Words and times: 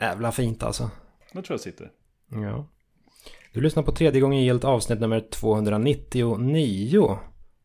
Jävla 0.00 0.32
fint 0.32 0.62
alltså. 0.62 0.90
Jag 1.32 1.44
tror 1.44 1.54
jag 1.54 1.60
sitter. 1.60 1.90
Ja. 2.30 2.68
Du 3.52 3.60
lyssnar 3.60 3.82
på 3.82 3.92
tredje 3.92 4.20
gången 4.20 4.42
gillt 4.42 4.64
avsnitt 4.64 5.00
nummer 5.00 5.20
299. 5.30 7.18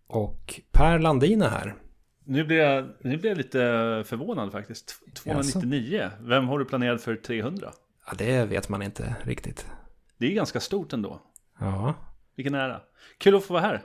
Och 0.08 0.62
Per 0.72 1.00
Landin 1.00 1.42
är 1.42 1.50
här. 1.50 1.76
Nu 2.26 2.44
blir 2.44 2.58
jag, 2.58 2.90
nu 3.02 3.18
blir 3.18 3.30
jag 3.32 3.38
lite 3.38 3.60
förvånad 4.08 4.52
faktiskt. 4.52 4.96
299. 5.24 6.10
Vem 6.22 6.48
har 6.48 6.60
du 6.60 6.66
planerat 6.66 7.02
för 7.02 7.16
300? 7.16 7.72
Ja, 8.08 8.14
det 8.18 8.46
vet 8.46 8.70
man 8.70 8.82
inte 8.82 9.16
riktigt. 9.24 9.68
Det 10.18 10.28
är 10.28 10.32
ganska 10.36 10.60
stort 10.60 10.94
ändå. 10.94 11.22
Ja. 11.60 11.94
Vilken 12.36 12.56
ära. 12.56 12.82
Kul 13.18 13.36
att 13.36 13.44
få 13.44 13.54
vara 13.54 13.64
här. 13.64 13.82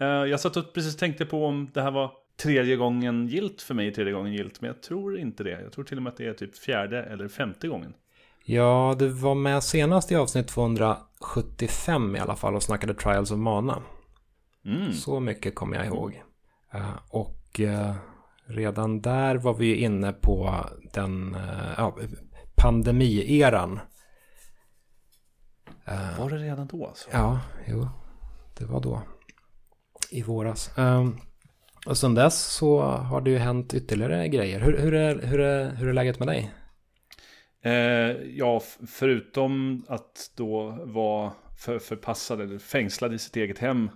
Eh, 0.00 0.06
Jag 0.30 0.40
satt 0.40 0.56
och 0.56 0.74
precis 0.74 0.96
tänkte 0.96 1.26
på 1.26 1.46
om 1.46 1.70
det 1.74 1.82
här 1.82 1.90
var 1.90 2.12
tredje 2.42 2.76
gången 2.76 3.26
gilt 3.26 3.62
för 3.62 3.74
mig, 3.74 3.92
tredje 3.92 4.12
gången 4.12 4.32
gilt. 4.32 4.60
Men 4.60 4.68
jag 4.68 4.82
tror 4.82 5.18
inte 5.18 5.44
det. 5.44 5.60
Jag 5.62 5.72
tror 5.72 5.84
till 5.84 5.96
och 5.96 6.02
med 6.02 6.10
att 6.10 6.16
det 6.16 6.26
är 6.26 6.34
typ 6.34 6.58
fjärde 6.58 7.02
eller 7.02 7.28
femte 7.28 7.68
gången. 7.68 7.94
Ja, 8.44 8.96
du 8.98 9.08
var 9.08 9.34
med 9.34 9.62
senast 9.62 10.12
i 10.12 10.16
avsnitt 10.16 10.48
275 10.48 12.16
i 12.16 12.18
alla 12.18 12.36
fall 12.36 12.54
och 12.54 12.62
snackade 12.62 12.94
Trials 12.94 13.30
of 13.30 13.38
Mana. 13.38 13.82
Mm. 14.64 14.92
Så 14.92 15.20
mycket 15.20 15.54
kommer 15.54 15.76
jag 15.76 15.86
ihåg. 15.86 16.22
Eh, 16.72 16.98
och 17.10 17.60
eh, 17.60 17.94
redan 18.44 19.00
där 19.00 19.36
var 19.36 19.54
vi 19.54 19.74
inne 19.74 20.12
på 20.12 20.66
den 20.92 21.34
uh, 21.34 21.74
ja, 21.76 21.96
pandemieran. 22.56 23.80
Var 26.18 26.30
det 26.30 26.36
redan 26.36 26.66
då 26.66 26.86
alltså? 26.86 27.08
Ja, 27.12 27.40
jo. 27.66 27.88
Det 28.58 28.64
var 28.64 28.80
då. 28.80 29.02
I 30.10 30.22
våras. 30.22 30.70
Um, 30.78 31.20
och 31.86 31.98
sen 31.98 32.14
dess 32.14 32.44
så 32.44 32.80
har 32.80 33.20
det 33.20 33.30
ju 33.30 33.38
hänt 33.38 33.74
ytterligare 33.74 34.28
grejer. 34.28 34.60
Hur, 34.60 34.78
hur, 34.78 34.94
är, 34.94 35.26
hur, 35.26 35.40
är, 35.40 35.70
hur 35.70 35.88
är 35.88 35.92
läget 35.92 36.18
med 36.18 36.28
dig? 36.28 36.50
Eh, 37.62 37.72
ja, 38.36 38.62
förutom 38.86 39.84
att 39.88 40.30
då 40.36 40.78
vara 40.84 41.32
för, 41.58 41.78
förpassad 41.78 42.40
eller 42.40 42.58
fängslad 42.58 43.14
i 43.14 43.18
sitt 43.18 43.36
eget 43.36 43.58
hem. 43.58 43.90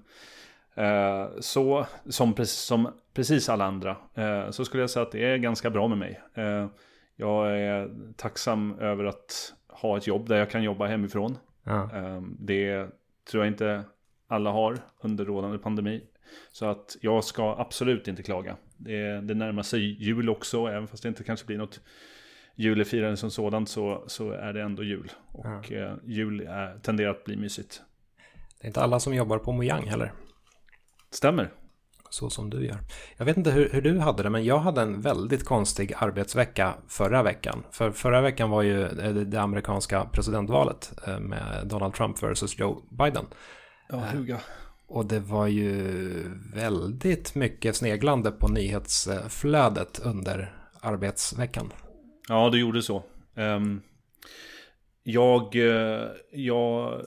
Eh, 0.75 1.27
så, 1.41 1.87
som, 2.09 2.35
precis, 2.35 2.59
som 2.59 2.89
precis 3.15 3.49
alla 3.49 3.65
andra, 3.65 3.97
eh, 4.15 4.51
så 4.51 4.65
skulle 4.65 4.83
jag 4.83 4.91
säga 4.91 5.03
att 5.03 5.13
det 5.13 5.25
är 5.25 5.37
ganska 5.37 5.71
bra 5.71 5.89
med 5.89 5.99
mig. 5.99 6.21
Eh, 6.35 6.67
jag 7.17 7.61
är 7.61 7.91
tacksam 8.17 8.79
över 8.79 9.05
att 9.05 9.55
ha 9.69 9.97
ett 9.97 10.07
jobb 10.07 10.29
där 10.29 10.37
jag 10.37 10.51
kan 10.51 10.63
jobba 10.63 10.87
hemifrån. 10.87 11.39
Ja. 11.65 11.91
Eh, 11.95 12.21
det 12.39 12.89
tror 13.31 13.45
jag 13.45 13.53
inte 13.53 13.85
alla 14.29 14.51
har 14.51 14.79
under 15.01 15.25
rådande 15.25 15.59
pandemi. 15.59 16.03
Så 16.53 16.67
att 16.67 16.97
jag 17.01 17.25
ska 17.25 17.57
absolut 17.59 18.09
inte 18.09 18.23
klaga. 18.23 18.57
Det, 18.77 19.21
det 19.21 19.35
närmar 19.35 19.63
sig 19.63 20.05
jul 20.05 20.29
också, 20.29 20.67
även 20.67 20.89
fast 20.89 21.03
det 21.03 21.09
inte 21.09 21.25
kanske 21.25 21.47
blir 21.47 21.59
något 21.59 21.81
julefirande 22.57 23.17
som 23.17 23.31
sådant 23.31 23.69
så, 23.69 24.05
så 24.07 24.31
är 24.31 24.53
det 24.53 24.63
ändå 24.63 24.85
jul. 24.85 25.13
Och 25.33 25.73
eh, 25.73 25.97
jul 26.05 26.41
är, 26.41 26.79
tenderar 26.79 27.11
att 27.11 27.25
bli 27.25 27.37
mysigt. 27.37 27.83
Det 28.61 28.65
är 28.65 28.67
inte 28.67 28.81
alla 28.81 29.01
som 29.01 29.15
jobbar 29.15 29.39
på 29.39 29.53
Mojang 29.53 29.87
heller. 29.87 30.13
Stämmer. 31.11 31.51
Så 32.11 32.31
som 32.31 32.51
du 32.51 32.67
gör. 32.67 32.79
Jag 33.17 33.25
vet 33.25 33.37
inte 33.37 33.51
hur, 33.51 33.71
hur 33.71 33.83
du 33.83 33.99
hade 33.99 34.23
det, 34.23 34.31
men 34.31 34.45
jag 34.45 34.59
hade 34.59 34.83
en 34.83 35.01
väldigt 35.01 35.45
konstig 35.45 35.93
arbetsvecka 35.97 36.75
förra 36.89 37.23
veckan. 37.23 37.65
För 37.71 37.91
förra 37.91 38.21
veckan 38.21 38.51
var 38.51 38.63
ju 38.63 38.89
det, 38.89 39.25
det 39.25 39.41
amerikanska 39.41 40.05
presidentvalet 40.13 40.93
eh, 41.07 41.19
med 41.19 41.67
Donald 41.67 41.95
Trump 41.95 42.23
versus 42.23 42.59
Joe 42.59 42.83
Biden. 42.91 43.25
Ja, 43.89 43.99
huga. 43.99 44.41
Och 44.87 45.07
det 45.07 45.21
var 45.21 45.47
ju 45.47 45.71
väldigt 46.55 47.35
mycket 47.35 47.77
sneglande 47.77 48.31
på 48.31 48.49
nyhetsflödet 48.49 50.01
under 50.05 50.55
arbetsveckan. 50.81 51.73
Ja, 52.29 52.51
det 52.51 52.59
gjorde 52.59 52.83
så. 52.83 53.03
Ehm, 53.35 53.81
jag, 55.03 55.57
eh, 55.57 56.09
jag 56.31 57.03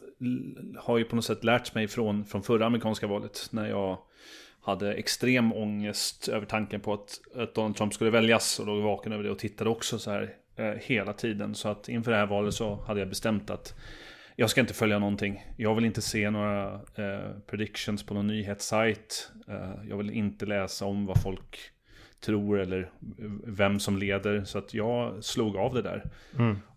har 0.78 0.98
ju 0.98 1.04
på 1.04 1.16
något 1.16 1.26
sätt 1.26 1.44
lärt 1.44 1.76
mig 1.76 1.88
från, 1.88 2.26
från 2.26 2.44
förra 2.44 2.66
amerikanska 2.66 3.08
valet 3.08 3.48
när 3.52 3.70
jag 3.70 3.98
hade 4.62 4.94
extrem 4.94 5.54
ångest 5.54 6.28
över 6.28 6.46
tanken 6.46 6.82
på 6.82 6.94
att, 6.94 7.20
att 7.36 7.56
Donald 7.56 7.76
Trump 7.76 7.94
skulle 7.94 8.10
väljas 8.10 8.60
och 8.60 8.68
låg 8.68 8.84
vaken 8.84 9.12
över 9.12 9.24
det 9.24 9.32
och 9.32 9.40
tittade 9.40 9.70
också 9.70 10.00
så 10.00 10.12
här 10.12 10.34
eh, 10.56 10.66
hela 10.66 11.14
tiden. 11.14 11.56
Så 11.56 11.70
att 11.70 11.90
inför 11.90 12.12
det 12.12 12.18
här 12.18 12.26
valet 12.26 12.54
så 12.54 12.76
hade 12.76 13.00
jag 13.00 13.10
bestämt 13.10 13.50
att 13.50 13.74
jag 14.40 14.50
ska 14.50 14.62
inte 14.62 14.74
följa 14.74 15.00
någonting. 15.00 15.46
Jag 15.58 15.76
vill 15.76 15.86
inte 15.86 16.02
se 16.02 16.30
några 16.30 16.74
eh, 16.74 17.32
predictions 17.48 18.04
på 18.04 18.14
någon 18.14 18.28
nyhetssajt. 18.28 19.32
Eh, 19.48 19.90
jag 19.90 19.98
vill 19.98 20.10
inte 20.10 20.46
läsa 20.46 20.86
om 20.86 21.06
vad 21.06 21.22
folk 21.22 21.60
tror 22.20 22.60
eller 22.60 22.92
vem 23.46 23.80
som 23.80 23.98
leder. 23.98 24.44
Så 24.44 24.58
att 24.58 24.74
jag 24.74 25.24
slog 25.24 25.58
av 25.58 25.74
det 25.74 25.82
där. 25.82 26.10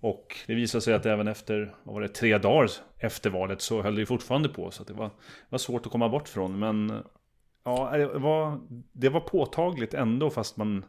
Och 0.01 0.37
det 0.47 0.55
visade 0.55 0.83
sig 0.83 0.95
att 0.95 1.07
även 1.07 1.29
efter, 1.29 1.75
vad 1.83 1.95
var 1.95 2.03
det, 2.03 2.09
tre 2.09 2.39
dagar 2.39 2.71
efter 2.99 3.31
valet 3.31 3.61
så 3.61 3.83
höll 3.83 3.95
det 3.95 4.07
fortfarande 4.07 4.49
på. 4.49 4.71
Så 4.71 4.83
att 4.83 4.89
det 4.89 4.95
var, 4.95 5.11
var 5.49 5.59
svårt 5.59 5.87
att 5.87 5.93
komma 5.93 6.09
bort 6.09 6.29
från. 6.29 6.59
Men 6.59 7.03
ja, 7.65 7.91
det 7.97 8.07
var, 8.07 8.61
det 8.93 9.09
var 9.09 9.21
påtagligt 9.21 9.95
ändå 9.95 10.31
fast 10.31 10.57
man 10.57 10.85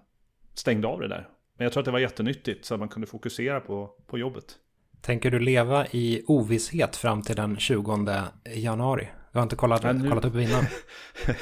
stängde 0.53 0.87
av 0.87 0.99
det 0.99 1.07
där. 1.07 1.27
Men 1.57 1.65
jag 1.65 1.73
tror 1.73 1.81
att 1.81 1.85
det 1.85 1.91
var 1.91 1.99
jättenyttigt 1.99 2.65
så 2.65 2.73
att 2.73 2.79
man 2.79 2.89
kunde 2.89 3.07
fokusera 3.07 3.59
på, 3.59 3.91
på 4.07 4.17
jobbet. 4.17 4.57
Tänker 5.01 5.31
du 5.31 5.39
leva 5.39 5.87
i 5.87 6.23
ovisshet 6.27 6.95
fram 6.95 7.21
till 7.21 7.35
den 7.35 7.57
20 7.57 8.23
januari? 8.55 9.07
Du 9.31 9.37
har 9.39 9.43
inte 9.43 9.55
kollat, 9.55 9.83
Nej, 9.83 9.93
nu- 9.93 10.09
kollat 10.09 10.25
upp 10.25 10.35
innan? 10.35 10.65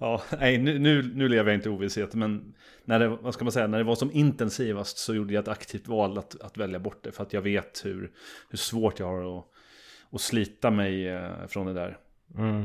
Ja, 0.00 0.22
nej, 0.38 0.58
nu, 0.58 0.78
nu, 0.78 1.02
nu 1.14 1.28
lever 1.28 1.50
jag 1.50 1.58
inte 1.58 1.68
i 1.68 1.72
ovisshet, 1.72 2.14
men 2.14 2.54
när 2.84 2.98
det, 2.98 3.08
vad 3.08 3.34
ska 3.34 3.44
man 3.44 3.52
säga, 3.52 3.66
när 3.66 3.78
det 3.78 3.84
var 3.84 3.94
som 3.94 4.12
intensivast 4.12 4.98
så 4.98 5.14
gjorde 5.14 5.34
jag 5.34 5.42
ett 5.42 5.48
aktivt 5.48 5.88
val 5.88 6.18
att, 6.18 6.40
att 6.40 6.56
välja 6.58 6.78
bort 6.78 7.04
det. 7.04 7.12
För 7.12 7.22
att 7.22 7.32
jag 7.32 7.42
vet 7.42 7.82
hur, 7.84 8.10
hur 8.50 8.58
svårt 8.58 8.98
jag 8.98 9.06
har 9.06 9.38
att, 9.38 9.44
att 10.12 10.20
slita 10.20 10.70
mig 10.70 11.08
eh, 11.08 11.30
från 11.48 11.66
det 11.66 11.72
där. 11.74 11.96
Mm. 12.38 12.64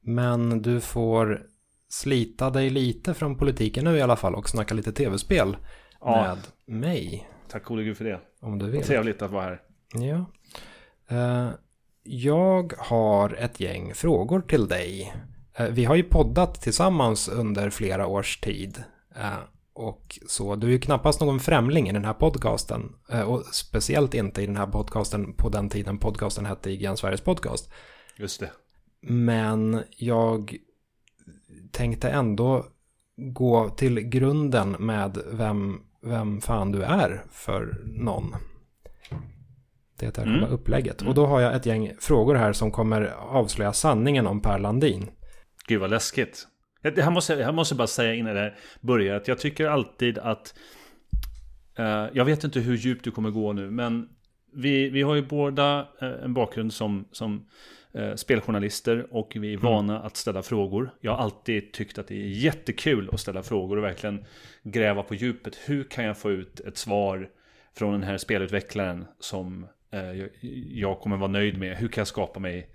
Men 0.00 0.62
du 0.62 0.80
får 0.80 1.46
slita 1.88 2.50
dig 2.50 2.70
lite 2.70 3.14
från 3.14 3.38
politiken 3.38 3.84
nu 3.84 3.96
i 3.96 4.02
alla 4.02 4.16
fall 4.16 4.34
och 4.34 4.48
snacka 4.48 4.74
lite 4.74 4.92
tv-spel 4.92 5.56
Ja. 6.00 6.36
med 6.66 6.78
mig. 6.80 7.28
Tack 7.48 7.64
gode 7.64 7.84
gud 7.84 7.96
för 7.96 8.04
det. 8.04 8.20
Om 8.46 8.58
du 8.58 8.70
vill. 8.70 8.82
Trevligt 8.82 9.22
att 9.22 9.30
vara 9.30 9.44
här. 9.44 9.60
Ja. 9.94 10.24
Eh, 11.08 11.50
jag 12.02 12.72
har 12.78 13.34
ett 13.34 13.60
gäng 13.60 13.94
frågor 13.94 14.40
till 14.40 14.68
dig. 14.68 15.14
Eh, 15.54 15.66
vi 15.66 15.84
har 15.84 15.94
ju 15.94 16.02
poddat 16.02 16.62
tillsammans 16.62 17.28
under 17.28 17.70
flera 17.70 18.06
års 18.06 18.40
tid. 18.40 18.82
Eh, 19.16 19.38
och 19.72 20.18
så, 20.26 20.56
du 20.56 20.66
är 20.66 20.70
ju 20.70 20.78
knappast 20.78 21.20
någon 21.20 21.40
främling 21.40 21.88
i 21.88 21.92
den 21.92 22.04
här 22.04 22.14
podcasten. 22.14 22.92
Och 23.26 23.44
speciellt 23.52 24.14
inte 24.14 24.42
i 24.42 24.46
den 24.46 24.56
här 24.56 24.66
podcasten 24.66 25.32
på 25.32 25.48
den 25.48 25.68
tiden 25.68 25.98
podcasten 25.98 26.46
hette 26.46 26.70
Igen 26.70 26.96
Sveriges 26.96 27.20
podcast. 27.20 27.70
Just 28.16 28.40
det. 28.40 28.50
Men 29.00 29.82
jag 29.96 30.56
tänkte 31.72 32.08
ändå 32.10 32.66
gå 33.16 33.68
till 33.68 34.00
grunden 34.00 34.70
med 34.70 35.18
vem, 35.26 35.80
vem 36.06 36.40
fan 36.40 36.72
du 36.72 36.82
är 36.82 37.22
för 37.30 37.82
någon. 37.84 38.34
Det 39.98 40.06
är 40.06 40.12
själva 40.12 40.36
Mm. 40.36 40.50
upplägget. 40.50 41.02
Och 41.02 41.14
då 41.14 41.26
har 41.26 41.40
jag 41.40 41.54
ett 41.54 41.66
gäng 41.66 41.92
frågor 42.00 42.34
här 42.34 42.52
som 42.52 42.70
kommer 42.70 43.06
avslöja 43.18 43.72
sanningen 43.72 44.26
om 44.26 44.40
Per 44.40 44.58
Landin. 44.58 45.10
Gud 45.68 45.80
vad 45.80 45.90
läskigt. 45.90 46.46
Jag, 46.82 46.98
jag, 46.98 47.12
måste, 47.12 47.34
jag 47.34 47.54
måste 47.54 47.74
bara 47.74 47.86
säga 47.86 48.14
innan 48.14 48.34
det 48.34 48.54
börjar 48.80 49.16
att 49.16 49.28
jag 49.28 49.38
tycker 49.38 49.66
alltid 49.68 50.18
att... 50.18 50.54
eh, 51.78 52.06
jag 52.12 52.24
vet 52.24 52.44
inte 52.44 52.60
hur 52.60 52.76
djupt 52.76 53.04
du 53.04 53.10
kommer 53.10 53.30
gå 53.30 53.52
nu, 53.52 53.70
men 53.70 54.08
vi, 54.56 54.88
vi 54.90 55.02
har 55.02 55.14
ju 55.14 55.22
båda 55.26 55.88
eh, 56.00 56.24
en 56.24 56.34
bakgrund 56.34 56.72
som, 56.72 57.08
som 57.12 57.46
speljournalister 58.16 59.06
och 59.10 59.32
vi 59.40 59.52
är 59.52 59.58
vana 59.58 60.00
att 60.00 60.16
ställa 60.16 60.42
frågor. 60.42 60.90
Jag 61.00 61.12
har 61.12 61.18
alltid 61.18 61.72
tyckt 61.72 61.98
att 61.98 62.08
det 62.08 62.14
är 62.14 62.28
jättekul 62.28 63.10
att 63.12 63.20
ställa 63.20 63.42
frågor 63.42 63.76
och 63.76 63.84
verkligen 63.84 64.24
gräva 64.62 65.02
på 65.02 65.14
djupet. 65.14 65.58
Hur 65.66 65.84
kan 65.84 66.04
jag 66.04 66.18
få 66.18 66.30
ut 66.30 66.60
ett 66.60 66.76
svar 66.76 67.28
från 67.76 67.92
den 67.92 68.02
här 68.02 68.18
spelutvecklaren 68.18 69.04
som 69.20 69.66
eh, 69.92 70.26
jag, 70.70 71.00
kommer 71.00 71.16
vara 71.16 71.30
nöjd 71.30 71.58
med? 71.58 71.76
Hur 71.76 71.88
kan 71.88 72.00
jag 72.00 72.08
skapa 72.08 72.40
mig 72.40 72.70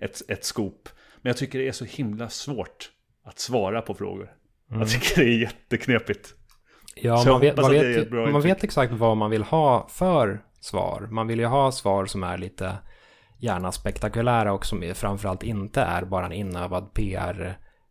ett, 0.00 0.22
ett 0.28 0.44
scoop? 0.44 0.88
Men 1.22 1.30
jag 1.30 1.36
tycker 1.36 1.58
det 1.58 1.68
är 1.68 1.72
så 1.72 1.84
himla 1.84 2.28
svårt 2.28 2.90
att 3.24 3.38
svara 3.38 3.82
på 3.82 3.94
frågor. 3.94 4.32
Jag 4.70 4.90
tycker 4.90 5.24
det 5.24 5.28
är 5.28 5.38
jätteknepigt. 5.38 6.34
Ja, 6.94 7.16
Så 7.16 7.30
man, 7.30 7.40
vet, 7.40 7.56
man, 7.56 7.70
vet, 7.70 8.10
man 8.12 8.40
vet 8.40 8.64
exakt 8.64 8.92
vad 8.92 9.16
man 9.16 9.30
vill 9.30 9.42
ha 9.42 9.88
för 9.88 10.42
svar. 10.60 11.08
Man 11.10 11.26
vill 11.26 11.38
ju 11.38 11.46
ha 11.46 11.72
svar 11.72 12.06
som 12.06 12.22
är 12.22 12.38
lite 12.38 12.72
gärna 13.44 13.72
spektakulära 13.72 14.52
och 14.52 14.66
som 14.66 14.92
framförallt 14.94 15.42
inte 15.42 15.80
är 15.80 16.04
bara 16.04 16.26
en 16.26 16.32
inövad 16.32 16.94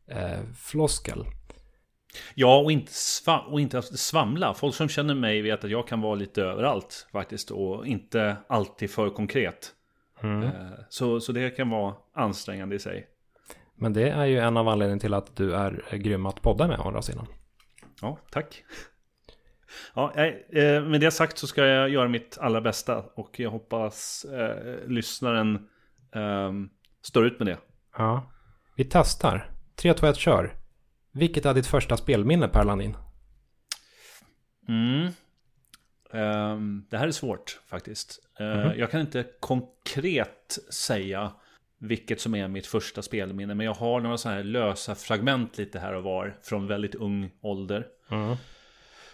PR-floskel. 0.07 1.25
Ja, 2.35 2.59
och 2.59 2.71
inte, 2.71 2.91
och 3.47 3.61
inte 3.61 3.81
svamla. 3.81 4.53
Folk 4.53 4.75
som 4.75 4.89
känner 4.89 5.15
mig 5.15 5.41
vet 5.41 5.63
att 5.63 5.71
jag 5.71 5.87
kan 5.87 6.01
vara 6.01 6.15
lite 6.15 6.43
överallt 6.43 7.07
faktiskt. 7.11 7.51
Och 7.51 7.87
inte 7.87 8.37
alltid 8.47 8.91
för 8.91 9.09
konkret. 9.09 9.71
Eh, 10.23 10.49
Så, 10.89 11.19
så 11.19 11.31
det 11.31 11.49
kan 11.49 11.69
vara 11.69 11.95
ansträngande 12.13 12.75
i 12.75 12.79
sig. 12.79 13.07
Men 13.75 13.93
det 13.93 14.09
är 14.09 14.25
ju 14.25 14.39
en 14.39 14.57
av 14.57 14.67
anledningarna 14.67 14.99
till 14.99 15.13
att 15.13 15.35
du 15.35 15.55
är 15.55 15.97
grym 15.97 16.25
att 16.25 16.41
podda 16.41 16.67
med 16.67 16.79
å 16.79 16.83
andra 16.83 17.01
sidan. 17.01 17.27
Ja, 18.01 18.17
tack. 18.31 18.63
Ja, 19.93 20.13
eh, 20.15 20.83
med 20.83 21.01
det 21.01 21.11
sagt 21.11 21.37
så 21.37 21.47
ska 21.47 21.65
jag 21.65 21.89
göra 21.89 22.07
mitt 22.07 22.37
allra 22.41 22.61
bästa 22.61 23.03
och 23.15 23.39
jag 23.39 23.49
hoppas 23.49 24.25
eh, 24.25 24.87
lyssnaren 24.87 25.55
eh, 26.15 26.51
står 27.01 27.25
ut 27.25 27.39
med 27.39 27.47
det. 27.47 27.57
Ja. 27.97 28.31
Vi 28.75 28.83
testar. 28.83 29.49
3, 29.75 29.93
2, 29.93 30.07
1, 30.07 30.17
kör. 30.17 30.55
Vilket 31.11 31.45
är 31.45 31.53
ditt 31.53 31.67
första 31.67 31.97
spelminne 31.97 32.47
Per 32.47 32.63
Landin? 32.63 32.95
Mm. 34.67 35.07
Um, 36.11 36.85
det 36.89 36.97
här 36.97 37.07
är 37.07 37.11
svårt 37.11 37.59
faktiskt. 37.67 38.19
Uh, 38.41 38.47
mm 38.47 38.67
-hmm. 38.67 38.75
Jag 38.75 38.91
kan 38.91 39.01
inte 39.01 39.25
konkret 39.39 40.59
säga 40.69 41.31
vilket 41.79 42.21
som 42.21 42.35
är 42.35 42.47
mitt 42.47 42.67
första 42.67 43.01
spelminne. 43.01 43.53
Men 43.55 43.65
jag 43.65 43.73
har 43.73 44.01
några 44.01 44.17
sådana 44.17 44.37
här 44.37 44.43
lösa 44.43 44.95
fragment 44.95 45.57
lite 45.57 45.79
här 45.79 45.93
och 45.93 46.03
var. 46.03 46.37
Från 46.41 46.67
väldigt 46.67 46.95
ung 46.95 47.31
ålder. 47.41 47.87
Mm. 48.11 48.35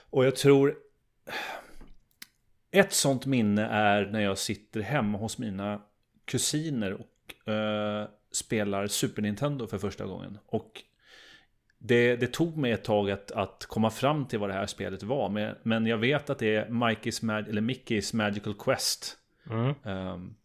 Och 0.09 0.25
jag 0.25 0.35
tror... 0.35 0.75
Ett 2.71 2.93
sånt 2.93 3.25
minne 3.25 3.65
är 3.65 4.05
när 4.05 4.19
jag 4.19 4.37
sitter 4.37 4.81
hemma 4.81 5.17
hos 5.17 5.37
mina 5.37 5.81
kusiner 6.25 6.93
och 6.93 7.51
uh, 7.53 8.07
spelar 8.31 8.87
Super 8.87 9.21
Nintendo 9.21 9.67
för 9.67 9.77
första 9.77 10.05
gången. 10.05 10.37
Och 10.45 10.83
det, 11.77 12.15
det, 12.15 12.27
tog 12.27 12.57
mig 12.57 12.71
ett 12.71 12.83
tag 12.83 13.11
att, 13.11 13.31
att, 13.31 13.65
komma 13.65 13.89
fram 13.89 14.25
till 14.25 14.39
vad 14.39 14.49
det 14.49 14.53
här 14.53 14.65
spelet 14.65 15.03
var. 15.03 15.29
Men, 15.29 15.55
men 15.63 15.85
jag 15.85 15.97
vet 15.97 16.29
att 16.29 16.39
det 16.39 16.55
är 16.55 16.65
Mikey's 16.65 17.25
Mag 17.25 17.49
eller 17.49 17.61
Mickey's 17.61 18.15
Magical 18.15 18.53
Quest. 18.53 19.17
Mm. 19.49 19.75
Um, 19.83 20.35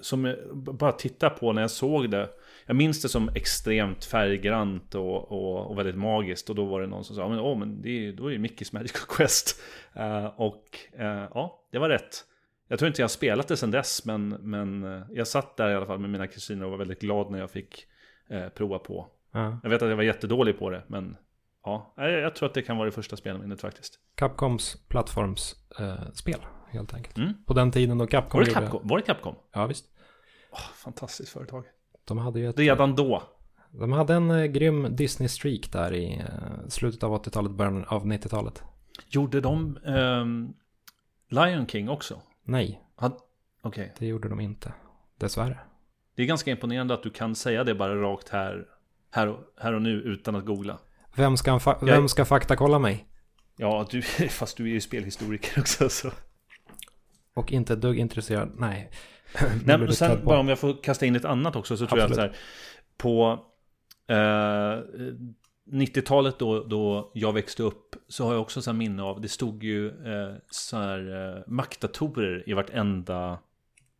som 0.00 0.24
jag 0.24 0.56
bara 0.56 0.92
titta 0.92 1.30
på 1.30 1.52
när 1.52 1.62
jag 1.62 1.70
såg 1.70 2.10
det. 2.10 2.28
Jag 2.66 2.76
minns 2.76 3.02
det 3.02 3.08
som 3.08 3.28
extremt 3.34 4.04
färggrant 4.04 4.94
och, 4.94 5.32
och, 5.32 5.70
och 5.70 5.78
väldigt 5.78 5.96
magiskt. 5.96 6.50
Och 6.50 6.56
då 6.56 6.64
var 6.64 6.80
det 6.80 6.86
någon 6.86 7.04
som 7.04 7.16
sa, 7.16 7.28
men, 7.28 7.40
oh, 7.40 7.58
men 7.58 7.82
det 7.82 7.88
är, 7.88 8.12
då 8.12 8.26
är 8.26 8.30
det 8.32 8.38
Mickey's 8.38 8.74
Magical 8.74 9.02
Quest. 9.08 9.62
Uh, 9.96 10.26
och 10.26 10.64
uh, 10.98 11.26
ja, 11.34 11.66
det 11.72 11.78
var 11.78 11.88
rätt. 11.88 12.24
Jag 12.68 12.78
tror 12.78 12.86
inte 12.86 13.02
jag 13.02 13.04
har 13.04 13.08
spelat 13.08 13.48
det 13.48 13.56
sedan 13.56 13.70
dess, 13.70 14.04
men, 14.04 14.28
men 14.28 15.04
jag 15.10 15.28
satt 15.28 15.56
där 15.56 15.70
i 15.70 15.74
alla 15.74 15.86
fall 15.86 15.98
med 15.98 16.10
mina 16.10 16.26
kusiner 16.26 16.64
och 16.64 16.70
var 16.70 16.78
väldigt 16.78 17.00
glad 17.00 17.30
när 17.30 17.38
jag 17.38 17.50
fick 17.50 17.86
uh, 18.32 18.48
prova 18.48 18.78
på. 18.78 19.06
Ja. 19.32 19.60
Jag 19.62 19.70
vet 19.70 19.82
att 19.82 19.88
jag 19.88 19.96
var 19.96 20.02
jättedålig 20.02 20.58
på 20.58 20.70
det, 20.70 20.82
men 20.86 21.16
ja, 21.64 21.94
jag 21.96 22.34
tror 22.34 22.48
att 22.48 22.54
det 22.54 22.62
kan 22.62 22.76
vara 22.76 22.86
det 22.86 22.92
första 22.92 23.16
spelminnet 23.16 23.60
faktiskt. 23.60 23.98
Capcoms 24.14 24.76
plattformsspel, 24.88 26.34
eh, 26.34 26.72
helt 26.72 26.94
enkelt. 26.94 27.16
Mm. 27.16 27.44
På 27.44 27.54
den 27.54 27.70
tiden 27.70 27.98
då 27.98 28.06
Capcom 28.06 28.38
var 28.38 28.44
det 28.46 28.52
Capcom? 28.52 28.72
Gjorde... 28.72 28.88
Var 28.88 28.98
det 28.98 29.04
Capcom? 29.04 29.34
Ja, 29.52 29.66
visst. 29.66 29.84
Oh, 30.52 30.72
fantastiskt 30.74 31.32
företag. 31.32 31.64
De 32.06 32.18
hade 32.18 32.40
ju 32.40 32.48
ett... 32.48 32.58
Redan 32.58 32.94
då. 32.94 33.22
De 33.70 33.92
hade 33.92 34.14
en 34.14 34.30
eh, 34.30 34.44
grym 34.44 34.96
Disney-streak 34.96 35.72
där 35.72 35.94
i 35.94 36.18
eh, 36.18 36.68
slutet 36.68 37.02
av 37.02 37.22
80-talet, 37.22 37.52
början 37.52 37.84
av 37.84 38.06
90-talet. 38.06 38.62
Gjorde 39.08 39.40
de 39.40 39.78
eh, 39.86 40.24
Lion 41.28 41.66
King 41.66 41.88
också? 41.88 42.20
Nej. 42.44 42.80
Had... 42.96 43.12
Okay. 43.62 43.88
Det 43.98 44.06
gjorde 44.06 44.28
de 44.28 44.40
inte, 44.40 44.72
dessvärre. 45.18 45.58
Det 46.14 46.22
är 46.22 46.26
ganska 46.26 46.50
imponerande 46.50 46.94
att 46.94 47.02
du 47.02 47.10
kan 47.10 47.34
säga 47.34 47.64
det 47.64 47.74
bara 47.74 48.00
rakt 48.02 48.28
här 48.28 48.66
här 49.10 49.26
och, 49.28 49.40
här 49.60 49.72
och 49.72 49.82
nu 49.82 49.90
utan 49.90 50.36
att 50.36 50.44
googla. 50.44 50.78
Vem 51.16 51.36
ska, 51.36 51.58
fa 51.58 51.78
vem 51.82 52.08
ska 52.08 52.24
faktakolla 52.24 52.78
mig? 52.78 53.06
Ja, 53.56 53.86
du, 53.90 54.02
fast 54.30 54.56
du 54.56 54.64
är 54.64 54.68
ju 54.68 54.80
spelhistoriker 54.80 55.60
också 55.60 55.88
så. 55.88 56.10
Och 57.34 57.52
inte 57.52 57.72
ett 57.72 57.80
dugg 57.80 57.98
intresserad, 57.98 58.52
nej. 58.56 58.90
nej 59.64 59.78
men 59.78 59.92
sen 59.92 60.24
bara 60.24 60.38
om 60.38 60.48
jag 60.48 60.58
får 60.58 60.82
kasta 60.82 61.06
in 61.06 61.16
ett 61.16 61.24
annat 61.24 61.56
också 61.56 61.76
så 61.76 61.86
tror 61.86 62.00
Absolut. 62.00 62.18
jag 62.18 62.26
att 62.26 62.34
så 62.34 62.38
här, 62.38 62.42
på 62.96 63.44
eh, 64.08 64.82
90-talet 65.70 66.38
då, 66.38 66.64
då 66.64 67.10
jag 67.14 67.32
växte 67.32 67.62
upp 67.62 67.96
så 68.08 68.24
har 68.24 68.32
jag 68.32 68.42
också 68.42 68.62
så 68.62 68.72
minne 68.72 69.02
av, 69.02 69.20
det 69.20 69.28
stod 69.28 69.62
ju 69.62 69.88
eh, 69.88 70.34
så 70.50 70.76
här 70.76 71.34
eh, 71.36 71.42
maktdatorer 71.46 72.48
i 72.48 72.52
vartenda, 72.52 73.38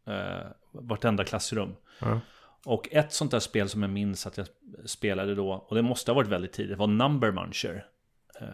eh, 0.06 0.46
vartenda 0.72 1.24
klassrum. 1.24 1.74
Mm. 2.02 2.18
Och 2.64 2.88
ett 2.92 3.12
sånt 3.12 3.30
där 3.30 3.40
spel 3.40 3.68
som 3.68 3.82
jag 3.82 3.90
minns 3.90 4.26
att 4.26 4.36
jag 4.36 4.46
spelade 4.84 5.34
då, 5.34 5.52
och 5.68 5.76
det 5.76 5.82
måste 5.82 6.10
ha 6.10 6.16
varit 6.16 6.28
väldigt 6.28 6.52
tidigt, 6.52 6.78
var 6.78 6.86
Number 6.86 7.32
Muncher. 7.32 7.86
Uh, 8.42 8.48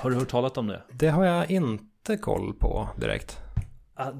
har 0.00 0.10
du 0.10 0.16
hört 0.16 0.28
talat 0.28 0.58
om 0.58 0.66
det? 0.66 0.82
Det 0.92 1.08
har 1.08 1.24
jag 1.24 1.50
inte 1.50 2.16
koll 2.16 2.54
på 2.54 2.88
direkt. 2.96 3.40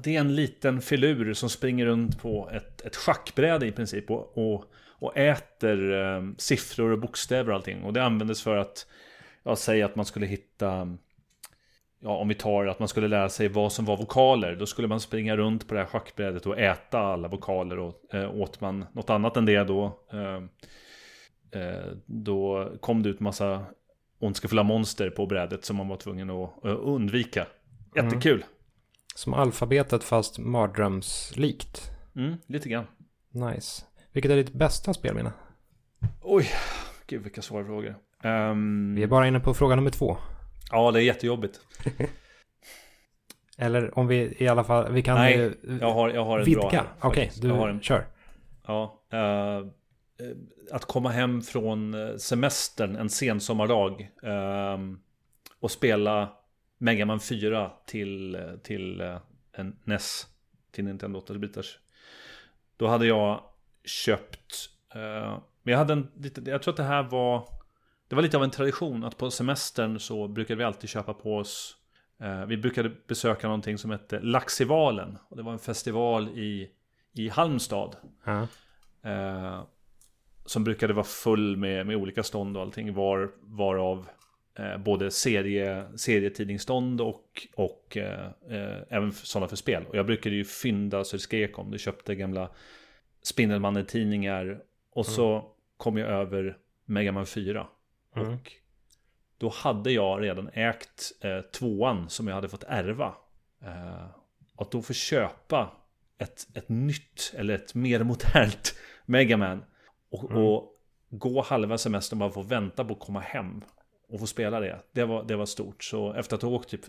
Det 0.03 0.15
är 0.15 0.19
en 0.19 0.35
liten 0.35 0.81
filur 0.81 1.33
som 1.33 1.49
springer 1.49 1.85
runt 1.85 2.21
på 2.21 2.49
ett, 2.53 2.81
ett 2.81 2.95
schackbräde 2.95 3.67
i 3.67 3.71
princip 3.71 4.11
och, 4.11 4.37
och, 4.37 4.65
och 4.99 5.17
äter 5.17 5.91
um, 5.91 6.35
siffror 6.37 6.91
och 6.91 6.99
bokstäver 6.99 7.49
och 7.49 7.55
allting. 7.55 7.83
Och 7.83 7.93
det 7.93 8.03
användes 8.03 8.43
för 8.43 8.57
att, 8.57 8.87
jag 9.43 9.57
säger 9.57 9.85
att 9.85 9.95
man 9.95 10.05
skulle 10.05 10.25
hitta 10.25 10.97
ja, 11.99 12.15
om 12.15 12.27
vi 12.27 12.35
tar 12.35 12.65
att 12.65 12.79
man 12.79 12.87
skulle 12.87 13.07
lära 13.07 13.29
sig 13.29 13.47
vad 13.47 13.71
som 13.71 13.85
var 13.85 13.97
vokaler, 13.97 14.55
då 14.55 14.65
skulle 14.65 14.87
man 14.87 14.99
springa 14.99 15.37
runt 15.37 15.67
på 15.67 15.73
det 15.73 15.79
här 15.79 15.87
schackbrädet 15.87 16.45
och 16.45 16.59
äta 16.59 16.99
alla 16.99 17.27
vokaler. 17.27 17.79
Och 17.79 18.13
eh, 18.13 18.35
åt 18.35 18.61
man 18.61 18.85
något 18.93 19.09
annat 19.09 19.37
än 19.37 19.45
det 19.45 19.63
då, 19.63 19.99
eh, 20.11 20.43
eh, 21.61 21.85
då 22.05 22.71
kom 22.79 23.03
det 23.03 23.09
ut 23.09 23.19
massa 23.19 23.65
ondskefulla 24.19 24.63
monster 24.63 25.09
på 25.09 25.25
brädet 25.25 25.65
som 25.65 25.75
man 25.75 25.87
var 25.87 25.97
tvungen 25.97 26.29
att 26.29 26.65
uh, 26.65 26.77
undvika. 26.79 27.47
Jättekul! 27.95 28.35
Mm. 28.35 28.47
Som 29.19 29.33
alfabetet 29.33 30.03
fast 30.03 30.39
mardrömslikt. 30.39 31.91
Mm, 32.15 32.37
lite 32.47 32.69
grann. 32.69 32.87
Nice. 33.31 33.85
Vilket 34.11 34.31
är 34.31 34.35
ditt 34.35 34.53
bästa 34.53 34.93
spelminne? 34.93 35.31
Oj, 36.21 36.49
gud 37.07 37.23
vilka 37.23 37.41
svåra 37.41 37.65
frågor. 37.65 37.95
Um... 38.23 38.95
Vi 38.95 39.03
är 39.03 39.07
bara 39.07 39.27
inne 39.27 39.39
på 39.39 39.53
fråga 39.53 39.75
nummer 39.75 39.89
två. 39.89 40.17
Ja, 40.71 40.91
det 40.91 40.99
är 40.99 41.03
jättejobbigt. 41.03 41.59
Eller 43.57 43.99
om 43.99 44.07
vi 44.07 44.35
i 44.37 44.47
alla 44.47 44.63
fall, 44.63 44.91
vi 44.91 45.01
kan 45.01 45.17
Nej, 45.17 45.51
jag 45.81 45.93
har, 45.93 46.09
jag 46.09 46.25
har 46.25 46.39
ett 46.39 46.47
vidga. 46.47 46.69
bra. 46.69 46.85
Okej, 46.99 47.09
okay, 47.09 47.29
du 47.41 47.51
har 47.51 47.69
en, 47.69 47.81
kör. 47.81 48.07
Ja, 48.67 49.03
uh, 49.13 49.67
att 50.71 50.85
komma 50.85 51.09
hem 51.09 51.41
från 51.41 51.95
semestern 52.19 52.95
en 52.95 53.09
sen 53.09 53.39
sommardag 53.39 54.09
uh, 54.23 54.95
och 55.59 55.71
spela 55.71 56.38
Mega 56.79 57.05
Man 57.05 57.19
4 57.19 57.71
till, 57.85 58.37
till 58.63 59.01
uh, 59.01 59.17
en 59.51 59.79
NES, 59.83 60.27
till 60.71 60.85
Nintendo 60.85 61.19
8-bitars. 61.19 61.77
Då 62.77 62.87
hade 62.87 63.05
jag 63.05 63.43
köpt, 63.83 64.69
men 64.93 65.71
jag 65.71 65.77
hade 65.77 65.93
en, 65.93 66.07
jag 66.45 66.61
tror 66.61 66.71
att 66.71 66.77
det 66.77 66.83
här 66.83 67.03
var 67.03 67.59
det 68.09 68.15
var 68.15 68.21
lite 68.21 68.37
av 68.37 68.43
en 68.43 68.51
tradition 68.51 69.03
att 69.03 69.17
på 69.17 69.31
semestern 69.31 69.99
så 69.99 70.27
brukade 70.27 70.57
vi 70.57 70.63
alltid 70.63 70.89
köpa 70.89 71.13
på 71.13 71.37
oss 71.37 71.75
eh, 72.19 72.45
Vi 72.45 72.57
brukade 72.57 72.91
besöka 73.07 73.47
någonting 73.47 73.77
som 73.77 73.91
hette 73.91 74.19
Laxivalen 74.19 75.17
och 75.29 75.37
Det 75.37 75.43
var 75.43 75.53
en 75.53 75.59
festival 75.59 76.29
i, 76.29 76.69
i 77.13 77.29
Halmstad 77.29 77.95
mm. 78.25 78.47
eh, 79.03 79.63
Som 80.45 80.63
brukade 80.63 80.93
vara 80.93 81.05
full 81.05 81.57
med, 81.57 81.87
med 81.87 81.95
olika 81.95 82.23
stånd 82.23 82.57
och 82.57 82.63
allting 82.63 82.93
var, 82.93 83.31
Varav 83.41 84.09
eh, 84.55 84.77
både 84.77 85.11
serie, 85.11 85.85
serietidningsstånd 85.95 87.01
och, 87.01 87.47
och 87.55 87.97
eh, 87.97 88.25
eh, 88.49 88.77
även 88.89 89.11
sådana 89.13 89.47
för 89.47 89.55
spel 89.55 89.85
Och 89.85 89.95
jag 89.95 90.05
brukade 90.05 90.35
ju 90.35 90.45
fynda 90.45 91.03
så 91.03 91.15
det 91.15 91.21
skrek 91.21 91.59
om 91.59 91.71
det 91.71 91.77
Köpte 91.77 92.15
gamla 92.15 92.49
Spindelmannen-tidningar 93.21 94.63
Och 94.91 95.05
så 95.05 95.31
mm. 95.31 95.45
kom 95.77 95.97
jag 95.97 96.09
över 96.09 96.57
Megaman 96.85 97.25
4 97.25 97.67
Mm. 98.15 98.33
Och 98.33 98.51
då 99.37 99.49
hade 99.49 99.91
jag 99.91 100.21
redan 100.23 100.49
ägt 100.53 101.11
eh, 101.21 101.41
tvåan 101.41 102.09
som 102.09 102.27
jag 102.27 102.35
hade 102.35 102.49
fått 102.49 102.63
ärva. 102.67 103.15
Eh, 103.61 104.05
att 104.55 104.71
då 104.71 104.81
få 104.81 104.93
köpa 104.93 105.71
ett, 106.17 106.47
ett 106.53 106.69
nytt 106.69 107.33
eller 107.37 107.55
ett 107.55 107.75
mer 107.75 108.03
modernt 108.03 108.75
Megaman. 109.05 109.63
Och, 110.11 110.31
mm. 110.31 110.43
och 110.43 110.73
gå 111.09 111.41
halva 111.41 111.77
semestern 111.77 112.19
bara 112.19 112.31
få 112.31 112.41
vänta 112.41 112.85
på 112.85 112.93
att 112.93 112.99
komma 112.99 113.19
hem. 113.19 113.63
Och 114.09 114.19
få 114.19 114.27
spela 114.27 114.59
det. 114.59 114.79
Det 114.93 115.05
var, 115.05 115.23
det 115.23 115.35
var 115.35 115.45
stort. 115.45 115.83
Så 115.83 116.13
efter 116.13 116.35
att 116.35 116.41
ha 116.41 116.49
åkt 116.49 116.69
typ 116.69 116.81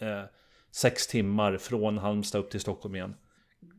eh, 0.00 0.22
sex 0.70 1.06
timmar 1.06 1.56
från 1.56 1.98
Halmstad 1.98 2.40
upp 2.40 2.50
till 2.50 2.60
Stockholm 2.60 2.94
igen. 2.94 3.14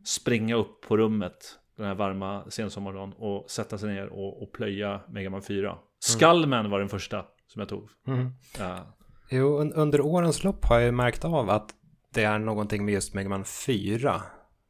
Springa 0.06 0.56
upp 0.56 0.82
på 0.82 0.98
rummet 0.98 1.60
den 1.78 1.88
här 1.88 1.96
varma 1.96 2.50
sensommardagen 2.50 3.14
och 3.14 3.52
sätta 3.52 3.78
sig 3.78 3.94
ner 3.94 4.08
och, 4.08 4.44
och 4.44 4.52
plöja 4.52 5.02
Megaman 5.08 5.42
4. 5.42 5.78
Skullman 6.00 6.70
var 6.70 6.80
den 6.80 6.90
första 6.90 7.26
som 7.48 7.60
jag 7.60 7.70
tog. 7.70 7.90
Mm. 8.08 8.30
Ja. 8.60 8.98
Jo, 9.30 9.58
under 9.58 10.02
årens 10.02 10.44
lopp 10.44 10.66
har 10.66 10.80
jag 10.80 10.94
märkt 10.94 11.26
av 11.26 11.50
att 11.50 11.76
det 12.14 12.24
är 12.24 12.40
någonting 12.40 12.86
med 12.86 12.94
just 12.94 13.14
Mega 13.14 13.30
Man 13.30 13.46
4 13.46 14.22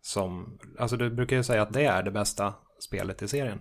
som, 0.01 0.59
alltså 0.79 0.97
du 0.97 1.09
brukar 1.09 1.35
ju 1.35 1.43
säga 1.43 1.61
att 1.61 1.73
det 1.73 1.85
är 1.85 2.03
det 2.03 2.11
bästa 2.11 2.53
spelet 2.79 3.21
i 3.21 3.27
serien. 3.27 3.59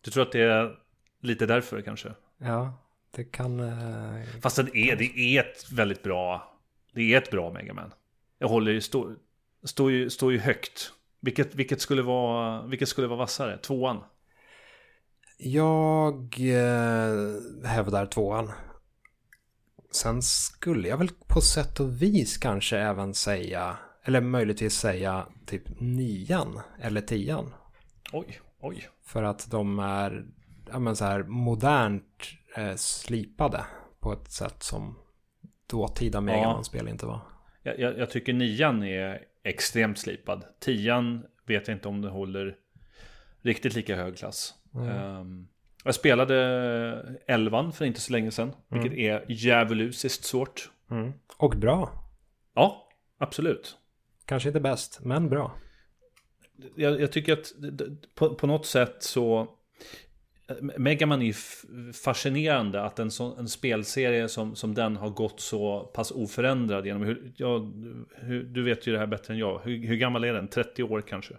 Du 0.00 0.10
tror 0.10 0.22
att 0.22 0.32
det 0.32 0.40
är 0.40 0.74
lite 1.20 1.46
därför 1.46 1.82
kanske? 1.82 2.12
Ja, 2.38 2.85
det 3.16 3.24
kan... 3.24 3.60
Eh, 3.60 4.22
Fast 4.42 4.56
det 4.56 4.76
är, 4.76 4.96
det 4.96 5.18
är 5.18 5.40
ett 5.40 5.72
väldigt 5.72 6.02
bra, 6.02 6.52
det 6.92 7.14
är 7.14 7.18
ett 7.18 7.30
bra 7.30 7.52
Mega 7.52 7.74
Man. 7.74 7.92
Jag 8.38 8.48
håller 8.48 8.72
ju, 8.72 8.80
står 8.80 9.16
stå 9.62 9.90
ju, 9.90 10.10
stå 10.10 10.32
ju 10.32 10.38
högt. 10.38 10.92
Vilket, 11.20 11.54
vilket, 11.54 11.80
skulle 11.80 12.02
vara, 12.02 12.66
vilket 12.66 12.88
skulle 12.88 13.06
vara 13.06 13.18
vassare? 13.18 13.58
Tvåan? 13.58 14.04
Jag 15.38 16.36
eh, 16.40 17.68
hävdar 17.68 18.06
tvåan. 18.06 18.52
Sen 19.90 20.22
skulle 20.22 20.88
jag 20.88 20.96
väl 20.96 21.10
på 21.26 21.40
sätt 21.40 21.80
och 21.80 22.02
vis 22.02 22.38
kanske 22.38 22.78
även 22.78 23.14
säga, 23.14 23.76
eller 24.04 24.20
möjligtvis 24.20 24.74
säga 24.74 25.26
typ 25.46 25.80
nian 25.80 26.60
eller 26.80 27.00
tian. 27.00 27.54
Oj, 28.12 28.40
oj. 28.60 28.88
För 29.04 29.22
att 29.22 29.50
de 29.50 29.78
är 29.78 30.26
ja, 30.72 30.78
men 30.78 30.96
så 30.96 31.04
här 31.04 31.22
modernt 31.22 32.22
eh, 32.56 32.74
slipade 32.74 33.64
på 34.00 34.12
ett 34.12 34.30
sätt 34.30 34.62
som 34.62 34.98
dåtida 35.66 36.20
Megaman-spel 36.20 36.88
inte 36.88 37.06
var. 37.06 37.20
Jag, 37.62 37.80
jag, 37.80 37.98
jag, 37.98 38.10
tycker 38.10 38.32
nian 38.32 38.82
är 38.82 39.22
extremt 39.42 39.98
slipad. 39.98 40.44
Tian 40.60 41.26
vet 41.46 41.68
jag 41.68 41.76
inte 41.76 41.88
om 41.88 42.02
det 42.02 42.08
håller 42.08 42.56
riktigt 43.42 43.74
lika 43.74 43.96
hög 43.96 44.16
klass. 44.16 44.54
Mm. 44.74 44.88
Um, 44.88 45.48
jag 45.84 45.94
spelade 45.94 47.18
elvan 47.26 47.72
för 47.72 47.84
inte 47.84 48.00
så 48.00 48.12
länge 48.12 48.30
sedan, 48.30 48.52
mm. 48.70 48.82
vilket 48.82 48.98
är 48.98 49.24
djävulusiskt 49.28 50.24
svårt. 50.24 50.70
Mm. 50.90 51.12
Och 51.36 51.50
bra. 51.56 51.90
Ja, 52.54 52.88
absolut. 53.18 53.76
Kanske 54.24 54.48
inte 54.48 54.60
bäst, 54.60 55.00
men 55.02 55.28
bra. 55.28 55.52
Jag, 56.76 57.00
jag 57.00 57.12
tycker 57.12 57.32
att 57.32 57.52
på, 58.14 58.34
på, 58.34 58.46
något 58.46 58.66
sätt 58.66 58.96
så 59.02 59.55
Megaman 60.60 61.22
är 61.22 61.26
ju 61.26 61.34
fascinerande 61.92 62.82
att 62.82 62.98
en, 62.98 63.10
sån, 63.10 63.38
en 63.38 63.48
spelserie 63.48 64.28
som, 64.28 64.56
som 64.56 64.74
den 64.74 64.96
har 64.96 65.10
gått 65.10 65.40
så 65.40 65.80
pass 65.80 66.10
oförändrad 66.10 66.86
genom 66.86 67.02
hur, 67.02 67.32
ja, 67.36 67.72
hur, 68.14 68.44
Du 68.44 68.62
vet 68.62 68.86
ju 68.86 68.92
det 68.92 68.98
här 68.98 69.06
bättre 69.06 69.34
än 69.34 69.38
jag. 69.38 69.60
Hur, 69.64 69.86
hur 69.86 69.96
gammal 69.96 70.24
är 70.24 70.32
den? 70.32 70.48
30 70.48 70.82
år 70.82 71.00
kanske? 71.00 71.34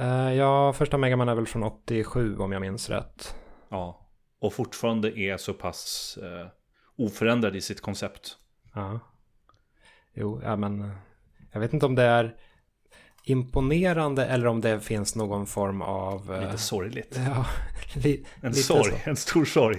Uh, 0.00 0.34
ja, 0.34 0.72
första 0.72 0.98
Megaman 0.98 1.28
är 1.28 1.34
väl 1.34 1.46
från 1.46 1.62
87 1.62 2.36
om 2.36 2.52
jag 2.52 2.60
minns 2.60 2.90
rätt. 2.90 3.36
Ja, 3.68 4.08
och 4.38 4.52
fortfarande 4.52 5.18
är 5.18 5.36
så 5.36 5.54
pass 5.54 6.18
uh, 6.22 6.46
oförändrad 6.96 7.56
i 7.56 7.60
sitt 7.60 7.80
koncept. 7.80 8.36
Ja. 8.74 9.00
Jo, 10.14 10.40
ja 10.44 10.56
men 10.56 10.90
jag 11.52 11.60
vet 11.60 11.72
inte 11.72 11.86
om 11.86 11.94
det 11.94 12.02
är 12.02 12.36
imponerande 13.24 14.26
eller 14.26 14.46
om 14.46 14.60
det 14.60 14.80
finns 14.80 15.16
någon 15.16 15.46
form 15.46 15.82
av... 15.82 16.34
Eh, 16.34 16.40
lite 16.40 16.58
sorgligt. 16.58 17.20
Ja, 17.26 17.46
li, 17.94 18.26
en 18.40 18.54
sorg, 18.54 18.90
så. 19.04 19.10
en 19.10 19.16
stor 19.16 19.44
sorg. 19.44 19.78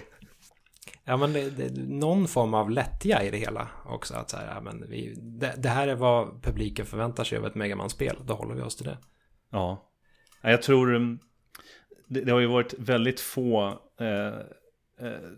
Ja, 1.03 1.17
men 1.17 1.33
det, 1.33 1.49
det, 1.49 1.81
någon 1.87 2.27
form 2.27 2.53
av 2.53 2.71
lättja 2.71 3.23
i 3.23 3.31
det 3.31 3.37
hela 3.37 3.67
också. 3.85 4.13
Att 4.13 4.29
så 4.29 4.37
här, 4.37 4.47
ja, 4.55 4.61
men 4.61 4.89
vi, 4.89 5.13
det, 5.17 5.53
det, 5.57 5.69
här 5.69 5.87
är 5.87 5.95
vad 5.95 6.43
publiken 6.43 6.85
förväntar 6.85 7.23
sig 7.23 7.37
av 7.37 7.45
ett 7.45 7.55
Megaman-spel. 7.55 8.17
Då 8.25 8.33
håller 8.33 8.55
vi 8.55 8.61
oss 8.61 8.75
till 8.75 8.85
det. 8.85 8.97
Ja, 9.51 9.91
jag 10.41 10.61
tror 10.61 10.95
mm, 10.95 11.19
det, 12.07 12.31
har 12.31 12.39
ju 12.39 12.47
varit 12.47 12.73
väldigt 12.77 13.19
få 13.19 13.67
eh, 13.99 14.39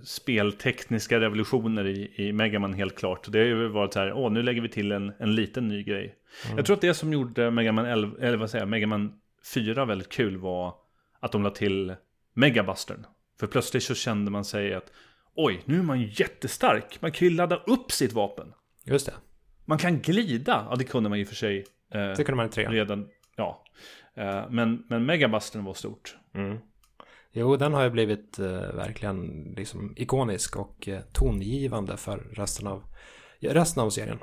speltekniska 0.04 1.20
revolutioner 1.20 1.88
i, 1.88 2.12
i 2.16 2.34
Megaman 2.34 2.74
helt 2.74 2.96
klart. 2.96 3.32
Det 3.32 3.40
har 3.40 3.46
ju 3.46 3.68
varit 3.68 3.94
så 3.94 4.00
här, 4.00 4.14
åh 4.14 4.32
nu 4.32 4.44
lägger 4.44 4.62
vi 4.62 4.70
till 4.70 4.92
en, 4.92 5.14
en 5.20 5.36
liten 5.36 5.68
ny 5.68 5.84
grej. 5.84 6.16
Mm. 6.46 6.58
Jag 6.58 6.66
tror 6.66 6.76
att 6.76 6.82
det 6.82 6.94
som 6.94 7.14
gjorde 7.14 7.52
Megaman 7.52 7.86
11, 7.86 8.18
eller 8.22 8.38
vad 8.38 8.50
säger 8.50 8.62
jag, 8.62 8.70
Megaman 8.70 9.14
4 9.54 9.86
väldigt 9.86 10.10
kul 10.10 10.38
var 10.38 10.76
att 11.20 11.32
de 11.32 11.44
la 11.44 11.50
till 11.50 11.96
Megabustern. 12.34 13.06
För 13.40 13.48
plötsligt 13.48 13.84
så 13.84 13.96
kände 13.96 14.32
man 14.32 14.46
sig 14.46 14.74
att 14.74 14.92
oj, 15.36 15.62
nu 15.66 15.80
är 15.80 15.84
man 15.84 16.02
jättestark. 16.02 17.02
Man 17.02 17.12
kan 17.12 17.28
ju 17.28 17.34
ladda 17.34 17.56
upp 17.56 17.92
sitt 17.92 18.14
vapen. 18.14 18.54
Just 18.84 19.06
det. 19.06 19.14
Man 19.66 19.78
kan 19.78 20.00
glida. 20.00 20.68
Ja, 20.70 20.76
det 20.76 20.84
kunde 20.84 21.10
man 21.10 21.20
ju 21.20 21.26
för 21.26 21.36
sig. 21.36 21.66
Eh, 21.94 22.08
det 22.08 22.24
kunde 22.24 22.36
man 22.36 22.46
i 22.46 22.50
trean. 22.50 22.72
Redan, 22.72 23.10
ja. 23.36 23.64
Eh, 24.16 24.50
men, 24.50 24.84
men 24.88 25.06
Megabustern 25.06 25.64
var 25.64 25.74
stort. 25.74 26.16
Mm. 26.34 26.58
Jo, 27.31 27.55
den 27.55 27.74
har 27.74 27.84
ju 27.84 27.89
blivit 27.89 28.39
eh, 28.39 28.48
verkligen 28.74 29.53
liksom 29.57 29.93
ikonisk 29.98 30.55
och 30.55 30.88
eh, 30.88 31.00
tongivande 31.12 31.98
för 31.98 32.17
resten 32.17 32.67
av, 32.67 32.84
resten 33.39 33.84
av 33.84 33.89
serien. 33.89 34.19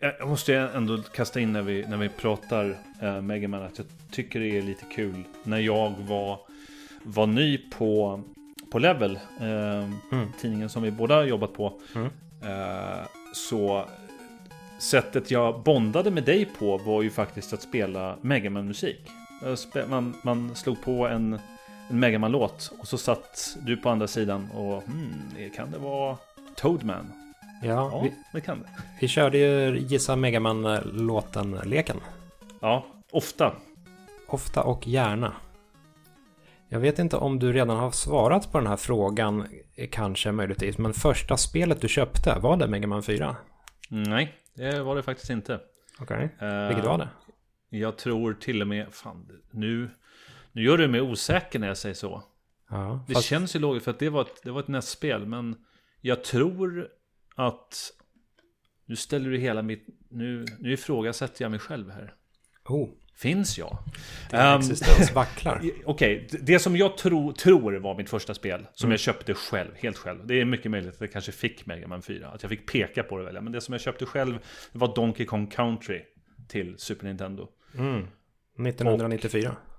Jag 0.00 0.28
måste 0.28 0.54
ändå 0.54 1.02
kasta 1.02 1.40
in 1.40 1.52
när 1.52 1.62
vi, 1.62 1.86
när 1.86 1.96
vi 1.96 2.08
pratar 2.08 2.78
eh, 3.02 3.22
Megaman 3.22 3.62
att 3.62 3.78
jag 3.78 3.86
tycker 4.10 4.40
det 4.40 4.58
är 4.58 4.62
lite 4.62 4.84
kul. 4.84 5.24
När 5.42 5.58
jag 5.58 5.94
var, 5.98 6.40
var 7.02 7.26
ny 7.26 7.58
på, 7.58 8.22
på 8.70 8.78
Level, 8.78 9.18
eh, 9.40 9.84
mm. 10.12 10.32
tidningen 10.40 10.68
som 10.68 10.82
vi 10.82 10.90
båda 10.90 11.24
jobbat 11.24 11.54
på. 11.54 11.80
Mm. 11.94 12.10
Eh, 12.42 13.06
så 13.34 13.84
sättet 14.78 15.30
jag 15.30 15.62
bondade 15.62 16.10
med 16.10 16.24
dig 16.24 16.44
på 16.58 16.78
var 16.78 17.02
ju 17.02 17.10
faktiskt 17.10 17.52
att 17.52 17.62
spela 17.62 18.16
Megaman-musik. 18.20 19.10
Man, 19.88 20.16
man 20.22 20.54
slog 20.54 20.82
på 20.82 21.06
en 21.06 21.38
en 21.90 22.00
Megaman-låt. 22.00 22.72
Och 22.78 22.88
så 22.88 22.98
satt 22.98 23.56
du 23.62 23.76
på 23.76 23.88
andra 23.88 24.06
sidan 24.06 24.50
och 24.50 24.82
hmm, 24.82 25.50
kan 25.56 25.70
det 25.70 25.78
vara 25.78 26.16
Toadman? 26.56 27.12
Ja, 27.62 27.68
ja 27.68 28.00
vi, 28.02 28.14
det 28.32 28.40
kan 28.40 28.62
det. 28.62 28.68
Vi 29.00 29.08
körde 29.08 29.38
ju 29.38 29.78
Gissa 29.78 30.16
Megaman-låten-leken. 30.16 31.96
Ja, 32.60 32.86
ofta. 33.12 33.52
Ofta 34.26 34.62
och 34.62 34.86
gärna. 34.86 35.32
Jag 36.68 36.80
vet 36.80 36.98
inte 36.98 37.16
om 37.16 37.38
du 37.38 37.52
redan 37.52 37.76
har 37.76 37.90
svarat 37.90 38.52
på 38.52 38.58
den 38.58 38.66
här 38.66 38.76
frågan, 38.76 39.46
kanske 39.90 40.32
möjligtvis, 40.32 40.78
men 40.78 40.92
första 40.92 41.36
spelet 41.36 41.80
du 41.80 41.88
köpte, 41.88 42.38
var 42.38 42.56
det 42.56 42.66
Megaman 42.66 43.02
4? 43.02 43.36
Nej, 43.88 44.34
det 44.54 44.82
var 44.82 44.96
det 44.96 45.02
faktiskt 45.02 45.30
inte. 45.30 45.60
Okej, 46.00 46.30
okay. 46.36 46.66
vilket 46.66 46.84
var 46.84 46.98
det? 46.98 47.08
Jag 47.68 47.98
tror 47.98 48.34
till 48.34 48.62
och 48.62 48.68
med, 48.68 48.86
fan, 48.90 49.28
nu 49.50 49.90
nu 50.52 50.62
gör 50.62 50.78
du 50.78 50.88
mig 50.88 51.00
osäker 51.00 51.58
när 51.58 51.68
jag 51.68 51.76
säger 51.76 51.94
så. 51.94 52.22
Ja, 52.70 53.04
det 53.08 53.14
fast... 53.14 53.26
känns 53.26 53.56
ju 53.56 53.58
logiskt 53.58 53.84
för 53.84 53.90
att 53.90 53.98
det 53.98 54.08
var 54.08 54.22
ett, 54.22 54.42
det 54.42 54.50
var 54.50 54.60
ett 54.60 54.68
nästspel. 54.68 55.26
Men 55.26 55.56
jag 56.00 56.24
tror 56.24 56.88
att... 57.34 57.92
Nu 58.86 58.96
ställer 58.96 59.30
du 59.30 59.38
hela 59.38 59.62
mitt... 59.62 59.86
Nu, 60.08 60.44
nu 60.58 60.72
ifrågasätter 60.72 61.44
jag 61.44 61.50
mig 61.50 61.60
själv 61.60 61.90
här. 61.90 62.14
Oh. 62.64 62.88
Finns 63.20 63.58
jag? 63.58 63.78
Din 64.30 64.40
um, 64.40 64.58
existens 64.58 65.14
vacklar. 65.14 65.56
Okej, 65.84 66.26
okay. 66.26 66.40
det 66.42 66.58
som 66.58 66.76
jag 66.76 66.96
tro, 66.96 67.32
tror 67.32 67.72
var 67.72 67.94
mitt 67.94 68.10
första 68.10 68.34
spel. 68.34 68.66
Som 68.74 68.86
mm. 68.86 68.92
jag 68.92 69.00
köpte 69.00 69.34
själv, 69.34 69.70
helt 69.76 69.96
själv. 69.96 70.26
Det 70.26 70.40
är 70.40 70.44
mycket 70.44 70.70
möjligt 70.70 70.94
att 70.94 71.00
jag 71.00 71.12
kanske 71.12 71.32
fick 71.32 71.66
Mega 71.66 71.86
Man 71.86 72.02
4. 72.02 72.28
Att 72.28 72.42
jag 72.42 72.50
fick 72.50 72.72
peka 72.72 73.02
på 73.02 73.18
det 73.18 73.24
välja. 73.24 73.40
Men 73.40 73.52
det 73.52 73.60
som 73.60 73.72
jag 73.72 73.80
köpte 73.80 74.06
själv 74.06 74.38
var 74.72 74.94
Donkey 74.94 75.26
Kong 75.26 75.46
Country 75.46 76.02
till 76.48 76.78
Super 76.78 77.06
Nintendo. 77.06 77.48
Mm. 77.78 78.06
1994. 78.66 79.50
Och, 79.50 79.69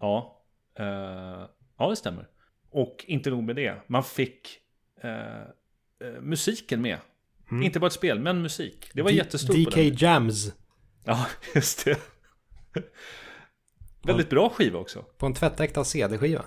Ja, 0.00 0.42
uh, 0.80 1.46
ja 1.78 1.90
det 1.90 1.96
stämmer. 1.96 2.28
Och 2.70 3.04
inte 3.08 3.30
nog 3.30 3.42
med 3.42 3.56
det, 3.56 3.82
man 3.86 4.04
fick 4.04 4.58
uh, 5.04 6.20
musiken 6.20 6.82
med. 6.82 6.98
Mm. 7.50 7.62
Inte 7.62 7.80
bara 7.80 7.86
ett 7.86 7.92
spel, 7.92 8.20
men 8.20 8.42
musik. 8.42 8.90
Det 8.94 9.02
var 9.02 9.10
D 9.10 9.16
jättestort. 9.16 9.56
DK 9.56 10.02
Jams. 10.02 10.54
Ja, 11.04 11.26
just 11.54 11.84
det. 11.84 11.98
Väldigt 14.02 14.30
bra 14.30 14.50
skiva 14.50 14.78
också. 14.78 15.04
På 15.18 15.26
en 15.26 15.34
tvättäkta 15.34 15.84
CD-skiva. 15.84 16.44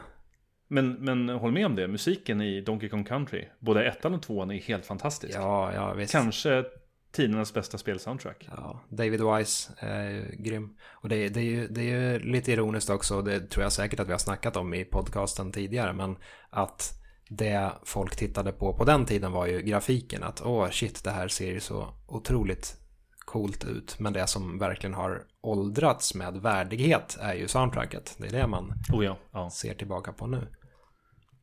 Men, 0.68 0.94
men 0.94 1.30
håll 1.30 1.52
med 1.52 1.66
om 1.66 1.76
det, 1.76 1.88
musiken 1.88 2.42
i 2.42 2.62
Donkey 2.62 2.90
Kong 2.90 3.04
Country, 3.04 3.46
både 3.60 3.86
ettan 3.86 4.14
och 4.14 4.22
tvåan 4.22 4.52
är 4.52 4.58
helt 4.58 4.86
fantastisk. 4.86 5.38
Ja, 5.38 5.74
ja 5.74 5.94
visst. 5.94 6.12
Kanske 6.12 6.66
tidernas 7.14 7.54
bästa 7.54 7.78
spelsoundtrack. 7.78 8.50
Ja, 8.58 8.82
David 8.90 9.22
Wise 9.22 9.74
är 9.78 10.36
grym. 10.38 10.78
Och 10.92 11.10
det, 11.10 11.30
det, 11.30 11.40
är 11.40 11.44
ju, 11.44 11.68
det 11.68 11.82
är 11.82 12.12
ju 12.12 12.20
lite 12.20 12.52
ironiskt 12.52 12.90
också, 12.90 13.22
det 13.22 13.40
tror 13.40 13.64
jag 13.64 13.72
säkert 13.72 14.00
att 14.00 14.08
vi 14.08 14.12
har 14.12 14.20
snackat 14.20 14.58
om 14.58 14.74
i 14.74 14.86
podcasten 14.86 15.52
tidigare, 15.52 15.94
men 15.94 16.18
att 16.50 16.94
det 17.30 17.72
folk 17.84 18.16
tittade 18.16 18.52
på 18.52 18.74
på 18.74 18.86
den 18.86 19.06
tiden 19.06 19.32
var 19.32 19.46
ju 19.46 19.62
grafiken. 19.62 20.24
Att 20.24 20.42
åh 20.42 20.66
oh, 20.66 20.70
shit, 20.70 21.04
det 21.04 21.12
här 21.12 21.28
ser 21.28 21.52
ju 21.52 21.60
så 21.60 21.94
otroligt 22.08 22.78
coolt 23.20 23.64
ut. 23.64 24.00
Men 24.00 24.14
det 24.14 24.28
som 24.28 24.60
verkligen 24.60 24.94
har 24.94 25.24
åldrats 25.42 26.16
med 26.16 26.34
värdighet 26.34 27.18
är 27.20 27.34
ju 27.34 27.48
soundtracket. 27.48 28.16
Det 28.18 28.28
är 28.28 28.32
det 28.32 28.48
man 28.48 28.74
oh 28.94 29.06
ja, 29.06 29.18
ja. 29.32 29.50
ser 29.50 29.74
tillbaka 29.74 30.14
på 30.14 30.28
nu. 30.28 30.48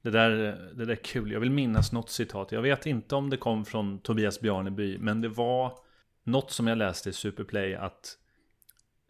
Det 0.02 0.10
där, 0.10 0.30
det 0.74 0.84
där 0.84 0.92
är 0.92 0.96
kul. 0.96 1.32
Jag 1.32 1.40
vill 1.40 1.50
minnas 1.50 1.92
något 1.92 2.10
citat. 2.10 2.52
Jag 2.52 2.62
vet 2.62 2.86
inte 2.86 3.14
om 3.14 3.30
det 3.30 3.36
kom 3.36 3.64
från 3.64 3.98
Tobias 3.98 4.40
Bjarneby. 4.40 4.98
Men 4.98 5.20
det 5.20 5.28
var 5.28 5.78
något 6.24 6.50
som 6.50 6.66
jag 6.66 6.78
läste 6.78 7.10
i 7.10 7.12
Superplay 7.12 7.74
att 7.74 8.16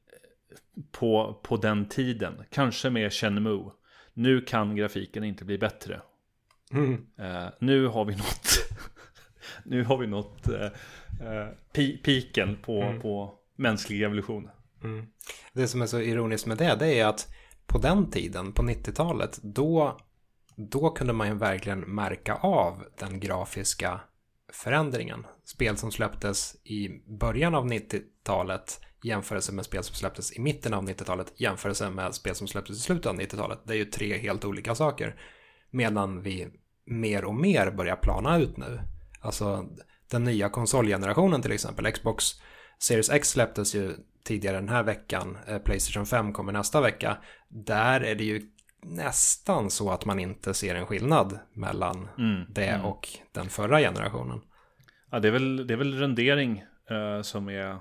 eh, 0.07 0.83
på, 0.91 1.41
på 1.43 1.57
den 1.57 1.89
tiden, 1.89 2.45
kanske 2.51 2.91
med 2.91 3.13
Shenmue, 3.13 3.71
nu 4.15 4.41
kan 4.41 4.77
grafiken 4.77 5.25
inte 5.25 5.45
bli 5.45 5.59
bättre. 5.59 6.01
Mm. 6.73 6.93
Uh, 6.93 7.49
nu 7.59 7.87
har 7.87 8.05
vi 8.05 8.17
nått, 8.17 8.49
nu 9.65 9.85
har 9.85 9.97
vi 9.97 10.07
nått 10.07 10.49
uh, 10.49 10.65
uh, 11.29 11.97
piken 12.03 12.57
på, 12.63 12.83
mm. 12.83 13.01
på 13.01 13.35
mänsklig 13.57 14.03
evolution. 14.03 14.49
Mm. 14.85 15.07
Det 15.53 15.69
som 15.69 15.83
är 15.83 15.87
så 15.87 16.01
ironiskt 16.01 16.47
med 16.47 16.59
det, 16.59 16.77
det 16.79 17.01
är 17.01 17.07
att 17.07 17.29
på 17.67 17.79
den 17.79 18.11
tiden, 18.11 18.53
på 18.53 18.63
90-talet, 18.63 19.39
då 19.43 20.01
då 20.69 20.91
kunde 20.91 21.13
man 21.13 21.29
ju 21.29 21.35
verkligen 21.35 21.81
märka 21.81 22.35
av 22.35 22.85
den 22.99 23.21
grafiska 23.21 24.01
förändringen. 24.53 25.27
Spel 25.45 25.77
som 25.77 25.91
släpptes 25.91 26.57
i 26.65 26.89
början 27.21 27.55
av 27.55 27.67
90-talet 27.67 28.81
jämförelse 29.03 29.53
med 29.53 29.65
spel 29.65 29.85
som 29.85 29.95
släpptes 29.95 30.37
i 30.37 30.41
mitten 30.41 30.75
av 30.75 30.89
90-talet 30.89 31.33
jämförelse 31.37 31.91
med 31.91 32.15
spel 32.15 32.35
som 32.35 32.49
släpptes 32.49 32.77
i 32.77 32.81
slutet 32.81 33.07
av 33.07 33.21
90-talet. 33.21 33.59
Det 33.65 33.73
är 33.73 33.77
ju 33.77 33.85
tre 33.85 34.19
helt 34.19 34.45
olika 34.45 34.75
saker. 34.75 35.21
Medan 35.71 36.23
vi 36.23 36.49
mer 36.87 37.25
och 37.25 37.35
mer 37.35 37.71
börjar 37.71 37.97
plana 37.97 38.39
ut 38.39 38.57
nu. 38.57 38.81
Alltså 39.21 39.69
den 40.11 40.25
nya 40.25 40.49
konsolgenerationen 40.49 41.43
till 41.43 41.53
exempel. 41.53 41.93
Xbox 41.93 42.25
Series 42.79 43.11
X 43.11 43.29
släpptes 43.29 43.75
ju 43.75 43.93
tidigare 44.25 44.57
den 44.57 44.69
här 44.69 44.83
veckan. 44.83 45.39
Eh, 45.47 45.59
Playstation 45.59 46.07
5 46.07 46.33
kommer 46.33 46.53
nästa 46.53 46.81
vecka. 46.81 47.17
Där 47.49 48.01
är 48.01 48.15
det 48.15 48.25
ju 48.25 48.43
nästan 48.83 49.71
så 49.71 49.91
att 49.91 50.05
man 50.05 50.19
inte 50.19 50.55
ser 50.55 50.75
en 50.75 50.87
skillnad 50.87 51.39
mellan 51.53 52.09
mm, 52.19 52.45
det 52.49 52.67
mm. 52.69 52.87
och 52.87 53.09
den 53.33 53.49
förra 53.49 53.79
generationen. 53.79 54.41
Ja, 55.11 55.21
det 55.21 55.29
är 55.29 55.33
väl, 55.33 55.67
det 55.67 55.75
är 55.75 55.79
väl 55.79 55.99
rendering 55.99 56.65
eh, 56.91 57.23
som 57.23 57.49
är, 57.49 57.71
eh, 57.71 57.77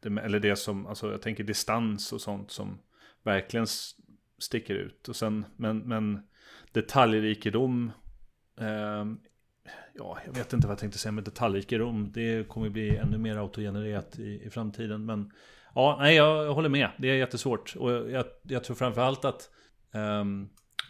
det, 0.00 0.20
eller 0.20 0.40
det 0.40 0.56
som, 0.56 0.86
alltså 0.86 1.10
jag 1.10 1.22
tänker 1.22 1.44
distans 1.44 2.12
och 2.12 2.20
sånt 2.20 2.50
som 2.50 2.78
verkligen 3.22 3.66
sticker 4.38 4.74
ut. 4.74 5.08
Och 5.08 5.16
sen, 5.16 5.44
men, 5.56 5.78
men 5.78 6.22
detaljrikedom, 6.72 7.92
eh, 8.60 9.04
ja, 9.94 10.18
jag 10.26 10.32
vet 10.34 10.52
inte 10.52 10.66
vad 10.66 10.72
jag 10.72 10.78
tänkte 10.78 10.98
säga 10.98 11.12
med 11.12 11.24
detaljrikedom. 11.24 12.12
Det 12.12 12.48
kommer 12.48 12.68
bli 12.68 12.96
ännu 12.96 13.18
mer 13.18 13.36
autogenererat 13.36 14.18
i, 14.18 14.42
i 14.44 14.50
framtiden. 14.50 15.04
Men 15.04 15.32
ja, 15.74 15.96
nej, 16.00 16.16
jag 16.16 16.54
håller 16.54 16.68
med. 16.68 16.90
Det 16.98 17.10
är 17.10 17.14
jättesvårt. 17.14 17.76
Och 17.76 17.90
jag, 17.92 18.24
jag 18.42 18.64
tror 18.64 18.76
framförallt 18.76 19.24
att 19.24 19.50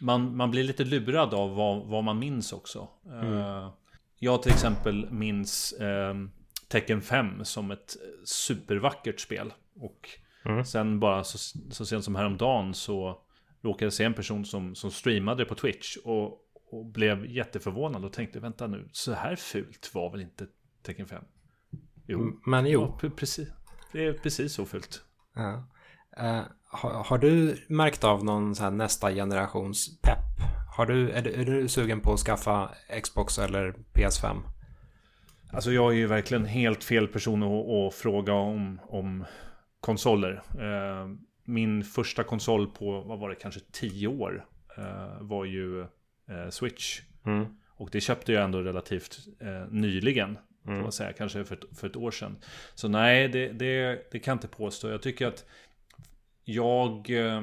man, 0.00 0.36
man 0.36 0.50
blir 0.50 0.64
lite 0.64 0.84
lurad 0.84 1.34
av 1.34 1.54
vad, 1.54 1.86
vad 1.86 2.04
man 2.04 2.18
minns 2.18 2.52
också. 2.52 2.88
Mm. 3.06 3.32
Uh, 3.32 3.72
jag 4.18 4.42
till 4.42 4.52
exempel 4.52 5.10
minns 5.10 5.74
um, 5.80 6.30
Tecken 6.68 7.02
5 7.02 7.44
som 7.44 7.70
ett 7.70 7.96
supervackert 8.24 9.20
spel. 9.20 9.52
Och 9.76 10.08
mm. 10.44 10.64
sen 10.64 11.00
bara 11.00 11.24
så, 11.24 11.38
så 11.70 11.86
sent 11.86 12.04
som 12.04 12.14
häromdagen 12.14 12.74
så 12.74 13.18
råkade 13.62 13.84
jag 13.84 13.92
se 13.92 14.04
en 14.04 14.14
person 14.14 14.44
som, 14.44 14.74
som 14.74 14.90
streamade 14.90 15.44
på 15.44 15.54
Twitch. 15.54 15.96
Och 15.96 16.42
och 16.72 16.86
blev 16.86 17.26
jätteförvånad 17.26 18.04
och 18.04 18.12
tänkte 18.12 18.40
vänta 18.40 18.66
nu, 18.66 18.88
så 18.92 19.12
här 19.12 19.36
fult 19.36 19.94
var 19.94 20.10
väl 20.10 20.20
inte 20.20 20.46
Tecken 20.82 21.06
5? 21.06 21.24
Jo, 22.06 22.40
men 22.46 22.66
jo. 22.66 22.98
Ja, 23.02 23.10
precis. 23.16 23.48
Det 23.92 24.06
är 24.06 24.12
precis 24.12 24.52
så 24.52 24.66
fult. 24.66 25.04
Ja. 25.34 25.68
Uh, 26.20 26.40
har, 26.66 26.90
har, 26.90 27.18
du 27.18 27.56
märkt 27.66 28.04
av 28.04 28.24
någon 28.24 28.54
så 28.54 28.70
nästa 28.70 29.12
generations 29.12 30.00
pepp? 30.00 30.18
Har 30.76 30.86
du, 30.86 31.10
är, 31.10 31.22
du, 31.22 31.32
är 31.32 31.44
du 31.44 31.68
sugen 31.68 32.00
på 32.00 32.12
att 32.12 32.20
skaffa 32.20 32.70
Xbox 33.02 33.38
eller 33.38 33.74
PS5? 33.92 34.36
Alltså 35.52 35.72
jag 35.72 35.92
är 35.92 35.96
ju 35.96 36.06
verkligen 36.06 36.44
helt 36.44 36.84
fel 36.84 37.08
person 37.08 37.42
att, 37.42 37.68
att 37.68 37.94
fråga 37.94 38.32
om, 38.32 38.80
om 38.88 39.24
konsoler. 39.80 40.42
Uh, 40.60 41.14
min 41.44 41.84
första 41.84 42.24
konsol 42.24 42.70
på, 42.70 43.00
vad 43.00 43.18
var 43.18 43.28
det, 43.28 43.34
kanske 43.34 43.60
tio 43.72 44.08
år 44.08 44.46
uh, 44.78 45.22
var 45.22 45.44
ju 45.44 45.86
eh, 46.28 46.48
Switch. 46.50 47.00
Mm. 47.26 47.46
Och 47.68 47.88
det 47.92 48.00
köpte 48.00 48.32
jag 48.32 48.44
ändå 48.44 48.62
relativt 48.62 49.18
eh, 49.40 49.66
nyligen. 49.70 50.38
Mm. 50.66 50.78
Får 50.78 50.82
man 50.82 50.92
säga, 50.92 51.12
kanske 51.12 51.44
för, 51.44 51.58
för 51.76 51.86
ett 51.86 51.96
år 51.96 52.10
sedan. 52.10 52.36
Så 52.74 52.88
nej, 52.88 53.28
det, 53.28 53.48
det, 53.48 54.02
det 54.12 54.18
kan 54.18 54.32
jag 54.32 54.36
inte 54.36 54.48
påstå. 54.48 54.88
Jag 54.88 55.02
tycker 55.02 55.26
att 55.26 55.44
jag 56.44 57.10
eh, 57.10 57.42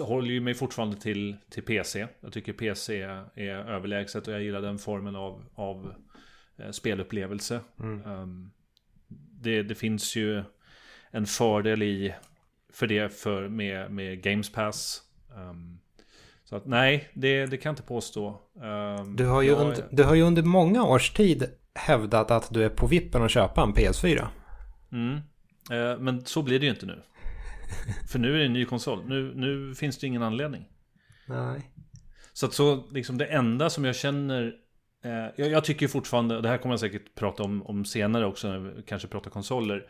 håller 0.00 0.30
ju 0.30 0.40
mig 0.40 0.54
fortfarande 0.54 0.96
till, 0.96 1.36
till 1.50 1.62
PC. 1.62 2.06
Jag 2.20 2.32
tycker 2.32 2.52
PC 2.52 3.00
är 3.34 3.48
överlägset 3.48 4.28
och 4.28 4.34
jag 4.34 4.42
gillar 4.42 4.62
den 4.62 4.78
formen 4.78 5.16
av, 5.16 5.44
av 5.54 5.94
eh, 6.58 6.70
spelupplevelse. 6.70 7.60
Mm. 7.80 8.06
Um, 8.06 8.50
det, 9.40 9.62
det, 9.62 9.74
finns 9.74 10.16
ju 10.16 10.42
en 11.10 11.26
fördel 11.26 11.82
i 11.82 12.14
för 12.72 12.86
det 12.86 13.14
för, 13.14 13.48
med, 13.48 13.90
med 13.90 14.22
Games 14.22 14.52
Pass. 14.52 15.02
Um, 15.36 15.80
så 16.44 16.56
att 16.56 16.66
nej, 16.66 17.10
det, 17.14 17.46
det 17.46 17.56
kan 17.56 17.70
jag 17.70 17.72
inte 17.72 17.88
påstå. 17.88 18.40
Du, 19.16 19.26
har 19.26 19.42
ju 19.42 19.48
jag, 19.48 19.60
under, 19.60 19.84
du 19.90 20.04
har 20.04 20.14
ju 20.14 20.22
under 20.22 20.42
många 20.42 20.84
års 20.84 21.10
tid 21.10 21.50
hävdat 21.74 22.30
att 22.30 22.54
du 22.54 22.64
är 22.64 22.68
på 22.68 22.86
vippen 22.86 23.22
att 23.22 23.30
köpa 23.30 23.62
en 23.62 23.72
PS4. 23.72 24.26
Mm. 24.92 25.14
Uh, 25.14 25.98
men 25.98 26.24
så 26.24 26.42
blir 26.42 26.58
det 26.58 26.66
ju 26.66 26.70
inte 26.70 26.86
nu. 26.86 27.02
För 28.08 28.18
nu 28.18 28.34
är 28.34 28.38
det 28.38 28.44
en 28.44 28.52
ny 28.52 28.64
konsol. 28.64 29.04
Nu, 29.06 29.34
nu 29.34 29.74
finns 29.74 29.98
det 29.98 30.06
ingen 30.06 30.22
anledning. 30.22 30.68
Nej. 31.26 31.70
Så 32.32 32.46
att 32.46 32.52
så, 32.52 32.90
liksom 32.90 33.18
det 33.18 33.26
enda 33.26 33.70
som 33.70 33.84
jag 33.84 33.96
känner 33.96 34.54
eh, 35.04 35.26
jag, 35.36 35.50
jag, 35.50 35.64
tycker 35.64 35.88
fortfarande, 35.88 36.36
och 36.36 36.42
det 36.42 36.48
här 36.48 36.58
kommer 36.58 36.72
jag 36.72 36.80
säkert 36.80 37.14
prata 37.14 37.42
om, 37.42 37.62
om 37.62 37.84
senare 37.84 38.26
också, 38.26 38.48
när 38.48 38.58
vi 38.58 38.82
kanske 38.82 39.08
pratar 39.08 39.30
konsoler. 39.30 39.86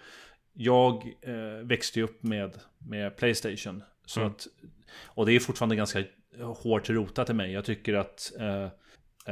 Jag 0.53 0.95
eh, 1.23 1.67
växte 1.67 1.99
ju 1.99 2.05
upp 2.05 2.23
med, 2.23 2.55
med 2.79 3.17
Playstation. 3.17 3.83
Så 4.07 4.21
mm. 4.21 4.33
att, 4.33 4.47
och 5.05 5.27
det 5.27 5.33
är 5.33 5.41
fortfarande 5.41 5.77
ganska 5.77 6.05
hårt 6.43 6.91
rotat 6.91 7.31
i 7.31 7.35
mig. 7.35 7.53
Jag 7.53 7.64
tycker 7.64 7.95
att 7.95 8.33
eh, 8.38 8.64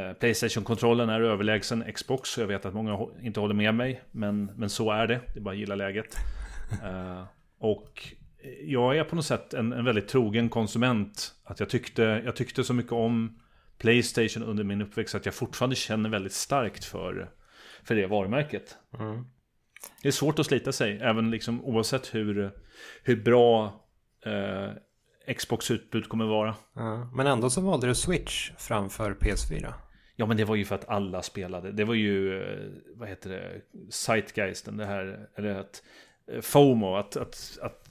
eh, 0.02 0.12
Playstation-kontrollen 0.12 1.08
är 1.08 1.20
överlägsen 1.20 1.92
Xbox. 1.92 2.38
Jag 2.38 2.46
vet 2.46 2.66
att 2.66 2.74
många 2.74 3.06
inte 3.22 3.40
håller 3.40 3.54
med 3.54 3.74
mig, 3.74 4.02
men, 4.10 4.44
men 4.44 4.70
så 4.70 4.90
är 4.90 5.06
det. 5.06 5.20
Det 5.34 5.38
är 5.38 5.42
bara 5.42 5.54
att 5.54 5.58
gilla 5.58 5.74
läget. 5.74 6.16
eh, 6.82 7.24
och 7.58 8.14
jag 8.62 8.96
är 8.96 9.04
på 9.04 9.16
något 9.16 9.24
sätt 9.24 9.54
en, 9.54 9.72
en 9.72 9.84
väldigt 9.84 10.08
trogen 10.08 10.48
konsument. 10.48 11.34
Att 11.44 11.60
jag 11.60 11.68
tyckte, 11.68 12.02
jag 12.02 12.36
tyckte 12.36 12.64
så 12.64 12.74
mycket 12.74 12.92
om 12.92 13.40
Playstation 13.78 14.42
under 14.42 14.64
min 14.64 14.82
uppväxt 14.82 15.14
att 15.14 15.26
jag 15.26 15.34
fortfarande 15.34 15.76
känner 15.76 16.10
väldigt 16.10 16.32
starkt 16.32 16.84
för, 16.84 17.30
för 17.84 17.94
det 17.94 18.06
varumärket. 18.06 18.76
Mm. 18.98 19.24
Det 20.02 20.08
är 20.08 20.12
svårt 20.12 20.38
att 20.38 20.46
slita 20.46 20.72
sig, 20.72 20.98
även 21.02 21.30
liksom 21.30 21.64
oavsett 21.64 22.14
hur, 22.14 22.50
hur 23.02 23.16
bra 23.22 23.80
eh, 24.26 24.70
Xbox 25.34 25.70
utbud 25.70 26.08
kommer 26.08 26.24
vara. 26.24 26.54
Ja, 26.74 27.10
men 27.14 27.26
ändå 27.26 27.50
så 27.50 27.60
valde 27.60 27.86
du 27.86 27.94
Switch 27.94 28.50
framför 28.58 29.14
PS4. 29.14 29.72
Ja 30.16 30.26
men 30.26 30.36
det 30.36 30.44
var 30.44 30.56
ju 30.56 30.64
för 30.64 30.74
att 30.74 30.88
alla 30.88 31.22
spelade. 31.22 31.72
Det 31.72 31.84
var 31.84 31.94
ju, 31.94 32.42
eh, 32.42 32.68
vad 32.96 33.08
heter 33.08 33.30
det, 33.30 33.60
Zeitgeisten, 33.90 34.76
det 34.76 34.86
här, 34.86 35.28
eller 35.36 35.54
att 35.54 35.82
eh, 36.32 36.40
FOMO, 36.40 36.96
att, 36.96 37.16
att, 37.16 37.58
att, 37.62 37.85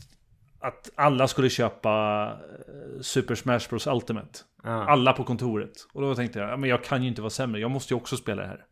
att 0.68 0.92
alla 0.96 1.28
skulle 1.28 1.50
köpa 1.50 2.28
eh, 2.68 3.02
Super 3.02 3.36
Smash 3.36 3.70
Bros 3.70 3.88
Ultimate. 3.88 4.40
Ja. 4.64 4.90
Alla 4.90 5.14
på 5.14 5.24
kontoret. 5.24 5.88
Och 5.94 6.02
då 6.02 6.16
tänkte 6.16 6.40
jag, 6.40 6.50
ja, 6.50 6.58
men 6.58 6.70
jag 6.70 6.84
kan 6.84 7.04
ju 7.04 7.10
inte 7.10 7.22
vara 7.22 7.30
sämre, 7.30 7.62
jag 7.62 7.72
måste 7.72 7.94
ju 7.94 7.98
också 7.98 8.18
spela 8.18 8.42
det 8.42 8.48
här. 8.48 8.66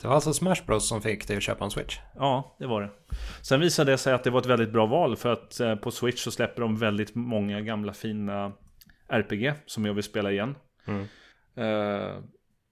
Det 0.00 0.08
var 0.08 0.14
alltså 0.14 0.32
Smash 0.32 0.66
Bros 0.66 0.88
som 0.88 1.02
fick 1.02 1.28
dig 1.28 1.36
att 1.36 1.42
köpa 1.42 1.64
en 1.64 1.70
Switch? 1.70 1.98
Ja, 2.14 2.56
det 2.58 2.66
var 2.66 2.82
det. 2.82 2.90
Sen 3.42 3.60
visade 3.60 3.90
det 3.90 3.98
sig 3.98 4.12
att 4.12 4.24
det 4.24 4.30
var 4.30 4.40
ett 4.40 4.46
väldigt 4.46 4.72
bra 4.72 4.86
val 4.86 5.16
för 5.16 5.32
att 5.32 5.60
eh, 5.60 5.74
på 5.74 5.90
Switch 5.90 6.22
så 6.22 6.30
släpper 6.30 6.62
de 6.62 6.76
väldigt 6.76 7.14
många 7.14 7.60
gamla 7.60 7.92
fina 7.92 8.52
RPG 9.08 9.52
som 9.66 9.84
jag 9.84 9.94
vill 9.94 10.04
spela 10.04 10.32
igen. 10.32 10.54
Mm. 10.86 11.06
Uh, 11.58 12.22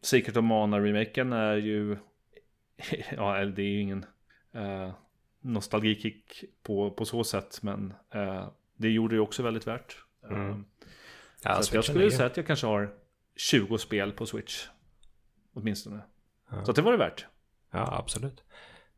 Secret 0.03 0.37
of 0.37 0.45
Mana-remaken 0.45 1.33
är 1.33 1.57
ju... 1.57 1.97
ja, 3.17 3.45
det 3.45 3.63
är 3.63 3.67
ju 3.67 3.81
ingen 3.81 4.05
uh, 4.57 4.93
nostalgikick 5.43 6.45
på, 6.63 6.91
på 6.91 7.05
så 7.05 7.25
sätt, 7.25 7.59
men 7.63 7.95
uh, 8.15 8.49
det 8.77 8.89
gjorde 8.89 9.17
det 9.17 9.21
också 9.21 9.43
väldigt 9.43 9.67
värt. 9.67 9.97
Mm. 10.31 10.65
Ja, 11.43 11.63
så 11.63 11.77
jag 11.77 11.85
skulle 11.85 12.11
säga 12.11 12.27
att 12.27 12.37
jag 12.37 12.47
kanske 12.47 12.67
har 12.67 12.95
20 13.37 13.79
spel 13.79 14.13
på 14.13 14.27
Switch. 14.27 14.67
Åtminstone. 15.55 16.03
Ja. 16.51 16.65
Så 16.65 16.73
det 16.73 16.83
var 16.83 16.93
det 16.93 16.99
värt. 16.99 17.27
Ja, 17.71 17.99
absolut. 17.99 18.45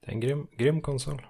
Det 0.01 0.07
är 0.07 0.13
en 0.13 0.21
grym, 0.21 0.47
grym 0.53 0.81
konsol. 0.81 1.27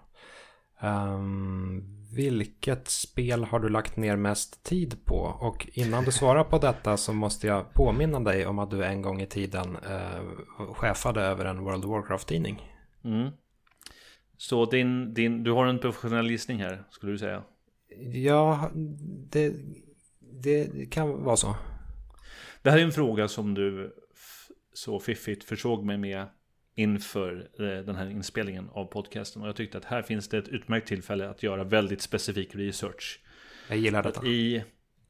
Um, 0.82 2.04
vilket 2.14 2.88
spel 2.88 3.44
har 3.44 3.60
du 3.60 3.68
lagt 3.68 3.96
ner 3.96 4.16
mest 4.16 4.64
tid 4.64 5.04
på? 5.04 5.16
Och 5.40 5.68
innan 5.72 6.04
du 6.04 6.12
svarar 6.12 6.44
på 6.44 6.58
detta 6.58 6.96
så 6.96 7.12
måste 7.12 7.46
jag 7.46 7.72
påminna 7.72 8.20
dig 8.20 8.46
om 8.46 8.58
att 8.58 8.70
du 8.70 8.84
en 8.84 9.02
gång 9.02 9.20
i 9.20 9.26
tiden 9.26 9.76
uh, 9.76 10.72
chefade 10.74 11.22
över 11.22 11.44
en 11.44 11.64
World 11.64 11.84
of 11.84 11.90
Warcraft-tidning. 11.90 12.70
Mm. 13.04 13.30
Så 14.36 14.64
din, 14.64 15.14
din, 15.14 15.44
du 15.44 15.50
har 15.50 15.66
en 15.66 15.78
professionell 15.78 16.30
gissning 16.30 16.58
här, 16.58 16.84
skulle 16.90 17.12
du 17.12 17.18
säga? 17.18 17.42
Ja, 18.12 18.70
det, 19.30 19.54
det 20.20 20.90
kan 20.90 21.24
vara 21.24 21.36
så. 21.36 21.56
Det 22.62 22.70
här 22.70 22.78
är 22.78 22.82
en 22.82 22.92
fråga 22.92 23.28
som 23.28 23.54
du 23.54 23.94
så 24.72 25.00
fiffigt 25.00 25.44
försåg 25.44 25.84
mig 25.84 25.96
med 25.96 26.26
inför 26.74 27.48
eh, 27.58 27.84
den 27.84 27.96
här 27.96 28.10
inspelningen 28.10 28.68
av 28.72 28.84
podcasten. 28.84 29.42
Och 29.42 29.48
jag 29.48 29.56
tyckte 29.56 29.78
att 29.78 29.84
här 29.84 30.02
finns 30.02 30.28
det 30.28 30.38
ett 30.38 30.48
utmärkt 30.48 30.88
tillfälle 30.88 31.28
att 31.28 31.42
göra 31.42 31.64
väldigt 31.64 32.02
specifik 32.02 32.54
research. 32.54 33.20
Jag 33.68 33.78
gillar 33.78 34.02
detta. 34.02 34.26
I, 34.26 34.56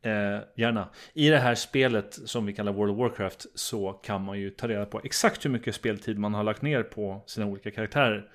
eh, 0.03 0.41
gärna. 0.57 0.89
I 1.15 1.29
det 1.29 1.39
här 1.39 1.55
spelet 1.55 2.19
som 2.25 2.47
vi 2.47 2.53
kallar 2.53 2.73
World 2.73 2.93
of 2.93 2.99
Warcraft 2.99 3.47
så 3.55 3.93
kan 3.93 4.25
man 4.25 4.41
ju 4.41 4.51
ta 4.51 4.69
reda 4.69 4.87
på 4.87 5.01
exakt 5.05 5.45
hur 5.45 5.51
mycket 5.51 5.75
speltid 5.75 6.19
man 6.19 6.35
har 6.35 6.45
lagt 6.45 6.63
ner 6.63 6.83
på 6.83 7.25
sina 7.27 7.47
olika 7.47 7.71
karaktärer. 7.71 8.31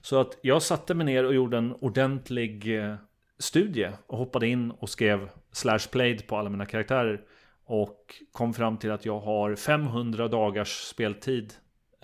Så 0.00 0.20
att 0.20 0.38
jag 0.42 0.62
satte 0.62 0.94
mig 0.94 1.06
ner 1.06 1.24
och 1.24 1.34
gjorde 1.34 1.58
en 1.58 1.72
ordentlig 1.72 2.78
eh, 2.78 2.94
studie 3.38 3.90
och 4.06 4.18
hoppade 4.18 4.46
in 4.46 4.70
och 4.70 4.88
skrev 4.88 5.30
slash 5.52 5.90
played 5.90 6.26
på 6.26 6.36
alla 6.36 6.50
mina 6.50 6.66
karaktärer. 6.66 7.20
Och 7.64 8.22
kom 8.32 8.54
fram 8.54 8.76
till 8.76 8.90
att 8.90 9.04
jag 9.04 9.20
har 9.20 9.54
500 9.54 10.28
dagars 10.28 10.68
speltid 10.68 11.52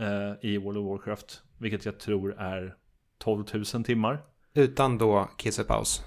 eh, 0.01 0.51
i 0.51 0.59
World 0.59 0.79
of 0.79 0.87
Warcraft. 0.87 1.43
Vilket 1.59 1.85
jag 1.85 1.99
tror 2.01 2.35
är 2.39 2.75
12 3.19 3.45
000 3.75 3.85
timmar. 3.85 4.23
Utan 4.55 4.99
då 4.99 5.29
kissepaus? 5.39 6.03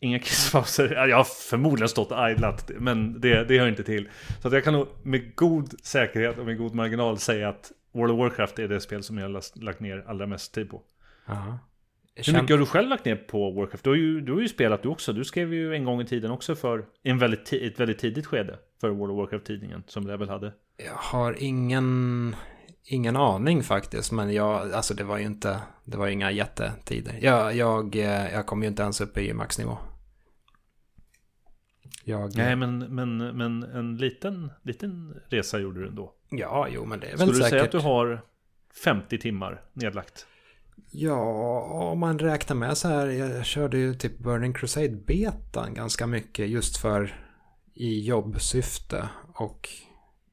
Inga 0.00 0.18
kisspauser. 0.18 1.06
Jag 1.08 1.16
har 1.16 1.24
förmodligen 1.24 1.88
stått 1.88 2.12
och 2.12 2.30
idlat, 2.30 2.70
men 2.78 3.20
det, 3.20 3.44
det 3.44 3.58
hör 3.58 3.68
inte 3.68 3.84
till. 3.84 4.08
Så 4.42 4.48
att 4.48 4.54
jag 4.54 4.64
kan 4.64 4.72
nog 4.72 4.88
med 5.02 5.36
god 5.36 5.80
säkerhet 5.82 6.38
och 6.38 6.46
med 6.46 6.58
god 6.58 6.74
marginal 6.74 7.18
säga 7.18 7.48
att 7.48 7.72
World 7.92 8.12
of 8.12 8.18
Warcraft 8.18 8.58
är 8.58 8.68
det 8.68 8.80
spel 8.80 9.02
som 9.02 9.18
jag 9.18 9.28
har 9.28 9.62
lagt 9.64 9.80
ner 9.80 10.04
allra 10.06 10.26
mest 10.26 10.54
tid 10.54 10.70
på. 10.70 10.82
Hur 12.16 12.32
mycket 12.32 12.50
har 12.50 12.58
du 12.58 12.66
själv 12.66 12.88
lagt 12.88 13.04
ner 13.04 13.16
på 13.16 13.50
Warcraft? 13.50 13.84
Du 13.84 13.90
har 13.90 13.96
ju, 13.96 14.20
du 14.20 14.32
har 14.32 14.40
ju 14.40 14.48
spelat 14.48 14.82
du 14.82 14.88
också. 14.88 15.12
Du 15.12 15.24
skrev 15.24 15.54
ju 15.54 15.74
en 15.74 15.84
gång 15.84 16.00
i 16.00 16.06
tiden 16.06 16.30
också 16.30 16.54
för 16.54 16.84
en 17.02 17.18
väldigt, 17.18 17.52
ett 17.52 17.80
väldigt 17.80 17.98
tidigt 17.98 18.26
skede 18.26 18.58
för 18.80 18.88
World 18.90 19.12
of 19.12 19.16
Warcraft-tidningen 19.18 19.82
som 19.86 20.06
Level 20.06 20.28
hade. 20.28 20.52
Jag 20.76 20.94
har 20.94 21.36
ingen, 21.38 22.36
ingen 22.84 23.16
aning 23.16 23.62
faktiskt, 23.62 24.12
men 24.12 24.32
jag, 24.32 24.72
alltså 24.72 24.94
det 24.94 25.04
var 25.04 25.18
ju 25.18 25.24
inte, 25.24 25.60
det 25.84 25.96
var 25.96 26.08
inga 26.08 26.30
jättetider. 26.30 27.18
Jag, 27.20 27.56
jag, 27.56 27.96
eh, 27.96 28.32
jag 28.34 28.46
kom 28.46 28.62
ju 28.62 28.68
inte 28.68 28.82
ens 28.82 29.00
upp 29.00 29.18
i 29.18 29.32
maxnivå. 29.32 29.78
Jag, 32.04 32.36
Nej, 32.36 32.56
men, 32.56 32.78
men, 32.78 33.18
men 33.18 33.62
en 33.62 33.96
liten, 33.96 34.50
liten 34.62 35.20
resa 35.28 35.58
gjorde 35.58 35.80
du 35.80 35.88
ändå. 35.88 36.14
Ja, 36.30 36.68
jo, 36.70 36.84
men 36.84 37.00
det 37.00 37.06
är 37.06 37.10
väl 37.10 37.18
säkert. 37.18 37.34
Skulle 37.34 37.44
du 37.44 37.50
säga 37.50 37.64
att 37.64 37.72
du 37.72 37.78
har 37.78 38.20
50 38.84 39.18
timmar 39.18 39.62
nedlagt? 39.72 40.26
Ja, 40.90 41.60
om 41.92 41.98
man 41.98 42.18
räknar 42.18 42.56
med 42.56 42.78
så 42.78 42.88
här. 42.88 43.06
Jag 43.06 43.44
körde 43.44 43.78
ju 43.78 43.94
typ 43.94 44.18
Burning 44.18 44.52
Crusade 44.52 44.88
betan 44.88 45.74
ganska 45.74 46.06
mycket 46.06 46.48
just 46.48 46.76
för 46.76 47.20
i 47.74 48.00
jobbsyfte. 48.00 49.08
Och 49.34 49.68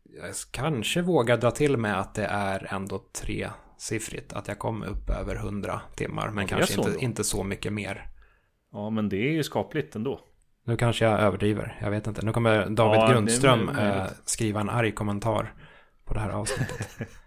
jag 0.04 0.34
kanske 0.52 1.02
vågar 1.02 1.38
dra 1.38 1.52
till 1.52 1.78
med 1.78 2.00
att 2.00 2.16
det 2.16 2.26
är 2.26 2.74
ändå 2.74 3.04
tresiffrigt. 3.14 4.34
Att 4.34 4.48
jag 4.48 4.60
kom 4.60 4.84
upp 4.84 5.10
över 5.10 5.36
100 5.36 5.82
timmar. 5.96 6.30
Men 6.30 6.48
kanske 6.48 6.82
inte, 6.82 6.96
inte 7.00 7.24
så 7.24 7.44
mycket 7.44 7.74
mer. 7.74 8.08
Ja, 8.72 8.90
men 8.90 9.10
det 9.10 9.18
är 9.18 9.32
ju 9.32 9.44
skapligt 9.44 9.96
ändå. 9.96 10.20
Nu 10.64 10.78
kanske 10.78 11.06
jag 11.06 11.20
överdriver. 11.20 11.78
Jag 11.82 11.92
vet 11.92 12.08
inte. 12.08 12.26
Nu 12.26 12.34
kommer 12.34 12.70
David 12.70 13.00
ja, 13.00 13.12
Grundström 13.12 13.70
äh, 13.70 14.06
skriva 14.26 14.62
en 14.62 14.70
arg 14.70 14.92
kommentar 14.92 15.54
på 16.06 16.14
det 16.14 16.20
här 16.20 16.30
avsnittet. 16.30 16.98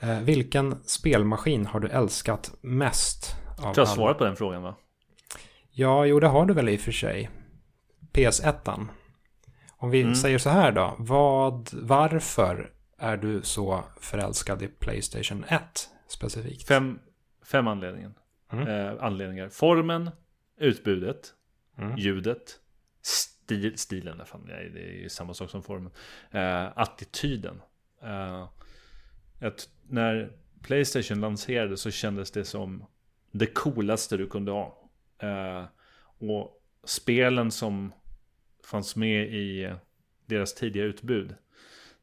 Eh, 0.00 0.20
vilken 0.20 0.82
spelmaskin 0.84 1.66
har 1.66 1.80
du 1.80 1.88
älskat 1.88 2.54
mest? 2.60 3.36
Av 3.58 3.74
du 3.74 3.80
har 3.80 3.86
svarat 3.86 4.18
på 4.18 4.24
den 4.24 4.36
frågan 4.36 4.62
va? 4.62 4.74
Ja, 5.70 6.06
jo 6.06 6.20
det 6.20 6.26
har 6.26 6.46
du 6.46 6.54
väl 6.54 6.68
i 6.68 6.76
och 6.76 6.80
för 6.80 6.92
sig. 6.92 7.30
PS1. 8.12 8.86
Om 9.76 9.90
vi 9.90 10.02
mm. 10.02 10.14
säger 10.14 10.38
så 10.38 10.50
här 10.50 10.72
då. 10.72 10.94
Vad, 10.98 11.68
varför 11.72 12.70
är 12.98 13.16
du 13.16 13.42
så 13.42 13.84
förälskad 14.00 14.62
i 14.62 14.68
Playstation 14.68 15.44
1 15.48 15.62
specifikt? 16.08 16.68
Fem, 16.68 16.98
fem 17.44 17.66
anledningar. 17.66 18.12
Mm. 18.52 18.68
Eh, 18.68 19.04
anledningar. 19.04 19.48
Formen, 19.48 20.10
utbudet, 20.56 21.34
mm. 21.78 21.96
ljudet, 21.96 22.60
stil, 23.02 23.78
stilen. 23.78 24.26
Fan, 24.26 24.46
det 24.46 24.80
är 24.80 25.02
ju 25.02 25.08
samma 25.08 25.34
sak 25.34 25.50
som 25.50 25.62
formen. 25.62 25.92
Eh, 26.30 26.78
attityden. 26.78 27.62
Eh, 28.02 28.48
att 29.40 29.68
när 29.88 30.32
Playstation 30.62 31.20
lanserades 31.20 31.80
så 31.80 31.90
kändes 31.90 32.30
det 32.30 32.44
som 32.44 32.84
det 33.30 33.46
coolaste 33.46 34.16
du 34.16 34.26
kunde 34.26 34.52
ha. 34.52 34.90
Eh, 35.18 35.64
och 36.18 36.62
spelen 36.84 37.50
som 37.50 37.92
fanns 38.64 38.96
med 38.96 39.34
i 39.34 39.74
deras 40.26 40.54
tidiga 40.54 40.84
utbud. 40.84 41.34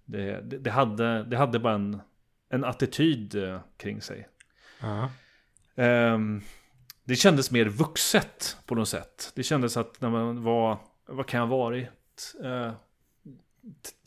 Det, 0.06 0.41
det, 0.41 0.58
det 0.58 0.71
hade, 0.71 1.24
det 1.24 1.38
hade 1.38 1.60
bara 1.60 1.74
en, 1.74 2.02
en 2.50 2.63
attityd 2.63 3.36
eh, 3.36 3.60
kring 3.78 4.02
sig. 4.02 4.30
Uh 4.84 5.08
-huh. 5.76 6.13
eh, 6.15 6.41
det 7.04 7.15
kändes 7.15 7.52
mer 7.52 7.65
vuxet 7.65 8.58
på 8.65 8.76
något 8.76 8.89
sätt. 8.89 9.32
Det 9.36 9.43
kändes 9.43 9.78
att 9.78 10.02
när 10.02 10.10
man 10.10 10.43
var, 10.43 10.78
vad 11.06 11.28
kan 11.28 11.39
jag 11.39 11.48
ha 11.48 11.58
varit? 11.58 11.89
Eh, 12.43 12.74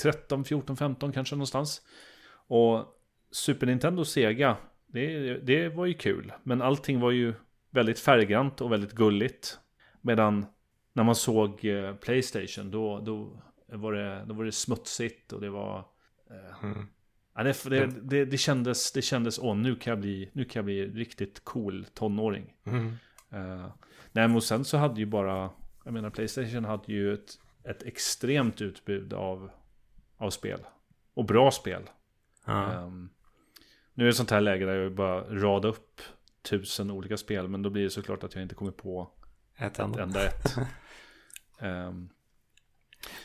13, 0.03 0.45
14, 0.45 0.77
15 0.77 1.13
kanske 1.13 1.35
någonstans. 1.35 1.83
Och 2.31 2.98
Super 3.31 3.67
Nintendo 3.67 4.01
och 4.01 4.07
Sega, 4.07 4.57
det, 4.87 5.35
det 5.39 5.69
var 5.69 5.87
ju 5.87 5.95
kul. 5.95 6.33
Men 6.43 6.63
allting 6.63 7.01
var 7.01 7.11
ju 7.11 7.35
väldigt 7.71 7.99
färggrant 7.99 8.61
och 8.61 8.73
väldigt 8.73 8.93
gulligt. 8.93 9.59
Medan 10.01 10.47
när 10.93 11.05
man 11.05 11.15
såg 11.15 11.65
eh, 11.65 11.95
Playstation, 11.95 12.71
då, 12.71 13.01
då, 13.01 13.43
var 13.67 13.93
det, 13.93 14.25
då 14.27 14.35
var 14.35 14.45
det 14.45 14.53
smutsigt 14.53 15.33
och 15.33 15.41
det 15.41 15.51
var... 15.51 15.79
Eh, 16.31 16.65
mm. 16.65 16.87
ja, 17.35 17.43
det, 17.43 17.65
det, 17.65 17.87
det, 18.03 18.25
det, 18.25 18.39
kändes, 18.39 18.93
det 18.93 19.03
kändes, 19.03 19.39
åh 19.39 19.57
nu 19.57 19.77
kan 19.77 19.91
jag 19.91 20.01
bli, 20.01 20.31
nu 20.33 20.45
kan 20.45 20.61
jag 20.61 20.65
bli 20.65 20.87
riktigt 20.87 21.45
cool 21.45 21.87
tonåring. 21.95 22.55
Mm. 22.65 22.87
Uh, 23.35 23.73
nej, 24.13 24.29
men 24.29 24.41
sen 24.41 24.65
så 24.65 24.77
hade 24.77 25.01
ju 25.01 25.07
bara, 25.07 25.51
jag 25.85 25.95
menar 25.95 26.11
Playstation 26.11 26.65
hade 26.65 26.93
ju 26.93 27.15
ett, 27.15 27.39
ett 27.65 27.83
extremt 27.83 28.61
utbud 28.61 29.13
av, 29.13 29.51
av 30.17 30.31
spel. 30.31 30.61
Och 31.15 31.25
bra 31.25 31.51
spel. 31.51 31.83
Mm. 32.47 32.85
Um, 32.85 33.11
nu 33.99 34.05
är 34.05 34.07
det 34.07 34.15
sånt 34.15 34.31
här 34.31 34.41
läge 34.41 34.67
där 34.67 34.75
jag 34.75 34.95
bara 34.95 35.21
rada 35.21 35.69
upp 35.69 36.01
tusen 36.43 36.91
olika 36.91 37.17
spel. 37.17 37.49
Men 37.49 37.63
då 37.63 37.71
blir 37.71 37.83
det 37.83 37.91
såklart 37.91 38.25
att 38.25 38.35
jag 38.35 38.43
inte 38.43 38.55
kommer 38.55 38.73
på 38.73 39.11
ett, 39.57 39.73
ett 39.73 39.79
enda 39.79 40.27
ett. 40.27 40.57
um, 40.59 40.67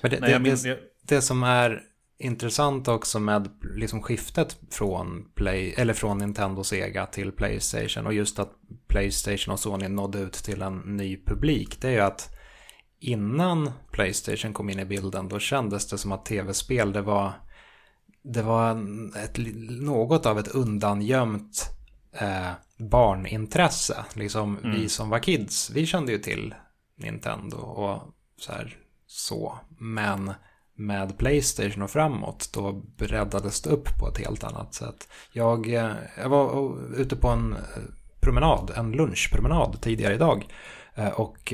men 0.02 0.12
det, 0.12 0.20
nej, 0.20 0.32
det, 0.32 0.40
men, 0.40 0.56
det, 0.64 0.80
det, 1.02 1.22
som 1.22 1.44
är 1.44 1.84
intressant 2.18 2.88
också 2.88 3.20
med 3.20 3.50
liksom 3.76 4.02
skiftet 4.02 4.58
från, 4.70 5.32
Play, 5.36 5.74
eller 5.78 5.94
från 5.94 6.18
Nintendo 6.18 6.64
Sega 6.64 7.06
till 7.06 7.32
Playstation 7.32 8.06
och 8.06 8.14
just 8.14 8.40
att 8.40 8.54
Playstation 8.88 9.54
och 9.54 9.60
Sony 9.60 9.88
nådde 9.88 10.20
ut 10.20 10.34
till 10.34 10.62
en 10.62 10.78
ny 10.78 11.24
publik. 11.26 11.82
Det 11.82 11.88
är 11.88 11.92
ju 11.92 12.00
att 12.00 12.30
innan 13.00 13.72
Playstation 13.92 14.54
kom 14.54 14.70
in 14.70 14.80
i 14.80 14.86
bilden 14.86 15.30
då 15.30 15.40
kändes 15.40 15.90
det 15.90 15.98
som 15.98 16.12
att 16.12 16.26
tv-spel 16.26 16.94
det 16.94 17.02
var 17.02 17.34
det 18.24 18.42
var 18.42 18.72
ett, 19.24 19.38
något 19.70 20.26
av 20.26 20.40
ett 20.40 20.48
undangömt 20.48 21.70
eh, 22.14 22.52
barnintresse. 22.78 24.06
Liksom 24.14 24.58
mm. 24.58 24.72
vi 24.72 24.90
som 24.90 25.10
var 25.10 25.20
kids, 25.20 25.70
vi 25.70 25.86
kände 25.86 26.12
ju 26.12 26.18
till 26.18 26.56
Nintendo 26.98 27.58
och 27.58 28.02
så 28.38 28.52
här 28.52 28.78
så. 29.08 29.60
Men 29.80 30.34
med 30.76 31.18
Playstation 31.18 31.84
och 31.84 31.92
framåt 31.92 32.50
då 32.54 32.72
breddades 32.72 33.62
det 33.62 33.70
upp 33.70 34.00
på 34.00 34.08
ett 34.08 34.18
helt 34.18 34.44
annat 34.44 34.74
sätt. 34.74 35.08
Jag, 35.32 35.74
eh, 35.74 35.92
jag 36.18 36.30
var 36.30 36.78
ute 36.98 37.16
på 37.16 37.28
en 37.28 37.54
eh, 37.54 37.60
promenad, 38.22 38.72
en 38.76 38.92
lunchpromenad 38.92 39.82
tidigare 39.82 40.14
idag. 40.14 40.48
Eh, 40.96 41.08
och 41.08 41.54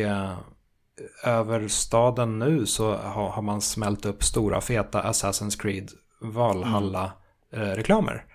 över 1.24 1.68
staden 1.68 2.40
nu 2.40 2.66
så 2.66 2.96
har 2.96 3.42
man 3.42 3.62
smält 3.62 4.06
upp 4.06 4.24
stora 4.24 4.62
feta 4.62 5.04
Assassin's 5.04 5.62
Creed 5.62 5.92
Valhalla-reklamer. 6.20 8.12
Mm. 8.14 8.26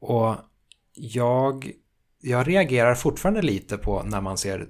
Och 0.00 0.36
jag, 0.94 1.72
jag 2.20 2.48
reagerar 2.48 2.94
fortfarande 2.94 3.42
lite 3.42 3.78
på 3.78 4.02
när 4.02 4.20
man 4.20 4.38
ser 4.38 4.68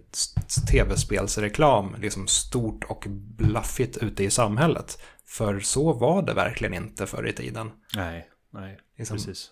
tv-spelsreklam 0.71 1.97
liksom 1.99 2.27
stort 2.27 2.85
och 2.85 3.05
blaffigt 3.09 3.97
ute 3.97 4.25
i 4.25 4.31
samhället. 4.31 5.03
För 5.27 5.61
så 5.61 5.93
var 5.93 6.23
det 6.23 6.35
verkligen 6.35 6.75
inte 6.75 7.07
förr 7.07 7.29
i 7.29 7.33
tiden. 7.33 7.71
Nej, 7.95 8.29
nej, 8.51 8.79
liksom, 8.99 9.17
precis. 9.17 9.51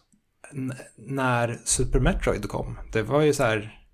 När 0.96 1.60
Super 1.64 2.00
Metroid 2.00 2.48
kom, 2.48 2.78
det 2.92 3.02
var 3.02 3.20
ju 3.20 3.32
så 3.32 3.42
här, 3.42 3.86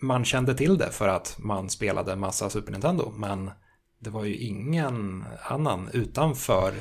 man 0.00 0.24
kände 0.24 0.54
till 0.54 0.78
det 0.78 0.90
för 0.90 1.08
att 1.08 1.36
man 1.38 1.70
spelade 1.70 2.16
massa 2.16 2.50
Super 2.50 2.72
Nintendo, 2.72 3.12
men 3.16 3.50
det 3.98 4.10
var 4.10 4.24
ju 4.24 4.36
ingen 4.36 5.24
annan 5.42 5.88
utanför 5.92 6.72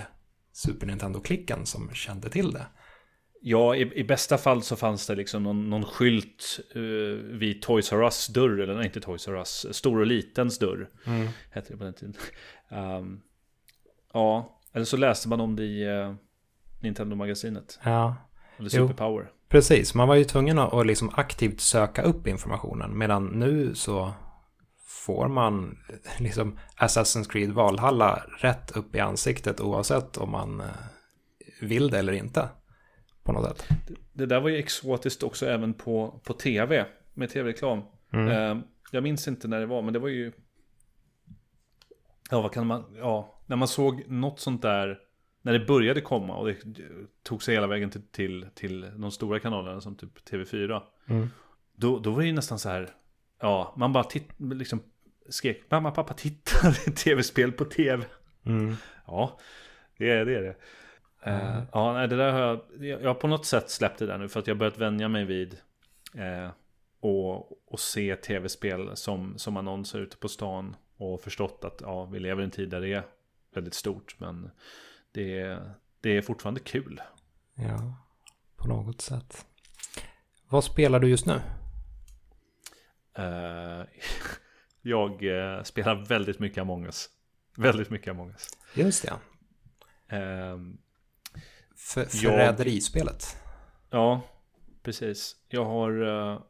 Super 0.60 0.88
Nintendo-klicken 0.88 1.66
som 1.66 1.90
kände 1.94 2.30
till 2.30 2.52
det. 2.52 2.66
Ja, 3.42 3.76
i, 3.76 4.00
i, 4.00 4.04
bästa 4.04 4.38
fall 4.38 4.62
så 4.62 4.76
fanns 4.76 5.08
det 5.08 5.16
liksom 5.16 5.44
någon, 5.44 5.70
någon 5.70 5.86
skylt 5.86 6.60
uh, 6.76 7.14
vid 7.14 7.62
Toys 7.62 7.94
R 7.94 8.04
Us 8.04 8.28
dörr, 8.28 8.60
eller 8.60 8.76
nej, 8.76 8.86
inte 8.86 9.00
Toys 9.02 9.28
R 9.28 9.36
Us, 9.36 9.66
Stor 9.72 10.00
och 10.00 10.06
Litens 10.06 10.60
dörr. 10.60 10.90
Mm. 11.06 11.28
Hette 11.52 11.74
det 11.74 11.78
på 11.78 11.84
den 11.84 11.94
tiden. 11.94 12.16
Um, 12.72 13.22
ja, 14.14 14.60
eller 14.74 14.86
så 14.86 14.98
läste 14.98 15.30
man 15.30 15.42
om 15.42 15.56
det 15.56 15.64
i 15.64 15.88
uh, 15.88 16.16
Nintendo-magasinet. 16.80 17.80
Ja. 17.84 18.16
Eller 18.58 18.70
Superpower. 18.70 19.32
Precis, 19.50 19.94
man 19.94 20.08
var 20.08 20.16
ju 20.16 20.24
tvungen 20.24 20.60
att, 20.60 20.74
att 20.74 20.88
liksom 20.88 21.12
aktivt 21.14 21.60
söka 21.60 22.02
upp 22.02 22.28
informationen. 22.28 22.98
Medan 22.98 23.26
nu 23.26 23.76
så 23.76 24.14
får 25.00 25.28
man 25.28 25.78
liksom 26.20 26.60
Assassin's 26.78 27.30
Creed 27.30 27.52
Valhalla 27.52 28.24
rätt 28.38 28.72
upp 28.72 28.96
i 28.96 29.00
ansiktet 29.00 29.62
oavsett 29.62 30.18
om 30.18 30.32
man 30.32 30.60
eh, 30.60 30.68
vill 31.62 31.90
det 31.90 32.00
eller 32.00 32.14
inte. 32.14 32.50
På 33.24 33.32
något 33.32 33.46
sätt. 33.46 33.68
Det 34.14 34.26
där 34.26 34.40
var 34.40 34.50
ju 34.50 34.58
exotiskt 34.58 35.24
också 35.24 35.46
även 35.46 35.74
på, 35.74 36.22
på 36.24 36.34
tv 36.34 36.86
med 37.14 37.30
tv-reklam. 37.30 37.82
Mm. 38.14 38.28
Eh, 38.28 38.64
jag 38.92 39.04
minns 39.04 39.28
inte 39.28 39.48
när 39.48 39.60
det 39.60 39.66
var, 39.66 39.82
men 39.82 39.94
det 39.94 40.00
var 40.00 40.10
ju... 40.10 40.32
Ja, 42.32 42.42
vad 42.42 42.52
kan 42.52 42.68
man... 42.68 42.84
Ja, 42.98 43.42
när 43.46 43.56
man 43.56 43.68
såg 43.68 44.10
något 44.10 44.40
sånt 44.40 44.62
där 44.62 45.00
när 45.42 45.54
det 45.54 45.66
började 45.66 46.02
komma 46.02 46.36
och 46.36 46.48
det 46.48 46.58
tog 47.24 47.44
sig 47.44 47.56
hela 47.56 47.68
vägen 47.68 47.90
till, 47.90 48.08
till, 48.12 48.48
till 48.56 48.92
de 48.98 49.12
stora 49.12 49.40
kanalerna 49.40 49.82
som 49.82 49.96
typ 49.96 50.30
TV4. 50.30 50.82
Mm. 51.08 51.30
Då, 51.76 52.00
då 52.00 52.12
var 52.12 52.22
det 52.22 52.28
ju 52.28 52.34
nästan 52.34 52.60
så 52.60 52.70
här, 52.70 52.90
ja, 53.40 53.74
man 53.78 53.94
bara 53.94 54.04
titt, 54.04 54.30
liksom 54.38 54.84
skrek 55.30 55.64
mamma, 55.70 55.92
pappa, 55.92 56.14
titta, 56.14 56.72
tv-spel 56.96 57.52
på 57.52 57.66
tv. 57.66 58.06
Mm. 58.46 58.76
Ja, 59.06 59.40
det 59.98 60.10
är 60.10 60.26
det. 60.26 60.38
Är 60.38 60.42
det. 60.42 60.56
Eh, 61.24 61.64
ja, 61.72 61.94
nej, 61.94 62.08
det 62.08 62.16
där 62.16 62.32
har 62.32 62.40
jag, 62.40 62.62
jag 63.02 63.10
har 63.10 63.14
på 63.14 63.28
något 63.28 63.46
sätt 63.46 63.70
släppt 63.70 64.00
det 64.00 64.06
där 64.06 64.18
nu 64.18 64.30
för 64.30 64.40
att 64.40 64.48
jag 64.48 64.56
har 64.56 64.60
börjat 64.60 64.78
vänja 64.78 65.08
mig 65.08 65.26
vid 65.26 65.58
eh, 66.14 66.50
och, 67.00 67.72
och 67.74 67.80
se 67.80 68.16
tv-spel 68.16 68.92
som, 68.96 69.38
som 69.38 69.58
annonser 69.58 70.00
ute 70.00 70.18
på 70.18 70.28
stan 70.28 70.76
och 70.98 71.22
förstått 71.22 71.64
att 71.64 71.82
ja, 71.82 72.06
vi 72.06 72.20
lever 72.20 72.42
i 72.42 72.46
en 72.46 72.52
tid 72.52 72.70
där 72.70 72.82
det 72.82 72.94
är 72.94 73.04
väldigt 73.54 73.74
stort 73.74 74.16
men 74.18 74.52
det 75.12 75.40
är, 75.40 75.74
det 76.02 76.18
är 76.18 76.22
fortfarande 76.22 76.60
kul. 76.60 77.02
Ja, 77.56 77.96
på 78.56 78.68
något 78.68 79.02
sätt. 79.02 79.46
Vad 80.50 80.64
spelar 80.64 81.00
du 81.00 81.10
just 81.10 81.26
nu? 81.26 81.42
Eh, 83.20 83.86
jag 84.82 85.24
eh, 85.24 85.64
spelar 85.64 85.96
väldigt 85.96 86.40
mycket 86.40 86.62
Among 86.62 86.86
us. 86.86 87.10
Väldigt 87.58 87.90
mycket 87.90 88.12
Among 88.12 88.30
us. 88.30 88.50
Just 88.74 89.06
det. 89.06 89.14
Ehm, 90.16 90.78
För, 91.76 92.06
förräderispelet. 92.06 93.38
Ja, 93.90 94.22
precis. 94.84 95.36
Jag 95.48 95.66
har 95.66 96.02
uh, 96.02 96.42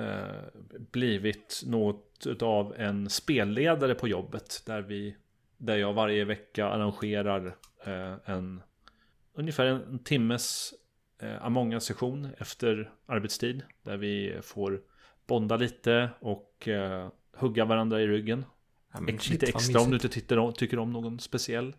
uh, 0.00 0.62
blivit 0.92 1.62
något 1.66 2.26
av 2.42 2.74
en 2.78 3.10
spelledare 3.10 3.94
på 3.94 4.08
jobbet. 4.08 4.62
Där, 4.66 4.82
vi, 4.82 5.16
där 5.56 5.76
jag 5.76 5.92
varje 5.92 6.24
vecka 6.24 6.66
arrangerar 6.66 7.46
uh, 7.86 8.14
en 8.24 8.62
ungefär 9.34 9.66
en 9.66 9.98
timmes 9.98 10.74
uh, 11.22 11.44
Among 11.44 11.72
us-session 11.72 12.28
efter 12.38 12.90
arbetstid. 13.06 13.62
Där 13.82 13.96
vi 13.96 14.38
får 14.42 14.80
bonda 15.26 15.56
lite 15.56 16.10
och 16.20 16.68
hugga 17.36 17.64
varandra 17.64 18.00
i 18.00 18.06
ryggen. 18.06 18.44
Ja, 18.92 19.00
lite 19.30 19.46
extra 19.46 19.80
om 19.80 19.90
du 19.90 19.96
inte 19.96 20.08
tycker 20.08 20.38
om, 20.38 20.52
tycker 20.52 20.78
om 20.78 20.92
någon 20.92 21.20
speciell. 21.20 21.74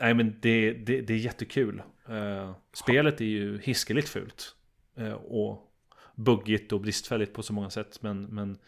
Nej 0.00 0.14
men 0.14 0.36
det, 0.40 0.72
det, 0.72 1.00
det 1.00 1.14
är 1.14 1.18
jättekul. 1.18 1.82
Uh, 2.10 2.52
spelet 2.72 3.20
är 3.20 3.24
ju 3.24 3.58
hiskeligt 3.58 4.08
fult. 4.08 4.56
Uh, 4.98 5.12
och 5.12 5.72
buggigt 6.14 6.72
och 6.72 6.80
bristfälligt 6.80 7.34
på 7.34 7.42
så 7.42 7.52
många 7.52 7.70
sätt. 7.70 8.02
Men, 8.02 8.22
men 8.22 8.58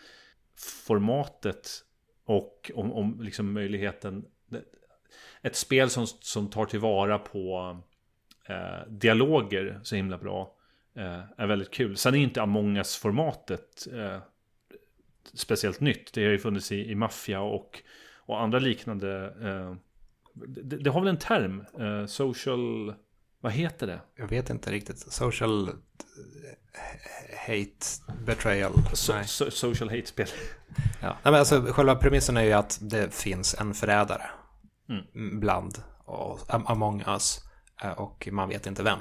formatet 0.56 1.68
och 2.24 2.70
om, 2.74 2.92
om 2.92 3.20
liksom 3.20 3.52
möjligheten. 3.52 4.24
Ett 5.42 5.56
spel 5.56 5.90
som, 5.90 6.06
som 6.06 6.50
tar 6.50 6.64
tillvara 6.64 7.18
på 7.18 7.76
uh, 8.50 8.92
dialoger 8.92 9.80
så 9.82 9.96
himla 9.96 10.18
bra. 10.18 10.56
Är 11.36 11.46
väldigt 11.46 11.70
kul. 11.70 11.96
Sen 11.96 12.14
är 12.14 12.18
inte 12.18 12.42
Among 12.42 12.76
us-formatet 12.76 13.88
speciellt 15.34 15.80
nytt. 15.80 16.12
Det 16.12 16.24
har 16.24 16.30
ju 16.30 16.38
funnits 16.38 16.72
i, 16.72 16.90
i 16.90 16.94
Mafia 16.94 17.40
och, 17.40 17.82
och 18.18 18.40
andra 18.40 18.58
liknande 18.58 19.32
det, 20.34 20.76
det, 20.76 20.90
har 20.90 21.00
väl 21.00 21.08
en 21.08 21.18
term? 21.18 21.64
Social... 22.06 22.94
Vad 23.40 23.52
heter 23.52 23.86
det? 23.86 24.00
Jag 24.16 24.28
vet 24.28 24.50
inte 24.50 24.70
riktigt. 24.72 24.98
Social 24.98 25.68
eh, 25.68 25.74
hate 27.38 28.12
betrayal. 28.26 28.72
So, 28.92 29.12
so, 29.26 29.50
social 29.50 29.90
hate-spel. 29.90 30.28
ja. 31.00 31.08
Nej, 31.08 31.32
men 31.32 31.34
alltså, 31.34 31.62
själva 31.62 31.94
premissen 31.94 32.36
är 32.36 32.42
ju 32.42 32.52
att 32.52 32.78
det 32.82 33.14
finns 33.14 33.54
en 33.54 33.74
förrädare 33.74 34.30
mm. 34.88 35.40
bland 35.40 35.82
och, 36.04 36.38
among 36.48 37.02
us 37.06 37.40
eh, 37.82 37.92
och 37.92 38.28
man 38.32 38.48
vet 38.48 38.66
inte 38.66 38.82
vem. 38.82 38.98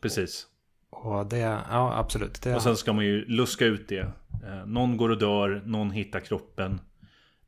Precis. 0.00 0.46
Och 0.90 1.26
det, 1.26 1.38
ja 1.38 1.98
absolut. 1.98 2.42
Det... 2.42 2.54
Och 2.54 2.62
sen 2.62 2.76
ska 2.76 2.92
man 2.92 3.04
ju 3.04 3.24
luska 3.24 3.64
ut 3.64 3.88
det. 3.88 4.12
Någon 4.66 4.96
går 4.96 5.08
och 5.08 5.18
dör, 5.18 5.62
någon 5.64 5.90
hittar 5.90 6.20
kroppen. 6.20 6.80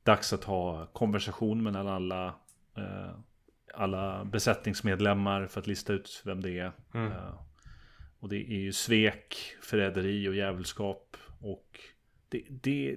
Dags 0.02 0.32
att 0.32 0.44
ha 0.44 0.86
konversation 0.86 1.62
mellan 1.62 1.88
alla 1.88 2.34
Eh, 2.80 3.14
alla 3.74 4.24
besättningsmedlemmar 4.24 5.46
för 5.46 5.60
att 5.60 5.66
lista 5.66 5.92
ut 5.92 6.22
vem 6.24 6.42
det 6.42 6.58
är. 6.58 6.72
Mm. 6.94 7.12
Eh, 7.12 7.40
och 8.20 8.28
det 8.28 8.36
är 8.36 8.58
ju 8.58 8.72
svek, 8.72 9.36
förräderi 9.62 10.28
och 10.28 10.34
djävulskap. 10.34 11.16
Och 11.40 11.80
det, 12.28 12.44
det, 12.48 12.96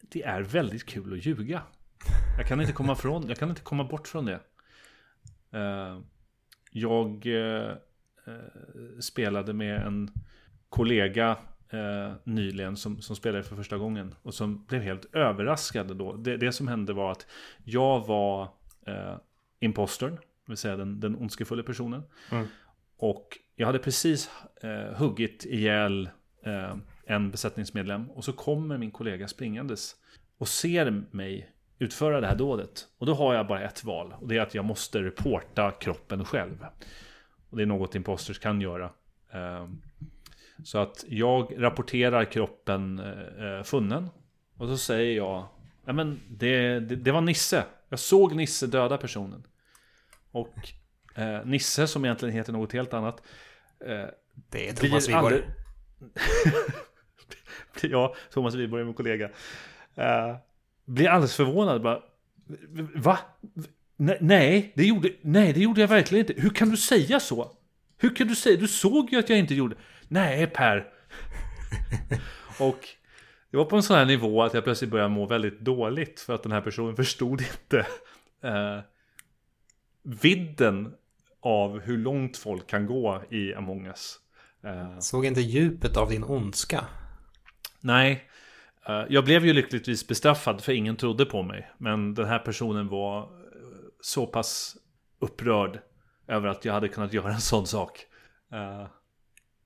det 0.00 0.22
är 0.22 0.42
väldigt 0.42 0.86
kul 0.86 1.12
att 1.12 1.26
ljuga. 1.26 1.62
Jag 2.38 2.46
kan 2.46 2.60
inte 2.60 2.72
komma, 2.72 2.94
från, 2.94 3.28
jag 3.28 3.38
kan 3.38 3.48
inte 3.48 3.62
komma 3.62 3.84
bort 3.84 4.08
från 4.08 4.26
det. 4.26 4.40
Eh, 5.52 6.00
jag 6.70 7.26
spelade 9.00 9.52
med 9.52 9.86
en 9.86 10.10
kollega 10.68 11.36
nyligen 12.24 12.76
som, 12.76 13.02
som 13.02 13.16
spelade 13.16 13.44
för 13.44 13.56
första 13.56 13.78
gången. 13.78 14.14
Och 14.22 14.34
som 14.34 14.64
blev 14.64 14.82
helt 14.82 15.14
överraskad 15.14 15.96
då. 15.96 16.12
Det, 16.12 16.36
det 16.36 16.52
som 16.52 16.68
hände 16.68 16.92
var 16.92 17.12
att 17.12 17.26
jag 17.64 18.06
var 18.06 18.42
eh, 18.86 19.16
impostern, 19.60 20.14
det 20.14 20.20
vill 20.46 20.56
säga 20.56 20.76
den, 20.76 21.00
den 21.00 21.16
ondskefulla 21.16 21.62
personen. 21.62 22.02
Mm. 22.30 22.46
Och 22.96 23.38
jag 23.56 23.66
hade 23.66 23.78
precis 23.78 24.30
eh, 24.62 24.96
huggit 24.96 25.44
ihjäl 25.44 26.10
eh, 26.44 26.76
en 27.06 27.30
besättningsmedlem 27.30 28.10
och 28.10 28.24
så 28.24 28.32
kommer 28.32 28.78
min 28.78 28.90
kollega 28.90 29.28
springandes 29.28 29.96
och 30.38 30.48
ser 30.48 31.04
mig 31.10 31.52
utföra 31.78 32.20
det 32.20 32.26
här 32.26 32.36
dådet. 32.36 32.88
Och 32.98 33.06
då 33.06 33.14
har 33.14 33.34
jag 33.34 33.46
bara 33.46 33.62
ett 33.62 33.84
val 33.84 34.14
och 34.20 34.28
det 34.28 34.36
är 34.36 34.40
att 34.40 34.54
jag 34.54 34.64
måste 34.64 35.02
reporta 35.02 35.70
kroppen 35.70 36.24
själv. 36.24 36.66
Och 37.52 37.58
det 37.58 37.64
är 37.64 37.66
något 37.66 37.94
imposters 37.94 38.38
kan 38.38 38.60
göra. 38.60 38.90
Eh, 39.32 39.68
så 40.64 40.78
att 40.78 41.04
jag 41.08 41.54
rapporterar 41.56 42.24
kroppen 42.24 42.98
eh, 42.98 43.44
eh, 43.44 43.62
funnen. 43.62 44.08
Och 44.56 44.68
så 44.68 44.78
säger 44.78 45.16
jag, 45.16 45.46
ja 45.84 45.92
men 45.92 46.20
det, 46.28 46.80
det, 46.80 46.96
det 46.96 47.12
var 47.12 47.20
Nisse. 47.20 47.64
Jag 47.88 47.98
såg 47.98 48.34
Nisse 48.34 48.66
döda 48.66 48.98
personen. 48.98 49.46
Och 50.30 50.72
eh, 51.14 51.44
Nisse, 51.44 51.86
som 51.86 52.04
egentligen 52.04 52.34
heter 52.34 52.52
något 52.52 52.72
helt 52.72 52.94
annat. 52.94 53.22
Eh, 53.80 54.06
det 54.50 54.68
är 54.68 54.72
Thomas 54.72 55.08
Wiborg. 55.08 55.42
ja, 57.82 58.14
Thomas 58.30 58.54
Wiborg 58.54 58.80
är 58.82 58.84
min 58.84 58.94
kollega. 58.94 59.30
Eh, 59.94 60.36
blir 60.84 61.08
alldeles 61.08 61.36
förvånad. 61.36 61.82
Bara, 61.82 62.02
Va? 62.94 63.18
Nej 64.20 64.72
det, 64.74 64.86
gjorde, 64.86 65.10
nej, 65.20 65.52
det 65.52 65.60
gjorde 65.60 65.80
jag 65.80 65.88
verkligen 65.88 66.26
inte. 66.28 66.42
Hur 66.42 66.50
kan 66.50 66.68
du 66.68 66.76
säga 66.76 67.20
så? 67.20 67.52
Hur 67.98 68.14
kan 68.14 68.26
du 68.26 68.34
säga? 68.34 68.56
Du 68.56 68.68
såg 68.68 69.12
ju 69.12 69.18
att 69.18 69.28
jag 69.28 69.38
inte 69.38 69.54
gjorde. 69.54 69.76
Nej, 70.08 70.46
Per. 70.46 70.88
och 72.58 72.88
det 73.50 73.56
var 73.56 73.64
på 73.64 73.76
en 73.76 73.82
sån 73.82 73.96
här 73.96 74.04
nivå 74.04 74.42
att 74.42 74.54
jag 74.54 74.64
plötsligt 74.64 74.90
började 74.90 75.10
må 75.10 75.26
väldigt 75.26 75.60
dåligt 75.60 76.20
för 76.20 76.34
att 76.34 76.42
den 76.42 76.52
här 76.52 76.60
personen 76.60 76.96
förstod 76.96 77.40
inte 77.40 77.86
eh, 78.42 78.78
vidden 80.02 80.94
av 81.40 81.80
hur 81.80 81.98
långt 81.98 82.36
folk 82.36 82.66
kan 82.66 82.86
gå 82.86 83.22
i 83.30 83.54
Among 83.54 83.86
us. 83.86 84.18
Eh, 84.64 84.98
Såg 84.98 85.26
inte 85.26 85.40
djupet 85.40 85.96
av 85.96 86.10
din 86.10 86.24
ondska? 86.24 86.84
Nej, 87.80 88.28
eh, 88.88 89.04
jag 89.08 89.24
blev 89.24 89.46
ju 89.46 89.52
lyckligtvis 89.52 90.08
bestraffad 90.08 90.60
för 90.60 90.72
ingen 90.72 90.96
trodde 90.96 91.24
på 91.24 91.42
mig. 91.42 91.70
Men 91.78 92.14
den 92.14 92.26
här 92.26 92.38
personen 92.38 92.88
var 92.88 93.41
så 94.02 94.26
pass 94.26 94.76
upprörd 95.18 95.80
över 96.28 96.48
att 96.48 96.64
jag 96.64 96.72
hade 96.72 96.88
kunnat 96.88 97.12
göra 97.12 97.32
en 97.32 97.40
sån 97.40 97.66
sak. 97.66 98.06
Eh, 98.52 98.86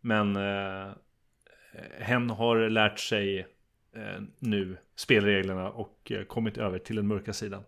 men 0.01 0.37
eh, 0.37 0.93
hen 2.01 2.31
har 2.31 2.69
lärt 2.69 2.99
sig 2.99 3.39
eh, 3.97 4.23
nu 4.39 4.79
spelreglerna 4.97 5.71
och 5.71 6.13
kommit 6.29 6.59
över 6.59 6.79
till 6.79 6.97
den 6.97 7.07
mörka 7.07 7.33
sidan. 7.33 7.63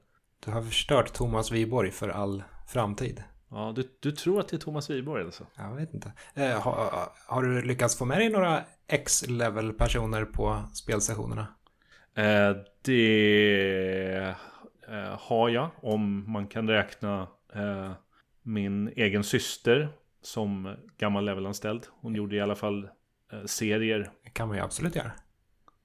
Du 0.44 0.50
har 0.50 0.62
förstört 0.62 1.12
Thomas 1.12 1.52
Wiborg 1.52 1.90
för 1.90 2.08
all 2.08 2.42
framtid. 2.68 3.22
Ja, 3.50 3.72
du, 3.76 3.88
du 4.00 4.12
tror 4.12 4.40
att 4.40 4.48
det 4.48 4.56
är 4.56 4.58
Thomas 4.58 4.90
Wiborg 4.90 5.24
alltså? 5.24 5.46
Jag 5.56 5.74
vet 5.74 5.94
inte. 5.94 6.12
Eh, 6.34 6.60
har, 6.60 7.08
har, 7.28 7.42
du 7.42 7.62
lyckats 7.62 7.98
få 7.98 8.04
med 8.04 8.18
dig 8.18 8.28
några 8.28 8.64
X-level 8.86 9.72
personer 9.72 10.24
på 10.24 10.62
spelsessionerna? 10.74 11.46
Eh, 12.14 12.56
det 12.82 14.34
eh, 14.90 15.18
har 15.20 15.48
jag, 15.48 15.70
om 15.82 16.32
man 16.32 16.46
kan 16.46 16.68
räkna 16.68 17.28
eh, 17.54 17.92
min 18.42 18.88
egen 18.88 19.24
syster 19.24 19.88
som 20.22 20.76
gammal 20.96 21.24
levelanställd. 21.24 21.86
Hon 22.00 22.14
gjorde 22.14 22.36
i 22.36 22.40
alla 22.40 22.54
fall 22.54 22.88
eh, 23.32 23.44
serier. 23.44 24.10
Det 24.24 24.30
kan 24.30 24.48
man 24.48 24.56
ju 24.56 24.62
absolut 24.62 24.96
göra. 24.96 25.12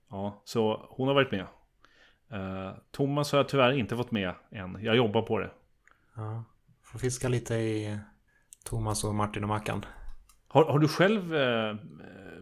Ja, 0.09 0.41
så 0.45 0.87
hon 0.89 1.07
har 1.07 1.15
varit 1.15 1.31
med. 1.31 1.45
Uh, 2.33 2.73
Thomas 2.91 3.31
har 3.31 3.39
jag 3.39 3.49
tyvärr 3.49 3.71
inte 3.71 3.97
fått 3.97 4.11
med 4.11 4.33
än. 4.51 4.77
Jag 4.81 4.95
jobbar 4.95 5.21
på 5.21 5.39
det. 5.39 5.51
Ja, 6.15 6.43
får 6.83 6.99
fiska 6.99 7.29
lite 7.29 7.55
i 7.55 7.99
Thomas 8.63 9.03
och 9.03 9.15
Martin 9.15 9.43
och 9.43 9.49
Mackan. 9.49 9.85
Har, 10.47 10.65
har 10.65 10.79
du 10.79 10.87
själv 10.87 11.33
uh, 11.33 11.75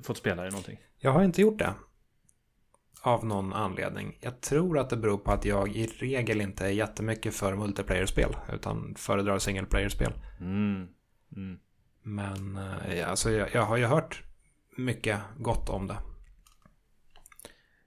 fått 0.03 0.17
spela 0.17 0.47
i 0.47 0.49
någonting? 0.49 0.79
Jag 0.97 1.11
har 1.11 1.23
inte 1.23 1.41
gjort 1.41 1.59
det. 1.59 1.73
Av 3.03 3.25
någon 3.25 3.53
anledning. 3.53 4.17
Jag 4.21 4.41
tror 4.41 4.79
att 4.79 4.89
det 4.89 4.97
beror 4.97 5.17
på 5.17 5.31
att 5.31 5.45
jag 5.45 5.75
i 5.75 5.85
regel 5.85 6.41
inte 6.41 6.65
är 6.65 6.69
jättemycket 6.69 7.35
för 7.35 7.55
multiplayer-spel. 7.55 8.35
Utan 8.53 8.95
föredrar 8.95 9.39
single 9.39 9.65
player-spel. 9.65 10.13
Mm. 10.39 10.87
Mm. 11.35 11.59
Men 12.03 12.57
uh, 12.57 13.09
alltså, 13.09 13.31
jag, 13.31 13.49
jag 13.53 13.61
har 13.61 13.77
ju 13.77 13.85
hört 13.85 14.23
mycket 14.77 15.19
gott 15.37 15.69
om 15.69 15.87
det. 15.87 15.97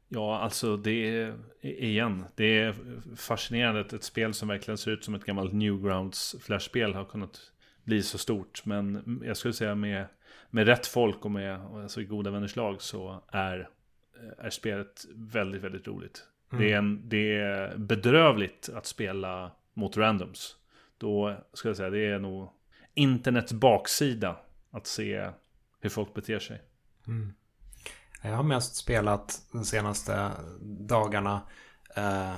Ja, 0.08 0.38
alltså 0.38 0.76
det 0.76 0.90
är 0.90 1.34
igen. 1.62 2.24
Det 2.34 2.58
är 2.58 2.74
fascinerande 3.16 3.80
att 3.80 3.92
ett 3.92 4.04
spel 4.04 4.34
som 4.34 4.48
verkligen 4.48 4.78
ser 4.78 4.90
ut 4.90 5.04
som 5.04 5.14
ett 5.14 5.24
gammalt 5.24 5.52
Newgrounds 5.52 6.36
flashspel 6.40 6.94
har 6.94 7.04
kunnat 7.04 7.40
bli 7.84 8.02
så 8.02 8.18
stort. 8.18 8.66
Men 8.66 9.20
jag 9.24 9.36
skulle 9.36 9.54
säga 9.54 9.74
med, 9.74 10.06
med 10.50 10.66
rätt 10.66 10.86
folk 10.86 11.24
och 11.24 11.30
med 11.30 11.60
alltså, 11.60 12.02
goda 12.02 12.30
vänners 12.30 12.56
lag 12.56 12.82
så 12.82 13.24
är, 13.28 13.68
är 14.38 14.50
spelet 14.50 15.04
väldigt, 15.14 15.62
väldigt 15.62 15.86
roligt. 15.86 16.24
Mm. 16.52 16.64
Det, 16.64 16.72
är 16.72 16.78
en, 16.78 17.08
det 17.08 17.36
är 17.36 17.76
bedrövligt 17.76 18.68
att 18.74 18.86
spela 18.86 19.52
mot 19.74 19.96
randoms. 19.96 20.56
Då 20.98 21.36
skulle 21.52 21.70
jag 21.70 21.76
säga 21.76 21.90
det 21.90 22.06
är 22.06 22.18
nog 22.18 22.50
internets 22.94 23.52
baksida 23.52 24.36
att 24.70 24.86
se 24.86 25.30
hur 25.80 25.90
folk 25.90 26.14
beter 26.14 26.38
sig. 26.38 26.62
Mm. 27.06 27.34
Jag 28.22 28.36
har 28.36 28.42
mest 28.42 28.76
spelat 28.76 29.42
de 29.52 29.64
senaste 29.64 30.30
dagarna 30.62 31.42
eh, 31.96 32.34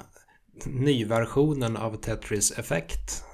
nyversionen 0.66 1.76
av 1.76 1.96
Tetris 1.96 2.58
Effect 2.58 3.24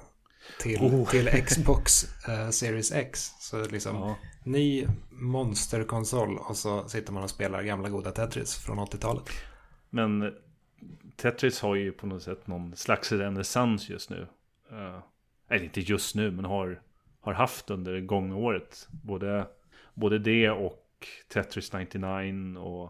till, 0.59 0.81
oh. 0.81 1.09
till 1.09 1.43
Xbox 1.45 2.03
eh, 2.27 2.49
Series 2.49 2.91
X. 2.91 3.31
Så 3.39 3.65
liksom 3.65 3.95
ja. 3.95 4.15
ny 4.43 4.87
monsterkonsol 5.09 6.37
och 6.37 6.57
så 6.57 6.87
sitter 6.87 7.13
man 7.13 7.23
och 7.23 7.29
spelar 7.29 7.63
gamla 7.63 7.89
goda 7.89 8.11
Tetris 8.11 8.55
från 8.55 8.79
80-talet. 8.79 9.23
Men 9.89 10.33
Tetris 11.15 11.61
har 11.61 11.75
ju 11.75 11.91
på 11.91 12.07
något 12.07 12.23
sätt 12.23 12.47
någon 12.47 12.75
slags 12.75 13.11
renässans 13.11 13.89
just 13.89 14.09
nu. 14.09 14.27
Uh, 14.71 14.99
eller 15.49 15.63
inte 15.63 15.81
just 15.81 16.15
nu, 16.15 16.31
men 16.31 16.45
har, 16.45 16.81
har 17.21 17.33
haft 17.33 17.69
under 17.69 18.01
gångna 18.01 18.35
året. 18.35 18.87
Både, 18.91 19.47
både 19.93 20.19
det 20.19 20.49
och 20.49 20.79
Tetris 21.33 21.73
99 21.73 22.57
och 22.57 22.89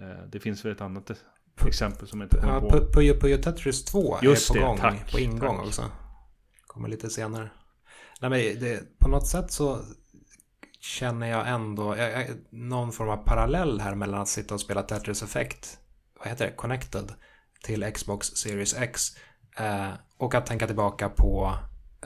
uh, 0.00 0.26
det 0.28 0.40
finns 0.40 0.64
väl 0.64 0.72
ett 0.72 0.80
annat 0.80 1.10
exempel 1.66 2.08
som 2.08 2.22
inte 2.22 2.36
kommer 2.36 2.54
ja, 2.54 2.60
på. 2.60 2.92
Puyo 2.92 3.14
Puyo 3.20 3.38
Tetris 3.38 3.84
2 3.84 4.18
Just 4.22 4.50
är 4.50 4.54
på 4.54 4.60
det, 4.60 4.66
gång, 4.66 4.78
tack, 4.78 5.12
på 5.12 5.18
ingång 5.18 5.56
tack. 5.56 5.66
också. 5.66 5.82
Kommer 6.72 6.88
lite 6.88 7.10
senare. 7.10 7.50
Nej 8.20 8.30
men 8.30 8.40
det, 8.40 8.98
på 8.98 9.08
något 9.08 9.26
sätt 9.26 9.50
så 9.50 9.84
känner 10.80 11.26
jag 11.26 11.48
ändå 11.48 11.96
jag, 11.96 12.12
jag, 12.12 12.26
någon 12.50 12.92
form 12.92 13.08
av 13.08 13.16
parallell 13.16 13.80
här 13.80 13.94
mellan 13.94 14.20
att 14.20 14.28
sitta 14.28 14.54
och 14.54 14.60
spela 14.60 14.82
Tetris 14.82 15.22
Effect, 15.22 15.78
vad 16.18 16.28
heter 16.28 16.46
det, 16.46 16.52
Connected, 16.52 17.12
till 17.62 17.92
Xbox 17.92 18.26
Series 18.26 18.74
X. 18.74 19.08
Eh, 19.56 19.90
och 20.16 20.34
att 20.34 20.46
tänka 20.46 20.66
tillbaka 20.66 21.08
på 21.08 21.54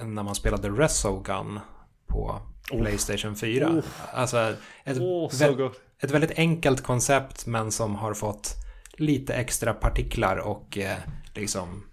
när 0.03 0.23
man 0.23 0.35
spelade 0.35 0.69
Resogun 0.69 1.61
på 2.07 2.41
oh. 2.73 2.81
Playstation 2.81 3.37
4. 3.37 3.69
Oh. 3.69 3.85
Alltså 4.13 4.55
ett, 4.85 4.99
oh, 4.99 5.39
vä 5.39 5.71
ett 6.03 6.11
väldigt 6.11 6.39
enkelt 6.39 6.83
koncept 6.83 7.47
men 7.47 7.73
som 7.73 7.95
har 7.95 8.15
fått 8.15 8.55
lite 8.93 9.35
extra 9.35 9.75
partiklar 9.75 10.37
och 10.37 10.79
eh, 10.79 10.99
liksom 11.35 11.85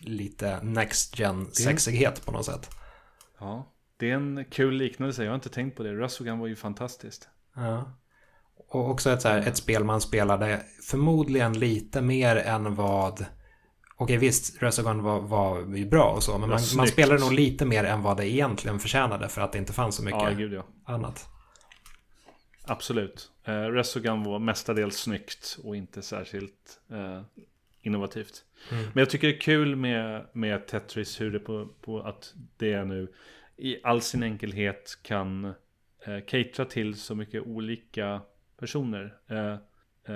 lite 0.00 0.62
next 0.62 1.18
gen 1.18 1.46
sexighet 1.52 2.26
på 2.26 2.32
något 2.32 2.44
sätt. 2.44 2.70
Ja, 3.38 3.72
det 3.96 4.10
är 4.10 4.14
en 4.14 4.44
kul 4.50 4.74
liknelse. 4.74 5.24
Jag 5.24 5.30
har 5.30 5.34
inte 5.34 5.48
tänkt 5.48 5.76
på 5.76 5.82
det. 5.82 5.94
Resogun 5.94 6.38
var 6.38 6.46
ju 6.46 6.56
fantastiskt. 6.56 7.28
Ja. 7.54 7.92
Och 8.68 8.90
också 8.90 9.10
ett, 9.10 9.22
så 9.22 9.28
här, 9.28 9.38
ett 9.38 9.56
spel 9.56 9.84
man 9.84 10.00
spelade 10.00 10.62
förmodligen 10.82 11.58
lite 11.58 12.00
mer 12.00 12.36
än 12.36 12.74
vad... 12.74 13.26
Okej 13.98 14.16
visst, 14.16 14.62
Resogun 14.62 15.02
var, 15.02 15.20
var 15.20 15.76
ju 15.76 15.86
bra 15.86 16.12
och 16.12 16.22
så, 16.22 16.38
men 16.38 16.50
man, 16.50 16.60
man, 16.76 16.86
spelade 16.86 17.20
nog 17.20 17.32
lite 17.32 17.64
mer 17.64 17.84
än 17.84 18.02
vad 18.02 18.16
det 18.16 18.28
egentligen 18.28 18.78
förtjänade 18.78 19.28
för 19.28 19.40
att 19.40 19.52
det 19.52 19.58
inte 19.58 19.72
fanns 19.72 19.94
så 19.94 20.02
mycket 20.02 20.22
ja, 20.22 20.30
gud, 20.30 20.52
ja. 20.52 20.66
annat. 20.84 21.28
Absolut. 22.64 23.30
Eh, 23.44 23.52
Resogun 23.52 24.24
var 24.24 24.38
mestadels 24.38 24.96
snyggt 24.96 25.58
och 25.64 25.76
inte 25.76 26.02
särskilt 26.02 26.80
eh, 26.90 27.22
innovativt. 27.82 28.44
Mm. 28.72 28.84
Men 28.84 29.00
jag 29.00 29.10
tycker 29.10 29.28
det 29.28 29.34
är 29.34 29.40
kul 29.40 29.76
med, 29.76 30.26
med 30.32 30.66
Tetris 30.66 31.20
hur 31.20 31.30
det 31.30 31.38
på, 31.38 31.68
på 31.80 32.00
att 32.00 32.34
det 32.56 32.84
nu 32.84 33.12
i 33.56 33.82
all 33.82 34.00
sin 34.00 34.22
enkelhet 34.22 34.98
kan 35.02 35.44
eh, 36.04 36.20
catera 36.26 36.66
till 36.66 36.94
så 36.94 37.14
mycket 37.14 37.42
olika 37.42 38.22
personer. 38.58 39.16
Eh, 39.26 39.52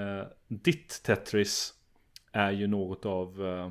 eh, 0.01 0.27
ditt 0.49 1.03
Tetris 1.03 1.75
är 2.33 2.51
ju 2.51 2.67
något 2.67 3.07
av... 3.07 3.47
Eh, 3.47 3.71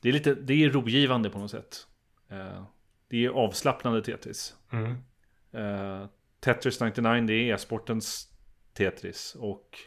det 0.00 0.08
är 0.08 0.12
lite, 0.12 0.34
det 0.34 0.64
är 0.64 0.70
rogivande 0.70 1.30
på 1.30 1.38
något 1.38 1.50
sätt. 1.50 1.86
Eh, 2.28 2.64
det 3.08 3.24
är 3.24 3.28
avslappnande 3.28 4.02
Tetris. 4.02 4.54
Mm. 4.72 4.96
Eh, 5.52 6.08
Tetris 6.40 6.80
99 6.80 7.26
det 7.26 7.50
är 7.50 7.56
sportens 7.56 8.28
Tetris. 8.72 9.36
Och 9.38 9.78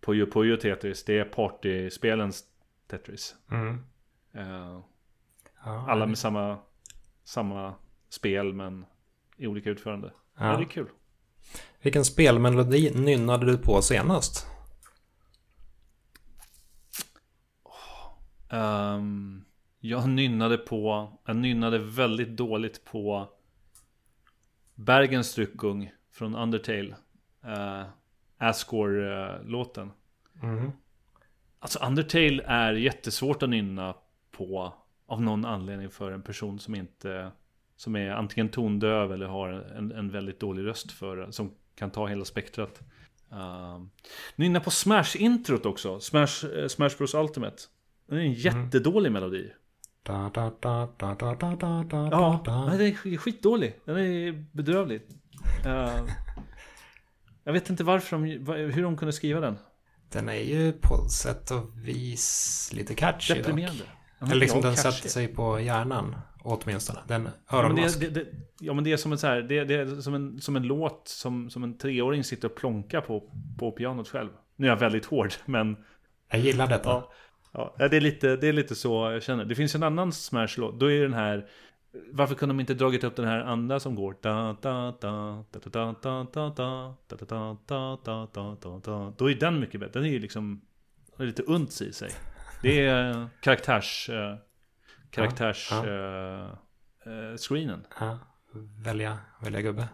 Puyo 0.00 0.26
Puyo 0.26 0.56
Tetris 0.56 1.04
det 1.04 1.18
är 1.18 1.24
partyspelens 1.24 2.44
Tetris. 2.90 3.34
Mm. 3.50 3.74
Uh, 4.36 4.80
ja, 5.64 5.84
alla 5.88 6.06
med 6.06 6.18
samma, 6.18 6.58
samma 7.24 7.74
spel 8.08 8.52
men 8.52 8.86
i 9.36 9.46
olika 9.46 9.70
utförande. 9.70 10.12
Ja. 10.38 10.50
ja. 10.50 10.56
det 10.56 10.62
är 10.62 10.68
kul. 10.68 10.88
Vilken 11.82 12.04
spelmelodi 12.04 12.92
nynnade 12.94 13.46
du 13.46 13.58
på 13.58 13.82
senast? 13.82 14.46
Um, 18.52 19.44
jag 19.78 20.08
nynnade 20.08 20.58
på, 20.58 21.12
jag 21.24 21.36
nynnade 21.36 21.78
väldigt 21.78 22.36
dåligt 22.36 22.84
på 22.84 23.28
Bergens 24.74 25.28
Stryckung 25.30 25.92
från 26.10 26.34
Undertale. 26.34 26.96
Uh, 27.44 27.84
Ascore-låten. 28.38 29.92
Mm. 30.42 30.72
Alltså 31.62 31.78
Undertale 31.78 32.42
är 32.46 32.72
jättesvårt 32.72 33.42
att 33.42 33.48
nynna 33.48 33.94
på 34.30 34.74
av 35.06 35.22
någon 35.22 35.44
anledning 35.44 35.90
för 35.90 36.12
en 36.12 36.22
person 36.22 36.58
som 36.58 36.74
inte 36.74 37.30
som 37.76 37.96
är 37.96 38.10
antingen 38.10 38.48
tondöv 38.48 39.12
eller 39.12 39.26
har 39.26 39.48
en, 39.48 39.92
en 39.92 40.10
väldigt 40.10 40.40
dålig 40.40 40.66
röst 40.66 40.92
för 40.92 41.30
som 41.30 41.54
kan 41.74 41.90
ta 41.90 42.06
hela 42.06 42.24
spektrat. 42.24 42.80
Uh, 43.32 43.84
nynna 44.36 44.60
på 44.60 44.70
Smash-introt 44.70 45.66
också. 45.66 46.00
Smash, 46.00 46.44
uh, 46.44 46.68
Smash 46.68 46.90
Bros 46.98 47.14
Ultimate. 47.14 47.56
Det 48.06 48.14
är 48.14 48.18
en 48.18 48.32
jättedålig 48.32 49.08
mm. 49.08 49.12
melodi. 49.12 49.52
Da, 50.02 50.30
da, 50.34 50.52
da, 50.60 50.88
da, 50.96 51.14
da, 51.14 51.34
da, 51.34 51.82
da, 51.82 52.08
ja, 52.10 52.42
den 52.72 52.80
är 52.80 53.16
skitdålig. 53.16 53.80
Den 53.84 53.96
är 53.96 54.44
bedrövlig. 54.52 55.02
Uh, 55.66 56.08
jag 57.44 57.52
vet 57.52 57.70
inte 57.70 57.84
varför 57.84 58.16
de, 58.16 58.24
hur 58.72 58.82
de 58.82 58.96
kunde 58.96 59.12
skriva 59.12 59.40
den. 59.40 59.56
Den 60.12 60.28
är 60.28 60.34
ju 60.34 60.72
på 60.72 61.08
sätt 61.08 61.50
och 61.50 61.70
vis 61.88 62.70
lite 62.72 62.94
catchy 62.94 63.34
Deprimerande. 63.34 63.84
Eller 64.20 64.34
liksom 64.34 64.60
den 64.60 64.74
catchy. 64.74 64.90
sätter 64.90 65.08
sig 65.08 65.28
på 65.28 65.60
hjärnan. 65.60 66.16
Åtminstone. 66.42 66.98
Den 67.06 67.28
öronmask. 67.52 67.96
Ja, 67.96 68.06
men 68.06 68.14
det, 68.14 68.20
det, 68.20 68.30
ja 68.60 68.72
men 68.72 68.84
det 68.84 68.92
är 68.92 68.96
som 68.96 69.12
en, 69.12 69.18
så 69.18 69.26
här, 69.26 69.42
det, 69.42 69.64
det, 69.64 69.74
är 69.74 70.00
som 70.00 70.14
en, 70.14 70.40
som 70.40 70.56
en 70.56 70.62
låt 70.62 71.08
som, 71.08 71.50
som 71.50 71.64
en 71.64 71.78
treåring 71.78 72.24
sitter 72.24 72.48
och 72.48 72.56
plonkar 72.56 73.00
på, 73.00 73.32
på 73.58 73.72
pianot 73.72 74.08
själv. 74.08 74.30
Nu 74.56 74.66
är 74.66 74.70
jag 74.70 74.76
väldigt 74.76 75.04
hård 75.04 75.32
men... 75.44 75.76
Jag 76.30 76.40
gillar 76.40 76.66
detta. 76.66 76.90
Ja, 77.52 77.74
ja 77.78 77.88
det, 77.88 77.96
är 77.96 78.00
lite, 78.00 78.36
det 78.36 78.48
är 78.48 78.52
lite 78.52 78.74
så 78.74 79.10
jag 79.12 79.22
känner. 79.22 79.44
Det 79.44 79.54
finns 79.54 79.74
en 79.74 79.82
annan 79.82 80.12
Smash-låt. 80.12 80.80
Då 80.80 80.90
är 80.90 81.02
den 81.02 81.14
här... 81.14 81.48
Varför 81.92 82.34
kunde 82.34 82.54
de 82.54 82.60
inte 82.60 82.74
dragit 82.74 83.04
upp 83.04 83.16
den 83.16 83.24
här 83.24 83.40
andra 83.40 83.80
som 83.80 83.94
går 83.94 84.14
Då 89.18 89.30
är 89.30 89.34
den 89.34 89.60
mycket 89.60 89.80
bättre. 89.80 90.00
Den 90.00 90.08
är 90.08 90.12
ju 90.12 90.18
liksom 90.18 90.60
lite 91.16 91.42
unts 91.42 91.82
i 91.82 91.92
sig. 91.92 92.10
Det 92.62 92.86
är 92.86 93.28
karaktärs 95.10 95.72
uh, 95.72 95.86
uh, 97.06 97.36
ja. 98.00 98.18
Välja, 98.84 99.18
välja 99.40 99.60
gubbe. 99.60 99.88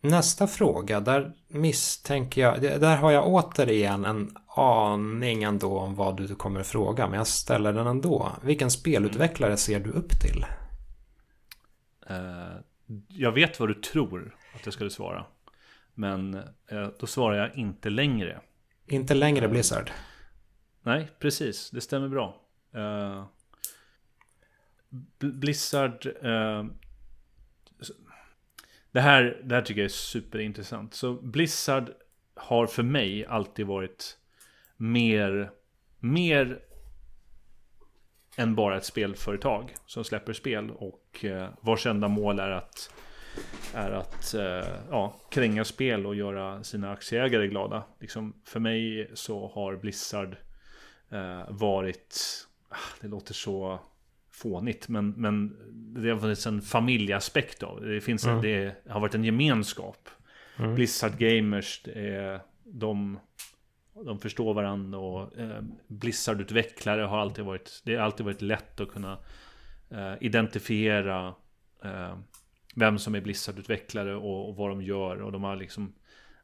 Nästa 0.00 0.46
fråga, 0.46 1.00
där 1.00 1.32
misstänker 1.48 2.40
jag, 2.40 2.62
där 2.62 2.96
har 2.96 3.10
jag 3.10 3.28
återigen 3.28 4.04
en 4.04 4.36
aning 4.60 5.42
ändå 5.42 5.78
om 5.78 5.94
vad 5.94 6.16
du 6.16 6.34
kommer 6.34 6.62
fråga, 6.62 7.08
men 7.08 7.18
jag 7.18 7.26
ställer 7.26 7.72
den 7.72 7.86
ändå. 7.86 8.32
Vilken 8.42 8.70
spelutvecklare 8.70 9.56
ser 9.56 9.80
du 9.80 9.90
upp 9.90 10.10
till? 10.20 10.46
Uh, 12.10 12.60
jag 13.08 13.32
vet 13.32 13.60
vad 13.60 13.68
du 13.68 13.74
tror 13.74 14.36
att 14.54 14.64
jag 14.64 14.74
skulle 14.74 14.90
svara. 14.90 15.26
Men 15.94 16.34
uh, 16.72 16.88
då 16.98 17.06
svarar 17.06 17.36
jag 17.36 17.56
inte 17.56 17.90
längre. 17.90 18.40
Inte 18.86 19.14
längre 19.14 19.48
Blizzard? 19.48 19.90
Nej, 20.82 21.08
precis. 21.18 21.70
Det 21.70 21.80
stämmer 21.80 22.08
bra. 22.08 22.40
Uh, 22.76 23.24
Blizzard 25.18 26.06
uh, 26.06 26.64
det, 28.92 29.00
här, 29.00 29.40
det 29.44 29.54
här 29.54 29.62
tycker 29.62 29.80
jag 29.80 29.84
är 29.84 29.88
superintressant. 29.88 30.94
Så 30.94 31.14
Blizzard 31.14 31.90
har 32.34 32.66
för 32.66 32.82
mig 32.82 33.26
alltid 33.26 33.66
varit 33.66 34.16
mer, 34.80 35.50
mer 35.98 36.58
än 38.36 38.54
bara 38.54 38.76
ett 38.76 38.84
spelföretag 38.84 39.74
som 39.86 40.04
släpper 40.04 40.32
spel 40.32 40.70
och 40.70 41.24
uh, 41.24 41.48
vars 41.60 41.86
enda 41.86 42.08
mål 42.08 42.38
är 42.38 42.50
att 42.50 42.94
är 43.74 43.90
att 43.90 44.34
uh, 44.36 44.68
ja, 44.90 45.20
kränga 45.30 45.64
spel 45.64 46.06
och 46.06 46.14
göra 46.14 46.64
sina 46.64 46.92
aktieägare 46.92 47.48
glada. 47.48 47.84
Liksom, 48.00 48.34
för 48.44 48.60
mig 48.60 49.10
så 49.14 49.48
har 49.54 49.76
Blizzard 49.76 50.36
uh, 51.12 51.44
varit 51.48 52.46
Ah, 52.70 52.76
det 53.00 53.08
låter 53.08 53.34
så 53.34 53.80
fånigt. 54.30 54.88
Men, 54.88 55.10
men 55.10 55.56
det 56.02 56.10
har 56.10 56.18
funnits 56.18 56.46
en 56.46 56.62
familjeaspekt 56.62 57.62
av 57.62 57.80
det. 57.80 58.00
Finns 58.00 58.26
mm. 58.26 58.42
det 58.42 58.74
har 58.88 59.00
varit 59.00 59.14
en 59.14 59.24
gemenskap. 59.24 60.08
Mm. 60.58 60.74
Blizzard 60.74 61.18
Gamers, 61.18 61.82
är, 61.86 62.40
de, 62.64 63.20
de 63.94 64.18
förstår 64.18 64.54
varandra 64.54 64.98
och 64.98 65.38
eh, 65.38 65.62
Blizzard-utvecklare 65.86 67.02
har 67.02 67.18
alltid 67.18 67.44
varit, 67.44 67.82
det 67.84 67.96
har 67.96 68.04
alltid 68.04 68.26
varit 68.26 68.42
lätt 68.42 68.80
att 68.80 68.88
kunna 68.88 69.18
eh, 69.90 70.14
identifiera 70.20 71.34
eh, 71.84 72.18
vem 72.74 72.98
som 72.98 73.14
är 73.14 73.20
Blizzard-utvecklare 73.20 74.14
och, 74.14 74.48
och, 74.48 74.56
vad 74.56 74.70
de 74.70 74.82
gör. 74.82 75.22
Och 75.22 75.32
de 75.32 75.42
har 75.42 75.56
liksom 75.56 75.92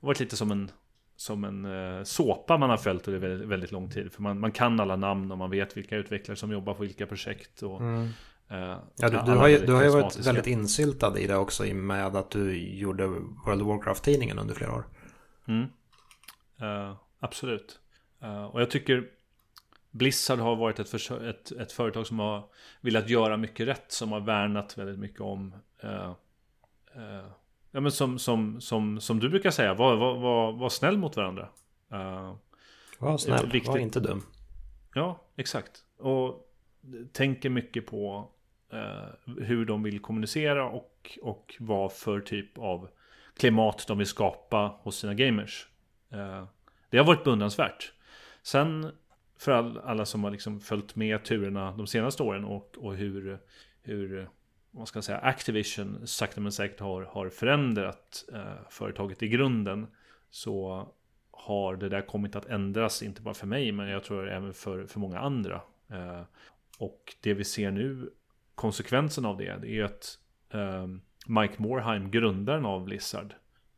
varit 0.01 0.21
lite 0.21 0.37
som 0.37 0.51
en, 0.51 0.71
som 1.17 1.45
en 1.45 1.65
eh, 1.65 2.03
såpa 2.03 2.59
man 2.59 2.71
har 2.71 2.77
följt 2.77 3.09
under 3.09 3.21
väldigt, 3.21 3.49
väldigt 3.49 3.73
lång 3.73 3.91
tid. 3.91 4.13
För 4.13 4.23
man, 4.23 4.41
man 4.41 4.53
kan 4.53 4.81
alla 4.81 4.97
namn 4.97 5.33
och 5.33 5.39
man 5.39 5.51
vet 5.51 5.77
vilka 5.77 5.97
utvecklare 5.97 6.37
som 6.37 6.53
jobbar 6.53 6.75
på 6.75 6.83
vilka 6.83 7.07
projekt. 7.07 7.63
Och, 7.63 7.81
mm. 7.81 8.09
Ja, 8.49 8.81
du, 8.97 9.09
du, 9.09 9.33
har 9.33 9.49
ju, 9.49 9.59
du 9.59 9.73
har 9.73 9.83
ju 9.83 9.89
varit 9.89 10.27
väldigt 10.27 10.47
insyltad 10.47 11.19
i 11.19 11.27
det 11.27 11.37
också 11.37 11.67
i 11.67 11.75
med 11.75 12.17
att 12.17 12.31
du 12.31 12.59
gjorde 12.59 13.07
World 13.07 13.63
of 13.63 13.69
Warcraft-tidningen 13.69 14.39
under 14.39 14.55
flera 14.55 14.75
år. 14.75 14.87
Mm. 15.49 15.63
Uh, 16.63 16.97
absolut. 17.19 17.81
Uh, 18.23 18.45
och 18.45 18.61
jag 18.61 18.71
tycker 18.71 19.11
Blizzard 19.91 20.39
har 20.39 20.57
varit 20.57 20.79
ett, 20.79 20.95
ett, 21.11 21.53
ett, 21.53 21.73
företag 21.73 22.07
som 22.07 22.19
har 22.19 22.45
velat 22.81 23.09
göra 23.09 23.37
mycket 23.37 23.69
rätt. 23.69 23.93
Som 23.93 24.13
har 24.13 24.21
värnat 24.21 24.79
väldigt 24.79 24.99
mycket 24.99 25.21
om 25.21 25.55
Ja 27.71 27.81
men 27.81 27.93
som, 27.93 28.19
som, 28.19 28.61
som, 28.61 29.01
som 29.01 29.21
du 29.21 29.29
brukar 29.29 29.51
säga, 29.51 29.75
var, 29.75 29.97
var, 29.97 30.19
var, 30.19 30.53
var 30.53 30.69
snäll 30.69 30.99
mot 30.99 31.17
varandra. 31.17 31.49
var 32.99 33.19
snäll, 33.19 33.63
var 33.67 33.79
inte 33.79 34.01
dum. 34.01 34.23
Ja, 34.95 35.21
exakt. 35.37 35.85
Och 35.99 36.47
tänker 37.13 37.51
mycket 37.51 37.87
på 37.87 38.31
eh, 38.73 39.35
hur 39.43 39.65
de 39.65 39.83
vill 39.83 40.01
kommunicera 40.01 40.69
och, 40.71 41.19
och 41.23 41.57
vad 41.59 41.93
för 41.93 42.21
typ 42.21 42.59
av 42.59 42.89
klimat 43.37 43.85
de 43.89 43.99
vill 43.99 44.07
skapa 44.07 44.79
hos 44.83 44.97
sina 44.97 45.15
gamers. 45.15 45.69
Eh, 46.11 46.45
det 46.91 46.99
har 46.99 47.05
varit 47.05 47.25
beundransvärt. 47.25 47.93
Sen 48.43 48.93
för 49.39 49.53
all, 49.53 49.79
alla 49.79 50.05
som 50.05 50.25
har 50.25 50.31
liksom 50.31 50.61
följt 50.61 50.97
med 50.97 51.25
turerna 51.25 51.73
de 51.77 51.87
senaste 51.87 52.23
åren 52.23 52.45
och, 52.45 52.77
och 52.79 52.97
hur, 52.97 53.39
hur 53.83 54.29
vad 54.71 54.89
ska 54.89 54.97
jag 54.97 55.05
säga, 55.05 55.19
Activision 55.19 56.07
sakta 56.07 56.41
men 56.41 56.53
säkert 56.53 56.81
har, 56.81 57.03
har 57.03 57.29
förändrat 57.29 58.25
eh, 58.33 58.69
företaget 58.71 59.23
i 59.23 59.29
grunden 59.29 59.87
så 60.31 60.89
har 61.31 61.77
det 61.77 61.89
där 61.89 62.01
kommit 62.01 62.37
att 62.37 62.47
ändras, 62.47 63.03
inte 63.03 63.23
bara 63.23 63.35
för 63.35 63.47
mig, 63.47 63.73
men 63.73 63.89
jag 63.89 64.05
tror 64.05 64.31
även 64.31 64.55
för, 64.55 64.87
för 64.87 65.01
många 65.01 65.19
andra. 65.19 65.61
Eh, 65.91 66.23
och 66.79 67.15
det 67.21 67.35
vi 67.35 67.45
ser 67.45 67.71
nu 67.71 68.11
konsekvensen 68.55 69.25
av 69.25 69.37
det, 69.37 69.59
det 69.63 69.79
är 69.79 69.85
att 69.85 70.19
eh, 70.51 70.87
Mike 71.27 71.63
Morheim, 71.63 72.11
grundaren 72.11 72.67
av 72.67 72.85
Blizzard, 72.85 73.35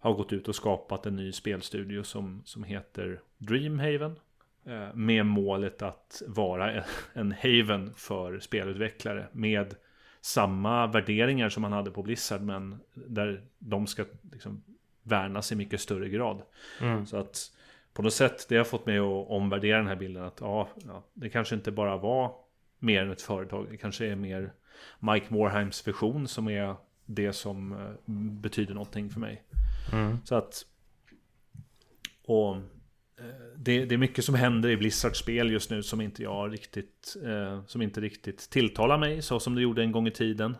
har 0.08 0.16
gått 0.16 0.32
ut 0.32 0.48
och 0.48 0.54
skapat 0.54 1.06
en 1.06 1.16
ny 1.16 1.32
spelstudio 1.32 2.02
som, 2.02 2.42
som 2.44 2.64
heter 2.64 3.20
Dreamhaven. 3.38 4.18
Uh, 4.66 4.94
med 4.94 5.26
målet 5.26 5.82
att 5.82 6.22
vara 6.26 6.84
en 7.12 7.32
haven 7.32 7.94
för 7.94 8.38
spelutvecklare. 8.38 9.26
Med 9.32 9.74
samma 10.20 10.86
värderingar 10.86 11.48
som 11.48 11.62
man 11.62 11.72
hade 11.72 11.90
på 11.90 12.02
Blizzard 12.02 12.40
men 12.40 12.80
där 12.94 13.42
de 13.58 13.86
ska 13.86 14.04
liksom 14.32 14.62
värnas 15.02 15.52
i 15.52 15.56
mycket 15.56 15.80
större 15.80 16.08
grad. 16.08 16.42
Mm. 16.80 17.06
Så 17.06 17.16
att 17.16 17.52
på 17.92 18.02
något 18.02 18.12
sätt, 18.12 18.46
det 18.48 18.56
har 18.56 18.64
fått 18.64 18.86
mig 18.86 18.98
att 18.98 19.28
omvärdera 19.28 19.78
den 19.78 19.86
här 19.86 19.96
bilden 19.96 20.24
att 20.24 20.40
ja, 20.40 20.68
ja, 20.86 21.04
det 21.14 21.30
kanske 21.30 21.54
inte 21.54 21.70
bara 21.70 21.96
var 21.96 22.32
mer 22.78 23.02
än 23.02 23.10
ett 23.10 23.22
företag. 23.22 23.66
Det 23.70 23.76
kanske 23.76 24.06
är 24.06 24.16
mer 24.16 24.52
Mike 24.98 25.26
Morheims 25.28 25.88
vision 25.88 26.28
som 26.28 26.48
är 26.48 26.74
det 27.06 27.32
som 27.32 27.72
eh, 27.72 28.12
betyder 28.40 28.74
någonting 28.74 29.10
för 29.10 29.20
mig. 29.20 29.42
Mm. 29.92 30.18
Så 30.24 30.34
att... 30.34 30.64
Och 32.24 32.56
eh, 32.56 32.62
det, 33.56 33.84
det, 33.84 33.94
är 33.94 33.98
mycket 33.98 34.24
som 34.24 34.34
händer 34.34 34.68
i 34.68 34.76
Blizzards 34.76 35.18
spel 35.18 35.50
just 35.50 35.70
nu 35.70 35.82
som 35.82 36.00
inte 36.00 36.22
jag 36.22 36.52
riktigt 36.52 37.16
eh, 37.24 37.64
Som 37.66 37.82
inte 37.82 38.00
riktigt 38.00 38.50
tilltalar 38.50 38.98
mig 38.98 39.22
så 39.22 39.40
som 39.40 39.54
det 39.54 39.62
gjorde 39.62 39.82
en 39.82 39.92
gång 39.92 40.06
i 40.06 40.10
tiden 40.10 40.56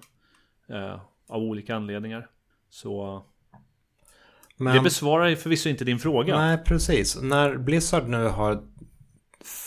eh, 0.69 1.01
Av 1.29 1.43
olika 1.43 1.77
anledningar. 1.77 2.29
Så 2.71 3.25
Men, 4.57 4.75
Det 4.75 4.81
besvarar 4.81 5.35
förvisso 5.35 5.69
inte 5.69 5.85
din 5.85 5.99
fråga. 5.99 6.39
Nej 6.39 6.59
precis. 6.59 7.23
När 7.23 7.57
Blizzard 7.57 8.09
nu 8.09 8.25
har 8.25 8.63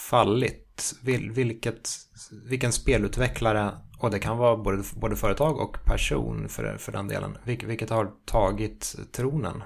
fallit 0.10 0.94
vilket, 1.04 1.90
Vilken 2.46 2.72
spelutvecklare 2.72 3.72
och 4.04 4.12
det 4.12 4.20
kan 4.20 4.38
vara 4.38 4.58
både, 4.58 4.84
både 4.96 5.16
företag 5.16 5.60
och 5.60 5.86
person 5.86 6.50
för, 6.50 6.78
för 6.78 6.92
den 6.92 7.08
delen. 7.08 7.38
Vil, 7.44 7.66
vilket 7.66 7.90
har 7.90 8.12
tagit 8.26 8.96
tronen 9.12 9.64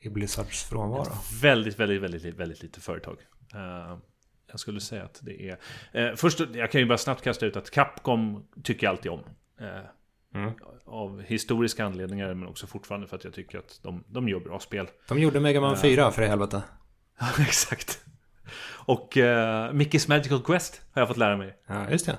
i 0.00 0.08
Blizzards 0.08 0.64
frånvaro. 0.64 1.02
Ett 1.02 1.42
väldigt, 1.42 1.78
väldigt, 1.78 2.02
väldigt, 2.02 2.34
väldigt 2.34 2.62
lite 2.62 2.80
företag. 2.80 3.16
Uh, 3.54 3.98
jag 4.50 4.60
skulle 4.60 4.80
säga 4.80 5.04
att 5.04 5.20
det 5.22 5.48
är... 5.48 5.58
Uh, 6.10 6.16
först, 6.16 6.40
jag 6.54 6.70
kan 6.70 6.80
ju 6.80 6.86
bara 6.86 6.98
snabbt 6.98 7.24
kasta 7.24 7.46
ut 7.46 7.56
att 7.56 7.70
Capcom 7.70 8.46
tycker 8.62 8.86
jag 8.86 8.90
alltid 8.90 9.12
om. 9.12 9.20
Uh, 9.60 9.66
mm. 10.34 10.52
Av 10.84 11.22
historiska 11.22 11.84
anledningar 11.84 12.34
men 12.34 12.48
också 12.48 12.66
fortfarande 12.66 13.06
för 13.06 13.16
att 13.16 13.24
jag 13.24 13.34
tycker 13.34 13.58
att 13.58 13.80
de, 13.82 14.04
de 14.06 14.28
gör 14.28 14.40
bra 14.40 14.60
spel. 14.60 14.88
De 15.08 15.18
gjorde 15.18 15.40
Mega 15.40 15.60
Man 15.60 15.76
4 15.76 16.10
för 16.10 16.22
i 16.22 16.26
helvete. 16.26 16.62
Ja, 17.20 17.26
exakt. 17.42 18.04
Och 18.86 19.16
uh, 19.16 19.22
Mickey's 19.72 20.08
Magical 20.08 20.42
Quest 20.42 20.82
har 20.92 21.00
jag 21.00 21.08
fått 21.08 21.16
lära 21.16 21.36
mig. 21.36 21.56
Ja, 21.66 21.90
just 21.90 22.06
det. 22.06 22.18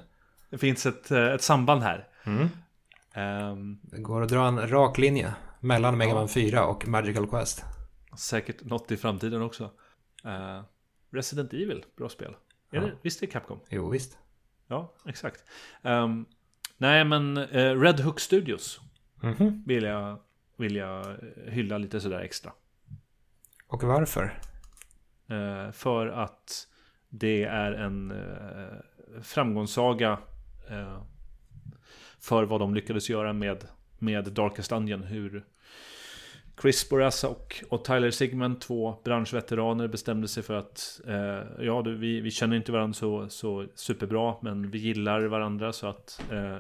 Det 0.52 0.58
finns 0.58 0.86
ett, 0.86 1.12
eh, 1.12 1.26
ett 1.26 1.42
samband 1.42 1.84
här. 1.84 2.08
Mm. 2.24 2.50
Um, 3.16 3.80
det 3.84 4.02
går 4.02 4.22
att 4.22 4.30
dra 4.30 4.48
en 4.48 4.68
rak 4.70 4.98
linje 4.98 5.34
mellan 5.60 5.98
Mega 5.98 6.14
Man 6.14 6.30
4 6.30 6.66
och 6.66 6.88
Magical 6.88 7.28
Quest. 7.28 7.66
Säkert 8.18 8.64
något 8.64 8.92
i 8.92 8.98
framtiden 8.98 9.42
också. 9.42 9.64
Uh, 10.26 10.62
Resident 11.12 11.54
Evil, 11.54 11.86
bra 11.98 12.10
spel. 12.10 12.36
Är 12.72 12.78
ja. 12.78 12.82
det, 12.82 12.92
visst 13.02 13.22
är 13.22 13.28
det 13.28 13.32
Capcom? 13.32 13.60
Jo, 13.70 13.90
visst. 13.90 14.18
Ja, 14.68 14.94
exakt. 15.06 15.44
Um, 15.82 16.26
nej, 16.78 17.06
men 17.06 17.38
uh, 17.38 17.82
Red 17.82 18.00
Hook 18.00 18.20
Studios 18.20 18.80
mm 19.24 19.36
-hmm. 19.36 19.64
vill, 19.66 19.84
jag, 19.84 20.20
vill 20.58 20.76
jag 20.76 21.18
hylla 21.48 21.78
lite 21.78 22.02
sådär 22.02 22.20
extra. 22.20 22.52
Och 23.68 23.84
varför? 23.84 24.40
Uh, 25.32 25.72
för 25.72 26.08
att 26.08 26.68
det 27.10 27.44
är 27.44 27.72
en 27.72 28.14
framgångssaga 29.22 30.18
Eh, 30.72 31.02
för 32.20 32.44
vad 32.44 32.60
de 32.60 32.76
lyckades 32.76 33.10
göra 33.10 33.34
med, 33.34 33.66
med 34.00 34.32
Darkest 34.32 34.70
Dungeon. 34.70 35.04
Hur 35.04 35.46
Chris 36.62 36.90
Borazza 36.90 37.28
och, 37.28 37.64
och 37.70 37.86
Tyler 37.86 38.12
Sigmund, 38.12 38.62
två 38.62 39.02
branschveteraner, 39.04 39.88
bestämde 39.88 40.28
sig 40.28 40.44
för 40.44 40.54
att 40.54 41.02
eh, 41.08 41.66
ja, 41.66 41.82
du, 41.82 41.96
vi, 41.96 42.22
vi 42.22 42.32
känner 42.32 42.56
inte 42.56 42.72
varandra 42.72 42.94
så, 42.94 43.30
så 43.30 43.66
superbra, 43.76 44.36
men 44.42 44.72
vi 44.72 44.78
gillar 44.78 45.22
varandra 45.22 45.74
så 45.74 45.88
att 45.88 46.24
eh, 46.32 46.58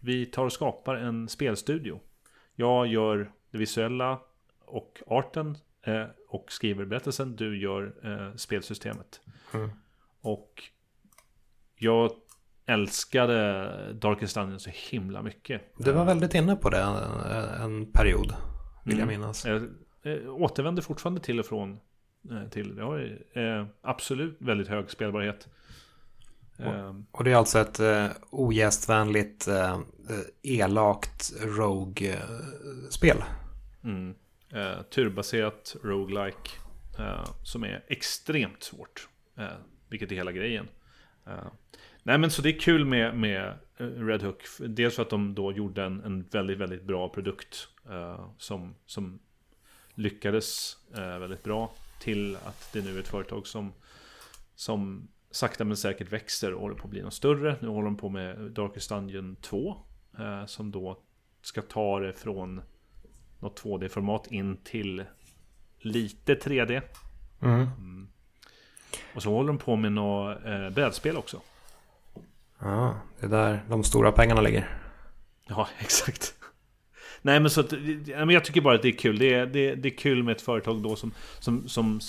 vi 0.00 0.26
tar 0.26 0.44
och 0.44 0.52
skapar 0.52 0.94
en 0.94 1.28
spelstudio. 1.28 2.00
Jag 2.54 2.86
gör 2.86 3.32
det 3.50 3.58
visuella 3.58 4.20
och 4.64 5.02
arten 5.06 5.58
eh, 5.82 6.04
och 6.28 6.52
skriver 6.52 6.84
berättelsen. 6.84 7.36
Du 7.36 7.58
gör 7.58 7.94
eh, 8.04 8.36
spelsystemet. 8.36 9.20
Mm. 9.54 9.70
Och 10.20 10.62
jag 11.76 12.10
älskade 12.70 13.92
Darkest 13.92 14.34
Dungeon 14.34 14.60
så 14.60 14.70
himla 14.90 15.22
mycket. 15.22 15.62
Du 15.76 15.92
var 15.92 16.04
väldigt 16.04 16.34
inne 16.34 16.56
på 16.56 16.70
det 16.70 16.80
en 17.60 17.92
period, 17.92 18.34
vill 18.84 18.98
jag 18.98 19.02
mm. 19.02 19.20
minnas. 19.20 19.44
Jag, 19.44 19.68
jag 20.02 20.42
återvänder 20.42 20.82
fortfarande 20.82 21.20
till 21.20 21.40
och 21.40 21.46
från 21.46 21.80
eh, 22.30 22.48
till 22.50 22.76
det. 22.76 22.82
har 22.82 23.18
eh, 23.32 23.66
absolut 23.82 24.36
väldigt 24.40 24.68
hög 24.68 24.90
spelbarhet. 24.90 25.48
Och, 26.58 27.18
och 27.18 27.24
det 27.24 27.32
är 27.32 27.36
alltså 27.36 27.58
ett 27.58 27.80
eh, 27.80 28.06
ogästvänligt, 28.30 29.48
eh, 29.48 29.80
elakt 30.42 31.32
Rogue-spel. 31.40 33.16
Mm. 33.84 34.14
Eh, 34.52 34.82
turbaserat 34.82 35.76
roguelike 35.82 36.50
eh, 36.98 37.24
som 37.42 37.64
är 37.64 37.84
extremt 37.88 38.62
svårt. 38.62 39.08
Eh, 39.38 39.46
vilket 39.88 40.12
är 40.12 40.16
hela 40.16 40.32
grejen. 40.32 40.68
Nej 42.10 42.18
men 42.18 42.30
så 42.30 42.42
det 42.42 42.48
är 42.48 42.58
kul 42.58 42.84
med, 42.84 43.16
med 43.16 43.54
eh, 43.78 43.86
Red 43.86 44.22
Hook. 44.22 44.42
Dels 44.58 44.96
för 44.96 45.02
att 45.02 45.10
de 45.10 45.34
då 45.34 45.52
gjorde 45.52 45.84
en, 45.84 46.04
en 46.04 46.22
väldigt, 46.22 46.58
väldigt 46.58 46.82
bra 46.82 47.08
produkt. 47.08 47.68
Uh, 47.90 48.30
som, 48.38 48.74
som 48.86 49.18
lyckades 49.94 50.76
uh, 50.98 51.18
väldigt 51.18 51.42
bra. 51.42 51.72
Till 52.00 52.36
att 52.36 52.72
det 52.72 52.84
nu 52.84 52.96
är 52.96 53.00
ett 53.00 53.08
företag 53.08 53.46
som, 53.46 53.72
som 54.54 55.08
sakta 55.30 55.64
men 55.64 55.76
säkert 55.76 56.12
växer 56.12 56.54
och 56.54 56.60
håller 56.60 56.74
på 56.74 56.84
att 56.84 56.90
bli 56.90 57.02
något 57.02 57.14
större. 57.14 57.56
Nu 57.60 57.68
håller 57.68 57.84
de 57.84 57.96
på 57.96 58.08
med 58.08 58.38
Darkest 58.38 58.88
Dungeon 58.88 59.36
2. 59.36 59.76
Uh, 60.20 60.46
som 60.46 60.70
då 60.70 61.02
ska 61.42 61.62
ta 61.62 62.00
det 62.00 62.12
från 62.12 62.62
något 63.38 63.62
2D-format 63.62 64.32
in 64.32 64.56
till 64.56 65.04
lite 65.78 66.34
3D. 66.34 66.82
Mm. 67.42 67.60
Mm. 67.60 68.08
Och 69.14 69.22
så 69.22 69.30
håller 69.30 69.48
de 69.48 69.58
på 69.58 69.76
med 69.76 69.92
något 69.92 70.44
eh, 70.44 70.70
brädspel 70.70 71.16
också. 71.16 71.40
Ja, 72.62 73.00
det 73.20 73.26
är 73.26 73.30
där 73.30 73.64
de 73.68 73.84
stora 73.84 74.12
pengarna 74.12 74.40
ligger. 74.40 74.68
Ja, 75.48 75.68
exakt. 75.78 76.34
Nej 77.22 77.40
men 77.40 77.50
så 77.50 77.60
att, 77.60 77.72
jag 78.06 78.44
tycker 78.44 78.60
bara 78.60 78.74
att 78.74 78.82
det 78.82 78.88
är 78.88 78.98
kul. 78.98 79.18
Det 79.18 79.34
är, 79.34 79.46
det, 79.46 79.74
det 79.74 79.88
är 79.88 79.96
kul 79.96 80.22
med 80.22 80.32
ett 80.32 80.42
företag 80.42 80.82
då 80.82 80.96
som, 80.96 81.12
som, 81.38 81.68
som 81.68 82.00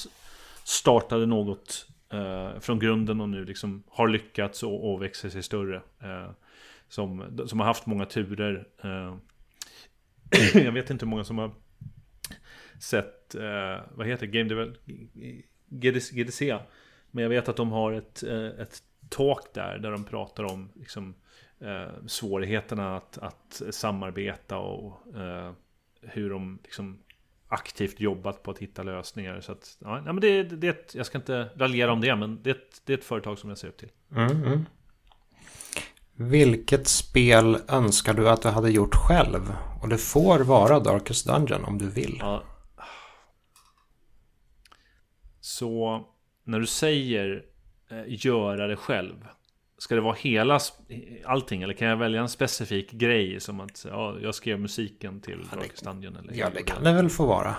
startade 0.64 1.26
något 1.26 1.88
eh, 2.14 2.60
från 2.60 2.80
grunden 2.80 3.22
och 3.22 3.30
nu 3.30 3.46
liksom 3.46 3.84
har 3.90 4.08
lyckats 4.08 4.64
och, 4.64 4.92
och 4.92 5.02
växer 5.02 5.30
sig 5.30 5.44
större. 5.44 5.76
Eh, 5.76 6.32
som, 6.88 7.40
som 7.48 7.60
har 7.60 7.68
haft 7.68 7.86
många 7.86 8.06
turer. 8.06 8.68
Eh, 8.84 9.16
jag 10.64 10.72
vet 10.72 10.90
inte 10.90 11.06
hur 11.06 11.10
många 11.10 11.24
som 11.24 11.38
har 11.38 11.52
sett, 12.80 13.36
eh, 13.36 13.80
vad 13.92 14.08
heter 14.08 14.26
Game 14.26 14.50
Develop 14.50 14.78
GDC, 15.70 16.60
Men 17.12 17.22
jag 17.24 17.30
vet 17.30 17.50
att 17.50 17.56
de 17.56 17.72
har 17.72 17.94
ett, 17.94 18.24
ett 18.60 18.84
talk 19.12 19.54
där, 19.54 19.78
där 19.78 19.92
de 19.92 20.04
pratar 20.04 20.44
om 20.44 20.70
liksom, 20.76 21.16
eh, 21.60 22.06
svårigheterna 22.08 22.98
att, 22.98 23.18
att 23.18 23.62
samarbeta 23.72 24.58
och 24.58 25.18
eh, 25.18 25.52
hur 26.02 26.30
de 26.30 26.60
liksom 26.64 27.00
aktivt 27.48 28.00
jobbat 28.00 28.44
på 28.44 28.52
att 28.52 28.60
hitta 28.60 28.84
lösningar. 28.84 29.42
Så 29.42 29.52
att, 29.52 29.78
ja, 29.80 30.02
men 30.02 30.20
det, 30.20 30.44
det, 30.44 30.56
det, 30.56 30.96
jag 30.96 31.06
ska 31.06 31.18
inte 31.18 31.50
raljera 31.56 31.92
om 31.92 32.02
det, 32.02 32.16
men 32.16 32.44
det, 32.44 32.58
det 32.86 32.94
är 32.94 32.98
ett 32.98 33.04
företag 33.04 33.40
som 33.40 33.50
jag 33.50 33.58
ser 33.58 33.68
upp 33.68 33.78
till. 33.78 33.92
Mm, 34.16 34.44
mm. 34.44 34.66
Vilket 36.14 36.88
spel 36.88 37.58
önskar 37.68 38.14
du 38.14 38.30
att 38.30 38.42
du 38.42 38.50
hade 38.50 38.72
gjort 38.72 38.96
själv? 38.96 39.54
Och 39.82 39.90
det 39.90 39.98
får 39.98 40.40
vara 40.40 40.80
Darkest 40.80 41.28
Dungeon 41.28 41.66
om 41.66 41.78
du 41.78 41.90
vill. 41.90 42.18
Ja. 42.20 42.44
Så 45.40 46.06
när 46.44 46.60
du 46.60 46.68
säger 46.68 47.46
göra 48.08 48.68
det 48.68 48.76
själv. 48.76 49.28
Ska 49.78 49.96
det 49.96 50.02
vara 50.02 50.16
hela 50.16 50.60
allting 51.26 51.62
eller 51.62 51.74
kan 51.74 51.88
jag 51.88 51.98
välja 51.98 52.22
en 52.22 52.30
specifik 52.30 52.92
grej 52.92 53.40
som 53.40 53.60
att 53.60 53.86
ja, 53.90 54.20
jag 54.22 54.36
skrev 54.36 54.60
musiken 54.60 55.22
till 55.22 55.48
ja, 55.52 55.58
Darkest 55.58 55.84
Dungeon? 55.84 56.16
Eller 56.16 56.34
ja, 56.34 56.50
det 56.54 56.64
kan 56.64 56.84
det 56.84 56.94
väl 56.94 57.10
få 57.10 57.26
vara. 57.26 57.56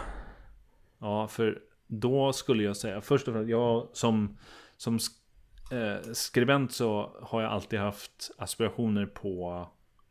Ja, 0.99 1.29
för 1.29 1.59
då 1.87 2.33
skulle 2.33 2.63
jag 2.63 2.77
säga 2.77 3.01
först 3.01 3.29
och 3.29 3.35
främst, 3.35 3.51
jag 3.51 3.89
som, 3.93 4.39
som 4.77 4.99
eh, 5.73 6.13
skribent 6.13 6.73
så 6.73 7.17
har 7.23 7.43
jag 7.43 7.53
alltid 7.53 7.79
haft 7.79 8.31
aspirationer 8.39 9.07
på 9.07 9.67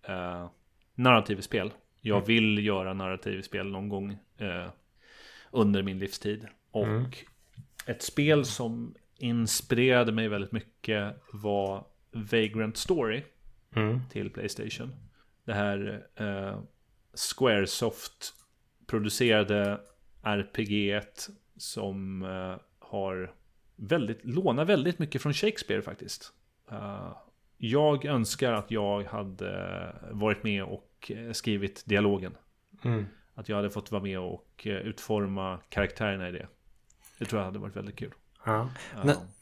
eh, 0.08 0.50
narrativspel. 0.96 1.74
Jag 2.02 2.18
mm. 2.18 2.28
vill 2.28 2.66
göra 2.66 2.94
narrativspel 2.94 3.72
någon 3.72 3.90
gång 3.90 4.18
eh, 4.38 4.68
under 5.52 5.84
min 5.84 6.00
livstid. 6.00 6.48
Och 6.72 6.88
mm. 6.88 7.12
ett 7.86 8.02
spel 8.02 8.46
som 8.46 8.96
inspirerade 9.22 10.12
mig 10.12 10.28
väldigt 10.28 10.52
mycket 10.52 11.16
var 11.34 11.88
Vagrant 12.12 12.78
Story 12.78 13.24
mm. 13.76 14.02
till 14.10 14.30
Playstation. 14.30 14.96
Det 15.46 15.54
här 15.54 16.08
eh, 16.16 16.60
Squaresoft 17.14 18.34
producerade 18.88 19.80
RPG 20.22 21.02
som 21.58 22.24
eh, 22.24 22.56
har 22.80 23.34
väldigt, 23.76 24.26
lånar 24.26 24.66
väldigt 24.66 25.00
mycket 25.00 25.22
från 25.22 25.34
Shakespeare 25.34 25.82
faktiskt. 25.82 26.34
Uh, 26.72 27.18
jag 27.58 28.06
önskar 28.06 28.54
att 28.54 28.72
jag 28.72 29.04
hade 29.04 29.96
varit 30.12 30.44
med 30.44 30.64
och 30.64 31.12
eh, 31.16 31.32
skrivit 31.32 31.84
dialogen. 31.86 32.38
Mm. 32.84 33.06
Att 33.34 33.50
jag 33.50 33.56
hade 33.56 33.70
fått 33.70 33.92
vara 33.92 34.04
med 34.04 34.20
och 34.20 34.68
eh, 34.68 34.76
utforma 34.76 35.60
karaktärerna 35.70 36.30
i 36.30 36.32
det. 36.32 36.48
Det 37.20 37.26
tror 37.26 37.40
jag 37.40 37.46
hade 37.46 37.60
varit 37.60 37.76
väldigt 37.76 37.96
kul. 37.96 38.12
Ja. 38.44 38.70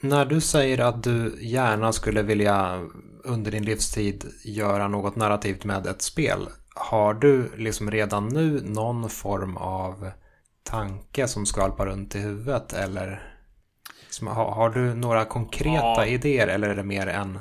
När 0.02 0.26
du 0.26 0.42
säger 0.42 0.80
att 0.80 1.04
du 1.04 1.38
gärna 1.42 1.94
skulle 1.94 2.22
vilja 2.22 2.88
under 3.24 3.52
din 3.52 3.66
livstid 3.66 4.26
göra 4.44 4.88
något 4.88 5.16
narrativt 5.16 5.64
med 5.64 5.88
ett 5.88 6.02
spel. 6.02 6.48
Har 6.76 7.14
du 7.14 7.52
liksom 7.56 7.92
redan 7.92 8.28
nu 8.28 8.62
någon 8.64 9.10
form 9.10 9.58
av 9.58 10.12
tanke 10.64 11.28
som 11.28 11.46
skvalpar 11.46 11.86
runt 11.86 12.16
i 12.16 12.20
huvudet 12.20 12.74
eller? 12.74 13.36
Har, 14.22 14.52
har, 14.52 14.70
du 14.70 14.94
några 14.94 15.26
konkreta 15.26 15.78
ja. 15.78 16.06
idéer 16.06 16.48
eller 16.48 16.70
är 16.70 16.76
det 16.76 16.84
mer 16.84 17.08
en 17.08 17.40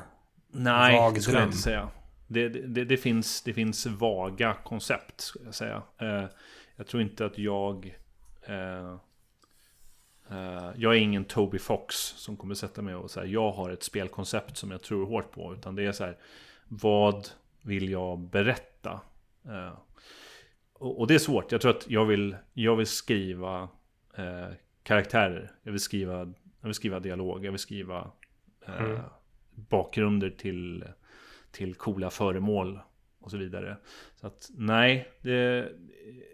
Nej, 0.52 0.96
vag 0.96 1.14
det 1.14 1.20
skulle 1.20 1.38
jag 1.38 1.48
inte 1.48 1.58
säga. 1.58 1.88
Det, 2.26 2.48
det, 2.48 2.84
det, 2.84 2.96
finns, 2.96 3.42
det 3.42 3.52
finns 3.52 3.86
vaga 3.86 4.56
koncept, 4.64 5.20
skulle 5.20 5.44
jag 5.44 5.54
säga. 5.54 5.82
Eh, 6.00 6.24
jag 6.76 6.86
tror 6.86 7.02
inte 7.02 7.26
att 7.26 7.38
jag... 7.38 7.86
Eh, 8.46 8.96
jag 10.76 10.94
är 10.94 10.98
ingen 10.98 11.24
Toby 11.24 11.58
Fox 11.58 11.96
som 11.96 12.36
kommer 12.36 12.54
sätta 12.54 12.82
mig 12.82 12.94
och 12.94 13.10
säga 13.10 13.26
jag 13.26 13.52
har 13.52 13.70
ett 13.70 13.82
spelkoncept 13.82 14.56
som 14.56 14.70
jag 14.70 14.82
tror 14.82 15.06
hårt 15.06 15.30
på. 15.30 15.54
Utan 15.54 15.74
det 15.74 15.86
är 15.86 15.92
så 15.92 16.04
här, 16.04 16.16
vad 16.68 17.28
vill 17.62 17.90
jag 17.90 18.18
berätta? 18.18 19.00
Eh, 19.44 19.78
och, 20.72 21.00
och, 21.00 21.06
det 21.06 21.14
är 21.14 21.18
svårt. 21.18 21.52
Jag 21.52 21.60
tror 21.60 21.76
att 21.76 21.90
jag 21.90 22.04
vill, 22.04 22.36
jag 22.52 22.76
vill 22.76 22.86
skriva 22.86 23.68
eh, 24.16 24.48
karaktärer. 24.82 25.52
Jag 25.62 25.72
vill 25.72 25.80
skriva 25.80 26.32
jag 26.60 26.68
vill 26.68 26.74
skriva 26.74 27.00
dialog, 27.00 27.44
jag 27.44 27.50
vill 27.50 27.58
skriva 27.58 28.10
eh, 28.66 28.80
mm. 28.80 29.00
bakgrunder 29.50 30.30
till, 30.30 30.84
till 31.50 31.74
coola 31.74 32.10
föremål 32.10 32.80
och 33.18 33.30
så 33.30 33.36
vidare. 33.36 33.76
Så 34.16 34.26
att 34.26 34.50
nej, 34.54 35.08
det, 35.22 35.72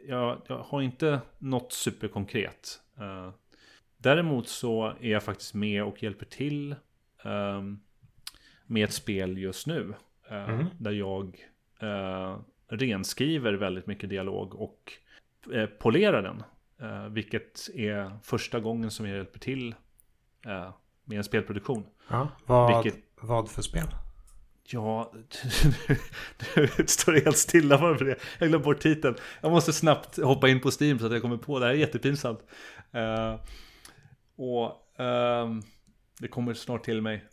jag, 0.09 0.43
jag 0.47 0.59
har 0.59 0.83
inte 0.83 1.21
något 1.39 1.73
superkonkret. 1.73 2.81
Eh, 2.99 3.31
däremot 4.05 4.49
så 4.49 4.87
är 5.01 5.11
jag 5.11 5.23
faktiskt 5.23 5.55
med 5.55 5.85
och 5.85 6.03
hjälper 6.03 6.27
till 6.27 6.73
eh, 7.25 7.63
med 8.67 8.85
ett 8.85 8.93
spel 8.93 9.39
just 9.39 9.67
nu. 9.67 9.95
Eh, 10.31 10.49
mm. 10.51 10.67
Där 10.79 10.93
jag 10.93 11.39
eh, 11.81 12.39
renskriver 12.69 13.53
väldigt 13.53 13.87
mycket 13.87 14.11
dialog 14.11 14.55
och 14.55 14.93
eh, 15.53 15.67
polerar 15.67 16.23
den. 16.23 16.43
Uh, 16.83 17.09
vilket 17.09 17.69
är 17.75 18.19
första 18.23 18.61
gången 18.61 18.91
som 18.91 19.07
jag 19.07 19.17
hjälper 19.17 19.39
till 19.39 19.75
med 21.05 21.19
en 21.19 21.25
spelproduktion. 21.25 21.87
Ja, 22.09 22.29
vad, 22.47 22.85
Vilket, 22.85 23.03
vad 23.21 23.51
för 23.51 23.63
spel? 23.63 23.87
Ja, 24.67 25.13
du 26.55 26.87
står 26.87 27.13
helt 27.25 27.37
stilla 27.37 27.79
bara 27.79 27.99
för 27.99 28.05
det. 28.05 28.17
Jag 28.39 28.49
glömde 28.49 28.65
bort 28.65 28.81
titeln. 28.81 29.15
Jag 29.41 29.51
måste 29.51 29.73
snabbt 29.73 30.17
hoppa 30.23 30.49
in 30.49 30.61
på 30.61 30.71
Steam 30.81 30.99
så 30.99 31.07
att 31.07 31.13
jag 31.13 31.23
kommer 31.23 31.37
på. 31.37 31.59
Det 31.59 31.67
här 31.67 31.73
är 31.73 31.79
jättepinsamt. 31.79 32.41
Och 34.37 34.67
uh, 35.01 35.61
det 36.21 36.29
kommer 36.29 36.55
snart 36.55 36.85
till 36.85 37.03
mig. 37.03 37.25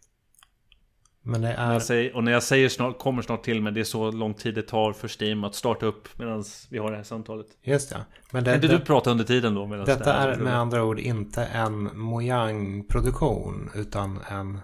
Men 1.24 1.42
det 1.42 1.48
är... 1.48 1.68
När 1.68 1.80
säger, 1.80 2.16
och 2.16 2.24
när 2.24 2.32
jag 2.32 2.44
säger 2.44 2.70
snart, 2.70 3.00
kommer 3.00 3.22
snart 3.22 3.44
till 3.44 3.62
mig, 3.62 3.74
det 3.74 3.80
är 3.80 3.84
så 3.84 4.12
lång 4.12 4.34
tid 4.34 4.56
det 4.56 4.62
tar 4.62 4.94
för 4.94 5.24
Steam 5.24 5.44
att 5.44 5.56
starta 5.56 5.86
upp 5.86 6.20
medan 6.20 6.44
vi 6.70 6.78
har 6.78 6.92
det 6.92 6.98
här 6.98 7.04
samtalet. 7.04 7.48
Just 7.62 7.90
det. 7.90 8.06
Men 8.32 8.44
det, 8.44 8.56
inte 8.56 8.68
det, 8.68 8.78
du 8.78 8.86
prata 8.86 9.12
under 9.12 9.26
tiden 9.26 9.56
då? 9.56 9.66
Detta 9.66 10.04
det 10.04 10.12
är 10.12 10.38
med 10.38 10.56
andra 10.56 10.84
ord 10.84 11.00
inte 11.00 11.46
en 11.46 12.00
Mojang-produktion, 12.00 13.70
utan 13.76 14.20
en... 14.30 14.62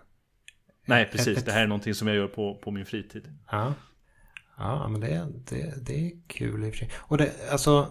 Nej, 0.86 1.10
precis. 1.12 1.38
Ett, 1.38 1.46
det 1.46 1.52
här 1.52 1.64
är 1.64 1.68
någonting 1.68 1.96
som 1.96 2.08
jag 2.08 2.18
gör 2.18 2.28
på, 2.28 2.56
på 2.64 2.72
min 2.72 2.86
fritid. 2.86 3.34
Ja. 3.52 3.74
Ja, 4.58 4.88
men 4.88 5.02
det, 5.02 5.28
det, 5.50 5.86
det 5.86 6.08
är 6.08 6.12
kul 6.28 6.64
i 6.64 6.70
och 6.70 6.74
för 6.74 6.78
sig. 6.78 6.92
Och 6.98 7.18
det, 7.18 7.32
alltså... 7.52 7.88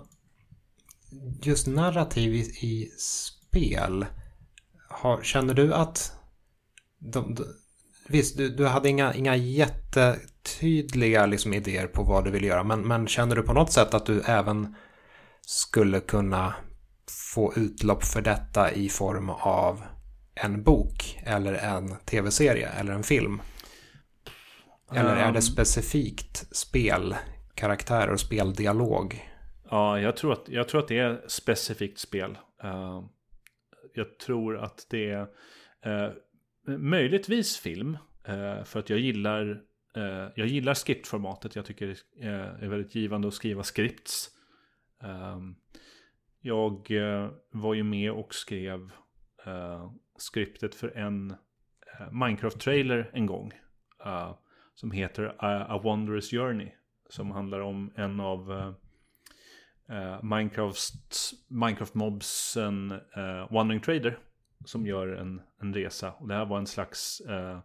Just 1.43 1.67
narrativ 1.67 2.35
i, 2.35 2.41
i 2.41 2.91
spel. 2.99 4.07
Har, 4.89 5.23
känner 5.23 5.55
du 5.55 5.75
att... 5.75 6.13
De, 6.99 7.35
de, 7.35 7.45
Visst, 8.09 8.37
du, 8.37 8.49
du 8.49 8.67
hade 8.67 8.89
inga, 8.89 9.15
inga 9.15 9.37
jättetydliga 9.37 11.27
liksom, 11.27 11.55
idéer 11.55 11.87
på 11.87 12.03
vad 12.03 12.25
du 12.25 12.31
vill 12.31 12.45
göra. 12.45 12.65
Men, 12.65 12.89
men 12.89 13.07
känner 13.07 13.37
du 13.37 13.43
på 13.43 13.53
något 13.53 13.73
sätt 13.73 13.95
att 13.95 14.07
du 14.07 14.21
även 14.21 14.75
skulle 15.41 16.01
kunna 16.01 16.55
få 17.33 17.53
utlopp 17.57 18.05
för 18.05 18.23
detta 18.23 18.73
i 18.73 18.89
form 18.89 19.31
av 19.31 19.83
en 20.35 20.63
bok 20.63 21.21
eller 21.27 21.55
en 21.55 21.97
tv-serie 21.97 22.69
eller 22.69 22.93
en 22.93 23.03
film? 23.03 23.43
Eller 24.93 25.17
är 25.17 25.33
det 25.33 25.39
ehm. 25.39 25.43
specifikt 25.43 26.57
spelkaraktärer 26.57 28.13
och 28.13 28.21
speldialog? 28.21 29.31
Ja, 29.71 30.01
jag 30.01 30.17
tror 30.17 30.33
att, 30.33 30.45
jag 30.49 30.69
tror 30.69 30.81
att 30.81 30.89
det 30.89 30.99
är 30.99 31.25
specifikt 31.29 31.99
spel. 31.99 32.39
Uh, 32.65 33.05
jag 33.97 34.19
tror 34.19 34.59
att 34.59 34.87
det 34.91 35.11
är 35.11 35.27
eh, 35.83 36.13
Möjligtvis 36.67 37.59
film. 37.59 37.99
Eh, 38.25 38.65
för 38.65 38.79
att 38.79 38.91
jag 38.91 38.99
gillar, 38.99 39.63
eh, 39.97 40.29
jag 40.35 40.47
gillar 40.47 40.75
skriptformatet. 40.75 41.57
Jag 41.57 41.65
tycker 41.65 41.87
det 41.87 42.27
eh, 42.27 42.65
är 42.65 42.69
väldigt 42.69 42.95
givande 42.95 43.29
att 43.29 43.35
skriva 43.35 43.63
skripts. 43.63 44.31
Ehm, 45.03 45.55
jag 46.41 46.91
eh, 46.91 47.31
var 47.51 47.75
ju 47.75 47.83
med 47.83 48.13
och 48.13 48.35
skrev 48.35 48.91
eh, 49.47 49.93
skriptet 50.17 50.75
för 50.75 50.97
en 50.97 51.31
eh, 51.31 52.11
Minecraft-trailer 52.13 53.11
en 53.13 53.27
gång. 53.27 53.53
Som 54.75 54.91
heter 54.91 55.35
A 55.39 55.81
Wondrous 55.85 56.31
Journey. 56.31 56.71
Som 57.09 57.31
handlar 57.31 57.61
om 57.61 57.93
en 57.97 58.21
av 58.21 58.75
eh, 59.91 60.23
Minecraft-mobsen 61.49 62.93
eh, 62.93 63.53
Wandering 63.53 63.81
Trader 63.81 64.19
som 64.65 64.87
gör 64.87 65.09
en, 65.09 65.41
en 65.61 65.75
resa. 65.75 66.13
Och 66.13 66.29
det 66.29 66.35
här 66.35 66.45
var 66.45 66.59
en 66.59 66.67
slags 66.67 67.21
eh, 67.21 67.59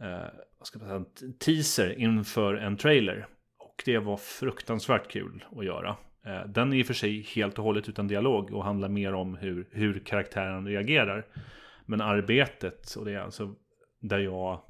eh, 0.00 0.28
vad 0.58 0.66
ska 0.66 0.78
man 0.78 0.88
säga, 0.88 1.04
en 1.22 1.38
teaser 1.38 1.98
inför 1.98 2.54
en 2.54 2.76
trailer. 2.76 3.26
Och 3.58 3.82
det 3.84 3.98
var 3.98 4.16
fruktansvärt 4.16 5.10
kul 5.10 5.44
att 5.56 5.64
göra. 5.64 5.96
Eh, 6.26 6.46
den 6.46 6.72
är 6.72 6.76
i 6.76 6.82
och 6.82 6.86
för 6.86 6.94
sig 6.94 7.20
helt 7.22 7.58
och 7.58 7.64
hållet 7.64 7.88
utan 7.88 8.08
dialog 8.08 8.52
och 8.52 8.64
handlar 8.64 8.88
mer 8.88 9.14
om 9.14 9.36
hur, 9.36 9.68
hur 9.70 9.98
karaktären 9.98 10.66
reagerar. 10.66 11.26
Men 11.86 12.00
arbetet, 12.00 12.94
och 12.94 13.04
det 13.04 13.12
är 13.12 13.20
alltså 13.20 13.54
där 14.00 14.18
jag 14.18 14.60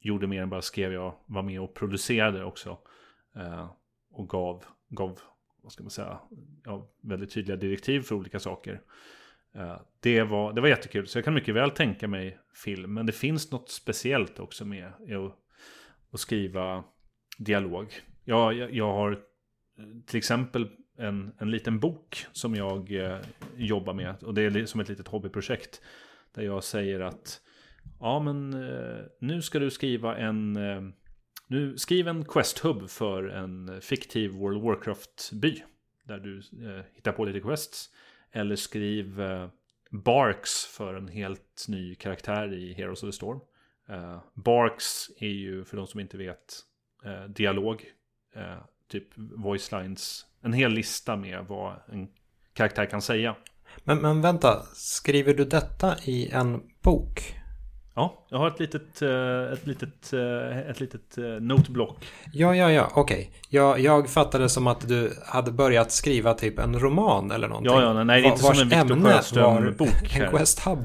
gjorde 0.00 0.26
mer 0.26 0.42
än 0.42 0.50
bara 0.50 0.62
skrev, 0.62 0.92
jag 0.92 1.14
var 1.26 1.42
med 1.42 1.60
och 1.60 1.74
producerade 1.74 2.44
också. 2.44 2.78
Eh, 3.36 3.70
och 4.10 4.28
gav, 4.28 4.64
gav, 4.88 5.18
vad 5.62 5.72
ska 5.72 5.82
man 5.82 5.90
säga, 5.90 6.20
ja, 6.64 6.90
väldigt 7.00 7.30
tydliga 7.30 7.56
direktiv 7.56 8.00
för 8.00 8.14
olika 8.14 8.40
saker. 8.40 8.80
Eh, 9.54 9.80
det, 10.00 10.22
var, 10.22 10.52
det 10.52 10.60
var 10.60 10.68
jättekul, 10.68 11.06
så 11.06 11.18
jag 11.18 11.24
kan 11.24 11.34
mycket 11.34 11.54
väl 11.54 11.70
tänka 11.70 12.08
mig 12.08 12.38
film. 12.54 12.94
Men 12.94 13.06
det 13.06 13.12
finns 13.12 13.50
något 13.50 13.70
speciellt 13.70 14.40
också 14.40 14.64
med 14.64 14.86
att, 14.86 15.36
att 16.10 16.20
skriva 16.20 16.84
dialog. 17.38 17.86
Jag, 18.24 18.54
jag, 18.54 18.74
jag 18.74 18.92
har 18.92 19.18
till 20.06 20.18
exempel 20.18 20.68
en, 20.98 21.32
en 21.38 21.50
liten 21.50 21.80
bok 21.80 22.26
som 22.32 22.54
jag 22.54 22.92
eh, 22.92 23.18
jobbar 23.56 23.94
med. 23.94 24.22
Och 24.22 24.34
det 24.34 24.42
är 24.42 24.66
som 24.66 24.80
ett 24.80 24.88
litet 24.88 25.08
hobbyprojekt. 25.08 25.82
Där 26.34 26.42
jag 26.42 26.64
säger 26.64 27.00
att 27.00 27.40
ja 28.00 28.20
men 28.20 28.54
eh, 28.54 29.04
nu 29.20 29.42
ska 29.42 29.58
du 29.58 29.70
skriva 29.70 30.16
en 30.16 30.56
nu 31.50 31.78
skriv 31.78 32.08
en 32.08 32.24
Quest-hub 32.24 32.88
för 32.88 33.24
en 33.24 33.80
fiktiv 33.80 34.30
World 34.30 34.56
of 34.56 34.64
Warcraft-by. 34.64 35.62
Där 36.04 36.18
du 36.18 36.38
eh, 36.38 36.84
hittar 36.94 37.12
på 37.12 37.24
lite 37.24 37.40
quests. 37.40 37.90
Eller 38.32 38.56
skriv 38.56 39.20
eh, 39.20 39.48
Barks 39.90 40.64
för 40.66 40.94
en 40.94 41.08
helt 41.08 41.66
ny 41.68 41.94
karaktär 41.94 42.52
i 42.52 42.72
Heroes 42.72 43.02
of 43.02 43.08
the 43.08 43.12
Storm. 43.12 43.40
Eh, 43.88 44.18
Barks 44.34 45.10
är 45.16 45.28
ju, 45.28 45.64
för 45.64 45.76
de 45.76 45.86
som 45.86 46.00
inte 46.00 46.16
vet, 46.16 46.58
eh, 47.04 47.24
dialog. 47.24 47.84
Eh, 48.34 48.58
typ 48.88 49.08
voice 49.16 49.72
lines. 49.72 50.26
En 50.40 50.52
hel 50.52 50.72
lista 50.72 51.16
med 51.16 51.46
vad 51.48 51.76
en 51.88 52.08
karaktär 52.52 52.86
kan 52.86 53.02
säga. 53.02 53.36
Men, 53.84 53.98
men 53.98 54.20
vänta, 54.20 54.62
skriver 54.74 55.34
du 55.34 55.44
detta 55.44 55.96
i 56.04 56.30
en 56.30 56.62
bok? 56.82 57.39
Ja, 58.00 58.24
jag 58.28 58.38
har 58.38 58.48
ett 58.48 58.60
litet, 58.60 59.02
eh, 59.02 59.52
ett 59.52 59.66
litet, 59.66 60.12
eh, 60.12 60.58
ett 60.58 60.80
litet 60.80 61.18
eh, 61.18 61.24
noteblock. 61.24 62.06
Ja, 62.32 62.56
ja, 62.56 62.72
ja, 62.72 62.90
okej. 62.94 63.18
Okay. 63.18 63.40
Jag, 63.48 63.80
jag 63.80 64.10
fattade 64.10 64.48
som 64.48 64.66
att 64.66 64.88
du 64.88 65.12
hade 65.26 65.52
börjat 65.52 65.92
skriva 65.92 66.34
typ 66.34 66.58
en 66.58 66.78
roman 66.78 67.30
eller 67.30 67.48
någonting. 67.48 67.72
Ja, 67.72 67.82
ja, 67.82 68.04
nej, 68.04 68.22
det 68.22 68.28
är 68.28 68.30
inte 68.30 68.42
som 68.42 68.58
en 68.58 68.68
Victor 68.68 69.10
Sjöström-bok. 69.10 70.16
En 70.16 70.30
Quest 70.30 70.66
Hub. 70.66 70.78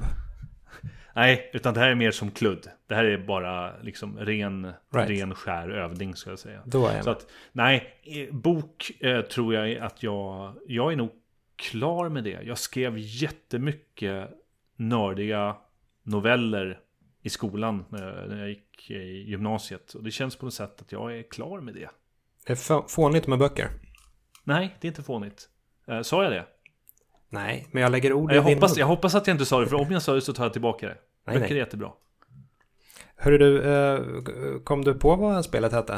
Nej, 1.16 1.52
utan 1.54 1.74
det 1.74 1.80
här 1.80 1.90
är 1.90 1.96
mer 1.96 2.12
som 2.12 2.32
kludd. 2.32 2.68
Det 2.88 2.96
här 2.96 3.04
är 3.04 3.18
bara 3.18 3.80
liksom 3.82 4.18
ren, 4.20 4.72
right. 4.96 5.10
ren 5.10 5.36
skär 5.36 5.70
övning 5.70 6.16
ska 6.16 6.30
jag 6.30 6.40
säga. 6.40 6.62
Då 6.66 6.88
är 6.88 6.96
jag 6.96 7.04
Så 7.04 7.10
att, 7.10 7.26
nej, 7.52 7.84
bok 8.32 8.92
eh, 9.00 9.22
tror 9.22 9.54
jag 9.54 9.78
att 9.78 10.04
jag, 10.04 10.54
jag 10.68 10.92
är 10.92 10.96
nog 10.96 11.10
klar 11.56 12.10
med 12.10 12.24
det. 12.24 12.40
Jag 12.44 12.58
skrev 12.58 12.94
jättemycket 12.98 14.30
nördiga 14.76 15.56
noveller 16.04 16.80
i 17.26 17.30
skolan 17.30 17.86
när 17.90 18.40
jag 18.40 18.50
gick 18.50 18.92
i 18.92 19.30
gymnasiet. 19.30 19.94
Och 19.94 20.04
det 20.04 20.12
känns 20.12 20.36
på 20.36 20.46
något 20.46 20.54
sätt 20.54 20.82
att 20.82 20.92
jag 20.92 21.18
är 21.18 21.24
klar 21.24 21.62
med 21.62 21.74
det. 21.74 21.90
Det 22.46 22.54
är 22.54 22.88
fånigt 22.88 23.28
med 23.28 23.40
böcker. 23.40 23.70
Nej, 24.44 24.78
det 24.82 24.88
är 24.88 24.90
inte 24.90 25.04
fånigt. 25.04 25.50
Eh, 25.88 26.02
sa 26.02 26.24
jag 26.24 26.32
det? 26.32 26.46
Nej, 27.30 27.68
men 27.72 27.84
jag 27.84 27.92
lägger 27.92 28.14
ord 28.14 28.32
i 28.32 28.36
jag 28.36 28.46
din 28.46 28.58
hoppas, 28.58 28.78
jag 28.78 28.86
hoppas 28.86 29.16
att 29.16 29.28
jag 29.28 29.34
inte 29.34 29.46
sa 29.46 29.60
det, 29.60 29.68
för 29.68 29.76
om 29.76 29.92
jag 29.92 30.02
sa 30.02 30.14
det 30.14 30.22
så 30.22 30.34
tar 30.34 30.44
jag 30.44 30.54
tillbaka 30.54 30.88
det. 30.88 30.98
Nej, 31.28 31.40
Böcker 31.40 31.56
är 31.56 31.60
jättebra. 31.60 31.92
Hörru 33.16 33.38
du, 33.38 33.64
eh, 33.64 34.02
kom 34.64 34.84
du 34.84 34.94
på 34.94 35.16
vad 35.16 35.46
spelet 35.46 35.72
hette? 35.72 35.94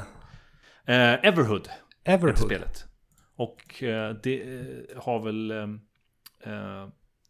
Eh, 0.86 1.26
Everhood. 1.26 1.70
Everhood. 2.04 2.38
Spelet. 2.38 2.86
Och 3.36 3.84
eh, 3.84 4.16
det 4.24 4.44
har 4.98 5.20
väl... 5.20 5.52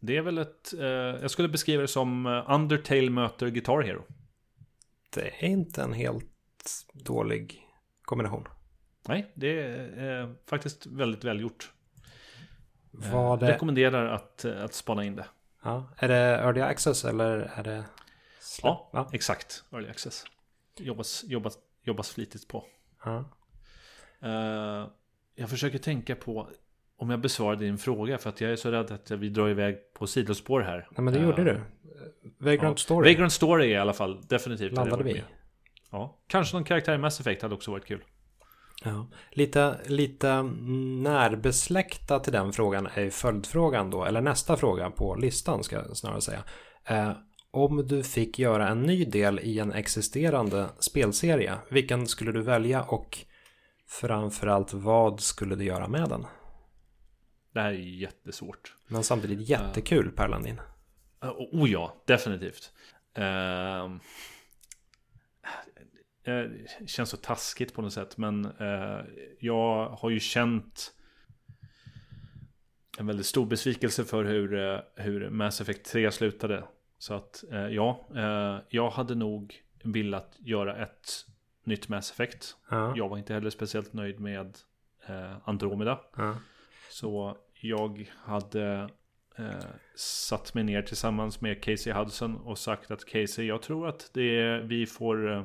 det 0.00 0.16
är 0.16 0.22
väl 0.22 0.38
ett... 0.38 0.74
jag 1.22 1.30
skulle 1.30 1.48
beskriva 1.48 1.82
det 1.82 1.88
som 1.88 2.26
Undertale 2.48 3.10
möter 3.10 3.48
Guitar 3.48 3.82
Hero. 3.82 4.04
Det 5.10 5.44
är 5.44 5.48
inte 5.48 5.82
en 5.82 5.92
helt 5.92 6.24
dålig 6.92 7.66
kombination. 8.02 8.48
Nej, 9.08 9.32
det 9.34 9.60
är 9.60 10.34
faktiskt 10.46 10.86
väldigt 10.86 11.24
välgjort. 11.24 11.72
Var 12.90 13.36
det... 13.36 13.48
Rekommenderar 13.48 14.06
att, 14.06 14.44
att 14.44 14.74
spana 14.74 15.04
in 15.04 15.16
det. 15.16 15.26
Ja. 15.62 15.88
Är 15.96 16.08
det 16.08 16.16
Early 16.16 16.60
Access 16.60 17.04
eller 17.04 17.38
är 17.38 17.62
det... 17.62 17.84
Ja, 18.62 18.90
ja, 18.92 19.10
exakt. 19.12 19.64
Early 19.72 19.88
Access. 19.88 20.24
Jobbas, 20.78 21.24
jobbas, 21.26 21.58
jobbas 21.82 22.10
flitigt 22.10 22.48
på. 22.48 22.64
Ja. 23.04 23.24
Uh, 24.24 24.88
jag 25.34 25.50
försöker 25.50 25.78
tänka 25.78 26.16
på 26.16 26.50
om 26.98 27.10
jag 27.10 27.20
besvarar 27.20 27.56
din 27.56 27.78
fråga 27.78 28.18
för 28.18 28.30
att 28.30 28.40
jag 28.40 28.52
är 28.52 28.56
så 28.56 28.70
rädd 28.70 28.90
att 28.92 29.10
vi 29.10 29.28
drar 29.28 29.48
iväg 29.48 29.76
på 29.94 30.06
sidospår 30.06 30.60
här. 30.60 30.88
Nej 30.90 31.04
men 31.04 31.14
det 31.14 31.20
gjorde 31.20 31.42
uh, 31.42 31.44
du. 31.44 31.60
Vagrant 32.38 32.78
ja. 32.78 32.82
Story. 32.82 33.14
Vagrant 33.14 33.32
Story 33.32 33.66
i 33.66 33.76
alla 33.76 33.92
fall 33.92 34.20
definitivt. 34.28 34.72
Landade 34.72 35.04
vi. 35.04 35.22
Ja, 35.90 36.18
kanske 36.26 36.56
någon 36.56 36.64
karaktär 36.64 36.94
i 36.94 36.98
Mass 36.98 37.20
Effect 37.20 37.42
hade 37.42 37.54
också 37.54 37.70
varit 37.70 37.86
kul. 37.86 38.04
Ja. 38.84 39.06
Lite, 39.30 39.76
lite 39.86 40.42
närbesläkta 41.02 42.18
till 42.18 42.32
den 42.32 42.52
frågan 42.52 42.88
är 42.94 43.10
följdfrågan 43.10 43.90
då, 43.90 44.04
eller 44.04 44.20
nästa 44.20 44.56
fråga 44.56 44.90
på 44.90 45.14
listan 45.14 45.64
ska 45.64 45.76
jag 45.76 45.96
snarare 45.96 46.20
säga. 46.20 46.42
Eh, 46.84 47.12
om 47.50 47.86
du 47.86 48.02
fick 48.02 48.38
göra 48.38 48.68
en 48.68 48.82
ny 48.82 49.04
del 49.04 49.40
i 49.40 49.58
en 49.58 49.72
existerande 49.72 50.66
spelserie, 50.78 51.54
vilken 51.70 52.06
skulle 52.06 52.32
du 52.32 52.42
välja 52.42 52.82
och 52.82 53.18
framförallt 53.88 54.72
vad 54.72 55.20
skulle 55.20 55.54
du 55.54 55.64
göra 55.64 55.88
med 55.88 56.08
den? 56.08 56.26
Det 57.52 57.60
här 57.60 57.70
är 57.70 57.78
jättesvårt. 57.78 58.74
Men 58.86 59.04
samtidigt 59.04 59.48
jättekul 59.48 60.06
uh, 60.06 60.12
Per 60.12 60.28
Landin. 60.28 60.60
Uh, 61.24 61.30
oh 61.30 61.70
ja, 61.70 62.02
definitivt. 62.06 62.72
Uh, 63.18 63.96
det 66.28 66.44
eh, 66.44 66.86
känns 66.86 67.10
så 67.10 67.16
taskigt 67.16 67.74
på 67.74 67.82
något 67.82 67.92
sätt. 67.92 68.16
Men 68.16 68.44
eh, 68.44 69.00
jag 69.38 69.88
har 69.88 70.10
ju 70.10 70.20
känt 70.20 70.94
en 72.98 73.06
väldigt 73.06 73.26
stor 73.26 73.46
besvikelse 73.46 74.04
för 74.04 74.24
hur, 74.24 74.54
eh, 74.54 74.80
hur 74.94 75.30
Mass 75.30 75.60
Effect 75.60 75.86
3 75.86 76.10
slutade. 76.10 76.64
Så 77.00 77.14
att 77.14 77.44
ja, 77.70 78.08
jag 78.68 78.90
hade 78.90 79.14
nog 79.14 79.54
velat 79.82 80.36
göra 80.38 80.76
ett 80.76 81.26
nytt 81.64 81.88
Mass 81.88 82.10
Effect. 82.10 82.56
Ja. 82.70 82.92
Jag 82.96 83.08
var 83.08 83.18
inte 83.18 83.34
heller 83.34 83.50
speciellt 83.50 83.92
nöjd 83.92 84.20
med 84.20 84.58
Andromeda. 85.44 86.00
Ja. 86.16 86.34
Så 87.00 87.36
jag 87.52 88.10
hade 88.18 88.88
eh, 89.36 89.66
satt 89.96 90.54
mig 90.54 90.64
ner 90.64 90.82
tillsammans 90.82 91.40
med 91.40 91.62
Casey 91.62 91.92
Hudson 91.92 92.36
och 92.36 92.58
sagt 92.58 92.90
att 92.90 93.04
Casey, 93.04 93.46
jag 93.46 93.62
tror 93.62 93.88
att 93.88 94.10
det 94.14 94.40
är, 94.40 94.60
vi 94.60 94.86
får 94.86 95.32
eh, 95.32 95.44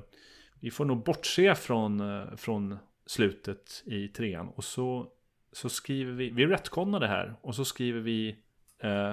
vi 0.60 0.72
får 0.72 0.86
nog 0.86 1.04
bortse 1.04 1.56
från, 1.56 2.00
eh, 2.00 2.36
från 2.36 2.78
slutet 3.06 3.84
i 3.86 4.08
trean. 4.08 4.50
Och 4.50 4.64
så, 4.64 5.12
så 5.52 5.70
skriver 5.70 6.12
vi, 6.12 6.30
vi 6.30 6.46
retconar 6.46 7.00
det 7.00 7.08
här. 7.08 7.36
Och 7.42 7.56
så 7.56 7.66
skriver 7.66 8.00
vi 8.00 8.38
eh, 8.80 9.12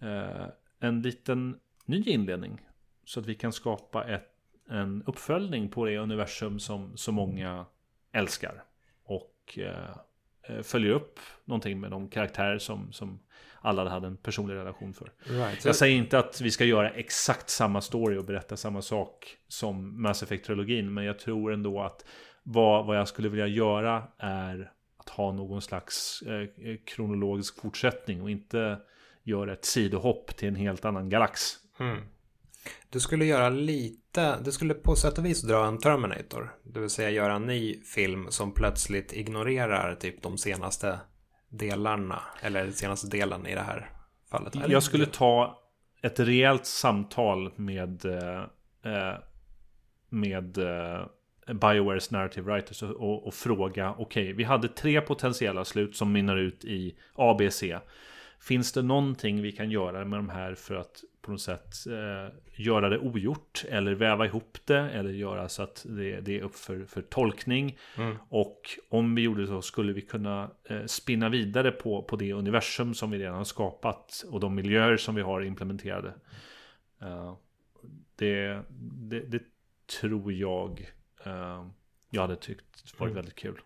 eh, 0.00 0.46
en 0.78 1.02
liten 1.02 1.60
ny 1.84 2.02
inledning. 2.02 2.60
Så 3.04 3.20
att 3.20 3.26
vi 3.26 3.34
kan 3.34 3.52
skapa 3.52 4.04
ett, 4.04 4.32
en 4.70 5.02
uppföljning 5.06 5.68
på 5.68 5.84
det 5.84 5.98
universum 5.98 6.58
som 6.58 6.96
så 6.96 7.12
många 7.12 7.66
älskar. 8.12 8.64
Och 9.02 9.58
eh 9.58 9.96
följer 10.62 10.90
upp 10.92 11.20
någonting 11.44 11.80
med 11.80 11.90
de 11.90 12.08
karaktärer 12.08 12.58
som, 12.58 12.92
som 12.92 13.20
alla 13.60 13.88
hade 13.88 14.06
en 14.06 14.16
personlig 14.16 14.54
relation 14.54 14.94
för. 14.94 15.12
Right. 15.24 15.64
Jag 15.64 15.76
säger 15.76 15.96
inte 15.96 16.18
att 16.18 16.40
vi 16.40 16.50
ska 16.50 16.64
göra 16.64 16.90
exakt 16.90 17.50
samma 17.50 17.80
story 17.80 18.18
och 18.18 18.24
berätta 18.24 18.56
samma 18.56 18.82
sak 18.82 19.36
som 19.48 20.02
Mass 20.02 20.22
Effect-trilogin, 20.22 20.90
men 20.90 21.04
jag 21.04 21.18
tror 21.18 21.52
ändå 21.52 21.80
att 21.80 22.04
vad, 22.42 22.86
vad 22.86 22.98
jag 22.98 23.08
skulle 23.08 23.28
vilja 23.28 23.46
göra 23.46 24.02
är 24.18 24.72
att 24.96 25.08
ha 25.08 25.32
någon 25.32 25.62
slags 25.62 26.22
eh, 26.22 26.76
kronologisk 26.86 27.60
fortsättning 27.60 28.22
och 28.22 28.30
inte 28.30 28.78
göra 29.22 29.52
ett 29.52 29.64
sidohopp 29.64 30.36
till 30.36 30.48
en 30.48 30.54
helt 30.54 30.84
annan 30.84 31.08
galax. 31.08 31.56
Mm. 31.80 31.98
Du 32.90 33.00
skulle 33.00 33.24
göra 33.24 33.48
lite, 33.48 34.40
du 34.44 34.52
skulle 34.52 34.74
på 34.74 34.96
sätt 34.96 35.18
och 35.18 35.24
vis 35.24 35.42
dra 35.42 35.66
en 35.66 35.78
Terminator. 35.78 36.54
Det 36.64 36.80
vill 36.80 36.90
säga 36.90 37.10
göra 37.10 37.34
en 37.34 37.46
ny 37.46 37.84
film 37.84 38.26
som 38.30 38.54
plötsligt 38.54 39.12
ignorerar 39.12 39.94
typ 39.94 40.22
de 40.22 40.38
senaste 40.38 41.00
delarna, 41.48 42.22
eller 42.42 42.64
den 42.64 42.72
senaste 42.72 43.06
delen 43.06 43.46
i 43.46 43.54
det 43.54 43.60
här 43.60 43.90
fallet. 44.30 44.54
Eller? 44.56 44.68
Jag 44.68 44.82
skulle 44.82 45.06
ta 45.06 45.62
ett 46.02 46.20
rejält 46.20 46.66
samtal 46.66 47.52
med, 47.56 48.04
eh, 48.04 48.40
eh 48.92 49.14
med 50.08 50.58
eh, 50.58 51.06
Biowares 51.54 52.10
Narrative 52.10 52.52
Writers 52.52 52.82
och, 52.82 52.90
och, 52.90 53.26
och 53.26 53.34
fråga, 53.34 53.90
okej, 53.90 54.02
okay, 54.04 54.32
vi 54.32 54.44
hade 54.44 54.68
tre 54.68 55.00
potentiella 55.00 55.64
slut 55.64 55.96
som 55.96 56.12
minnar 56.12 56.36
ut 56.36 56.64
i 56.64 56.96
ABC. 57.14 57.62
Finns 58.40 58.72
det 58.72 58.82
någonting 58.82 59.42
vi 59.42 59.52
kan 59.52 59.70
göra 59.70 60.04
med 60.04 60.18
de 60.18 60.28
här 60.28 60.54
för 60.54 60.74
att 60.74 61.04
på 61.22 61.30
något 61.30 61.40
sätt 61.40 61.86
eh, 61.86 62.34
göra 62.54 62.88
det 62.88 62.98
ogjort 62.98 63.64
eller 63.68 63.94
väva 63.94 64.26
ihop 64.26 64.58
det 64.64 64.90
eller 64.90 65.10
göra 65.10 65.48
så 65.48 65.62
att 65.62 65.86
det, 65.88 66.20
det 66.20 66.38
är 66.38 66.42
upp 66.42 66.56
för, 66.56 66.84
för 66.84 67.02
tolkning. 67.02 67.78
Mm. 67.96 68.16
Och 68.28 68.60
om 68.88 69.14
vi 69.14 69.22
gjorde 69.22 69.46
så 69.46 69.62
skulle 69.62 69.92
vi 69.92 70.00
kunna 70.00 70.50
eh, 70.64 70.84
spinna 70.86 71.28
vidare 71.28 71.70
på, 71.70 72.02
på 72.02 72.16
det 72.16 72.32
universum 72.32 72.94
som 72.94 73.10
vi 73.10 73.18
redan 73.18 73.36
har 73.36 73.44
skapat 73.44 74.24
och 74.30 74.40
de 74.40 74.54
miljöer 74.54 74.96
som 74.96 75.14
vi 75.14 75.22
har 75.22 75.42
implementerade. 75.42 76.14
Uh, 77.02 77.36
det, 78.16 78.62
det, 78.98 79.20
det, 79.20 79.42
tror 80.00 80.32
jag 80.32 80.90
uh, 81.26 81.66
jag 82.10 82.22
hade 82.22 82.36
tyckt 82.36 83.00
varit 83.00 83.10
mm. 83.10 83.14
väldigt 83.14 83.34
kul. 83.34 83.60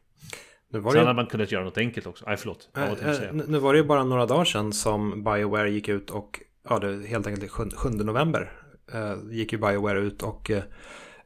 Nu 0.74 0.80
var 0.80 0.92
Sen 0.92 1.00
det... 1.00 1.06
hade 1.06 1.16
man 1.16 1.26
kunnat 1.26 1.52
göra 1.52 1.64
något 1.64 1.78
enkelt 1.78 2.06
också. 2.06 2.24
Nej, 2.26 2.36
förlåt. 2.36 2.68
Äh, 2.76 2.82
äh, 2.84 3.32
nu 3.32 3.58
var 3.58 3.72
det 3.72 3.78
ju 3.78 3.84
bara 3.84 4.04
några 4.04 4.26
dagar 4.26 4.44
sedan 4.44 4.72
som 4.72 5.24
Bioware 5.24 5.70
gick 5.70 5.88
ut 5.88 6.10
och 6.10 6.40
ja, 6.68 6.78
det 6.78 7.06
helt 7.06 7.26
enkelt 7.26 7.50
7, 7.50 7.70
7 7.74 7.88
november 7.90 8.52
eh, 8.92 9.14
gick 9.30 9.52
ju 9.52 9.58
Bioware 9.58 10.00
ut 10.00 10.22
och 10.22 10.50
eh, 10.50 10.62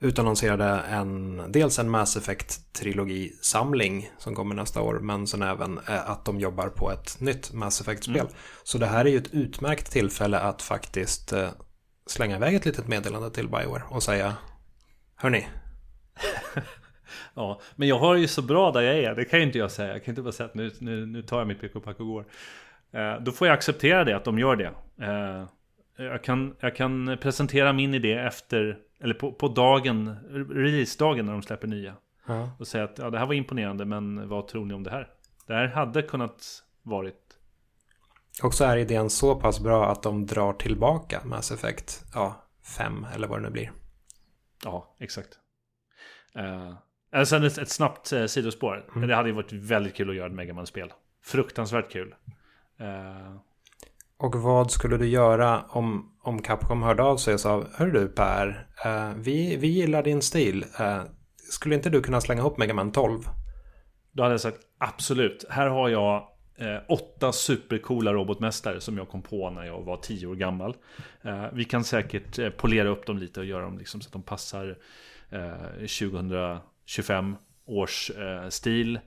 utannonserade 0.01 0.65
en, 0.91 1.43
dels 1.53 1.79
en 1.79 1.91
Mass 1.91 2.17
Effect-trilogi-samling 2.17 4.11
som 4.19 4.35
kommer 4.35 4.55
nästa 4.55 4.83
år, 4.83 4.99
men 4.99 5.27
sen 5.27 5.43
även 5.43 5.79
eh, 5.79 6.11
att 6.11 6.25
de 6.25 6.41
jobbar 6.41 6.69
på 6.69 6.91
ett 6.91 7.21
nytt 7.21 7.53
Mass 7.53 7.81
Effect-spel. 7.81 8.21
Mm. 8.21 8.33
Så 8.63 8.79
det 8.79 8.87
här 8.87 9.05
är 9.05 9.11
ju 9.11 9.19
ett 9.19 9.35
utmärkt 9.35 9.93
tillfälle 9.93 10.39
att 10.39 10.63
faktiskt 10.63 11.33
eh, 11.33 11.49
slänga 12.07 12.37
iväg 12.37 12.55
ett 12.55 12.65
litet 12.65 12.89
meddelande 12.89 13.31
till 13.31 13.49
Bioware 13.49 13.83
och 13.89 14.03
säga 14.03 14.37
Hörni. 15.17 15.49
ja, 17.39 17.61
men 17.77 17.89
jag 17.89 17.99
har 17.99 18.15
ju 18.15 18.29
så 18.29 18.43
bra 18.43 18.73
där 18.73 18.81
jag 18.81 18.99
är, 18.99 19.15
det 19.15 19.25
kan 19.25 19.39
ju 19.39 19.47
inte 19.47 19.59
jag 19.59 19.71
säga. 19.71 19.93
Jag 19.93 20.05
kan 20.05 20.13
inte 20.13 20.23
bara 20.23 20.33
säga 20.33 20.49
att 20.49 20.55
nu, 20.55 20.71
nu, 20.79 21.07
nu 21.07 21.23
tar 21.23 21.39
jag 21.39 21.47
mitt 21.47 21.61
pick 21.61 21.77
och 21.77 21.85
pack 21.85 22.01
och 22.01 22.07
går. 22.07 22.25
Eh, 22.91 23.21
då 23.21 23.33
får 23.33 23.47
jag 23.47 23.55
acceptera 23.55 24.05
det, 24.05 24.17
att 24.17 24.25
de 24.25 24.39
gör 24.39 24.57
det. 24.57 24.73
Eh, 25.07 25.47
jag, 25.97 26.25
kan, 26.25 26.57
jag 26.61 26.77
kan 26.77 27.19
presentera 27.21 27.73
min 27.73 27.95
idé 27.95 28.13
efter, 28.13 28.79
eller 29.01 29.15
på, 29.15 29.33
på 29.33 29.49
dagen, 29.49 30.17
releasedagen 30.51 31.27
när 31.27 31.33
de 31.33 31.43
släpper 31.43 31.69
nya. 31.69 31.95
Ja. 32.27 32.51
Och 32.59 32.67
säga 32.67 32.85
att 32.85 32.99
ja, 32.99 33.11
det 33.11 33.19
här 33.19 33.27
var 33.27 33.35
imponerande, 33.35 33.85
men 33.85 34.29
vad 34.29 34.49
tror 34.49 34.65
ni 34.65 34.75
om 34.75 34.83
det 34.83 34.91
här? 34.91 35.09
Det 35.47 35.55
här 35.55 35.67
hade 35.67 36.03
kunnat 36.03 36.65
varit... 36.83 37.15
Och 38.43 38.55
så 38.55 38.65
är 38.65 38.77
idén 38.77 39.11
så 39.11 39.35
pass 39.35 39.61
bra 39.61 39.91
att 39.91 40.03
de 40.03 40.27
drar 40.27 40.53
tillbaka 40.53 41.21
Mass 41.25 41.51
Effect 41.51 42.05
ja, 42.15 42.45
5 42.77 43.07
eller 43.15 43.29
vad 43.29 43.39
det 43.39 43.43
nu 43.43 43.51
blir. 43.51 43.73
Ja, 44.65 44.97
exakt. 44.99 45.39
Uh, 46.39 46.75
sen 47.25 47.45
ett, 47.45 47.59
ett 47.59 47.69
snabbt 47.69 48.13
uh, 48.13 48.27
sidospår. 48.27 48.85
Mm. 48.97 49.09
Det 49.09 49.15
hade 49.15 49.29
ju 49.29 49.35
varit 49.35 49.53
väldigt 49.53 49.95
kul 49.95 50.11
att 50.11 50.17
göra 50.17 50.27
ett 50.27 50.33
Megaman-spel. 50.33 50.93
Fruktansvärt 51.25 51.93
kul. 51.93 52.15
Uh, 52.81 53.37
och 54.19 54.35
vad 54.35 54.71
skulle 54.71 54.97
du 54.97 55.07
göra 55.07 55.63
om, 55.69 56.13
om 56.23 56.43
Capcom 56.43 56.83
hörde 56.83 57.03
av 57.03 57.17
sig 57.17 57.35
och 57.35 57.41
sa 57.41 57.65
Hör 57.75 57.87
du 57.87 58.09
Per, 58.09 58.67
uh, 58.87 59.13
vi, 59.17 59.57
vi 59.57 59.69
gillar 59.69 60.03
din 60.03 60.23
stil. 60.23 60.65
Uh, 60.81 61.03
skulle 61.51 61.75
inte 61.75 61.91
du 61.91 62.03
kunna 62.03 62.21
slänga 62.21 62.41
ihop 62.41 62.59
Megaman 62.59 62.93
12? 62.93 63.21
Då 64.13 64.23
hade 64.23 64.33
jag 64.33 64.41
sagt 64.41 64.61
absolut. 64.79 65.45
Här 65.51 65.69
har 65.69 65.89
jag 65.89 66.29
eh, 66.59 66.79
åtta 66.89 67.33
supercoola 67.33 68.13
robotmästare 68.13 68.81
som 68.81 68.99
jag 68.99 69.09
kom 69.09 69.23
på 69.23 69.51
när 69.51 69.65
jag 69.65 69.83
var 69.83 69.97
tio 69.97 70.27
år 70.27 70.35
gammal. 70.35 70.77
Eh, 71.23 71.45
vi 71.53 71.65
kan 71.65 71.85
säkert 71.85 72.39
eh, 72.39 72.51
polera 72.51 72.89
upp 72.89 73.07
dem 73.07 73.19
lite 73.19 73.41
och 73.41 73.47
göra 73.47 73.63
dem 73.63 73.79
liksom 73.79 74.01
så 74.01 74.09
att 74.09 74.13
de 74.13 74.23
passar 74.23 74.79
2025 76.97 77.37
års 77.67 78.11
stil 78.49 78.99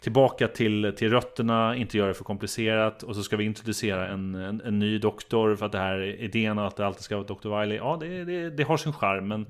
tillbaka 0.00 0.48
till, 0.48 0.94
till 0.96 1.10
rötterna, 1.10 1.76
inte 1.76 1.98
göra 1.98 2.08
det 2.08 2.14
för 2.14 2.24
komplicerat 2.24 3.02
och 3.02 3.16
så 3.16 3.22
ska 3.22 3.36
vi 3.36 3.44
introducera 3.44 4.08
en, 4.08 4.34
en, 4.34 4.60
en 4.60 4.78
ny 4.78 4.98
doktor 4.98 5.56
för 5.56 5.66
att 5.66 5.72
det 5.72 5.78
här 5.78 6.00
idén 6.00 6.58
att 6.58 6.76
det 6.76 6.86
alltid 6.86 7.02
ska 7.02 7.16
vara 7.16 7.26
Dr. 7.26 7.60
Wiley, 7.60 7.76
ja 7.76 7.96
det, 8.00 8.24
det, 8.24 8.50
det 8.50 8.62
har 8.62 8.76
sin 8.76 8.92
charm 8.92 9.28
men 9.28 9.46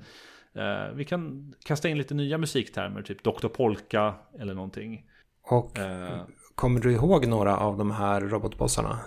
eh, 0.53 0.93
vi 0.93 1.05
kan 1.05 1.53
kasta 1.65 1.89
in 1.89 1.97
lite 1.97 2.13
nya 2.13 2.37
musiktermer, 2.37 3.01
typ 3.01 3.23
Dr. 3.23 3.47
Polka 3.47 4.13
eller 4.39 4.53
någonting. 4.53 5.05
Och 5.43 5.79
eh, 5.79 6.21
kommer 6.55 6.79
du 6.79 6.91
ihåg 6.91 7.27
några 7.27 7.57
av 7.57 7.77
de 7.77 7.91
här 7.91 8.21
robotbossarna? 8.21 8.99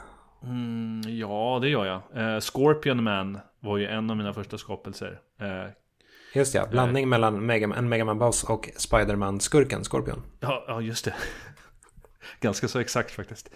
Mm, 0.43 1.01
ja, 1.18 1.59
det 1.62 1.68
gör 1.68 1.84
jag. 1.84 2.34
Eh, 2.34 2.40
Scorpion 2.40 3.03
Man 3.03 3.38
var 3.61 3.78
ju 3.78 3.86
en 3.86 4.11
av 4.11 4.16
mina 4.16 4.32
första 4.32 4.59
skapelser. 4.59 5.20
Eh, 6.32 6.38
Just 6.38 6.54
ja, 6.54 6.66
blandning 6.66 7.08
mellan 7.08 7.46
Mega, 7.46 7.74
en 7.76 7.88
Megaman-boss 7.88 8.44
och 8.44 8.68
Spiderman-skurken 8.76 9.84
Scorpion. 9.84 10.22
Ja, 10.40 10.64
ja, 10.68 10.80
just 10.80 11.04
det. 11.04 11.14
Ganska 12.40 12.68
så 12.68 12.78
exakt 12.78 13.10
faktiskt. 13.10 13.50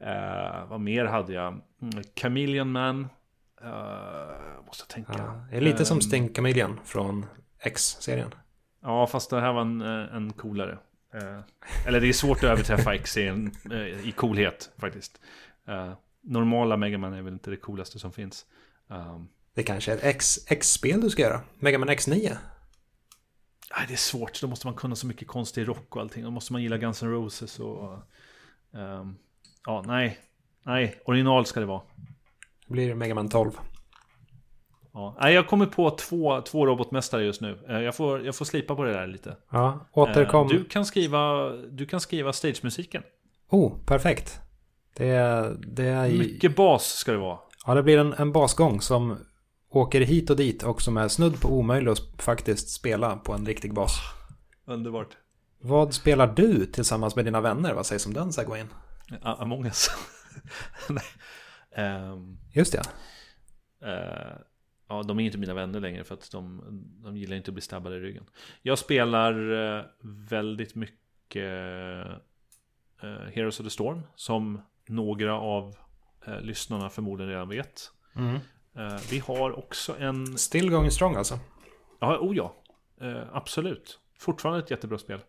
Uh, 0.00 0.68
vad 0.68 0.80
mer 0.80 1.04
hade 1.04 1.32
jag? 1.32 1.60
Mm, 1.82 2.04
Chameleon 2.20 2.72
Man. 2.72 3.08
Uh, 3.64 4.66
måste 4.66 4.86
tänka. 4.86 5.12
Ja, 5.12 5.46
det 5.50 5.56
är 5.56 5.60
lite 5.60 5.78
um, 5.78 5.84
som 5.84 6.00
Sting 6.00 6.34
Chameleon 6.34 6.80
från 6.84 7.26
X-serien. 7.58 8.34
Ja, 8.82 9.06
fast 9.06 9.30
det 9.30 9.40
här 9.40 9.52
var 9.52 9.60
en, 9.60 9.80
eh, 9.80 10.16
en 10.16 10.32
coolare. 10.32 10.78
Uh, 11.14 11.40
eller 11.86 12.00
det 12.00 12.08
är 12.08 12.12
svårt 12.12 12.38
att 12.38 12.44
överträffa 12.44 12.94
X 12.94 13.16
i, 13.16 13.26
en, 13.26 13.52
i 14.04 14.12
coolhet 14.12 14.70
faktiskt. 14.78 15.20
normala 16.20 16.76
Megaman 16.76 17.12
är 17.12 17.22
väl 17.22 17.32
inte 17.32 17.50
det 17.50 17.56
coolaste 17.56 17.98
som 17.98 18.12
finns. 18.12 18.46
Um, 18.88 19.28
det 19.58 19.64
kanske 19.64 19.92
är 19.92 19.96
ett 19.96 20.04
X, 20.04 20.38
X-spel 20.46 21.00
du 21.00 21.10
ska 21.10 21.22
göra? 21.22 21.40
Mega 21.58 21.78
Man 21.78 21.88
X9? 21.88 22.36
Nej, 23.76 23.84
det 23.88 23.92
är 23.92 23.96
svårt. 23.96 24.40
Då 24.40 24.46
måste 24.46 24.66
man 24.66 24.74
kunna 24.74 24.96
så 24.96 25.06
mycket 25.06 25.28
konstig 25.28 25.68
rock 25.68 25.96
och 25.96 26.02
allting. 26.02 26.24
Då 26.24 26.30
måste 26.30 26.52
man 26.52 26.62
gilla 26.62 26.76
Guns 26.78 27.02
N' 27.02 27.10
Roses 27.10 27.58
och... 27.58 27.98
Um, 28.70 29.18
ja, 29.66 29.82
nej. 29.86 30.18
Nej, 30.62 31.00
original 31.04 31.46
ska 31.46 31.60
det 31.60 31.66
vara. 31.66 31.80
Det 32.66 32.72
blir 32.72 32.94
Mega 32.94 33.14
Man 33.14 33.28
12. 33.28 33.50
Ja, 34.92 35.16
nej, 35.20 35.34
jag 35.34 35.48
kommer 35.48 35.66
på 35.66 35.90
två, 35.90 36.40
två 36.40 36.66
robotmästare 36.66 37.24
just 37.24 37.40
nu. 37.40 37.58
Eh, 37.68 37.80
jag 37.80 37.94
får, 37.94 38.26
jag 38.26 38.34
får 38.34 38.44
slipa 38.44 38.74
på 38.74 38.84
det 38.84 38.92
där 38.92 39.06
lite. 39.06 39.36
Ja, 39.50 39.86
återkom. 39.92 40.48
Du 40.48 40.64
kan 40.64 40.84
skriva, 40.84 41.48
du 41.52 41.86
kan 41.86 42.00
skriva 42.00 42.32
stagemusiken. 42.32 43.02
Oh, 43.50 43.72
perfekt. 43.86 44.40
Det, 44.96 45.12
det 45.58 45.86
är... 45.86 46.10
Mycket 46.10 46.56
bas 46.56 46.86
ska 46.86 47.12
det 47.12 47.18
vara. 47.18 47.38
Ja, 47.66 47.74
det 47.74 47.82
blir 47.82 47.98
en, 47.98 48.12
en 48.12 48.32
basgång 48.32 48.80
som 48.80 49.18
åker 49.68 50.00
hit 50.00 50.30
och 50.30 50.36
dit 50.36 50.62
och 50.62 50.82
som 50.82 50.96
är 50.96 51.08
snudd 51.08 51.40
på 51.40 51.48
omöjlig 51.48 51.90
att 51.90 52.22
faktiskt 52.22 52.68
spela 52.68 53.16
på 53.16 53.32
en 53.32 53.46
riktig 53.46 53.74
bas. 53.74 54.00
Underbart. 54.64 55.16
Vad 55.60 55.94
spelar 55.94 56.26
du 56.26 56.66
tillsammans 56.66 57.16
med 57.16 57.24
dina 57.24 57.40
vänner? 57.40 57.74
Vad 57.74 57.86
sägs 57.86 58.06
om 58.06 58.14
den 58.14 58.32
segwayen? 58.32 58.68
Among 59.22 59.64
us. 59.64 59.90
um, 61.76 62.38
Just 62.52 62.72
det. 62.72 62.82
Uh, 63.86 64.38
ja, 64.88 65.02
de 65.02 65.20
är 65.20 65.24
inte 65.24 65.38
mina 65.38 65.54
vänner 65.54 65.80
längre 65.80 66.04
för 66.04 66.14
att 66.14 66.30
de, 66.30 66.62
de 67.04 67.16
gillar 67.16 67.36
inte 67.36 67.50
att 67.50 67.54
bli 67.54 67.62
stabbade 67.62 67.96
i 67.96 68.00
ryggen. 68.00 68.24
Jag 68.62 68.78
spelar 68.78 69.50
uh, 69.50 69.84
väldigt 70.02 70.74
mycket 70.74 71.46
uh, 73.02 73.28
Heroes 73.32 73.60
of 73.60 73.66
the 73.66 73.70
Storm 73.70 74.02
som 74.14 74.60
några 74.86 75.40
av 75.40 75.76
lyssnarna 76.40 76.90
förmodligen 76.90 77.30
redan 77.30 77.48
vet. 77.48 77.92
Mm. 78.16 78.38
Eh, 78.78 79.00
vi 79.10 79.18
har 79.18 79.58
också 79.58 79.96
en... 79.98 80.38
Still 80.38 80.70
going 80.70 80.90
strong 80.90 81.14
alltså? 81.14 81.38
Ja, 82.00 82.18
oh 82.18 82.36
ja. 82.36 82.54
Eh, 83.00 83.22
absolut. 83.32 84.00
Fortfarande 84.18 84.60
ett 84.60 84.70
jättebra 84.70 84.98
spel. 84.98 85.20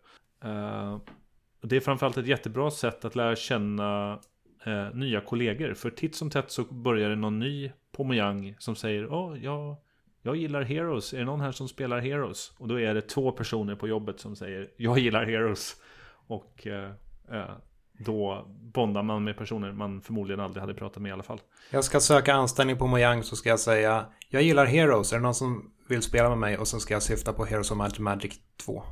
Eh, 0.44 0.98
det 1.62 1.76
är 1.76 1.80
framförallt 1.80 2.18
ett 2.18 2.28
jättebra 2.28 2.72
sätt 2.72 3.06
att 3.06 3.16
lära 3.16 3.36
känna 3.36 4.20
nya 4.94 5.22
kollegor. 5.22 5.74
För 5.74 5.90
titt 5.90 6.16
som 6.16 6.30
tätt 6.30 6.52
så 6.52 6.64
börjar 6.64 7.10
det 7.10 7.16
någon 7.16 7.40
ny 7.40 7.72
på 7.92 8.04
Mojang 8.04 8.56
som 8.60 8.76
säger 8.76 9.08
oh, 9.08 9.44
jag, 9.44 9.76
jag 10.22 10.36
gillar 10.36 10.62
Heroes. 10.62 11.14
Är 11.14 11.18
det 11.18 11.26
någon 11.26 11.42
här 11.42 11.52
som 11.52 11.68
spelar 11.68 12.00
Heroes? 12.00 12.52
Och 12.58 12.68
då 12.68 12.80
är 12.80 12.94
det 12.94 13.02
två 13.02 13.32
personer 13.32 13.76
på 13.76 13.88
jobbet 13.88 14.20
som 14.20 14.36
säger 14.36 14.70
Jag 14.78 15.00
gillar 15.00 15.26
Heroes. 15.26 15.76
Och 16.28 16.68
då 18.00 18.46
bondar 18.74 19.04
man 19.04 19.24
med 19.24 19.38
personer 19.38 19.72
man 19.72 20.02
förmodligen 20.02 20.40
aldrig 20.40 20.62
hade 20.62 20.74
pratat 20.74 21.02
med 21.04 21.10
i 21.10 21.14
alla 21.14 21.24
fall. 21.24 21.42
Jag 21.72 21.84
ska 21.84 22.00
söka 22.00 22.34
anställning 22.34 22.78
på 22.78 22.88
Mojang 22.88 23.24
så 23.24 23.36
ska 23.36 23.50
jag 23.50 23.60
säga 23.60 24.06
Jag 24.30 24.42
gillar 24.42 24.66
Heroes, 24.66 25.14
är 25.14 25.18
det 25.18 25.24
någon 25.24 25.36
som 25.36 25.72
vill 25.88 26.02
spela 26.02 26.30
med 26.30 26.38
mig? 26.38 26.58
Och 26.58 26.68
så 26.68 26.80
ska 26.80 26.94
jag 26.94 27.04
syfta 27.04 27.34
på 27.34 27.46
Heroes 27.46 27.72
of 27.72 27.78
Magic, 27.78 28.00
Magic 28.00 28.40
2. 28.66 28.84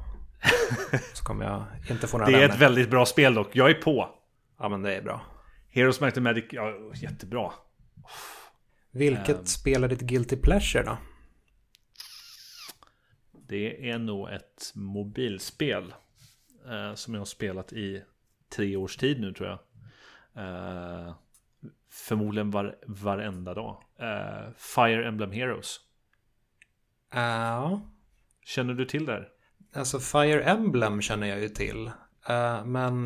så 1.14 1.24
kommer 1.24 1.46
jag 1.46 1.64
inte 1.90 2.08
få 2.08 2.18
några 2.18 2.32
Det 2.32 2.38
är 2.38 2.42
vänner. 2.42 2.54
ett 2.56 2.62
väldigt 2.62 2.90
bra 2.90 3.06
spel 3.06 3.34
dock, 3.34 3.50
jag 3.56 3.70
är 3.70 3.74
på. 3.74 4.10
Ja 4.60 4.70
men 4.70 4.82
det 4.82 4.96
är 4.96 5.02
bra. 5.02 5.22
Heroes 5.70 6.02
Magic 6.02 6.18
Magic, 6.18 6.46
ja 6.52 6.74
jättebra. 6.96 7.52
Vilket 8.92 9.40
um, 9.40 9.46
spel 9.46 9.84
är 9.84 9.88
ditt 9.88 10.02
Guilty 10.02 10.36
Pleasure 10.36 10.84
då? 10.84 10.98
Det 13.48 13.90
är 13.90 13.98
nog 13.98 14.30
ett 14.30 14.72
mobilspel. 14.76 15.94
Eh, 16.70 16.96
som 16.96 17.14
jag 17.14 17.22
har 17.22 17.26
spelat 17.26 17.74
i 17.74 18.04
tre 18.50 18.76
års 18.76 18.98
tid 18.98 19.22
nu 19.22 19.34
tror 19.34 19.50
jag. 19.50 19.60
Uh, 20.38 21.16
förmodligen 21.92 22.52
var, 22.52 22.76
varenda 22.88 23.54
dag. 23.54 23.84
Uh, 24.02 24.54
Fire 24.58 25.08
Emblem 25.08 25.32
Heroes. 25.32 25.80
Ja. 27.14 27.82
Känner 28.46 28.74
du 28.74 28.86
till 28.86 29.06
det 29.06 29.12
här? 29.12 29.30
Alltså 29.76 30.00
Fire 30.00 30.44
Emblem 30.44 31.02
känner 31.02 31.28
jag 31.28 31.40
ju 31.40 31.50
till. 31.50 31.92
Eh, 32.30 32.66
men 32.66 33.04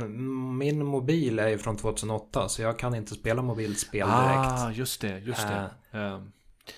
min 0.58 0.86
mobil 0.86 1.40
är 1.40 1.48
ju 1.48 1.58
från 1.58 1.78
2008 1.78 2.50
så 2.50 2.62
jag 2.62 2.80
kan 2.80 2.96
inte 2.96 3.14
spela 3.14 3.42
mobilspel 3.42 4.08
direkt. 4.08 4.52
Ah, 4.52 4.72
just 4.72 5.02
det, 5.02 5.20
just 5.20 5.48
det. 5.48 5.98
Ehm, 6.00 6.32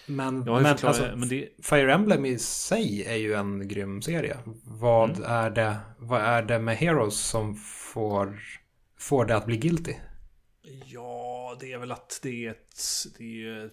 Men, 0.05 0.39
men, 0.39 0.45
förklarat- 0.45 0.83
alltså, 0.83 1.15
men 1.15 1.29
det, 1.29 1.49
Fire 1.63 1.93
Emblem 1.93 2.25
i 2.25 2.39
sig 2.39 3.03
är 3.05 3.15
ju 3.15 3.33
en 3.33 3.67
grym 3.67 4.01
serie. 4.01 4.37
Vad, 4.63 5.09
Mm. 5.09 5.23
är, 5.31 5.49
det, 5.49 5.77
vad 5.97 6.21
är 6.21 6.43
det 6.43 6.59
med 6.59 6.77
Heroes 6.77 7.15
som 7.15 7.55
får, 7.55 8.39
får 8.97 9.25
det 9.25 9.35
att 9.35 9.45
bli 9.45 9.57
guilty? 9.57 9.93
Ja, 10.85 11.57
det 11.59 11.71
är 11.73 11.77
väl 11.77 11.91
att 11.91 12.19
det 12.23 12.45
är 12.45 12.51
ett... 12.51 12.75
Det 13.17 13.43
är, 13.43 13.69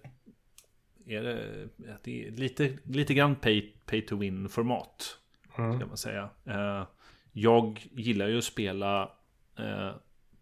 är 1.07 1.23
det, 1.23 1.69
att 1.95 2.05
det 2.05 2.27
är 2.27 2.31
lite, 2.31 2.79
lite 2.85 3.15
grann 3.15 3.37
pay, 3.37 3.73
pay 3.87 4.03
to 4.07 4.17
win-format. 4.17 5.17
Mm. 5.59 5.77
Ska 5.79 5.87
man 5.87 5.97
säga. 5.97 6.31
Eh, 6.47 6.87
jag 7.33 7.87
gillar 7.93 8.29
ju 8.29 8.39
att 8.39 8.45
spela 8.45 9.13
eh, 9.59 9.91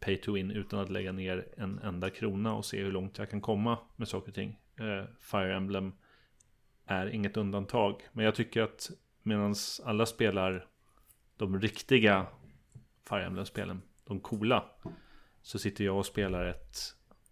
pay 0.01 0.17
to 0.17 0.33
win 0.33 0.51
utan 0.51 0.79
att 0.81 0.91
lägga 0.91 1.13
ner 1.13 1.47
en 1.57 1.79
enda 1.79 2.11
krona 2.11 2.55
och 2.55 2.65
se 2.65 2.83
hur 2.83 2.93
långt 2.93 3.19
jag 3.19 3.31
kan 3.31 3.41
komma 3.41 3.79
med 3.97 4.09
saker 4.09 4.29
och 4.29 4.35
ting. 4.35 4.59
Eh, 4.81 5.05
Fire 5.21 5.57
Emblem 5.57 5.93
är 6.87 7.07
inget 7.07 7.37
undantag. 7.37 8.03
Men 8.13 8.25
jag 8.25 8.35
tycker 8.35 8.63
att 8.63 8.91
medan 9.23 9.55
alla 9.85 10.07
spelar 10.07 10.67
de 11.37 11.61
riktiga 11.61 12.27
Fire 13.09 13.27
Emblem-spelen, 13.27 13.83
de 14.05 14.21
coola, 14.21 14.65
så 15.43 15.59
sitter 15.59 15.85
jag 15.85 15.99
och 15.99 16.07
spelar 16.07 16.45
ett 16.45 16.79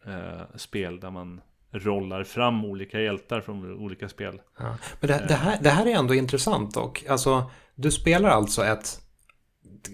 eh, 0.06 0.56
spel 0.56 1.00
där 1.00 1.10
man 1.10 1.40
rollar 1.70 2.24
fram 2.24 2.64
olika 2.64 3.00
hjältar 3.00 3.40
från 3.40 3.76
olika 3.76 4.08
spel. 4.08 4.40
Ja. 4.58 4.76
Men 5.00 5.08
det, 5.08 5.24
det, 5.28 5.34
här, 5.34 5.58
det 5.62 5.70
här 5.70 5.86
är 5.86 5.94
ändå 5.94 6.14
intressant 6.14 6.76
och 6.76 7.04
alltså 7.08 7.50
du 7.74 7.90
spelar 7.90 8.28
alltså 8.28 8.64
ett 8.64 9.02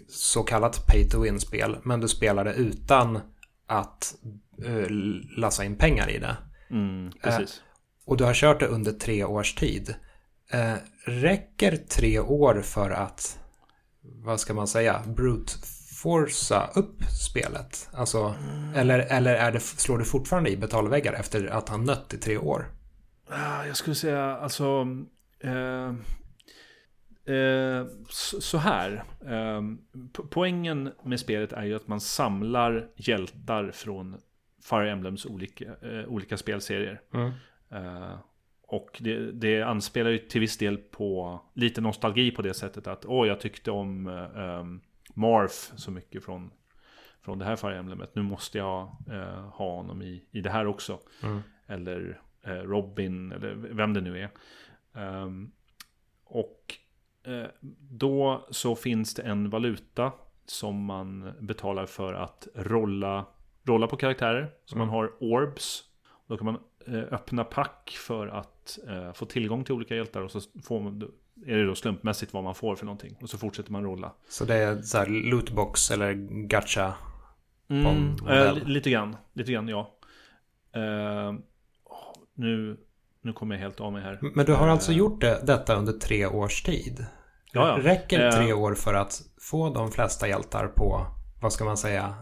så 0.08 0.42
kallat 0.42 0.86
pay 0.86 1.08
to 1.08 1.22
win-spel 1.22 1.76
men 1.82 2.00
du 2.00 2.08
spelar 2.08 2.44
det 2.44 2.54
utan 2.54 3.20
att 3.66 4.14
uh, 4.66 4.86
lassa 5.36 5.64
in 5.64 5.76
pengar 5.76 6.10
i 6.10 6.18
det. 6.18 6.36
Mm, 6.72 7.12
precis. 7.22 7.62
Och 8.06 8.16
du 8.16 8.24
har 8.24 8.34
kört 8.34 8.60
det 8.60 8.66
under 8.66 8.92
tre 8.92 9.24
års 9.24 9.54
tid. 9.54 9.94
Eh, 10.50 10.74
räcker 11.04 11.76
tre 11.76 12.20
år 12.20 12.60
för 12.62 12.90
att, 12.90 13.38
vad 14.02 14.40
ska 14.40 14.54
man 14.54 14.66
säga, 14.68 15.02
brute 15.06 15.52
forca 16.02 16.66
upp 16.74 17.02
spelet? 17.04 17.88
Alltså, 17.92 18.34
eller, 18.74 18.98
eller 18.98 19.34
är 19.34 19.52
det, 19.52 19.60
slår 19.60 19.98
du 19.98 20.04
fortfarande 20.04 20.50
i 20.50 20.56
betalväggar 20.56 21.12
efter 21.12 21.46
att 21.46 21.68
ha 21.68 21.76
nött 21.76 22.14
i 22.14 22.18
tre 22.18 22.38
år? 22.38 22.66
Ah, 23.28 23.64
Jag 23.64 23.76
skulle 23.76 23.96
säga 23.96 24.36
alltså... 24.36 24.86
Eh, 25.40 25.88
eh, 27.34 27.86
så 28.40 28.58
här. 28.58 29.04
Eh, 29.24 29.60
po- 30.12 30.28
poängen 30.30 30.92
med 31.04 31.20
spelet 31.20 31.52
är 31.52 31.64
ju 31.64 31.74
att 31.76 31.88
man 31.88 32.00
samlar 32.00 32.86
hjältar 32.96 33.70
från 33.74 34.16
Fire 34.62 34.90
Emblems 34.90 35.26
olika, 35.26 35.64
eh, 35.64 36.04
olika 36.08 36.36
spelserier. 36.36 37.00
Eh, 37.70 38.14
och 38.62 38.98
det, 39.00 39.32
det 39.32 39.62
anspelar 39.62 40.10
ju 40.10 40.18
till 40.18 40.40
viss 40.40 40.58
del 40.58 40.76
på 40.76 41.40
lite 41.54 41.80
nostalgi 41.80 42.30
på 42.30 42.42
det 42.42 42.54
sättet 42.54 42.86
att 42.86 43.04
åh, 43.04 43.28
jag 43.28 43.40
tyckte 43.40 43.70
om 43.70 44.06
um, 44.06 44.80
Marth 45.14 45.76
så 45.76 45.90
mycket 45.90 46.24
från, 46.24 46.50
från 47.22 47.38
det 47.38 47.44
här 47.44 47.56
Fire 47.56 47.78
Emblemet. 47.78 48.14
Nu 48.14 48.22
måste 48.22 48.58
jag 48.58 48.96
eh, 49.10 49.48
ha 49.50 49.76
honom 49.76 50.02
i, 50.02 50.24
i 50.30 50.40
det 50.40 50.50
här 50.50 50.66
också. 50.66 50.98
Eller 51.66 52.20
eh, 52.42 52.52
Robin, 52.52 53.32
eller 53.32 53.54
vem 53.54 53.94
det 53.94 54.00
nu 54.00 54.18
är. 54.18 54.30
Ehm, 54.94 55.52
och 56.24 56.74
eh, 57.22 57.46
då 57.80 58.46
så 58.50 58.76
finns 58.76 59.14
det 59.14 59.22
en 59.22 59.50
valuta 59.50 60.12
som 60.46 60.84
man 60.84 61.32
betalar 61.40 61.86
för 61.86 62.14
att 62.14 62.48
rolla, 62.54 63.26
rolla 63.64 63.86
på 63.86 63.96
karaktärer. 63.96 64.50
Så 64.64 64.78
man 64.78 64.88
har 64.88 65.12
orbs. 65.20 65.84
Då 66.26 66.36
kan 66.36 66.44
man 66.46 66.58
eh, 66.86 67.14
öppna 67.14 67.44
pack 67.44 67.96
för 68.06 68.26
att 68.28 68.78
eh, 68.88 69.12
få 69.12 69.24
tillgång 69.26 69.64
till 69.64 69.74
olika 69.74 69.94
hjältar 69.96 70.20
och 70.20 70.30
så 70.30 70.40
får 70.64 70.80
man, 70.80 71.02
är 71.46 71.56
det 71.56 71.66
då 71.66 71.74
slumpmässigt 71.74 72.32
vad 72.32 72.44
man 72.44 72.54
får 72.54 72.76
för 72.76 72.84
någonting. 72.86 73.16
Och 73.22 73.30
så 73.30 73.38
fortsätter 73.38 73.72
man 73.72 73.84
rolla. 73.84 74.12
Så 74.28 74.44
det 74.44 74.54
är 74.54 74.82
så 74.82 74.98
här 74.98 75.06
lootbox 75.06 75.90
eller 75.90 76.12
gacha? 76.46 76.94
Mm, 77.68 78.16
li- 78.54 78.64
lite 78.64 78.90
grann, 78.90 79.16
lite 79.32 79.52
grann 79.52 79.68
ja. 79.68 79.94
Eh, 80.74 81.32
nu, 82.34 82.76
nu 83.20 83.32
kommer 83.32 83.54
jag 83.54 83.62
helt 83.62 83.80
av 83.80 83.92
mig 83.92 84.02
här. 84.02 84.18
Men 84.34 84.46
du 84.46 84.54
har 84.54 84.68
alltså 84.68 84.92
Eh, 84.92 84.98
gjort 84.98 85.20
det, 85.20 85.40
detta 85.46 85.74
under 85.76 85.92
tre 85.92 86.26
års 86.26 86.62
tid? 86.62 87.06
Ja, 87.52 87.68
ja. 87.68 87.84
Räcker 87.90 88.30
tre 88.30 88.52
år 88.52 88.74
för 88.74 88.94
att 88.94 89.22
få 89.40 89.74
de 89.74 89.90
flesta 89.92 90.28
hjältar 90.28 90.66
på, 90.66 91.06
vad 91.42 91.52
ska 91.52 91.64
man 91.64 91.76
säga, 91.76 92.14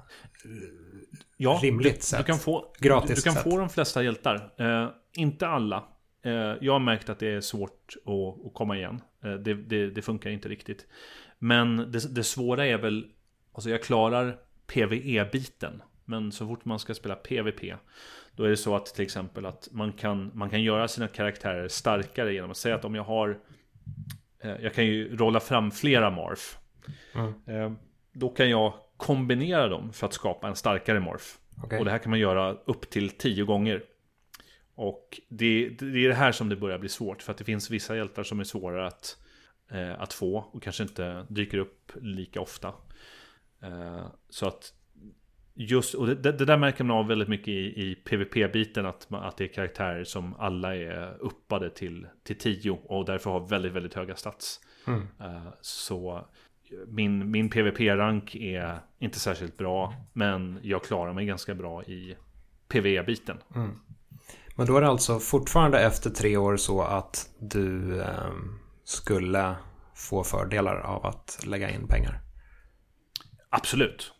ja, 1.42 1.60
rimligt 1.62 1.94
du, 1.94 2.00
sätt? 2.02 2.18
Du 2.18 2.24
kan 2.24 2.38
få, 2.38 2.72
Gratis 2.78 3.16
du, 3.16 3.22
kan 3.22 3.32
sätt. 3.32 3.42
få 3.42 3.58
de 3.58 3.68
flesta 3.68 4.02
hjältar. 4.02 4.52
Eh, 4.58 4.88
inte 5.12 5.46
alla. 5.48 5.84
Eh, 6.24 6.32
jag 6.60 6.72
har 6.72 6.78
märkt 6.78 7.08
att 7.08 7.18
det 7.18 7.28
är 7.28 7.40
svårt 7.40 7.94
att, 8.06 8.46
att 8.46 8.54
komma 8.54 8.76
igen. 8.76 9.00
Eh, 9.24 9.32
det, 9.32 9.54
det, 9.54 9.90
det 9.90 10.02
funkar 10.02 10.30
inte 10.30 10.48
riktigt. 10.48 10.86
Men 11.38 11.76
det, 11.76 12.14
det 12.14 12.24
svåra 12.24 12.66
är 12.66 12.78
väl, 12.78 13.06
alltså 13.52 13.70
jag 13.70 13.82
klarar 13.82 14.38
PVE-biten. 14.66 15.82
Men 16.04 16.32
så 16.32 16.46
fort 16.46 16.64
man 16.64 16.78
ska 16.78 16.94
spela 16.94 17.14
PVP 17.14 17.60
Då 18.36 18.44
är 18.44 18.48
det 18.48 18.56
så 18.56 18.76
att 18.76 18.86
till 18.86 19.04
exempel 19.04 19.46
att 19.46 19.68
man 19.72 19.92
kan, 19.92 20.30
man 20.34 20.50
kan 20.50 20.62
göra 20.62 20.88
sina 20.88 21.08
karaktärer 21.08 21.68
starkare 21.68 22.32
genom 22.34 22.50
att 22.50 22.56
säga 22.56 22.74
att 22.74 22.84
om 22.84 22.94
jag 22.94 23.04
har 23.04 23.38
eh, 24.42 24.56
Jag 24.62 24.74
kan 24.74 24.86
ju 24.86 25.16
rolla 25.16 25.40
fram 25.40 25.70
flera 25.70 26.10
morph 26.10 26.42
Mm. 27.14 27.34
eh, 27.46 27.72
Då 28.12 28.28
kan 28.28 28.50
jag 28.50 28.74
kombinera 29.00 29.68
dem 29.68 29.92
för 29.92 30.06
att 30.06 30.12
skapa 30.12 30.48
en 30.48 30.56
starkare 30.56 31.00
morph 31.00 31.24
Okej. 31.64 31.78
Och 31.78 31.84
det 31.84 31.90
här 31.90 31.98
kan 31.98 32.10
man 32.10 32.18
göra 32.18 32.52
upp 32.52 32.90
till 32.90 33.10
tio 33.10 33.44
gånger 33.44 33.82
Och 34.74 35.20
det, 35.28 35.68
det 35.68 36.04
är 36.04 36.08
det 36.08 36.14
här 36.14 36.32
som 36.32 36.48
det 36.48 36.56
börjar 36.56 36.78
bli 36.78 36.88
svårt 36.88 37.22
För 37.22 37.32
att 37.32 37.38
det 37.38 37.44
finns 37.44 37.70
vissa 37.70 37.96
hjältar 37.96 38.22
som 38.22 38.40
är 38.40 38.44
svårare 38.44 38.86
att, 38.86 39.16
eh, 39.70 40.00
att 40.00 40.12
få 40.12 40.36
Och 40.52 40.62
kanske 40.62 40.82
inte 40.82 41.26
dyker 41.28 41.58
upp 41.58 41.92
lika 42.00 42.40
ofta 42.40 42.68
eh, 43.62 44.06
Så 44.28 44.46
att 44.46 44.74
Just, 45.54 45.94
och 45.94 46.06
det, 46.06 46.32
det 46.32 46.44
där 46.44 46.56
märker 46.56 46.84
man 46.84 46.96
av 46.96 47.06
väldigt 47.06 47.28
mycket 47.28 47.48
i, 47.48 47.90
i 47.90 47.94
PVP-biten 47.94 48.86
att, 48.86 49.10
man- 49.10 49.24
att 49.24 49.36
det 49.36 49.44
är 49.44 49.48
karaktärer 49.48 50.04
som 50.04 50.34
alla 50.34 50.76
är 50.76 51.16
uppade 51.20 51.70
till, 51.70 52.06
till 52.22 52.38
10 52.38 52.70
och 52.70 53.04
därför 53.04 53.30
har 53.30 53.48
väldigt, 53.48 53.72
väldigt 53.72 53.94
höga 53.94 54.16
stats. 54.16 54.60
Mm. 54.86 55.08
Eh, 55.20 55.52
så 55.60 56.28
min, 56.86 57.30
min 57.30 57.50
PVP-rank 57.50 58.34
är 58.34 58.78
inte 58.98 59.20
särskilt 59.20 59.56
bra, 59.56 59.94
men 60.12 60.58
jag 60.62 60.84
klarar 60.84 61.12
mig 61.12 61.26
ganska 61.26 61.54
bra 61.54 61.84
i 61.84 62.16
PVE-biten. 62.68 63.38
Men 64.56 64.66
då 64.66 64.76
är 64.76 64.80
det 64.80 64.88
alltså 64.88 65.18
fortfarande 65.18 65.80
efter 65.80 66.10
tre 66.10 66.36
år 66.36 66.56
så 66.56 66.82
att 66.82 67.30
du 67.38 68.02
ehm, 68.02 68.58
skulle 68.84 69.54
få 69.94 70.24
fördelar 70.24 70.76
av 70.80 71.06
att 71.06 71.40
lägga 71.46 71.70
in 71.70 71.86
pengar. 71.86 72.20
Absolut. 73.50 74.12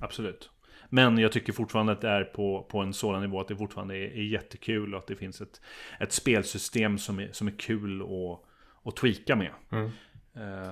Absolut. 0.00 0.50
Men 0.88 1.18
jag 1.18 1.32
tycker 1.32 1.52
fortfarande 1.52 1.92
att 1.92 2.00
det 2.00 2.08
är 2.08 2.24
på, 2.24 2.66
på 2.70 2.78
en 2.78 2.92
sådan 2.92 3.22
nivå 3.22 3.40
att 3.40 3.48
det 3.48 3.56
fortfarande 3.56 3.96
är, 3.96 4.18
är 4.18 4.22
jättekul 4.22 4.94
och 4.94 5.00
att 5.00 5.06
det 5.06 5.16
finns 5.16 5.40
ett, 5.40 5.60
ett 6.00 6.12
spelsystem 6.12 6.98
som 6.98 7.18
är, 7.20 7.32
som 7.32 7.48
är 7.48 7.58
kul 7.58 8.02
att, 8.02 8.40
att 8.88 8.96
tweaka 8.96 9.36
med. 9.36 9.52
Eh, 9.72 9.88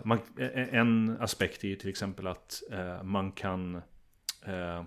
man, 0.04 0.18
en 0.54 1.16
aspekt 1.20 1.64
är 1.64 1.68
ju 1.68 1.76
till 1.76 1.90
exempel 1.90 2.26
att 2.26 2.62
eh, 2.70 3.02
man 3.02 3.32
kan 3.32 3.74
eh, 4.46 4.82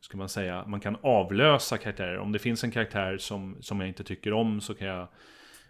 ska 0.00 0.16
man 0.16 0.28
säga, 0.28 0.64
man 0.66 0.80
kan 0.80 0.96
avlösa 1.02 1.78
karaktärer. 1.78 2.18
Om 2.18 2.32
det 2.32 2.38
finns 2.38 2.64
en 2.64 2.70
karaktär 2.70 3.18
som, 3.18 3.56
som 3.60 3.80
jag 3.80 3.88
inte 3.88 4.04
tycker 4.04 4.32
om 4.32 4.60
så 4.60 4.74
kan 4.74 4.88
jag 4.88 5.08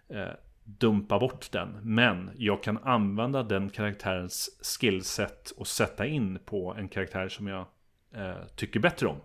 eh, 0.09 0.33
dumpa 0.65 1.19
bort 1.19 1.53
den. 1.53 1.79
Men 1.83 2.31
jag 2.37 2.63
kan 2.63 2.79
använda 2.79 3.43
den 3.43 3.71
karaktärens 3.71 4.61
skillset 4.63 5.51
och 5.51 5.67
sätta 5.67 6.07
in 6.07 6.39
på 6.45 6.75
en 6.79 6.89
karaktär 6.89 7.29
som 7.29 7.47
jag 7.47 7.67
eh, 8.15 8.45
tycker 8.57 8.81
bättre 8.81 9.07
om. 9.07 9.21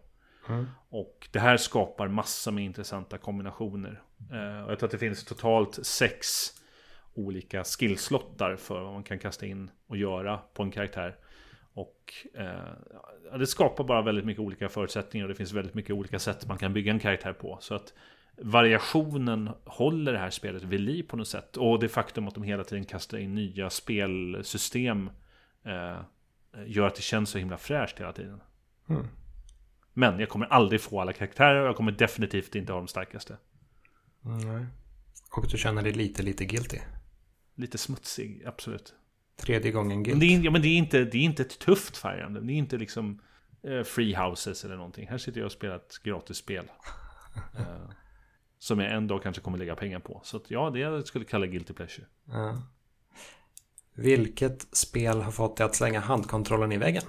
Och 0.90 1.28
det 1.32 1.40
här 1.40 1.58
skapar 1.58 2.08
massor 2.08 2.52
med 2.52 2.64
intressanta 2.64 3.18
kombinationer. 3.18 4.02
Eh, 4.32 4.64
och 4.66 4.72
jag 4.72 4.80
tror 4.80 4.88
att 4.88 4.92
det 4.92 4.98
finns 4.98 5.26
totalt 5.26 5.86
sex 5.86 6.28
olika 7.16 7.64
skillslottar 7.64 8.56
för 8.56 8.82
vad 8.84 8.94
man 8.94 9.04
kan 9.04 9.20
kasta 9.20 9.46
in 9.46 9.72
och 9.88 9.98
göra 9.98 10.38
på 10.38 10.64
en 10.64 10.72
karaktär. 10.72 11.16
Och 11.74 12.14
eh, 12.34 13.38
det 13.38 13.48
skapar 13.48 13.84
bara 13.84 14.02
väldigt 14.02 14.26
mycket 14.26 14.42
olika 14.42 14.70
förutsättningar 14.70 15.26
och 15.26 15.30
det 15.30 15.36
finns 15.36 15.54
väldigt 15.54 15.74
mycket 15.74 15.92
olika 15.92 16.20
sätt 16.20 16.48
man 16.48 16.58
kan 16.58 16.74
bygga 16.74 16.92
en 16.92 17.00
karaktär 17.00 17.34
på. 17.34 17.58
Så 17.62 17.76
att 17.76 17.94
variationen 18.38 19.50
håller 19.66 20.14
det 20.14 20.20
här 20.20 20.30
spelet 20.30 20.64
vid 20.64 20.80
liv 20.80 21.04
på 21.04 21.18
något 21.18 21.28
sätt. 21.28 21.58
Och 21.58 21.80
det 21.80 21.90
faktum 21.90 22.28
att 22.28 22.34
de 22.34 22.44
hela 22.44 22.64
tiden 22.64 22.86
kastar 22.86 23.18
in 23.18 23.36
nya 23.36 23.70
spelsystem 23.70 25.10
eh, 25.66 25.98
gör 26.66 26.88
att 26.88 26.96
det 26.96 27.02
känns 27.02 27.30
så 27.30 27.38
himla 27.38 27.58
fräscht 27.58 28.00
hela 28.00 28.14
tiden. 28.14 28.42
Mm. 28.90 29.08
Men 29.94 30.20
jag 30.20 30.30
kommer 30.30 30.46
aldrig 30.46 30.82
få 30.82 31.02
alla 31.02 31.14
karaktärer 31.14 31.62
och 31.62 31.68
jag 31.68 31.76
kommer 31.76 31.92
definitivt 31.92 32.56
inte 32.56 32.74
ha 32.74 32.80
de 32.80 32.88
starkaste. 32.88 33.38
Nej. 34.22 34.66
Och 35.32 35.46
du 35.52 35.58
känner 35.58 35.82
dig 35.82 35.92
lite, 35.92 36.24
lite 36.24 36.46
guilty. 36.46 36.80
Lite 37.56 37.78
smutsig, 37.78 38.44
absolut. 38.46 38.94
Tredje 39.38 39.72
gången 39.72 40.02
Men 40.02 40.04
gilt. 40.04 40.20
det 40.20 40.26
är, 40.26 40.40
ja, 40.46 40.52
men 40.52 40.62
det 40.62 40.68
är, 40.68 40.78
inte, 40.78 41.04
det 41.04 41.18
är 41.18 41.22
inte 41.22 41.42
ett 41.42 41.60
tufft 41.60 41.98
Fire 41.98 42.24
Emblem. 42.24 42.48
Det 42.48 42.54
är 42.54 42.56
inte 42.56 42.78
liksom 42.78 43.22
eh, 43.64 43.84
Free 43.84 44.16
Houses 44.16 44.66
eller 44.66 44.76
någonting. 44.76 45.08
Här 45.08 45.18
sitter 45.18 45.40
jag 45.40 45.46
och 45.46 45.52
spelar 45.52 45.76
ett 45.76 46.00
gratisspel. 46.04 46.66
eh, 47.58 47.90
som 48.60 48.80
jag 48.80 48.94
en 48.94 49.08
dag 49.08 49.24
kanske 49.24 49.42
kommer 49.42 49.58
lägga 49.58 49.76
pengar 49.76 50.00
på. 50.00 50.22
Så 50.24 50.38
att, 50.38 50.52
ja, 50.52 50.70
det 50.70 50.80
jag 50.80 51.08
skulle 51.08 51.26
kalla 51.26 51.46
Guilty 51.46 51.74
Pleasure. 51.74 52.08
Ja. 52.26 52.62
Vilket 53.94 54.78
spel 54.78 55.22
har 55.22 55.32
fått 55.32 55.58
dig 55.58 55.66
att 55.66 55.76
slänga 55.76 56.00
handkontrollen 56.00 56.72
i 56.72 56.78
väggen? 56.78 57.04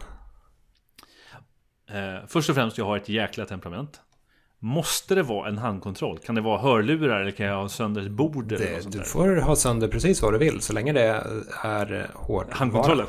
Eh, 1.88 2.26
först 2.26 2.49
och 2.51 2.55
främst, 2.55 2.78
jag 2.78 2.84
har 2.84 2.97
ett 2.97 3.09
jäkla 3.09 3.47
temperament. 3.47 4.01
Måste 4.59 5.14
det 5.14 5.22
vara 5.22 5.48
en 5.48 5.59
handkontroll? 5.59 6.18
Kan 6.18 6.34
det 6.34 6.40
vara 6.40 6.59
hörlurar 6.59 7.20
eller 7.20 7.30
kan 7.30 7.46
jag 7.46 7.57
ha 7.57 7.68
sönder 7.68 8.02
ett 8.02 8.11
bord 8.11 8.52
eller 8.52 8.72
något 8.72 8.82
sånt 8.82 8.92
du 8.92 8.98
där? 8.98 9.07
får 9.07 9.36
ha 9.36 9.57
sönder 9.57 9.88
precis 9.88 10.22
vad 10.22 10.32
du 10.34 10.38
vill 10.38 10.61
så 10.61 10.72
länge 10.72 10.92
det 10.92 11.22
är 11.62 12.11
hård 12.14 12.46
Handkontrollen? 12.50 13.07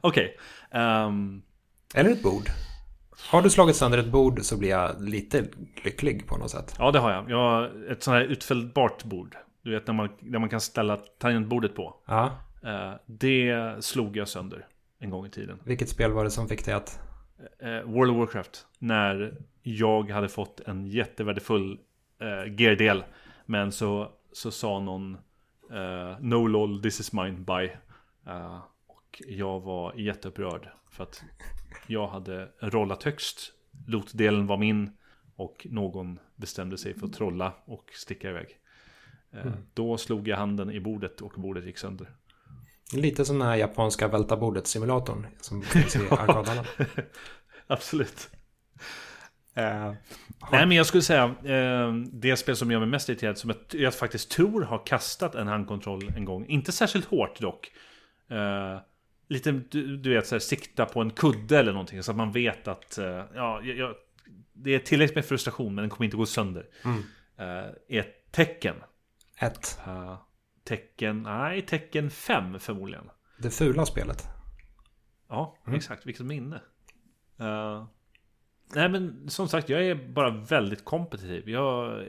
Okej. 0.00 0.36
ehm, 0.70 1.42
Eller 1.94 2.10
ett 2.10 2.22
bord. 2.22 2.48
Har 3.30 3.42
du 3.42 3.50
slagit 3.50 3.76
sönder 3.76 3.98
ett 3.98 4.12
bord 4.12 4.40
så 4.42 4.56
blir 4.58 4.70
jag 4.70 5.02
lite 5.02 5.44
lycklig 5.84 6.26
på 6.26 6.36
något 6.36 6.50
sätt. 6.50 6.74
ja, 6.78 6.90
det 6.90 6.98
har 6.98 7.10
jag. 7.12 7.30
Jag 7.30 7.36
har 7.36 7.90
ett 7.90 8.02
sånt 8.02 8.14
här 8.14 8.20
utfällbart 8.24 9.04
bord. 9.04 9.36
Du 9.62 9.70
vet, 9.70 9.86
när 9.86 9.94
man, 9.94 10.08
där 10.20 10.38
man 10.38 10.48
kan 10.48 10.60
ställa 10.60 10.96
tangentbordet 10.96 11.74
på. 11.76 11.94
Ja. 12.06 12.30
Eh, 12.64 12.92
det 13.06 13.76
slog 13.84 14.16
jag 14.16 14.28
sönder 14.28 14.66
en 15.00 15.10
gång 15.10 15.26
i 15.26 15.30
tiden. 15.30 15.58
Vilket 15.64 15.88
spel 15.88 16.12
var 16.12 16.24
det 16.24 16.30
som 16.30 16.48
fick 16.48 16.64
dig 16.64 16.74
att... 16.74 17.00
Eh, 17.58 17.82
World 17.82 18.10
of 18.12 18.18
Warcraft. 18.18 18.66
När 18.78 19.36
jag 19.62 20.10
hade 20.10 20.28
fått 20.28 20.60
en 20.60 20.86
jättevärdefull 20.86 21.78
eh, 22.20 22.54
gear-del. 22.60 23.04
Men 23.46 23.72
så, 23.72 24.12
så 24.32 24.50
sa 24.50 24.80
någon 24.80 25.14
eh, 25.70 26.16
No 26.20 26.46
lol, 26.46 26.82
this 26.82 27.00
is 27.00 27.12
mine, 27.12 27.38
bye. 27.38 27.78
Eh, 28.26 28.60
och 28.86 29.22
jag 29.28 29.60
var 29.60 29.94
jätteupprörd. 29.94 30.68
För 30.90 31.02
att 31.04 31.24
jag 31.86 32.08
hade 32.08 32.48
rollat 32.60 33.02
högst. 33.02 33.52
Loot-delen 33.86 34.46
var 34.46 34.56
min. 34.56 34.90
Och 35.36 35.66
någon 35.70 36.18
bestämde 36.36 36.78
sig 36.78 36.94
för 36.94 37.06
att 37.06 37.12
trolla 37.12 37.52
och 37.64 37.90
sticka 37.94 38.30
iväg. 38.30 38.46
Eh, 39.32 39.52
Då 39.74 39.96
slog 39.96 40.28
jag 40.28 40.36
handen 40.36 40.70
i 40.70 40.80
bordet 40.80 41.20
och 41.20 41.32
bordet 41.36 41.64
gick 41.64 41.78
sönder. 41.78 42.08
Lite 42.92 43.24
den 43.24 43.42
här 43.42 43.56
japanska 43.56 44.08
välta 44.08 44.36
bordet-simulatorn 44.36 45.26
som 45.40 45.62
finns 45.62 45.96
i 45.96 45.98
arkadhallen. 45.98 46.64
Absolut. 47.66 48.30
Eh, 49.54 49.92
nej 50.52 50.66
men 50.66 50.72
jag 50.72 50.86
skulle 50.86 51.02
säga 51.02 51.24
eh, 51.44 51.92
Det 52.12 52.36
spel 52.36 52.56
som 52.56 52.70
gör 52.70 52.78
mig 52.78 52.88
mest 52.88 53.08
irriterad 53.08 53.38
Som 53.38 53.50
jag, 53.50 53.80
jag 53.80 53.94
faktiskt 53.94 54.30
tror 54.30 54.62
har 54.62 54.86
kastat 54.86 55.34
en 55.34 55.48
handkontroll 55.48 56.12
en 56.16 56.24
gång 56.24 56.46
Inte 56.46 56.72
särskilt 56.72 57.04
hårt 57.04 57.40
dock 57.40 57.72
eh, 58.30 58.78
Lite 59.28 59.52
du, 59.52 59.96
du 59.96 60.14
vet 60.14 60.26
så 60.26 60.34
här, 60.34 60.40
sikta 60.40 60.86
på 60.86 61.00
en 61.00 61.10
kudde 61.10 61.58
eller 61.58 61.72
någonting 61.72 62.02
Så 62.02 62.10
att 62.10 62.16
man 62.16 62.32
vet 62.32 62.68
att 62.68 62.98
eh, 62.98 63.24
ja, 63.34 63.62
jag, 63.62 63.94
Det 64.52 64.74
är 64.74 64.78
tillräckligt 64.78 65.14
med 65.14 65.24
frustration 65.24 65.74
men 65.74 65.82
den 65.82 65.90
kommer 65.90 66.04
inte 66.04 66.16
gå 66.16 66.26
sönder 66.26 66.66
Mm. 66.84 67.02
Är 67.88 68.06
tecken 68.30 68.76
Ett. 69.38 69.78
Uh, 70.70 70.76
Tecken, 70.76 71.22
nej 71.22 71.62
tecken 71.62 72.10
5 72.10 72.58
förmodligen 72.58 73.10
Det 73.38 73.50
fula 73.50 73.86
spelet. 73.86 74.28
Ja, 75.28 75.56
exakt. 75.72 76.06
Vilket 76.06 76.26
minne. 76.26 76.60
Eh, 77.40 77.86
nej, 78.74 78.88
men 78.88 79.28
som 79.28 79.48
sagt, 79.48 79.68
jag 79.68 79.84
är 79.84 79.94
bara 79.94 80.30
väldigt 80.30 80.84
kompetitiv. 80.84 81.48
Jag 81.48 81.98
eh, 81.98 82.04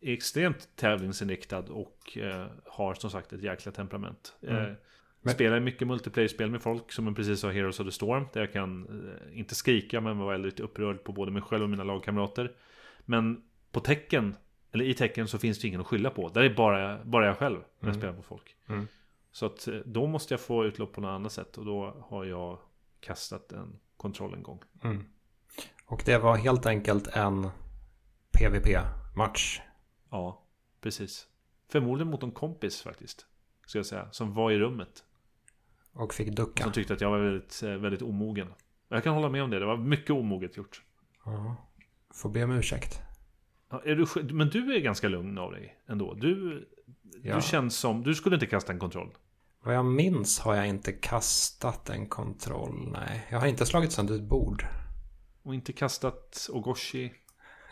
är 0.00 0.12
extremt 0.12 0.68
tävlingsinriktad 0.76 1.58
och 1.58 2.18
eh, 2.18 2.46
har 2.66 2.94
som 2.94 3.10
sagt 3.10 3.32
ett 3.32 3.42
jäkla 3.42 3.72
temperament. 3.72 4.36
Mm. 4.42 4.56
Eh, 4.64 5.32
Spelar 5.32 5.60
mycket 5.60 5.88
multiplayer-spel 5.88 6.50
med 6.50 6.62
folk 6.62 6.92
som 6.92 7.14
precis 7.14 7.42
har 7.42 7.52
Heroes 7.52 7.80
of 7.80 7.86
the 7.86 7.92
Storm. 7.92 8.26
Där 8.32 8.40
jag 8.40 8.52
kan, 8.52 9.02
inte 9.32 9.54
skrika, 9.54 10.00
men 10.00 10.18
vara 10.18 10.32
väldigt 10.32 10.60
upprörd 10.60 11.04
på 11.04 11.12
både 11.12 11.30
mig 11.32 11.42
själv 11.42 11.62
och 11.62 11.70
mina 11.70 11.84
lagkamrater. 11.84 12.52
Men 13.04 13.42
på 13.72 13.80
tecken, 13.80 14.36
eller 14.72 14.84
i 14.84 14.94
tecken 14.94 15.28
så 15.28 15.38
finns 15.38 15.58
det 15.58 15.68
ingen 15.68 15.80
att 15.80 15.86
skylla 15.86 16.10
på. 16.10 16.28
Där 16.28 16.40
är 16.40 16.54
bara, 16.54 17.04
bara 17.04 17.26
jag 17.26 17.38
själv 17.38 17.58
när 17.80 17.88
jag 17.88 17.96
spelar 17.96 18.12
på 18.12 18.22
folk. 18.22 18.56
Mm. 18.68 18.86
Så 19.32 19.46
att 19.46 19.68
eh, 19.68 19.74
då 19.74 20.06
måste 20.06 20.34
jag 20.34 20.40
få 20.40 20.64
utlopp 20.64 20.92
på 20.92 21.00
något 21.00 21.08
annat 21.08 21.32
sätt 21.32 21.58
och 21.58 21.64
då 21.64 22.04
har 22.08 22.24
jag 22.24 22.58
kastat 23.00 23.52
en 23.52 23.78
kontroll 23.96 24.34
en 24.34 24.42
gång. 24.42 24.62
Mm. 24.82 25.04
Och 25.86 26.02
det 26.06 26.18
var 26.18 26.36
helt 26.36 26.66
enkelt 26.66 27.06
en 27.06 27.50
PVP-match. 28.32 29.60
Ja, 30.10 30.42
precis. 30.80 31.26
Förmodligen 31.68 32.10
mot 32.10 32.22
en 32.22 32.30
kompis 32.30 32.82
faktiskt. 32.82 33.26
Ska 33.66 33.78
jag 33.78 33.86
säga. 33.86 34.08
Som 34.10 34.34
var 34.34 34.50
i 34.50 34.58
rummet. 34.58 35.04
Och 35.92 36.14
fick 36.14 36.28
ducka. 36.28 36.62
Som 36.62 36.72
tyckte 36.72 36.94
att 36.94 37.00
jag 37.00 37.10
var 37.10 37.18
väldigt, 37.18 37.62
eh, 37.62 37.70
väldigt 37.70 38.02
omogen. 38.02 38.54
Jag 38.88 39.04
kan 39.04 39.14
hålla 39.14 39.28
med 39.28 39.42
om 39.42 39.50
det. 39.50 39.58
Det 39.58 39.66
var 39.66 39.76
mycket 39.76 40.10
omoget 40.10 40.56
gjort. 40.56 40.82
Ja. 41.24 41.56
Får 42.14 42.30
be 42.30 42.44
om 42.44 42.50
ursäkt. 42.50 43.09
Är 43.84 43.94
du, 43.94 44.32
men 44.34 44.48
du 44.48 44.74
är 44.74 44.80
ganska 44.80 45.08
lugn 45.08 45.38
av 45.38 45.52
dig 45.52 45.76
ändå. 45.88 46.14
Du, 46.14 46.66
Ja. 47.22 47.36
du 47.36 47.42
känns 47.42 47.76
som... 47.76 48.02
Du 48.02 48.14
skulle 48.14 48.36
inte 48.36 48.46
kasta 48.46 48.72
en 48.72 48.78
kontroll. 48.78 49.10
Vad 49.62 49.74
jag 49.74 49.84
minns 49.84 50.38
har 50.38 50.54
jag 50.54 50.66
inte 50.66 50.92
kastat 50.92 51.90
en 51.90 52.06
kontroll. 52.06 52.88
Nej, 52.92 53.26
jag 53.30 53.40
har 53.40 53.46
inte 53.46 53.66
slagit 53.66 53.92
sönder 53.92 54.14
ett 54.14 54.22
bord. 54.22 54.66
Och 55.42 55.54
inte 55.54 55.72
kastat 55.72 56.48
Ogoshi. 56.52 57.12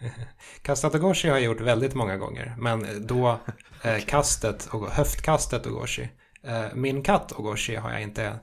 Kastat 0.62 0.94
Ogoshi 0.94 1.28
har 1.28 1.36
jag 1.36 1.44
gjort 1.44 1.60
väldigt 1.60 1.94
många 1.94 2.16
gånger. 2.16 2.54
Men 2.58 3.06
då 3.06 3.40
eh, 3.84 3.98
kastet, 3.98 4.68
och 4.72 4.90
höftkastet 4.90 5.66
Ogoshi. 5.66 6.08
Eh, 6.42 6.66
min 6.74 7.02
katt 7.02 7.32
Ogoshi 7.32 7.76
har 7.76 7.90
jag 7.92 8.02
inte... 8.02 8.38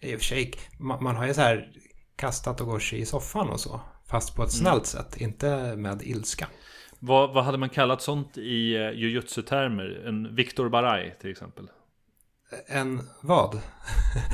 I 0.00 0.14
och 0.16 0.18
för 0.18 0.24
sig, 0.24 0.52
man, 0.78 1.04
man 1.04 1.16
har 1.16 1.26
ju 1.26 1.34
så 1.34 1.40
här 1.40 1.72
kastat 2.16 2.60
Ogoshi 2.60 2.96
i 2.96 3.06
soffan 3.06 3.50
och 3.50 3.60
så. 3.60 3.80
Fast 4.06 4.36
på 4.36 4.42
ett 4.42 4.52
snällt 4.52 4.86
sätt, 4.86 5.16
inte 5.16 5.76
med 5.76 6.02
ilska. 6.02 6.48
Vad, 7.04 7.34
vad 7.34 7.44
hade 7.44 7.58
man 7.58 7.68
kallat 7.68 8.02
sånt 8.02 8.38
i 8.38 8.78
uh, 8.78 8.90
jujutsu-termer? 8.90 10.02
En 10.06 10.34
Victor 10.34 10.68
Barai 10.68 11.14
till 11.20 11.30
exempel. 11.30 11.68
En 12.66 13.00
vad? 13.20 13.60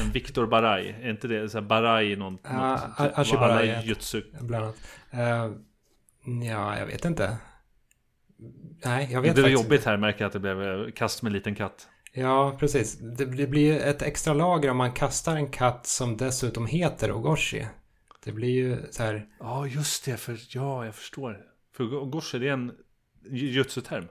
En 0.00 0.12
Victor 0.12 0.46
Barai, 0.46 0.94
är 1.02 1.10
inte 1.10 1.28
det 1.28 1.48
så 1.48 1.58
här 1.58 1.66
Barai 1.66 2.16
någon, 2.16 2.38
Ja, 2.42 2.80
något, 2.98 3.18
Ashi 3.18 3.36
Barai 3.36 3.82
jutsu 3.84 4.22
Bland 4.40 4.64
annat. 4.64 4.76
Eh, 5.10 5.52
ja, 6.48 6.78
jag 6.78 6.86
vet 6.86 7.04
inte. 7.04 7.36
Nej, 8.84 9.08
jag 9.10 9.22
vet 9.22 9.36
Det 9.36 9.42
var 9.42 9.48
jobbigt 9.48 9.84
här, 9.84 9.96
märker 9.96 10.20
jag 10.20 10.26
att 10.26 10.32
det 10.32 10.40
blev 10.40 10.62
eh, 10.62 10.90
kast 10.90 11.22
med 11.22 11.30
en 11.30 11.34
liten 11.34 11.54
katt. 11.54 11.88
Ja, 12.12 12.56
precis. 12.58 12.98
Det, 12.98 13.24
det 13.24 13.46
blir 13.46 13.80
ett 13.80 14.02
extra 14.02 14.34
lager 14.34 14.70
om 14.70 14.76
man 14.76 14.92
kastar 14.92 15.36
en 15.36 15.50
katt 15.50 15.86
som 15.86 16.16
dessutom 16.16 16.66
heter 16.66 17.12
Ogoshi. 17.12 17.66
Det 18.24 18.32
blir 18.32 18.50
ju 18.50 18.78
så 18.90 19.02
här... 19.02 19.26
Ja, 19.40 19.66
just 19.66 20.04
det, 20.04 20.16
för 20.16 20.38
ja, 20.48 20.84
jag 20.84 20.94
förstår. 20.94 21.47
För 21.78 21.84
Goshi, 21.84 22.38
det 22.38 22.48
är 22.48 22.52
en 22.52 22.72
jutsu-term. 23.30 24.08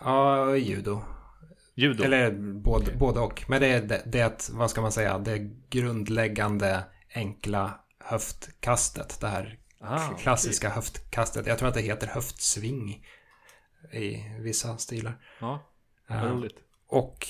Ja, 0.00 0.56
judo. 0.56 1.02
Judo. 1.74 2.04
Eller 2.04 2.30
både, 2.60 2.96
både 2.96 3.20
och. 3.20 3.44
Men 3.48 3.60
det 3.60 3.66
är 3.66 3.82
det, 3.82 4.02
det, 4.06 4.50
vad 4.52 4.70
ska 4.70 4.80
man 4.80 4.92
säga, 4.92 5.18
det 5.18 5.38
grundläggande 5.70 6.84
enkla 7.14 7.80
höftkastet. 7.98 9.20
Det 9.20 9.28
här 9.28 9.58
Ah, 9.80 10.08
klassiska 10.08 10.68
höftkastet. 10.68 11.46
Jag 11.46 11.58
tror 11.58 11.68
att 11.68 11.74
det 11.74 11.80
heter 11.80 12.06
höftsving 12.06 13.06
i 13.92 14.22
vissa 14.40 14.76
stilar. 14.76 15.18
Ja, 15.40 15.60
vad 16.08 16.30
roligt. 16.30 16.56
Och 16.86 17.26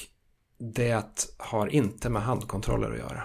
det 0.59 1.28
har 1.37 1.66
inte 1.66 2.11
med 2.11 2.22
handkontroller 2.22 2.91
att 2.91 2.99
göra. 2.99 3.22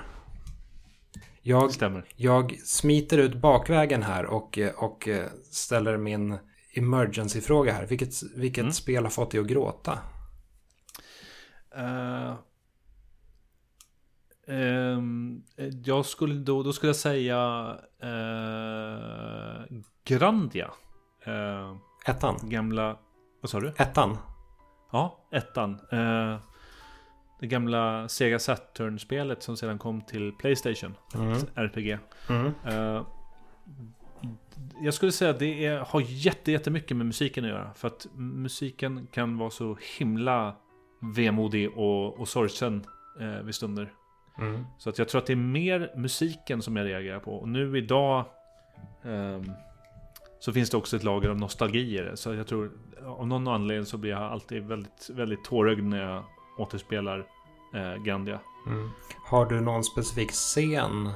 Jag, 1.42 1.72
Stämmer. 1.72 2.06
jag 2.16 2.60
smiter 2.64 3.18
ut 3.18 3.36
bakvägen 3.36 4.04
här 4.04 4.26
och, 4.26 4.60
och 4.76 5.10
ställer 5.52 5.98
min 5.98 6.38
emergency-fråga 6.74 7.74
här. 7.74 7.86
Vilket, 7.86 8.24
vilket 8.36 8.62
Mm. 8.62 8.74
spel 8.74 9.04
har 9.04 9.10
fått 9.12 9.32
dig 9.32 9.40
att 9.40 9.48
gråta? 9.48 10.00
Eh, 11.76 12.34
ehm, 14.48 15.44
jag 15.86 16.06
skulle 16.06 16.34
då, 16.36 16.64
då 16.64 16.74
skulle 16.74 16.90
jag 16.90 16.96
säga 16.96 17.72
uh, 18.04 19.78
Grandia. 20.06 20.72
Eh, 21.26 21.76
Ettan? 22.06 22.36
gamla, 22.44 22.98
vad 23.42 23.50
sa 23.50 23.60
du? 23.60 23.74
Ettan? 23.78 24.18
Ja, 24.92 25.28
ettan. 25.32 25.80
Eh, 25.92 26.38
det 27.40 27.48
gamla 27.48 28.10
Sega 28.10 28.40
Saturn-spelet 28.40 29.44
som 29.44 29.58
sedan 29.58 29.80
kom 29.80 30.02
till 30.02 30.32
Playstation. 30.32 30.96
Mm. 31.16 31.38
RPG. 31.56 31.98
Mm. 32.30 32.54
Eh, 32.66 33.06
jag 34.82 34.94
skulle 34.94 35.12
säga 35.12 35.32
att 35.32 35.40
det 35.40 35.66
är, 35.66 35.80
har 35.80 36.04
jätte, 36.06 36.52
jättemycket 36.52 36.98
med 36.98 37.06
musiken 37.06 37.44
att 37.44 37.50
göra. 37.50 37.74
För 37.74 37.88
att 37.88 38.08
musiken 38.16 39.08
kan 39.12 39.38
vara 39.38 39.50
så 39.50 39.78
himla 39.98 40.56
vemodig 41.00 41.78
och, 41.78 42.20
och 42.20 42.28
sorgsen 42.28 42.86
eh, 43.20 43.28
vid 43.28 43.56
stunder. 43.56 43.94
Mm. 44.40 44.66
Så 44.78 44.90
att 44.90 44.98
jag 44.98 45.10
tror 45.10 45.22
att 45.22 45.28
det 45.28 45.34
är 45.34 45.38
mer 45.38 45.92
musiken 45.96 46.62
som 46.62 46.76
jag 46.76 46.86
reagerar 46.86 47.20
på. 47.20 47.36
Och 47.36 47.50
nu 47.50 47.78
idag 47.78 48.26
ehm, 49.04 49.52
så 50.40 50.54
finns 50.54 50.70
det 50.70 50.78
också 50.78 50.96
ett 50.96 51.04
lager 51.04 51.30
av 51.30 51.38
nostalgi 51.38 51.98
i 51.98 52.02
det. 52.02 52.18
Så 52.18 52.34
jag 52.34 52.48
tror 52.48 52.72
av 53.06 53.28
någon 53.28 53.48
anledning 53.48 53.86
så 53.86 53.98
blir 53.98 54.12
jag 54.12 54.22
alltid 54.22 54.64
väldigt, 54.64 55.10
väldigt 55.10 55.44
tårögd 55.44 55.84
när 55.84 56.12
jag 56.12 56.24
återspelar 56.58 57.26
eh, 57.74 58.04
Grandia. 58.04 58.40
Mm. 58.68 58.90
Har 59.26 59.46
du 59.46 59.62
någon 59.62 59.84
specifik 59.84 60.32
scen 60.32 61.10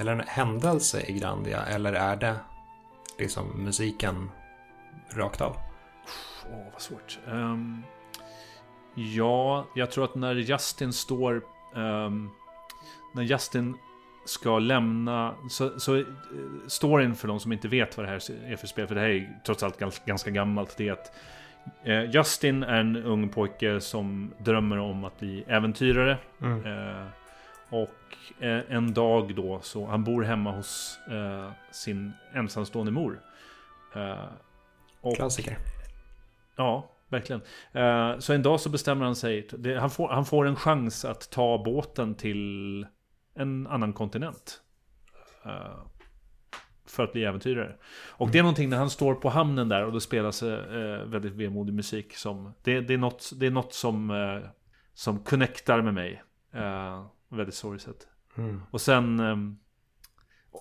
eller 0.00 0.12
en 0.12 0.22
händelse 0.26 1.02
i 1.06 1.12
Grandia 1.12 1.62
eller 1.62 1.92
är 1.92 2.16
det 2.16 2.34
liksom 3.18 3.64
musiken 3.64 4.30
rakt 5.10 5.40
av? 5.40 5.56
Åh, 6.50 6.58
oh, 6.58 6.72
vad 6.72 6.82
svårt. 6.82 7.18
Um, 7.26 7.82
ja, 8.94 9.66
jag 9.74 9.90
tror 9.90 10.04
att 10.04 10.14
när 10.14 10.34
Justin 10.34 10.92
står... 10.92 11.42
Um, 11.74 12.30
när 13.14 13.22
Justin 13.22 13.76
ska 14.24 14.58
lämna... 14.58 15.34
Så, 15.50 15.80
så 15.80 16.04
storyn 16.66 17.14
för 17.14 17.28
de 17.28 17.40
som 17.40 17.52
inte 17.52 17.68
vet 17.68 17.96
vad 17.96 18.06
det 18.06 18.10
här 18.10 18.50
är 18.52 18.56
för 18.56 18.66
spel, 18.66 18.86
för 18.86 18.94
det 18.94 19.00
här 19.00 19.08
är 19.08 19.40
trots 19.46 19.62
allt 19.62 19.78
ganska, 20.06 20.30
gammalt, 20.30 20.76
det 20.76 20.88
är 20.88 20.92
att 20.92 21.12
eh, 21.84 22.10
Justin 22.10 22.62
är 22.62 22.80
en 22.80 22.96
ung 22.96 23.28
pojke 23.28 23.80
som 23.80 24.32
drömmer 24.38 24.78
om 24.78 25.04
att 25.04 25.20
bli 25.20 25.44
äventyrare. 25.48 26.18
Mm. 26.42 27.08
Eh, 27.70 27.78
och 27.78 28.44
eh, 28.44 28.62
en 28.68 28.94
dag 28.94 29.34
då 29.34 29.60
så, 29.62 29.86
han 29.86 30.04
bor 30.04 30.22
hemma 30.22 30.52
hos 30.52 30.98
eh, 31.10 31.50
sin 31.70 32.12
ensamstående 32.34 32.92
mor. 32.92 33.20
Eh, 33.94 34.24
och, 35.00 35.16
Klassiker. 35.16 35.58
Ja, 36.56 36.90
verkligen. 37.08 37.42
Eh, 37.72 38.18
så 38.18 38.32
en 38.32 38.42
dag 38.42 38.60
så 38.60 38.70
bestämmer 38.70 39.04
han 39.04 39.16
sig, 39.16 39.48
det, 39.58 39.78
han, 39.78 39.90
får, 39.90 40.08
han 40.08 40.24
får 40.24 40.46
en 40.46 40.56
chans 40.56 41.04
att 41.04 41.30
ta 41.30 41.62
båten 41.64 42.14
till 42.14 42.86
en 43.34 43.66
annan 43.66 43.92
kontinent. 43.92 44.62
Uh, 45.46 45.86
för 46.86 47.04
att 47.04 47.12
bli 47.12 47.24
äventyrare. 47.24 47.76
Och 48.08 48.26
mm. 48.26 48.32
det 48.32 48.38
är 48.38 48.42
någonting 48.42 48.68
när 48.68 48.76
han 48.76 48.90
står 48.90 49.14
på 49.14 49.28
hamnen 49.28 49.68
där 49.68 49.84
och 49.84 49.92
det 49.92 50.00
spelas 50.00 50.42
uh, 50.42 50.58
väldigt 51.04 51.32
vemodig 51.32 51.74
musik. 51.74 52.16
Som, 52.16 52.54
det, 52.62 52.80
det, 52.80 52.94
är 52.94 52.98
något, 52.98 53.30
det 53.36 53.46
är 53.46 53.50
något 53.50 53.72
som, 53.72 54.10
uh, 54.10 54.44
som 54.94 55.18
connectar 55.18 55.82
med 55.82 55.94
mig. 55.94 56.22
Väldigt 57.28 57.54
sorgset. 57.54 58.08
Mm. 58.36 58.62
Och 58.70 58.80
sen 58.80 59.20
um, 59.20 59.58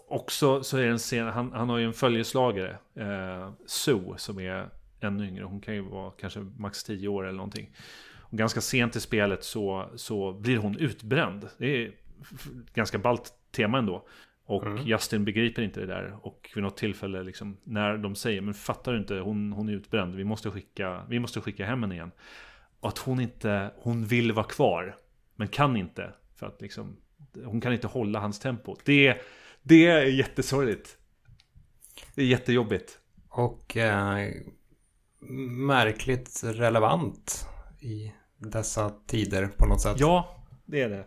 också 0.08 0.64
så 0.64 0.78
är 0.78 0.82
det 0.82 0.92
en 0.92 0.98
scen, 0.98 1.28
han, 1.28 1.52
han 1.52 1.70
har 1.70 1.78
ju 1.78 1.86
en 1.86 1.94
följeslagare, 1.94 2.78
uh, 3.00 3.52
Sue, 3.66 4.14
som 4.18 4.40
är 4.40 4.70
ännu 5.00 5.28
yngre. 5.28 5.44
Hon 5.44 5.62
kan 5.62 5.74
ju 5.74 5.82
vara 5.82 6.12
kanske 6.12 6.40
max 6.40 6.84
10 6.84 7.08
år 7.08 7.24
eller 7.24 7.38
någonting. 7.38 7.72
Och 8.20 8.38
ganska 8.38 8.62
sent 8.62 8.96
i 8.96 9.00
spelet 9.00 9.44
så, 9.44 9.90
så 9.96 10.34
blir 10.34 10.58
hon 10.58 10.78
utbränd. 10.78 11.48
Det 11.58 11.68
är 11.68 11.92
ganska 12.74 12.98
ballt 12.98 13.34
tema 13.52 13.78
ändå. 13.78 14.08
Och 14.46 14.66
mm. 14.66 14.88
Justin 14.88 15.26
begriper 15.26 15.62
inte 15.62 15.80
det 15.80 15.86
där. 15.86 16.18
Och 16.22 16.50
vid 16.56 16.64
något 16.64 16.78
tillfälle 16.78 17.24
liksom, 17.24 17.58
när 17.64 17.98
de 17.98 18.16
säger 18.16 18.42
Men 18.42 18.54
fattar 18.54 18.94
du 18.94 19.00
inte, 19.00 19.16
hon, 19.16 19.54
hon 19.54 19.70
är 19.70 19.74
utbränd. 19.74 20.16
Vi 20.16 20.24
måste, 20.24 20.52
skicka, 20.52 21.06
vi 21.10 21.20
måste 21.20 21.42
skicka 21.42 21.66
hem 21.66 21.84
henne 21.84 21.96
igen. 21.96 22.12
Och 22.80 22.90
att 22.90 22.98
hon 22.98 23.20
inte, 23.20 23.72
hon 23.78 24.06
vill 24.06 24.32
vara 24.32 24.46
kvar. 24.46 24.96
Men 25.36 25.48
kan 25.48 25.78
inte. 25.78 26.14
För 26.40 26.46
att 26.46 26.62
liksom, 26.62 26.98
hon 27.46 27.62
kan 27.62 27.74
inte 27.74 27.88
hålla 27.88 28.20
hans 28.20 28.40
tempo. 28.40 28.76
Det, 28.86 29.22
det 29.64 29.88
är 29.88 30.06
jättesorgligt. 30.06 30.98
Det 32.16 32.22
är 32.22 32.26
jättejobbigt. 32.26 33.00
Och 33.30 33.78
eh, 33.78 34.30
märkligt 35.68 36.44
relevant 36.44 37.48
i 37.80 38.14
dessa 38.38 38.90
tider 39.08 39.48
på 39.58 39.66
något 39.66 39.82
sätt. 39.82 40.00
Ja, 40.00 40.46
det 40.66 40.82
är 40.82 40.90
det. 40.90 41.06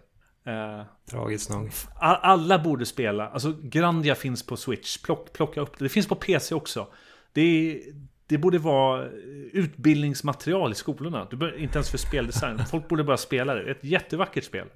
Eh, 0.51 0.83
Tragiskt 1.11 1.51
nog. 1.51 1.70
Alla 2.01 2.59
borde 2.59 2.87
spela. 2.87 3.28
Alltså 3.28 3.55
Grandia 3.62 4.14
finns 4.14 4.47
på 4.47 4.57
Switch. 4.57 4.99
Plock, 5.03 5.33
plocka 5.33 5.61
upp 5.61 5.78
det. 5.78 5.85
Det 5.85 5.89
finns 5.89 6.09
på 6.09 6.14
PC 6.14 6.55
också. 6.55 6.87
Det, 7.33 7.41
är, 7.41 7.81
det 8.26 8.39
borde 8.39 8.59
vara 8.59 9.09
utbildningsmaterial 9.53 10.72
i 10.72 10.74
skolorna. 10.74 11.26
Du 11.31 11.37
bör, 11.37 11.59
inte 11.59 11.78
ens 11.78 11.91
för 11.91 11.99
speldesign. 11.99 12.59
Folk 12.70 12.89
borde 12.89 13.05
bara 13.05 13.16
spela 13.16 13.55
det. 13.55 13.70
Ett 13.70 13.85
jättevackert 13.85 14.45
spel. 14.45 14.66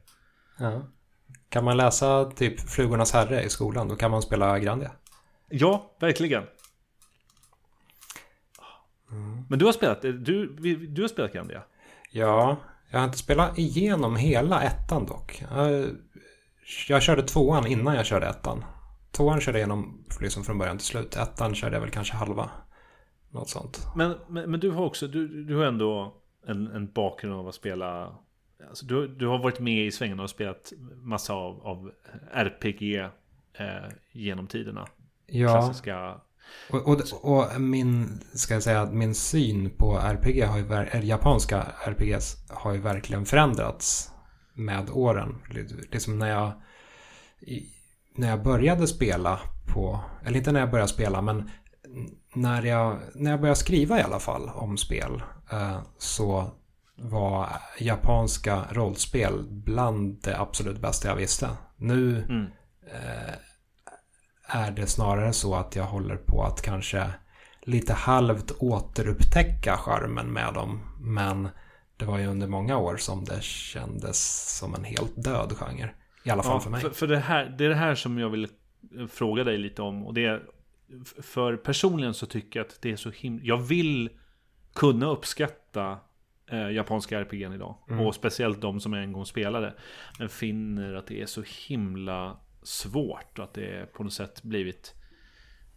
Ja. 0.58 0.82
Kan 1.48 1.64
man 1.64 1.76
läsa 1.76 2.24
typ 2.24 2.60
Flugornas 2.60 3.12
Herre 3.12 3.42
i 3.42 3.48
skolan, 3.48 3.88
då 3.88 3.96
kan 3.96 4.10
man 4.10 4.22
spela 4.22 4.58
Grandia. 4.58 4.90
Ja, 5.48 5.90
verkligen. 6.00 6.42
Mm. 9.10 9.44
Men 9.48 9.58
du 9.58 9.64
har 9.64 9.72
spelat, 9.72 10.02
du, 10.02 10.46
du 10.86 11.02
har 11.02 11.08
spelat 11.08 11.32
Grandia? 11.32 11.62
Ja, 12.10 12.56
jag 12.90 12.98
har 12.98 13.04
inte 13.04 13.18
spelat 13.18 13.58
igenom 13.58 14.16
hela 14.16 14.62
ettan 14.62 15.06
dock. 15.06 15.44
Jag, 15.50 15.86
jag 16.88 17.02
körde 17.02 17.22
tvåan 17.22 17.66
innan 17.66 17.94
jag 17.94 18.06
körde 18.06 18.26
ettan. 18.26 18.64
Tvåan 19.10 19.40
körde 19.40 19.58
jag 19.58 19.66
igenom 19.66 20.04
liksom 20.20 20.44
från 20.44 20.58
början 20.58 20.78
till 20.78 20.86
slut. 20.86 21.16
Ettan 21.16 21.54
körde 21.54 21.76
jag 21.76 21.80
väl 21.80 21.90
kanske 21.90 22.14
halva. 22.14 22.50
Något 23.30 23.48
sånt. 23.48 23.86
Men, 23.96 24.16
men, 24.28 24.50
men 24.50 24.60
du 24.60 24.70
har 24.70 24.84
också, 24.84 25.06
du, 25.06 25.44
du 25.44 25.56
har 25.56 25.64
ändå 25.64 26.14
en, 26.46 26.66
en 26.66 26.92
bakgrund 26.92 27.34
av 27.34 27.48
att 27.48 27.54
spela 27.54 28.18
Alltså, 28.68 28.86
du, 28.86 29.08
du 29.08 29.26
har 29.26 29.38
varit 29.38 29.60
med 29.60 29.86
i 29.86 29.90
svängen 29.90 30.20
och 30.20 30.30
spelat 30.30 30.72
massa 31.02 31.32
av, 31.32 31.66
av 31.66 31.92
RPG 32.32 32.96
eh, 33.58 33.90
genom 34.12 34.46
tiderna. 34.46 34.86
Ja. 35.26 35.48
Klassiska 35.48 36.20
och, 36.70 36.88
och, 36.88 37.00
och, 37.22 37.60
min, 37.60 38.20
ska 38.34 38.54
jag 38.54 38.62
säga, 38.62 38.86
min 38.86 39.14
syn 39.14 39.70
på 39.70 39.98
RPG, 39.98 40.42
har 40.42 40.58
ju, 40.58 41.06
japanska 41.06 41.66
RPGs, 41.86 42.36
har 42.50 42.72
ju 42.72 42.80
verkligen 42.80 43.24
förändrats 43.24 44.10
med 44.54 44.90
åren. 44.90 45.38
Liksom 45.92 46.18
när 46.18 46.30
jag, 46.30 46.52
när 48.14 48.28
jag 48.28 48.42
började 48.42 48.86
spela 48.86 49.40
på, 49.74 50.00
eller 50.24 50.38
inte 50.38 50.52
när 50.52 50.60
jag 50.60 50.70
började 50.70 50.90
spela, 50.90 51.22
men 51.22 51.50
när 52.34 52.62
jag, 52.62 52.98
när 53.14 53.30
jag 53.30 53.40
började 53.40 53.58
skriva 53.58 53.98
i 53.98 54.02
alla 54.02 54.18
fall 54.18 54.48
om 54.54 54.76
spel 54.76 55.22
eh, 55.52 55.78
så 55.98 56.50
var 56.96 57.48
japanska 57.78 58.64
rollspel 58.70 59.44
bland 59.48 60.22
det 60.22 60.40
absolut 60.40 60.80
bästa 60.80 61.08
jag 61.08 61.16
visste. 61.16 61.48
Nu 61.76 62.18
mm. 62.18 62.46
eh, 62.86 63.34
är 64.46 64.70
det 64.70 64.86
snarare 64.86 65.32
så 65.32 65.54
att 65.54 65.76
jag 65.76 65.84
håller 65.84 66.16
på 66.16 66.42
att 66.42 66.62
kanske 66.62 67.10
lite 67.62 67.92
halvt 67.92 68.50
återupptäcka 68.58 69.76
charmen 69.76 70.32
med 70.32 70.54
dem. 70.54 70.80
Men 71.00 71.48
det 71.96 72.04
var 72.04 72.18
ju 72.18 72.26
under 72.26 72.46
många 72.46 72.78
år 72.78 72.96
som 72.96 73.24
det 73.24 73.42
kändes 73.42 74.48
som 74.58 74.74
en 74.74 74.84
helt 74.84 75.24
död 75.24 75.52
genre. 75.56 75.90
I 76.24 76.30
alla 76.30 76.42
fall 76.42 76.56
ja, 76.56 76.60
för 76.60 76.70
mig. 76.70 76.80
För, 76.80 76.90
för, 76.90 77.06
det, 77.06 77.18
här, 77.18 77.54
det 77.58 77.64
är 77.64 77.68
det 77.68 77.74
här 77.74 77.94
som 77.94 78.18
jag 78.18 78.28
vill 78.28 78.48
fråga 79.08 79.44
dig 79.44 79.58
lite 79.58 79.82
om. 79.82 80.06
Och 80.06 80.14
det 80.14 80.24
är, 80.24 80.42
för 81.22 81.56
personligen 81.56 82.14
så 82.14 82.26
tycker 82.26 82.60
jag 82.60 82.66
att 82.66 82.82
det 82.82 82.92
är 82.92 82.96
så 82.96 83.10
himla... 83.10 83.44
Jag 83.44 83.56
vill 83.56 84.10
kunna 84.74 85.06
uppskatta 85.06 85.98
eh, 86.54 86.70
japanska 86.70 87.20
RPG 87.20 87.54
idag. 87.54 87.76
Mm. 87.88 88.06
Och 88.06 88.14
speciellt 88.14 88.60
de 88.60 88.80
som 88.80 88.92
jag 88.92 89.02
en 89.02 89.12
gång 89.12 89.26
spelade. 89.26 89.74
Men 90.18 90.28
finner 90.28 90.94
att 90.94 91.06
det 91.06 91.22
är 91.22 91.26
så 91.26 91.42
himla 91.68 92.36
svårt 92.62 93.38
och 93.38 93.44
att 93.44 93.54
det 93.54 93.92
på 93.92 94.04
något 94.04 94.12
sätt 94.12 94.42
blivit 94.42 94.94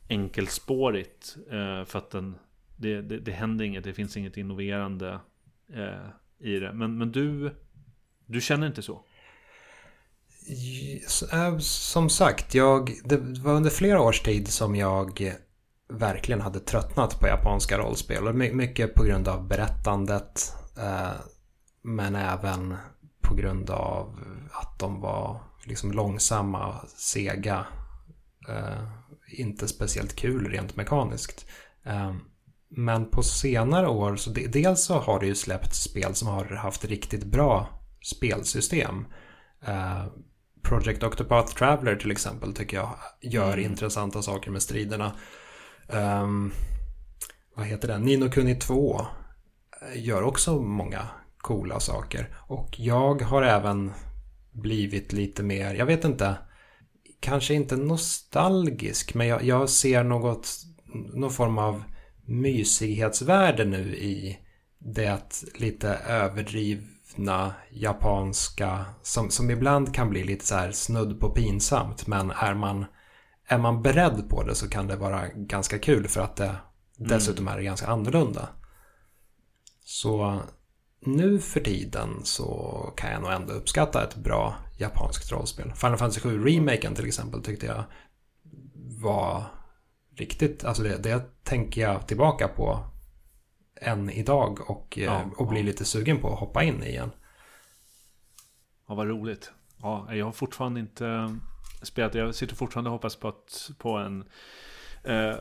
enkelspårigt. 0.09 1.37
Eh, 1.51 1.85
för 1.85 1.97
att 1.97 2.11
den, 2.11 2.37
det, 2.75 3.01
det, 3.01 3.19
det 3.19 3.31
händer 3.31 3.65
inget, 3.65 3.83
det 3.83 3.93
finns 3.93 4.17
inget 4.17 4.37
innoverande 4.37 5.19
eh, 5.73 6.09
i 6.39 6.59
det. 6.59 6.73
Men, 6.73 6.97
men 6.97 7.11
du, 7.11 7.55
du 8.25 8.41
känner 8.41 8.67
inte 8.67 8.81
så? 8.81 9.03
Eh, 11.33 11.57
som 11.59 12.09
sagt, 12.09 12.55
jag, 12.55 12.91
det 13.03 13.17
var 13.17 13.53
under 13.53 13.69
flera 13.69 14.01
års 14.01 14.21
tid 14.21 14.47
som 14.47 14.75
jag 14.75 15.33
verkligen 15.89 16.41
hade 16.41 16.59
tröttnat 16.59 17.19
på 17.19 17.27
japanska 17.27 17.77
rollspel. 17.77 18.33
Mycket 18.33 18.93
på 18.93 19.03
grund 19.03 19.27
av 19.27 19.47
berättandet. 19.47 20.53
Men 21.81 22.15
även 22.15 22.77
på 23.21 23.35
grund 23.35 23.69
av 23.69 24.19
att 24.51 24.79
de 24.79 25.01
var 25.01 25.39
liksom 25.63 25.91
långsamma, 25.91 26.75
sega. 26.97 27.65
Eh, 28.49 28.83
inte 29.27 29.67
speciellt 29.67 30.15
kul 30.15 30.49
rent 30.49 30.75
mekaniskt. 30.75 31.45
Eh, 31.83 32.13
men 32.69 33.09
på 33.09 33.23
senare 33.23 33.87
år, 33.87 34.15
så 34.15 34.29
de, 34.29 34.47
dels 34.47 34.83
så 34.83 34.99
har 34.99 35.19
det 35.19 35.25
ju 35.25 35.35
släppt 35.35 35.75
spel 35.75 36.15
som 36.15 36.27
har 36.27 36.45
haft 36.45 36.85
riktigt 36.85 37.23
bra 37.23 37.69
spelsystem. 38.03 39.05
Eh, 39.65 40.05
Project 40.61 41.03
Octopath 41.03 41.55
Traveler 41.55 41.95
till 41.95 42.11
exempel 42.11 42.53
tycker 42.53 42.77
jag 42.77 42.89
gör 43.21 43.53
mm. 43.53 43.65
intressanta 43.65 44.21
saker 44.21 44.51
med 44.51 44.61
striderna. 44.61 45.11
Um, 45.87 46.53
vad 47.55 47.65
heter 47.65 47.87
den? 47.87 48.01
Nino 48.01 48.29
Kuni 48.29 48.55
2 48.55 49.05
gör 49.95 50.23
också 50.23 50.61
många 50.61 51.07
coola 51.37 51.79
saker. 51.79 52.35
Och 52.47 52.79
jag 52.79 53.21
har 53.21 53.41
även 53.41 53.91
blivit 54.51 55.13
lite 55.13 55.43
mer, 55.43 55.73
jag 55.73 55.85
vet 55.85 56.05
inte, 56.05 56.37
kanske 57.19 57.53
inte 57.53 57.75
nostalgisk, 57.75 59.13
men 59.13 59.27
jag, 59.27 59.43
jag 59.43 59.69
ser 59.69 60.03
något, 60.03 60.49
någon 61.13 61.31
form 61.31 61.57
av 61.57 61.83
mysighetsvärde 62.25 63.65
nu 63.65 63.95
i 63.95 64.39
det 64.79 65.43
lite 65.55 65.89
överdrivna 66.07 67.53
japanska 67.71 68.85
som, 69.01 69.29
som 69.29 69.51
ibland 69.51 69.93
kan 69.93 70.09
bli 70.09 70.23
lite 70.23 70.45
så 70.45 70.55
här 70.55 70.71
snudd 70.71 71.19
på 71.19 71.29
pinsamt 71.29 72.07
men 72.07 72.31
är 72.31 72.53
man, 72.53 72.85
är 73.47 73.57
man 73.57 73.81
beredd 73.81 74.29
på 74.29 74.43
det 74.43 74.55
så 74.55 74.69
kan 74.69 74.87
det 74.87 74.95
vara 74.95 75.27
ganska 75.27 75.79
kul 75.79 76.07
för 76.07 76.21
att 76.21 76.35
det 76.35 76.45
mm. 76.45 76.59
dessutom 76.97 77.47
är 77.47 77.61
ganska 77.61 77.87
annorlunda. 77.87 78.49
Så 79.89 80.41
nu 80.99 81.39
för 81.39 81.59
tiden 81.59 82.09
så 82.23 82.47
kan 82.97 83.11
jag 83.11 83.21
nog 83.21 83.31
ändå 83.31 83.53
uppskatta 83.53 84.03
ett 84.03 84.15
bra 84.15 84.55
japanskt 84.77 85.31
rollspel. 85.31 85.73
Final 85.75 85.97
Fantasy 85.97 86.21
7 86.21 86.45
remaken 86.45 86.95
till 86.95 87.07
exempel 87.07 87.43
tyckte 87.43 87.65
jag 87.65 87.83
var 89.01 89.43
riktigt, 90.15 90.63
alltså 90.63 90.83
det, 90.83 90.97
det 90.97 91.43
tänker 91.43 91.81
jag 91.81 92.07
tillbaka 92.07 92.47
på 92.47 92.79
än 93.75 94.09
idag 94.09 94.69
och, 94.69 94.97
eh, 94.97 95.03
Ja, 95.03 95.25
och 95.37 95.47
blir 95.47 95.59
ja. 95.59 95.65
lite 95.65 95.85
sugen 95.85 96.17
på 96.21 96.33
att 96.33 96.39
hoppa 96.39 96.63
in 96.63 96.83
igen. 96.83 97.11
Ja, 98.87 98.95
vad 98.95 99.07
roligt. 99.07 99.51
Ja, 99.81 100.15
jag 100.15 100.25
har 100.25 100.31
fortfarande 100.31 100.79
inte 100.79 101.07
eh, 101.07 101.31
spelat. 101.81 102.15
Jag 102.15 102.35
sitter 102.35 102.55
fortfarande 102.55 102.89
och 102.89 102.93
hoppas 102.93 103.15
på, 103.15 103.27
att, 103.27 103.69
på 103.77 103.97
en 103.97 104.29
eh, 105.03 105.35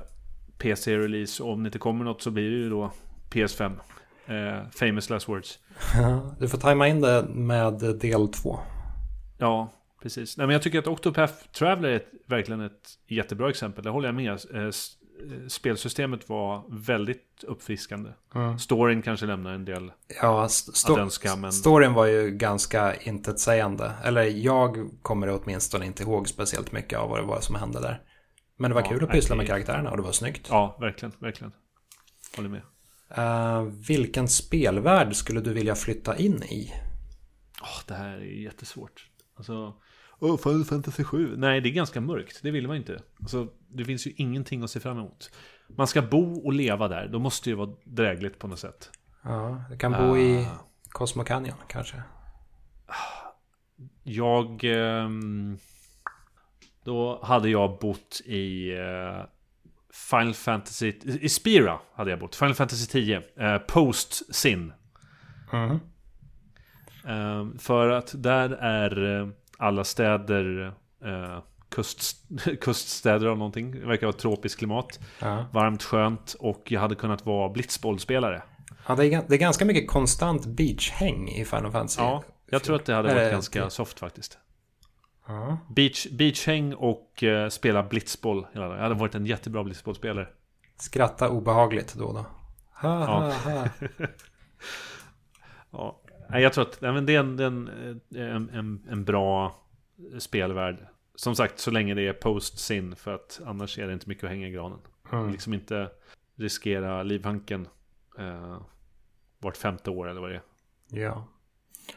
PC-release. 0.58 1.42
Om 1.42 1.62
det 1.62 1.66
inte 1.66 1.78
kommer 1.78 2.04
något 2.04 2.22
så 2.22 2.30
blir 2.30 2.50
det 2.50 2.56
ju 2.56 2.70
då 2.70 2.92
PS5. 3.30 3.78
Eh, 4.26 4.68
famous 4.70 5.10
last 5.10 5.28
words. 5.28 5.58
Du 6.38 6.48
får 6.48 6.58
tajma 6.58 6.88
in 6.88 7.00
det 7.00 7.26
med 7.28 7.72
del 8.00 8.28
2. 8.28 8.58
Ja, 9.38 9.72
precis. 10.02 10.36
Nej, 10.36 10.46
men 10.46 10.54
jag 10.54 10.62
tycker 10.62 10.78
att 10.78 10.86
Octopath 10.86 11.34
Traveler 11.58 11.88
är 11.88 11.96
ett, 11.96 12.10
verkligen 12.26 12.60
ett 12.60 12.88
jättebra 13.08 13.50
exempel. 13.50 13.84
Det 13.84 13.90
håller 13.90 14.08
jag 14.08 14.14
med. 14.14 14.40
Eh, 14.54 14.62
eh, 14.62 14.70
Spelsystemet 15.48 16.28
var 16.28 16.64
väldigt 16.68 17.44
uppfriskande. 17.46 18.10
Storyn 18.58 19.02
kanske 19.02 19.26
lämnar 19.26 19.52
en 19.52 19.64
del 19.64 19.92
Ja, 20.22 20.44
st- 20.44 20.92
att 20.92 20.98
önska, 20.98 21.36
men 21.36 21.52
storyn 21.52 21.92
var 21.94 22.06
ju 22.06 22.30
ganska 22.30 22.94
intetsägande. 22.94 23.92
Eller 24.04 24.22
jag 24.22 24.90
kommer 25.02 25.40
åtminstone 25.42 25.86
inte 25.86 26.02
ihåg 26.02 26.28
speciellt 26.28 26.72
mycket 26.72 26.98
av 26.98 27.10
vad 27.10 27.18
det 27.18 27.26
var 27.26 27.40
som 27.40 27.54
hände 27.54 27.80
där. 27.80 28.00
Men 28.58 28.70
det 28.70 28.74
var 28.74 28.82
Ja, 28.82 28.88
kul 28.88 29.04
att 29.04 29.10
pyssla 29.10 29.36
med 29.36 29.46
karaktärerna 29.46 29.90
och 29.90 29.96
det 29.96 30.02
var 30.02 30.12
snyggt. 30.12 30.46
ja, 30.50 30.76
verkligen, 30.80 31.12
verkligen. 31.18 31.52
Håller 32.36 32.48
med. 32.48 32.62
Eh, 33.10 33.62
vilken 33.62 34.28
spelvärld 34.28 35.16
skulle 35.16 35.40
du 35.40 35.52
vilja 35.52 35.74
flytta 35.74 36.16
in 36.16 36.42
i? 36.42 36.72
Åh, 37.62 37.80
det 37.86 37.94
här 37.94 38.16
är 38.16 38.42
jättesvårt. 38.42 39.10
Alltså, 39.36 39.74
oh, 40.18 40.36
Final 40.36 40.64
Fantasy 40.64 41.04
7. 41.04 41.36
Nej, 41.36 41.60
det 41.60 41.68
är 41.68 41.72
ganska 41.72 42.00
mörkt. 42.00 42.40
Det 42.42 42.50
vill 42.50 42.66
man 42.66 42.76
inte. 42.76 43.02
Alltså, 43.20 43.48
det 43.68 43.84
finns 43.84 44.06
ju 44.06 44.12
ingenting 44.16 44.62
att 44.62 44.70
se 44.70 44.80
fram 44.80 44.98
emot. 44.98 45.30
Man 45.68 45.86
ska 45.86 46.02
bo 46.02 46.46
och 46.46 46.52
leva 46.52 46.88
där. 46.88 47.08
Då 47.08 47.18
måste 47.18 47.46
det 47.46 47.50
ju 47.50 47.56
vara 47.56 47.76
drägligt 47.84 48.38
på 48.38 48.48
något 48.48 48.58
sätt. 48.58 48.90
Ja, 49.22 49.64
du 49.70 49.78
kan 49.78 49.92
bo 49.92 50.16
i 50.16 50.36
Ah. 50.38 50.66
Cosmo 50.88 51.24
Canyon 51.24 51.56
kanske. 51.68 52.02
Jag... 54.02 54.64
ehm, 54.64 55.58
då 56.84 57.20
hade 57.24 57.48
jag 57.48 57.78
bott 57.78 58.20
i 58.24 58.70
eh, 58.72 59.24
Final 60.10 60.34
Fantasy... 60.34 60.92
I 61.04 61.28
Spira 61.28 61.78
hade 61.94 62.10
jag 62.10 62.20
bott. 62.20 62.36
Final 62.36 62.54
Fantasy 62.54 62.86
10. 62.86 63.22
Eh, 63.36 63.58
Post 63.58 64.34
Sin. 64.34 64.72
Mhm. 65.52 65.80
Ehm, 67.06 67.58
för 67.58 67.88
att 67.88 68.14
där 68.22 68.50
är 68.50 69.20
eh, 69.20 69.28
alla 69.58 69.84
städer 69.84 70.72
eh, 71.04 71.42
kust, 71.68 72.16
kuststäder 72.60 73.26
av 73.26 73.38
någonting. 73.38 73.70
Det 73.70 73.86
verkar 73.86 74.06
vara 74.06 74.16
tropiskt 74.16 74.58
klimat. 74.58 75.00
Ja. 75.20 75.46
Varmt, 75.52 75.82
skönt 75.82 76.36
och 76.38 76.72
jag 76.72 76.80
hade 76.80 76.94
kunnat 76.94 77.26
vara 77.26 77.48
blitzbollspelare. 77.48 78.42
Ja, 78.88 78.94
det, 78.94 79.06
är, 79.06 79.22
det 79.28 79.34
är 79.34 79.38
ganska 79.38 79.64
mycket 79.64 79.90
konstant 79.90 80.46
beachhäng 80.46 81.28
i 81.28 81.44
Final 81.44 81.72
Fantasy. 81.72 82.02
Ja, 82.02 82.22
jag 82.50 82.62
tror 82.62 82.76
att 82.76 82.84
det 82.84 82.94
hade 82.94 83.14
varit 83.14 83.32
ganska 83.32 83.70
soft 83.70 83.98
faktiskt. 83.98 84.38
Ja. 85.26 85.58
Beach, 85.68 86.06
beachhäng 86.06 86.74
och 86.74 87.22
eh, 87.22 87.48
spela 87.48 87.82
blitzboll. 87.82 88.46
hela 88.52 88.64
dagen. 88.66 88.76
Jag 88.76 88.82
hade 88.82 88.94
varit 88.94 89.14
en 89.14 89.26
jättebra 89.26 89.64
blitzbollspelare. 89.64 90.28
Skratta 90.76 91.28
obehagligt 91.28 91.94
då 91.94 92.04
och 92.04 92.14
då. 92.14 92.26
Ha, 92.72 93.04
ha, 93.04 93.32
ha. 93.32 93.68
Ja. 95.70 96.00
Nej, 96.28 96.42
jag 96.42 96.52
tror 96.52 96.64
att 96.64 96.80
nej, 96.80 96.92
men 96.92 97.06
det 97.06 97.14
är, 97.14 97.20
en, 97.20 97.36
det 97.36 97.42
är 97.42 97.46
en, 97.46 97.68
eh, 98.14 98.36
en, 98.36 98.50
en, 98.50 98.86
en 98.90 99.04
bra 99.04 99.56
spelvärld. 100.18 100.86
Som 101.14 101.36
sagt, 101.36 101.58
så 101.58 101.70
länge 101.70 101.94
det 101.94 102.08
är 102.08 102.12
post-sin. 102.12 102.96
För 102.96 103.14
att 103.14 103.40
annars 103.46 103.78
är 103.78 103.86
det 103.86 103.92
inte 103.92 104.08
mycket 104.08 104.24
att 104.24 104.30
hänga 104.30 104.48
i 104.48 104.50
granen. 104.50 104.78
Mm. 105.12 105.30
Liksom 105.30 105.54
inte 105.54 105.90
riskera 106.36 107.02
livhanken 107.02 107.68
eh, 108.18 108.58
vart 109.38 109.56
femte 109.56 109.90
år 109.90 110.08
eller 110.08 110.20
vad 110.20 110.30
det 110.30 110.36
är. 110.36 110.42
Ja. 111.00 111.24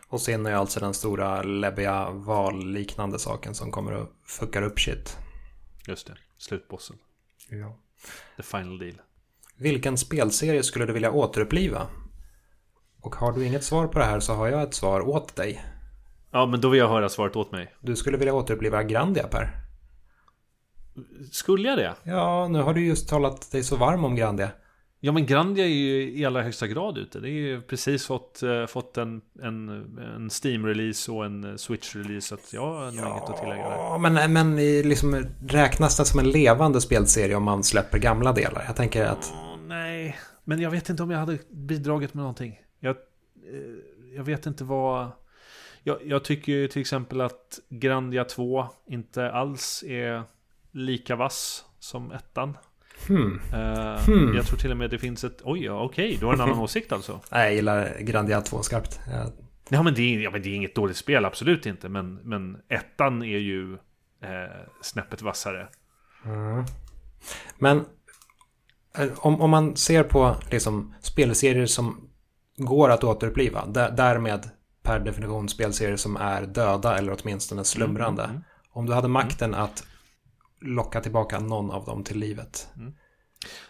Och 0.08 0.22
sen 0.22 0.46
är 0.46 0.54
alltså 0.54 0.80
den 0.80 0.94
stora 0.94 1.44
läbbiga 1.44 2.10
val-liknande 2.10 3.20
saken 3.20 3.56
som 3.56 3.72
kommer 3.72 3.92
att 3.92 4.10
fucka 4.26 4.62
upp 4.62 4.80
shit. 4.80 5.18
Just 5.88 6.08
det, 6.08 6.18
slutbossen. 6.38 6.98
Ja. 7.50 7.78
The 8.38 8.44
final 8.44 8.80
deal. 8.80 9.02
Vilken 9.58 9.98
spelserie 9.98 10.64
skulle 10.64 10.86
du 10.86 10.94
vilja 10.94 11.12
återuppliva? 11.12 11.88
Och 13.02 13.16
har 13.16 13.32
du 13.32 13.46
inget 13.46 13.64
svar 13.64 13.88
på 13.88 14.00
det 14.00 14.06
här 14.06 14.20
så 14.20 14.34
har 14.34 14.48
jag 14.48 14.64
ett 14.64 14.74
svar 14.74 15.02
åt 15.02 15.36
dig. 15.36 15.66
Ja, 16.32 16.46
men 16.46 16.62
då 16.62 16.70
vill 16.70 16.80
jag 16.80 16.90
höra 16.90 17.10
svaret 17.10 17.36
åt 17.36 17.52
mig. 17.52 17.76
Du 17.82 17.96
skulle 17.96 18.18
vilja 18.18 18.34
återuppliva 18.34 18.84
Grandia 18.84 19.28
Per. 19.28 19.52
Skulle 21.32 21.70
jag 21.70 21.78
det? 21.78 21.96
Ja, 22.04 22.48
nu 22.48 22.62
har 22.62 22.74
du 22.74 22.86
just 22.86 23.10
talat 23.10 23.52
dig 23.52 23.64
så 23.64 23.76
varm 23.76 24.06
om 24.06 24.16
Grandia. 24.16 24.52
Ja, 25.02 25.12
men 25.12 25.26
Grandia 25.26 25.66
är 25.66 25.70
ju 25.70 26.18
i 26.18 26.26
allra 26.26 26.42
högsta 26.42 26.68
grad 26.68 26.98
ute. 26.98 27.20
Det 27.20 27.30
är 27.30 27.32
ju 27.32 27.62
precis 27.62 28.06
fått, 28.06 28.44
eh, 28.44 28.66
fått 28.66 28.98
en, 28.98 29.22
en, 29.42 29.70
en 30.00 30.30
Steam-release 30.30 31.12
och 31.12 31.26
en 31.26 31.44
eh, 31.44 31.54
Switch-release. 31.54 32.20
Så 32.20 32.36
att 32.36 32.54
jag 32.54 32.74
har 32.74 32.86
nog 32.86 32.94
inget 32.94 33.30
att 33.30 33.38
tillägga 33.38 33.70
där. 33.70 33.76
Ja, 33.76 33.98
men, 33.98 34.34
men 34.34 34.60
i 34.60 34.84
liksom, 34.84 35.26
räknas 35.48 35.98
det 35.98 36.06
som 36.06 36.20
en 36.20 36.30
levande 36.30 36.82
spelserie 36.82 37.36
om 37.36 37.44
man 37.44 37.64
släpper 37.64 37.98
gamla 37.98 38.34
delar? 38.34 38.64
Jag 38.68 38.76
tänker 38.76 39.06
att... 39.06 39.34
Åh, 39.34 39.58
nej, 39.68 40.18
men 40.44 40.62
jag 40.62 40.72
vet 40.72 40.90
inte 40.90 41.04
om 41.04 41.12
jag 41.12 41.20
hade 41.20 41.38
bidragit 41.50 42.14
med 42.14 42.22
någonting. 42.22 42.60
Jag, 42.80 42.96
eh, 42.96 44.16
jag 44.16 44.24
vet 44.24 44.46
inte 44.46 44.64
vad... 44.64 45.12
Jag, 45.84 45.98
jag 46.06 46.24
tycker 46.24 46.52
ju 46.52 46.68
till 46.68 46.82
exempel 46.82 47.22
att 47.22 47.60
Grandia 47.70 48.24
2 48.24 48.66
inte 48.88 49.32
alls 49.32 49.84
är 49.88 50.24
lika 50.72 51.16
vass 51.16 51.66
som 51.80 52.12
ettan. 52.12 52.58
Hmm. 53.08 53.40
Eh, 53.54 54.00
Hmm. 54.06 54.36
Jag 54.36 54.46
tror 54.46 54.58
till 54.58 54.72
och 54.72 54.78
med 54.78 54.90
det 54.90 55.00
finns 55.00 55.24
ett... 55.24 55.42
Oj, 55.44 55.66
ja, 55.66 55.82
okej, 55.84 56.18
du 56.20 56.26
har 56.26 56.34
en 56.34 56.42
annan 56.42 56.60
åsikt 56.60 56.92
alltså. 56.92 57.20
Nej, 57.32 57.46
jag 57.46 57.54
gillar 57.54 57.98
Grandia 58.00 58.42
2 58.42 58.62
skarpt. 58.62 59.00
Jag, 59.12 59.32
Ja 59.72 59.84
men, 59.84 59.94
det 59.94 60.02
är, 60.02 60.20
ja, 60.20 60.32
men 60.32 60.42
det 60.42 60.50
är 60.50 60.56
inget 60.56 60.76
dåligt 60.76 60.98
spel, 60.98 61.26
absolut 61.26 61.66
inte. 61.66 61.90
Men, 61.90 62.14
men 62.16 62.58
ettan 62.70 63.22
är 63.22 63.38
ju 63.38 63.74
eh, 64.24 64.68
snäppet 64.82 65.22
vassare. 65.22 65.68
Mm. 66.26 66.64
Men 67.58 67.86
eh, 68.98 69.08
om, 69.18 69.42
om 69.42 69.50
man 69.50 69.76
ser 69.76 70.04
på 70.04 70.36
liksom, 70.52 70.94
spelserier 71.02 71.66
som 71.66 72.10
går 72.58 72.90
att 72.90 73.04
återuppliva, 73.04 73.66
där, 73.66 73.92
därmed 73.92 74.50
per 74.84 75.00
definition 75.00 75.50
spelserier 75.50 75.98
som 75.98 76.18
är 76.18 76.42
döda 76.42 76.98
eller 76.98 77.18
åtminstone 77.22 77.64
slumrande. 77.64 78.24
Mm, 78.24 78.36
mm, 78.36 78.44
Om 78.72 78.86
du 78.86 78.94
hade 78.94 79.08
makten 79.08 79.54
att 79.54 79.84
locka 80.62 81.02
tillbaka 81.02 81.40
någon 81.40 81.72
av 81.72 81.86
dem 81.86 82.04
till 82.04 82.20
livet. 82.20 82.70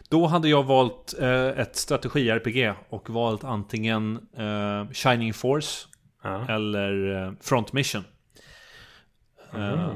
Då 0.10 0.26
hade 0.26 0.50
jag 0.50 0.64
valt 0.64 1.16
eh, 1.20 1.48
ett 1.48 1.76
strategi-RPG 1.76 2.74
och 2.90 3.10
valt 3.10 3.44
antingen 3.44 4.16
eh, 4.38 4.90
Shining 4.94 5.34
Force 5.34 5.88
Ja. 6.24 6.48
eller 6.50 7.24
eh, 7.26 7.32
Front 7.42 7.74
Mission. 7.74 8.04
Eh, 9.54 9.90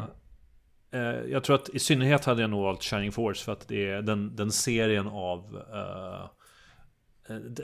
eh, 0.91 1.01
jag 1.31 1.43
tror 1.43 1.55
att 1.55 1.69
i 1.69 1.79
synnerhet 1.79 2.25
hade 2.25 2.41
jag 2.41 2.49
nog 2.49 2.63
valt 2.63 2.83
Shining 2.83 3.11
Force 3.11 3.45
för 3.45 3.51
att 3.51 3.67
det 3.67 3.89
är 3.89 4.01
den, 4.01 4.35
den 4.35 4.51
serien 4.51 5.07
av 5.07 5.61
eh, 5.73 6.25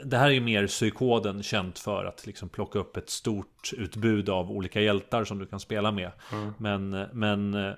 det 0.04 0.16
här 0.16 0.26
är 0.26 0.32
ju 0.32 0.40
mer 0.40 0.66
psykoden 0.66 1.42
känt 1.42 1.78
för 1.78 2.04
att 2.04 2.26
liksom 2.26 2.48
plocka 2.48 2.78
upp 2.78 2.96
ett 2.96 3.10
stort 3.10 3.70
utbud 3.76 4.28
av 4.28 4.50
olika 4.50 4.80
hjältar 4.80 5.24
som 5.24 5.38
du 5.38 5.46
kan 5.46 5.60
spela 5.60 5.92
med. 5.92 6.10
Men, 6.58 6.90
men 7.12 7.54
eh, 7.54 7.72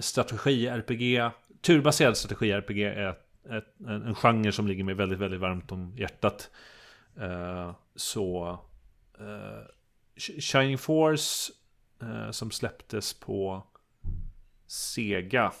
strategi-RPG, 0.00 1.30
turbaserad 1.60 2.16
strategi-RPG 2.16 2.78
är 2.84 3.08
ett, 3.58 3.74
en, 3.80 4.02
en 4.02 4.14
genre 4.14 4.52
som 4.52 4.66
ligger 4.66 4.84
mig 4.84 4.94
väldigt, 4.94 5.18
väldigt 5.18 5.40
varmt 5.40 5.72
om 5.72 5.94
hjärtat. 5.96 6.50
Eh, 7.20 7.74
så 7.96 8.58
Sh- 10.16 10.40
Shining 10.40 10.78
Force 10.78 11.52
eh, 12.02 12.30
som 12.30 12.50
släpptes 12.50 13.20
på 13.20 13.62
Sega 14.66 15.52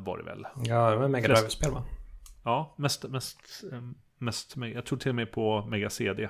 var 0.00 0.18
det 0.18 0.24
väl. 0.24 0.46
Ja, 0.64 0.90
det 0.90 0.96
var 0.96 1.08
Mega 1.08 1.28
Drive-spel 1.28 1.70
va? 1.72 1.84
Ja, 2.44 2.74
mest, 2.76 3.04
mest, 3.04 3.64
mest 4.18 4.56
jag 4.56 4.84
tror 4.86 4.98
till 4.98 5.08
och 5.08 5.14
med 5.14 5.32
på 5.32 5.66
Mega 5.66 5.90
CD. 5.90 6.28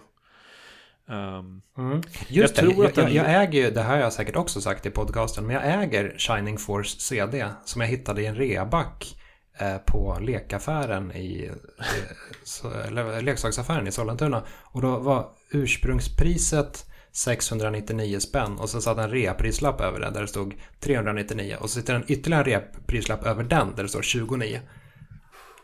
Um, 1.10 1.62
Mm. 1.78 2.02
Just 2.28 2.56
Jag 2.58 2.66
det, 2.68 2.72
tror 2.74 2.86
att 2.86 2.94
den- 2.94 3.14
jag, 3.14 3.26
jag 3.26 3.42
äger 3.42 3.64
ju, 3.64 3.70
det 3.70 3.82
här 3.82 3.90
har 3.96 4.02
jag 4.02 4.12
säkert 4.12 4.36
också 4.36 4.60
sagt 4.60 4.86
i 4.86 4.90
podcasten, 4.90 5.46
men 5.46 5.56
jag 5.56 5.82
äger 5.82 6.14
Shining 6.18 6.58
Force 6.58 7.00
CD 7.00 7.46
som 7.64 7.80
jag 7.80 7.88
hittade 7.88 8.22
i 8.22 8.26
en 8.26 8.34
reaback 8.34 9.16
eh, 9.58 9.76
på 9.78 10.18
lekaffären 10.20 11.12
i, 11.12 11.50
eh, 11.78 11.84
så, 12.44 12.70
eller, 12.70 13.22
leksaksaffären 13.22 13.86
i 13.86 13.92
Sollentuna. 13.92 14.42
Och 14.62 14.82
då 14.82 14.98
var 14.98 15.28
ursprungspriset 15.52 16.86
699 17.12 18.18
spänn 18.20 18.58
och 18.58 18.68
så 18.70 18.80
satt 18.80 18.98
en 18.98 19.10
reaprislapp 19.10 19.80
över 19.80 20.00
det 20.00 20.10
där 20.10 20.20
det 20.20 20.28
stod 20.28 20.54
399 20.80 21.56
och 21.60 21.70
så 21.70 21.80
sitter 21.80 21.94
en 21.94 22.04
ytterligare 22.08 22.44
reaprislapp 22.44 23.26
över 23.26 23.42
den 23.44 23.72
där 23.76 23.82
det 23.82 23.88
står 23.88 24.02
29. 24.02 24.60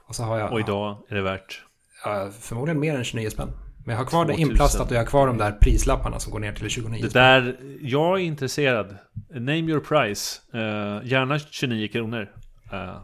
Och 0.09 0.15
så 0.15 0.23
har 0.23 0.39
jag 0.39 0.53
och 0.53 0.61
idag 0.61 0.99
är 1.09 1.15
det 1.15 1.23
värt. 1.23 1.63
ja, 2.05 2.31
förmodligen 2.41 2.81
mer 2.81 2.95
än 2.97 3.05
29 3.05 3.31
spänn. 3.31 3.51
Men 3.87 3.93
jag 3.93 4.01
har 4.01 4.07
kvar 4.07 4.25
det 4.25 4.33
2000. 4.33 4.51
inplastat 4.51 4.87
och 4.91 4.93
jag 4.97 5.01
har 5.01 5.07
kvar 5.07 5.27
de 5.27 5.39
där 5.39 5.53
prislapparna 5.53 6.19
som 6.19 6.33
går 6.33 6.41
ner 6.41 6.53
till 6.53 6.69
29. 6.69 7.03
Det 7.03 7.13
där, 7.13 7.57
jag 7.81 8.21
är 8.21 8.25
intresserad. 8.25 8.97
Name 9.31 9.59
your 9.59 9.81
price. 9.81 10.41
Uh, 10.55 11.07
gärna 11.07 11.39
29 11.39 11.89
kronor. 11.89 12.33
Uh, 12.73 13.01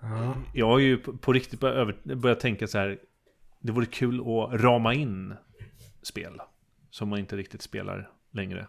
Ja. 0.00 0.34
jag 0.54 0.66
har 0.66 0.78
ju 0.78 0.96
på, 0.98 1.16
på 1.16 1.32
riktigt 1.32 1.60
börjat, 1.60 2.40
tänka 2.40 2.66
så 2.66 2.78
här. 2.78 2.98
Det 3.60 3.72
vore 3.72 3.86
kul 3.86 4.20
att 4.20 4.60
rama 4.60 4.94
in 4.94 5.34
spel. 6.02 6.32
Som 6.90 7.08
man 7.08 7.18
inte 7.18 7.36
riktigt 7.36 7.62
spelar 7.62 8.10
längre. 8.32 8.66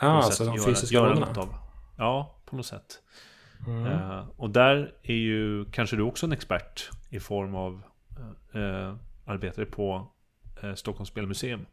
Ja, 0.00 0.14
något 0.14 0.24
alltså 0.24 0.44
de 0.44 0.54
göra- 0.56 0.66
fysiska 0.66 0.94
göra 0.94 1.10
rollerna. 1.10 1.26
något 1.26 1.36
av. 1.38 1.54
Ja, 1.98 2.40
på 2.46 2.56
något 2.56 2.66
sätt. 2.66 3.00
Mm. 3.66 3.86
Eh, 3.86 4.28
och 4.36 4.50
där 4.50 4.94
är 5.02 5.14
ju 5.14 5.64
kanske 5.64 5.96
du 5.96 6.02
också 6.02 6.26
en 6.26 6.32
expert 6.32 6.90
i 7.10 7.20
form 7.20 7.54
av 7.54 7.82
uh, 8.54 8.94
arbetare 9.26 9.66
på 9.66 9.94
uh, 9.96 10.06
Stockholms 10.74 11.08
spelmuseum. 11.08 11.66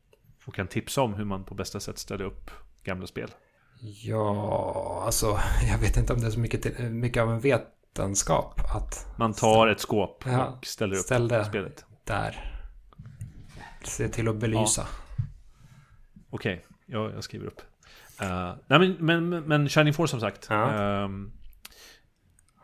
Och 0.45 0.55
kan 0.55 0.67
tipsa 0.67 1.01
om 1.01 1.13
hur 1.13 1.25
man 1.25 1.43
på 1.43 1.55
bästa 1.55 1.79
sätt 1.79 1.97
ställer 1.97 2.25
upp 2.25 2.51
gamla 2.83 3.07
spel. 3.07 3.31
Ja, 3.79 5.03
alltså 5.05 5.39
jag 5.71 5.77
vet 5.77 5.97
inte 5.97 6.13
om 6.13 6.19
det 6.21 6.27
är 6.27 6.31
så 6.31 6.39
mycket, 6.39 6.61
till, 6.61 6.89
mycket 6.89 7.23
av 7.23 7.31
en 7.31 7.39
vetenskap 7.39 8.59
att 8.75 9.07
Man 9.17 9.33
tar 9.33 9.67
ett 9.67 9.79
skåp 9.79 10.23
Ja, 10.25 10.45
och 10.47 10.65
ställer 10.65 10.95
upp 10.95 11.01
ställ 11.01 11.27
det 11.27 11.45
spelet. 11.45 11.85
där. 12.03 12.49
Se 13.83 14.07
till 14.07 14.27
att 14.27 14.35
belysa. 14.35 14.87
Okej, 16.29 16.65
jag, 16.85 17.11
jag 17.11 17.23
skriver 17.23 17.45
upp. 17.47 17.61
Eh, 18.21 18.53
nej 18.67 18.79
men, 18.79 18.95
men, 18.99 19.29
men 19.29 19.69
Shining 19.69 19.93
Force 19.93 20.11
som 20.11 20.19
sagt. 20.19 20.47
Ja. 20.49 21.09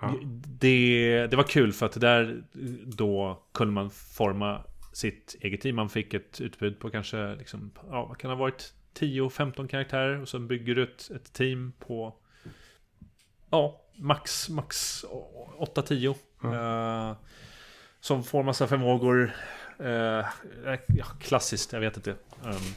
Ja. 0.01 0.13
det, 0.59 1.27
det 1.27 1.35
var 1.37 1.43
kul 1.43 1.73
för 1.73 1.85
att 1.85 2.01
där 2.01 2.43
då 2.85 3.43
kunde 3.53 3.73
man 3.73 3.89
forma 3.89 4.63
sitt 4.99 5.35
eget 5.41 5.61
team. 5.61 5.75
Man 5.75 5.89
fick 5.89 6.13
ett 6.13 6.41
utbud 6.41 6.79
på 6.79 6.89
kanske, 6.89 7.35
liksom, 7.35 7.71
ja, 7.89 8.05
vad 8.05 8.17
kan 8.17 8.29
ha 8.29 8.37
varit? 8.37 8.73
10-15 8.93 9.67
karaktärer 9.67 10.21
och 10.21 10.29
så 10.29 10.39
bygger 10.39 10.75
du 10.75 10.83
ett, 10.83 11.09
ett 11.15 11.33
team 11.33 11.73
på 11.79 12.15
Ja, 13.49 13.81
max, 13.95 14.49
max 14.49 15.05
8-10 15.59 16.15
Eh, 16.43 17.15
Som 17.99 18.23
får 18.23 18.43
massa 18.43 18.67
förmågor 18.67 19.31
ja, 20.87 21.05
Klassiskt, 21.19 21.73
jag 21.73 21.79
vet 21.79 21.97
inte 21.97 22.15
Ehm, 22.45 22.73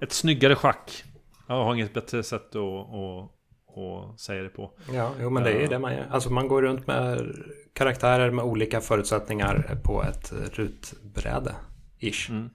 Ett 0.00 0.12
snyggare 0.12 0.54
schack 0.54 1.04
Jag 1.48 1.64
har 1.64 1.74
inget 1.74 1.94
bättre 1.94 2.22
sätt 2.22 2.56
att, 2.56 2.94
att, 2.94 3.30
att 3.78 4.20
säga 4.20 4.42
det 4.42 4.48
på 4.48 4.72
Ja, 4.92 5.12
jo 5.20 5.30
men 5.30 5.42
det 5.42 5.50
är 5.50 5.54
ju 5.56 5.62
Ja. 5.62 5.68
det 5.68 5.78
man 5.78 5.92
gör. 5.92 6.06
Alltså 6.10 6.32
man 6.32 6.48
går 6.48 6.62
runt 6.62 6.86
med 6.86 7.36
karaktärer 7.72 8.30
med 8.30 8.44
olika 8.44 8.80
förutsättningar 8.80 9.78
på 9.84 10.02
ett 10.02 10.32
rutbräde. 10.52 11.54
Ish. 11.98 12.30
Mm. 12.30 12.50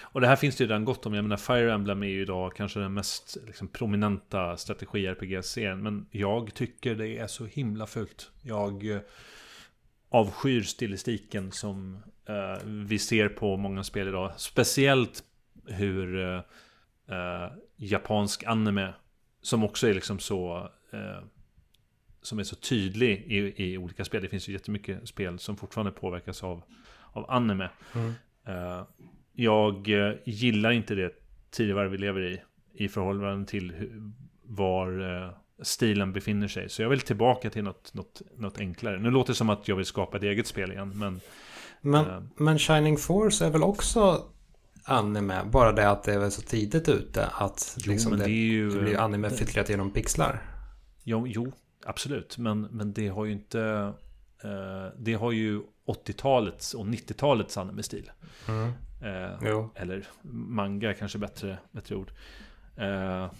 Och 0.00 0.20
det 0.20 0.26
här 0.26 0.36
finns 0.36 0.56
det 0.56 0.64
ju 0.64 0.68
redan 0.68 0.84
gott 0.84 1.06
om. 1.06 1.14
Jag 1.14 1.22
menar 1.22 1.36
Fire 1.36 1.72
Emblem 1.72 2.02
är 2.02 2.06
ju 2.06 2.22
idag 2.22 2.56
kanske 2.56 2.80
den 2.80 2.94
mest 2.94 3.36
liksom, 3.46 3.68
prominenta 3.68 4.56
strategi-RPG-serien. 4.56 5.82
Men 5.82 6.06
jag 6.10 6.54
tycker 6.54 6.94
det 6.94 7.18
är 7.18 7.26
så 7.26 7.44
himla 7.44 7.86
fult. 7.86 8.30
Jag 8.42 8.90
eh, 8.90 8.98
avskyr 10.10 10.62
stilistiken 10.62 11.52
som 11.52 11.98
eh, 12.28 12.62
vi 12.64 12.98
ser 12.98 13.28
på 13.28 13.56
många 13.56 13.84
spel 13.84 14.08
idag. 14.08 14.32
Speciellt 14.36 15.22
hur 15.66 16.20
eh, 16.20 16.36
eh, 17.16 17.52
japansk 17.76 18.44
anime, 18.44 18.92
som 19.48 19.64
också 19.64 19.88
är 19.88 19.94
liksom 19.94 20.18
så... 20.18 20.70
Eh, 20.92 21.22
som 22.22 22.38
är 22.38 22.44
så 22.44 22.56
tydlig 22.56 23.24
i, 23.26 23.64
i 23.64 23.78
olika 23.78 24.04
spel. 24.04 24.22
Det 24.22 24.28
finns 24.28 24.48
ju 24.48 24.52
jättemycket 24.52 25.08
spel 25.08 25.38
som 25.38 25.56
fortfarande 25.56 25.92
påverkas 25.92 26.44
av, 26.44 26.62
av 27.12 27.30
anime. 27.30 27.68
Mm. 27.94 28.12
Eh, 28.46 28.82
jag 29.32 29.88
eh, 29.88 30.14
gillar 30.24 30.70
inte 30.70 30.94
det 30.94 31.12
tidigare 31.50 31.88
vi 31.88 31.98
lever 31.98 32.20
i. 32.20 32.42
I 32.74 32.88
förhållande 32.88 33.46
till 33.46 33.72
hur, 33.72 34.12
var 34.42 35.16
eh, 35.24 35.30
stilen 35.62 36.12
befinner 36.12 36.48
sig. 36.48 36.68
Så 36.68 36.82
jag 36.82 36.88
vill 36.88 37.00
tillbaka 37.00 37.50
till 37.50 37.64
något, 37.64 37.94
något, 37.94 38.22
något 38.36 38.58
enklare. 38.58 38.98
Nu 38.98 39.10
låter 39.10 39.32
det 39.32 39.36
som 39.36 39.50
att 39.50 39.68
jag 39.68 39.76
vill 39.76 39.86
skapa 39.86 40.16
ett 40.16 40.22
eget 40.22 40.46
spel 40.46 40.72
igen. 40.72 40.98
Men 40.98 41.20
Men, 41.80 42.06
Eh. 42.06 42.22
men 42.36 42.58
Shining 42.58 42.96
Force 42.96 43.46
är 43.46 43.50
väl 43.50 43.62
också 43.62 44.24
anime? 44.90 45.44
Bara 45.44 45.72
det 45.72 45.90
att 45.90 46.02
det 46.02 46.14
är 46.14 46.18
väl 46.18 46.30
så 46.30 46.42
tidigt 46.42 46.88
ute 46.88 47.26
att 47.26 47.76
Jo, 47.78 47.92
liksom 47.92 48.12
det, 48.12 48.18
det 48.18 48.24
är 48.24 48.28
ju- 48.28 48.70
det 48.70 48.80
blir 48.80 48.98
anime 49.00 49.30
filtrerat 49.30 49.68
genom 49.68 49.90
pixlar. 49.90 50.42
jo, 51.04 51.26
jo 51.26 51.52
absolut. 51.86 52.38
Men, 52.38 52.60
men 52.60 52.92
det 52.92 53.08
har 53.08 53.24
ju 53.24 53.32
inte... 53.32 53.92
Eh, 54.44 54.86
det 54.98 55.14
har 55.14 55.32
ju 55.32 55.62
80-talets 55.86 56.74
och 56.74 56.86
90-talets 56.86 57.56
anime-stil. 57.56 58.10
Mm. 58.48 58.68
Eh, 59.02 59.66
eller 59.74 60.06
manga 60.32 60.94
kanske 60.94 61.18
bättre, 61.18 61.58
bättre 61.70 61.94
ord. 61.96 62.10
Eh, 62.76 63.30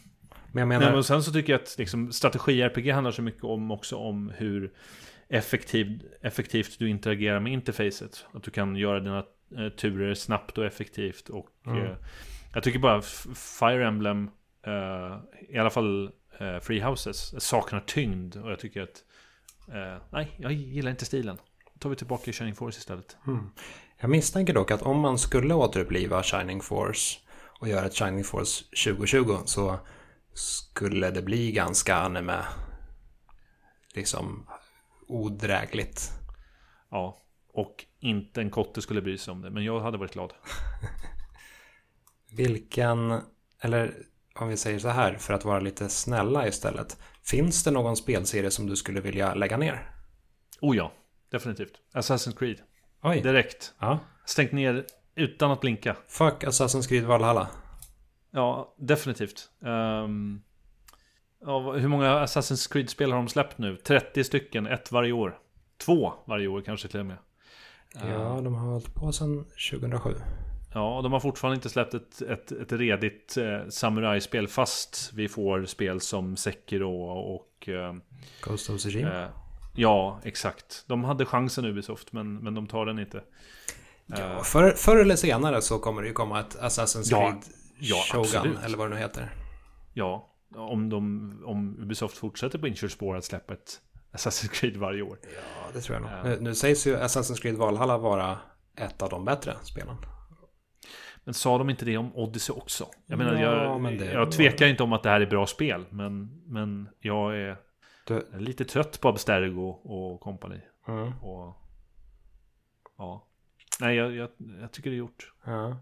men 0.53 0.61
jag 0.61 0.69
menar... 0.69 0.85
Nej, 0.85 0.95
men 0.95 1.05
sen 1.05 1.23
så 1.23 1.33
tycker 1.33 1.53
jag 1.53 1.63
att 1.63 1.75
liksom, 1.79 2.13
strategi-RPG 2.13 2.93
handlar 2.93 3.11
så 3.11 3.23
mycket 3.23 3.45
om 3.45 3.71
också 3.71 3.97
om 3.97 4.33
hur 4.37 4.73
effektiv, 5.29 6.03
effektivt 6.23 6.79
du 6.79 6.89
interagerar 6.89 7.41
med 7.41 7.53
interfacet. 7.53 8.27
Att 8.33 8.43
du 8.43 8.51
kan 8.51 8.77
göra 8.77 9.01
dina 9.01 9.25
turer 9.77 10.15
snabbt 10.15 10.59
och 10.59 10.65
effektivt. 10.65 11.29
Och 11.29 11.47
Mm. 11.67 11.85
eh, 11.87 11.97
jag 12.55 12.63
tycker 12.63 12.79
bara 12.79 13.03
Fire 13.59 13.87
Emblem, 13.87 14.31
eh, 14.67 15.19
i 15.55 15.59
alla 15.59 15.71
fall 15.71 16.11
eh, 16.41 16.59
Free 16.59 16.81
Houses, 16.81 17.45
saknar 17.45 17.81
tyngd. 17.81 18.37
Och 18.37 18.51
jag 18.51 18.59
tycker 18.59 18.83
att, 18.83 19.05
eh, 19.69 20.03
nej, 20.11 20.31
jag 20.39 20.53
gillar 20.53 20.91
inte 20.91 21.05
stilen. 21.05 21.37
Då 21.75 21.79
tar 21.79 21.91
vi 21.91 21.97
tillbaka 21.97 22.33
Shining 22.33 22.55
Force 22.55 22.79
istället. 22.79 23.17
Mm. 23.27 23.51
Jag 24.01 24.11
misstänker 24.11 24.55
dock 24.55 24.71
att 24.71 24.83
om 24.83 25.01
man 25.01 25.19
skulle 25.19 25.55
återuppliva 25.55 26.23
Shining 26.23 26.61
Force 26.61 27.19
och 27.61 27.69
göra 27.69 27.87
ett 27.87 27.95
Shining 27.95 28.25
Force 28.25 28.65
2020 28.85 29.39
så 29.45 29.79
skulle 30.35 31.11
det 31.11 31.23
bli 31.23 31.53
ganska 31.53 31.97
anime 31.97 32.45
liksom 33.95 34.47
odrägligt. 35.09 36.13
Ja, 36.91 37.19
och 37.59 37.85
inte 38.01 38.41
en 38.41 38.51
kotte 38.51 38.83
skulle 38.83 39.03
bry 39.03 39.19
sig 39.19 39.33
om 39.33 39.43
det. 39.43 39.51
Men 39.51 39.65
jag 39.65 39.81
hade 39.81 39.99
varit 39.99 40.13
glad. 40.13 40.33
Vilken, 42.37 43.21
eller 43.61 43.95
om 44.35 44.49
vi 44.49 44.57
säger 44.57 44.79
så 44.79 44.89
här 44.89 45.15
för 45.15 45.35
att 45.35 45.45
vara 45.45 45.61
lite 45.61 45.89
snälla 45.89 46.49
istället. 46.49 46.99
Finns 47.23 47.65
det 47.65 47.71
någon 47.71 47.97
spelserie 47.97 48.51
som 48.51 48.67
du 48.67 48.77
skulle 48.77 49.01
vilja 49.01 49.35
lägga 49.35 49.57
ner? 49.57 49.91
Oh 50.61 50.77
ja, 50.77 50.93
definitivt. 51.31 51.73
Assassin's 51.95 52.39
Creed. 52.39 52.61
Oj, 53.03 53.21
Direkt. 53.21 53.75
ja. 53.79 53.99
Stängt 54.25 54.53
ner 54.53 54.87
utan 55.15 55.51
att 55.51 55.61
blinka. 55.61 55.97
Fuck 56.09 56.45
Assassin's 56.45 56.89
Creed 56.89 57.05
Valhalla. 57.05 57.49
Ja, 58.31 58.75
definitivt. 58.79 59.51
Ehm, 59.65 60.43
ja, 61.41 61.73
hur 61.73 61.89
många 61.89 62.25
Assassin's 62.25 62.73
Creed-spel 62.73 63.11
har 63.13 63.19
de 63.19 63.29
släppt 63.29 63.59
nu? 63.59 63.77
30 63.77 64.25
stycken, 64.25 64.67
ett 64.67 64.93
varje 64.93 65.13
år. 65.13 65.39
Två 65.79 66.13
varje 66.27 66.49
år 66.49 66.61
kanske 66.61 66.89
till 66.89 67.01
och 67.01 67.07
med. 67.07 67.17
Ja, 67.95 68.41
de 68.45 68.55
har 68.55 68.67
hållit 68.73 68.95
på 68.95 69.13
sedan 69.13 69.45
2007. 69.71 70.15
Ja, 70.75 71.01
de 71.03 71.13
har 71.13 71.21
fortfarande 71.21 71.55
inte 71.55 71.69
släppt 71.69 71.95
ett, 71.95 72.23
ett, 72.23 72.53
ett 72.53 72.73
redigt 72.73 73.37
eh, 73.37 73.69
samurajspel 73.69 74.49
fast 74.49 75.11
vi 75.15 75.29
får 75.29 75.65
spel 75.65 76.01
som 76.01 76.37
Sekiro 76.37 76.93
och... 77.35 77.69
Eh, 77.69 77.95
Ghost 78.43 78.71
of 78.71 78.81
Tsushima. 78.81 79.23
eh, 79.23 79.29
ja, 79.75 80.21
exakt. 80.25 80.85
De 80.87 81.05
hade 81.05 81.25
chansen 81.25 81.65
Ubisoft, 81.65 82.13
men, 82.13 82.37
men 82.37 82.55
de 82.55 82.67
tar 82.67 82.87
den 82.87 82.99
inte. 82.99 83.23
Ja, 84.07 84.41
förr, 84.45 84.71
förr 84.71 84.97
eller 84.97 85.17
senare 85.17 85.63
så 85.63 85.79
kommer 85.79 86.03
det 86.03 86.09
ju 86.09 86.15
komma 86.15 86.41
ett 86.41 86.57
Assassin's 86.61 87.09
Ja, 87.11 87.21
Creed 87.31 87.43
ja, 87.79 87.97
Shogun, 88.13 88.25
absolut. 88.25 88.59
eller 88.65 88.79
vad 88.79 88.91
det 88.91 88.95
nu 88.95 89.01
heter. 89.01 89.33
Ja, 89.95 90.29
om, 90.57 90.89
de, 90.91 91.33
om 91.45 91.77
Ubisoft 91.79 92.17
fortsätter 92.17 92.59
på 92.59 92.69
inkörspår 92.69 93.17
att 93.17 93.25
släppa 93.25 93.53
ett 93.55 93.81
Assassin's 94.13 94.49
Creed 94.53 94.77
varje 94.77 95.03
år. 95.03 95.19
Ja, 95.23 95.71
det 95.73 95.81
tror 95.81 95.95
jag 95.97 96.03
nog. 96.03 96.11
Ja. 96.13 96.23
Nu, 96.23 96.39
nu 96.41 96.55
sägs 96.55 96.87
ju 96.87 96.97
Assassin's 96.97 97.41
Creed 97.43 97.57
Valhalla 97.57 97.99
vara 97.99 98.39
ett 98.77 99.03
av 99.03 99.11
de 99.11 99.25
bättre 99.25 99.57
spelen. 99.63 99.97
Men 101.25 101.35
sa 101.35 101.59
de 101.59 101.71
inte 101.71 101.85
det 101.85 101.97
om 101.97 102.17
Odyssey 102.17 102.57
också? 102.57 102.87
Jag 103.07 103.19
menar, 103.19 103.35
Ja, 103.35 103.65
jag, 103.65 103.81
men 103.81 103.99
det- 103.99 104.13
jag 104.13 104.33
tvekar 104.33 104.67
inte 104.67 104.83
om 104.83 104.93
att 104.93 105.03
det 105.03 105.09
här 105.11 105.21
är 105.21 105.27
bra 105.27 105.47
spel. 105.47 105.87
Men, 105.91 106.43
men 106.47 106.89
jag 107.01 107.37
är 107.37 107.57
Du, 108.07 108.27
lite 108.39 108.65
trött 108.65 109.01
på 109.01 109.09
Abstergo 109.09 109.69
och 109.69 110.21
kompani. 110.21 110.61
mm, 110.89 111.13
Och, 111.23 111.57
ja. 112.99 113.27
Nej, 113.81 113.97
jag, 113.97 114.15
jag, 114.15 114.31
jag 114.61 114.73
tycker 114.73 114.91
det 114.91 114.97
är 114.97 114.99
gjort. 114.99 115.33
ja. 115.45 115.77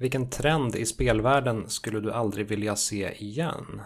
Vilken 0.00 0.30
trend 0.30 0.76
i 0.76 0.86
spelvärlden 0.86 1.68
skulle 1.70 2.00
du 2.00 2.12
aldrig 2.12 2.46
vilja 2.48 2.76
se 2.76 3.12
igen? 3.24 3.82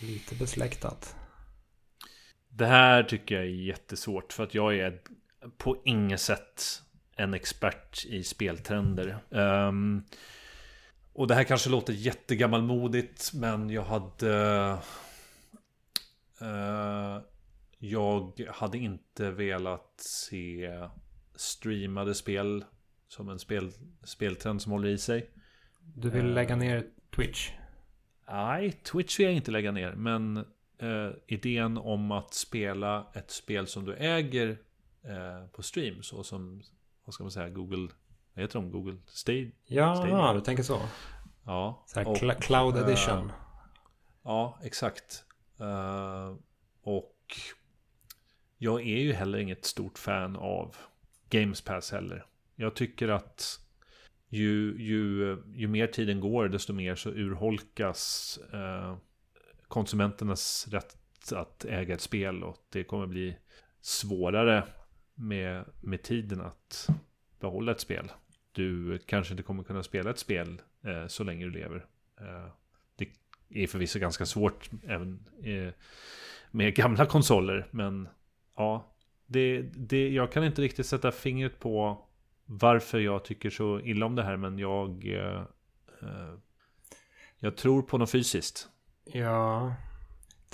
Lite 0.00 0.34
besläktat. 0.34 1.16
Det 2.54 2.66
här 2.66 3.02
tycker 3.02 3.34
jag 3.34 3.44
är 3.44 3.48
jättesvårt. 3.48 4.32
För 4.32 4.42
att 4.42 4.54
jag 4.54 4.76
är 4.78 5.00
på 5.56 5.82
inget 5.84 6.20
sätt 6.20 6.62
en 7.16 7.34
expert 7.34 8.04
i 8.06 8.24
speltrender. 8.24 9.18
Ehm, 9.30 10.02
och 11.12 11.26
det 11.26 11.34
här 11.34 11.44
kanske 11.44 11.70
låter 11.70 11.92
jättegammalmodigt. 11.92 13.30
Men 13.34 13.70
jag 13.70 13.82
hade... 13.82 14.68
eh, 16.40 17.18
jag 17.78 18.40
hade 18.48 18.78
inte 18.78 19.30
velat 19.30 19.94
se 19.96 20.70
streamade 21.34 22.14
spel 22.14 22.64
som 23.08 23.28
en 23.28 23.38
spel, 23.38 23.72
speltrend 24.04 24.62
som 24.62 24.72
håller 24.72 24.88
i 24.88 24.98
sig. 24.98 25.30
Du 25.94 26.10
vill 26.10 26.26
Eh. 26.26 26.32
lägga 26.34 26.56
ner 26.56 26.86
Twitch? 27.16 27.50
Nej, 28.28 28.72
Twitch 28.72 29.18
vill 29.18 29.26
jag 29.26 29.34
inte 29.34 29.50
lägga 29.50 29.72
ner. 29.72 29.92
Men 29.92 30.44
eh, 30.82 31.10
idén 31.26 31.78
om 31.78 32.12
att 32.12 32.34
spela 32.34 33.06
ett 33.14 33.30
spel 33.30 33.66
som 33.66 33.84
du 33.84 33.94
äger 33.94 34.58
eh, 35.04 35.46
på 35.52 35.62
stream. 35.62 36.02
Så 36.02 36.22
som, 36.24 36.62
vad 37.04 37.14
ska 37.14 37.24
man 37.24 37.30
säga, 37.30 37.48
Google, 37.48 37.88
vad 38.34 38.42
heter 38.42 38.58
de? 38.58 38.70
Google 38.70 38.96
Stage? 39.06 39.50
Ja, 39.66 39.96
Stadia. 39.96 40.32
du 40.32 40.40
tänker 40.40 40.62
så. 40.62 40.80
Ja. 41.44 41.84
så 41.86 42.00
och, 42.00 42.16
cl- 42.16 42.40
cloud 42.40 42.76
eh, 42.76 42.82
edition. 42.82 43.32
Ja, 44.22 44.58
exakt. 44.62 45.24
Eh, 45.60 46.34
och 46.82 47.16
jag 48.58 48.80
är 48.80 48.98
ju 48.98 49.12
heller 49.12 49.38
inget 49.38 49.64
stort 49.64 49.98
fan 49.98 50.36
av 50.36 50.76
Games 51.30 51.60
Pass 51.60 51.92
heller. 51.92 52.26
Jag 52.56 52.74
tycker 52.74 53.08
att 53.08 53.60
ju, 54.28 54.76
ju, 54.78 55.36
ju 55.54 55.68
mer 55.68 55.86
tiden 55.86 56.20
går, 56.20 56.48
desto 56.48 56.72
mer 56.72 56.94
så 56.94 57.10
urholkas 57.10 58.38
eh, 58.52 58.96
konsumenternas 59.72 60.68
rätt 60.70 60.96
att 61.32 61.64
äga 61.64 61.94
ett 61.94 62.00
spel. 62.00 62.42
Och 62.42 62.56
det 62.72 62.84
kommer 62.84 63.06
bli 63.06 63.36
svårare 63.80 64.64
med, 65.14 65.64
med 65.80 66.02
tiden 66.02 66.40
att 66.40 66.88
behålla 67.40 67.72
ett 67.72 67.80
spel. 67.80 68.12
Du 68.52 68.98
kanske 68.98 69.32
inte 69.32 69.42
kommer 69.42 69.62
kunna 69.62 69.82
spela 69.82 70.10
ett 70.10 70.18
spel 70.18 70.62
eh, 70.84 71.06
så 71.06 71.24
länge 71.24 71.44
du 71.44 71.50
lever. 71.50 71.86
Eh, 72.20 72.48
det 72.96 73.08
är 73.62 73.66
förvisso 73.66 73.98
ganska 73.98 74.26
svårt 74.26 74.70
även 74.86 75.28
eh, 75.42 75.72
med 76.50 76.74
gamla 76.76 77.06
konsoler. 77.06 77.66
Men 77.70 78.08
ja, 78.56 78.94
det, 79.26 79.62
det, 79.62 80.08
jag 80.08 80.32
kan 80.32 80.44
inte 80.44 80.62
riktigt 80.62 80.86
sätta 80.86 81.12
fingret 81.12 81.58
på 81.58 82.06
varför 82.44 83.00
jag 83.00 83.24
tycker 83.24 83.50
så 83.50 83.80
illa 83.80 84.06
om 84.06 84.14
det 84.14 84.22
här. 84.22 84.36
Men 84.36 84.58
jag, 84.58 85.06
eh, 85.06 85.42
eh 86.00 86.34
jag 87.38 87.56
tror 87.56 87.82
på 87.82 87.98
något 87.98 88.10
fysiskt. 88.10 88.68
Ja, 89.04 89.74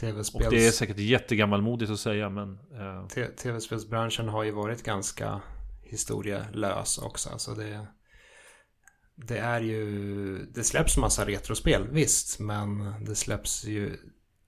Och 0.01 0.03
det 0.03 0.07
är 0.09 0.51
tv-spels... 0.51 0.77
säkert 0.77 0.99
jättegammalmodigt 0.99 1.91
att 1.91 2.01
säga. 2.01 2.31
Men 2.31 2.59
eh, 2.73 3.29
tv-spelsbranschen 3.43 4.29
har 4.29 4.45
ju 4.45 4.51
varit 4.51 4.83
ganska 4.83 5.41
historielös 5.83 6.99
också. 6.99 7.39
Så 7.39 7.55
det, 7.55 7.87
det 9.15 9.39
är 9.39 9.61
ju... 9.61 10.39
Det 10.45 10.65
släpps 10.65 10.97
massa 10.97 11.27
retrospel, 11.27 11.89
visst. 11.91 12.39
Men 12.39 12.95
det 13.05 13.15
släpps 13.15 13.65
ju 13.65 13.97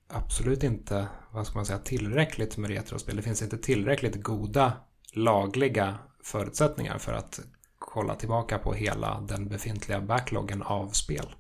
absolut 0.08 0.62
inte, 0.62 1.08
vad 1.30 1.46
ska 1.46 1.58
man 1.58 1.66
säga, 1.66 1.78
tillräckligt 1.78 2.56
med 2.56 2.70
retrospel. 2.70 3.16
Det 3.16 3.22
finns 3.22 3.42
inte 3.42 3.58
tillräckligt 3.58 4.22
goda 4.22 4.72
lagliga 5.12 5.98
förutsättningar 6.24 6.98
för 6.98 7.12
att 7.12 7.40
kolla 7.78 8.14
tillbaka 8.14 8.58
på 8.58 8.72
hela 8.72 9.20
den 9.20 9.48
befintliga 9.48 10.00
backloggen 10.00 10.62
av 10.62 10.88
spel. 10.88 11.34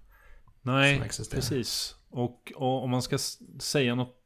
nej, 0.98 1.10
precis. 1.30 1.94
Och, 2.10 2.52
och 2.56 2.84
om 2.84 2.90
man 2.90 3.02
ska 3.02 3.18
säga 3.58 3.94
något 3.94 4.16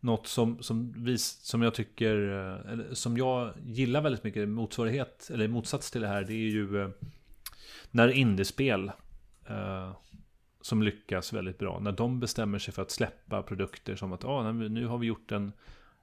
något 0.00 0.26
som, 0.26 0.62
som, 0.62 1.04
vis, 1.04 1.40
som 1.42 1.62
jag 1.62 1.74
tycker, 1.74 2.16
eh, 2.16 2.72
eller 2.72 2.94
som 2.94 3.16
jag 3.16 3.52
gillar 3.64 4.00
väldigt 4.00 4.24
mycket, 4.24 4.48
motsvarighet, 4.48 5.30
eller 5.32 5.48
motsats 5.48 5.90
till 5.90 6.00
det 6.00 6.08
här, 6.08 6.22
det 6.22 6.32
är 6.32 6.50
ju 6.50 6.82
eh, 6.82 6.88
när 7.90 8.08
indiespel 8.08 8.92
eh, 9.48 9.92
som 10.60 10.82
lyckas 10.82 11.32
väldigt 11.32 11.58
bra, 11.58 11.78
när 11.80 11.92
de 11.92 12.20
bestämmer 12.20 12.58
sig 12.58 12.74
för 12.74 12.82
att 12.82 12.90
släppa 12.90 13.42
produkter 13.42 13.96
som 13.96 14.12
att 14.12 14.24
ah, 14.24 14.52
nu 14.52 14.86
har 14.86 14.98
vi 14.98 15.06
gjort 15.06 15.32
en 15.32 15.52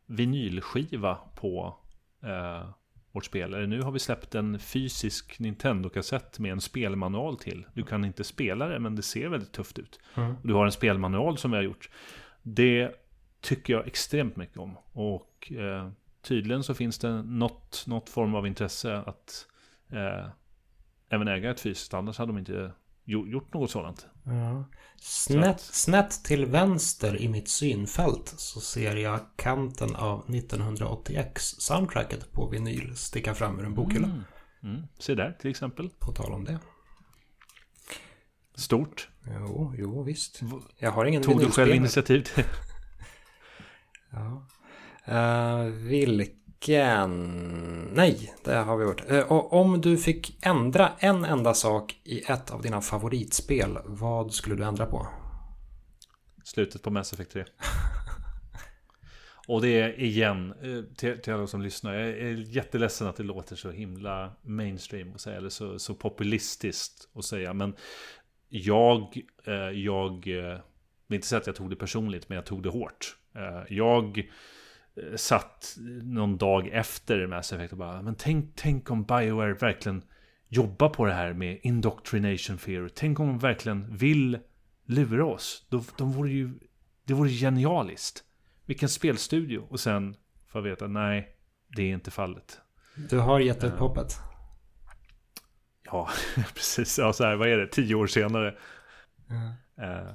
vinylskiva 0.06 1.18
på 1.36 1.78
eh, 2.22 2.70
vårt 3.18 3.26
spel, 3.26 3.54
eller 3.54 3.68
nu 3.68 3.82
har 3.82 3.92
vi 3.92 4.00
släppt 4.00 4.36
en 4.36 4.60
fysisk 4.60 5.40
Nintendo-kassett 5.40 6.40
med 6.40 6.52
en 6.52 6.62
spelmanual 6.62 7.38
till. 7.38 7.66
Du 7.74 7.84
kan 7.84 8.06
inte 8.06 8.24
spela 8.24 8.68
det, 8.68 8.80
men 8.80 8.96
det 8.96 9.02
ser 9.02 9.30
väldigt 9.30 9.52
tufft 9.52 9.80
ut. 9.80 10.00
Mm. 10.16 10.36
Du 10.44 10.54
har 10.54 10.66
en 10.66 10.72
spelmanual 10.72 11.38
som 11.38 11.52
vi 11.52 11.58
har 11.58 11.64
gjort. 11.64 11.90
Det 12.42 12.92
tycker 13.42 13.74
jag 13.74 13.88
extremt 13.88 14.36
mycket 14.36 14.58
om. 14.58 14.78
Och 14.92 15.52
eh, 15.52 15.90
tydligen 16.22 16.64
så 16.64 16.74
finns 16.74 17.00
det 17.00 17.22
något, 17.22 17.84
något 17.88 18.10
form 18.10 18.36
av 18.36 18.48
intresse 18.48 18.98
att 18.98 19.48
eh, 19.92 20.28
även 21.10 21.28
äga 21.28 21.52
ett 21.52 21.60
fysiskt. 21.60 21.94
Annars 21.94 22.18
hade 22.18 22.30
de 22.30 22.38
inte 22.38 22.72
gjort 23.08 23.54
något 23.54 23.72
sådant. 23.72 24.06
Ja. 24.24 24.66
Snett, 25.02 25.62
snett 25.62 26.24
till 26.24 26.46
vänster 26.46 27.22
i 27.22 27.28
mitt 27.28 27.48
synfält 27.48 28.34
så 28.38 28.60
ser 28.60 28.96
jag 28.96 29.20
kanten 29.36 29.96
av 29.96 30.28
1980X-soundtracket 30.28 32.32
på 32.32 32.50
vinyl 32.50 32.96
sticka 32.96 33.36
fram 33.36 33.60
ur 33.60 33.66
en 33.66 33.74
bokhylla. 33.74 34.08
Mm. 34.08 34.24
Mm. 34.64 34.88
Se 35.00 35.16
där 35.16 35.38
till 35.40 35.52
exempel. 35.52 35.90
På 36.00 36.12
tal 36.12 36.34
om 36.34 36.44
det. 36.44 36.60
Stort. 38.56 39.10
Jo, 39.26 39.74
jo 39.78 40.04
visst. 40.04 40.42
Jag 40.78 40.92
har 40.92 41.06
ingen 41.06 41.24
Tog 41.24 41.40
du 41.40 41.52
själv 41.52 41.76
initiativ 41.76 42.22
till 42.22 42.44
Ja. 44.12 44.48
Eh, 45.06 45.66
vilken... 46.58 47.90
Nej, 47.94 48.34
det 48.44 48.56
har 48.56 48.78
vi 48.78 48.86
gjort. 48.86 49.04
Eh, 49.10 49.32
och 49.32 49.54
om 49.54 49.82
du 49.82 49.98
fick 49.98 50.46
ändra 50.46 50.92
en 51.00 51.26
enda 51.26 51.54
sak 51.54 52.00
i 52.04 52.20
ett 52.20 52.52
av 52.52 52.62
dina 52.62 52.82
favoritspel, 52.82 53.78
vad 53.86 54.34
skulle 54.34 54.56
du 54.56 54.64
ändra 54.64 54.86
på? 54.86 55.08
slutet 56.44 56.82
på 56.82 56.90
Mass 56.90 57.14
Effect 57.14 57.32
3? 57.32 57.46
Och 59.48 59.62
det 59.62 59.82
är 59.82 60.00
igen, 60.00 60.54
eh, 60.62 60.96
till, 60.96 61.22
till 61.22 61.34
alla 61.34 61.48
som 61.48 61.62
lyssnar, 61.62 61.94
jag 61.94 62.10
är 62.10 62.56
jätteledsen 62.56 63.08
att 63.08 63.16
det 63.16 63.24
låter 63.24 63.56
så 63.56 63.72
himla 63.72 64.32
mainstream 64.42 65.14
och 65.14 65.22
säga, 65.22 65.38
eller 65.38 65.50
så, 65.50 65.80
så 65.80 65.94
populistiskt 65.94 67.10
att 67.16 67.26
säga, 67.26 67.54
men 67.54 67.76
jag, 68.50 69.22
eh, 69.44 69.54
jag 69.54 70.26
vill 71.08 71.16
inte 71.16 71.28
säga 71.28 71.40
att 71.40 71.48
jag 71.48 71.56
tog 71.56 71.70
det 71.70 71.76
personligt, 71.76 72.30
men 72.30 72.36
jag 72.36 72.46
tog 72.46 72.64
det 72.64 72.70
hårt. 72.70 73.18
Jag 73.70 74.30
satt 75.16 75.76
någon 76.04 76.38
dag 76.38 76.68
efter 76.68 77.28
Mass 77.28 77.54
Effect 77.54 77.72
och 77.72 77.78
bara, 77.78 78.02
men 78.02 78.16
tänk, 78.16 78.52
tänk 78.56 78.92
om 78.92 79.04
Bioware 79.04 79.54
verkligen 79.54 80.04
jobbar 80.48 80.90
på 80.90 81.06
det 81.06 81.14
här 81.14 81.34
med 81.34 81.60
indoctrination 81.64 82.58
fear. 82.58 82.90
Tänk 82.96 83.20
om 83.20 83.28
de 83.28 83.40
verkligen 83.40 83.98
vill 83.98 84.40
lura 84.86 85.26
oss. 85.26 85.68
De, 85.70 85.84
de 85.98 86.12
vore 86.12 86.32
ju, 86.32 86.60
det 87.04 87.14
vore 87.14 87.30
genialiskt. 87.30 88.24
Vilken 88.66 88.90
spelstudio. 88.90 89.68
Och 89.70 89.80
sen 89.80 90.16
får 90.48 90.62
jag 90.62 90.70
veta, 90.70 90.88
nej, 90.88 91.36
det 91.76 91.82
är 91.82 91.94
inte 91.94 92.12
fallet. 92.12 92.60
Du 93.10 93.20
har 93.20 93.40
gett 93.40 93.64
upp 93.64 93.80
hoppet. 93.80 94.14
Ja, 95.84 96.10
precis. 96.54 96.98
Ja, 96.98 97.14
så 97.14 97.24
här, 97.24 97.36
vad 97.36 97.48
är 97.48 97.58
det? 97.58 97.68
Tio 97.68 97.96
år 97.96 98.08
senare. 98.08 98.56
Eh, 99.78 100.14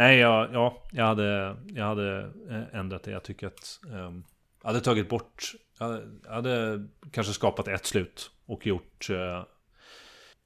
nej, 0.00 0.18
ja, 0.18 0.48
ja, 0.52 0.82
jag 0.92 1.04
hade, 1.04 1.56
jag 1.66 1.84
hade 1.84 2.30
eh, 2.50 2.80
ändrat 2.80 3.02
det. 3.02 3.10
Jag 3.10 3.22
tycker 3.22 3.46
att 3.46 3.80
ehm, 3.92 4.24
jag 4.62 4.68
hade 4.68 4.80
tagit 4.80 5.08
bort, 5.08 5.52
jag 5.78 5.86
hade, 5.86 6.02
jag 6.24 6.32
hade 6.32 6.86
kanske 7.12 7.32
skapat 7.32 7.68
ett 7.68 7.86
slut 7.86 8.30
och 8.46 8.66
gjort... 8.66 9.10
eh, 9.10 9.16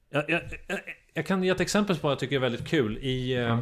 jag, 0.09 0.29
jag, 0.29 0.41
jag, 0.67 0.79
jag 1.13 1.25
kan 1.25 1.43
ge 1.43 1.49
ett 1.49 1.59
exempel 1.59 1.95
på 1.95 2.07
vad 2.07 2.11
jag 2.11 2.19
tycker 2.19 2.35
är 2.35 2.39
väldigt 2.39 2.67
kul. 2.67 2.97
I 2.97 3.33
eh, 3.33 3.59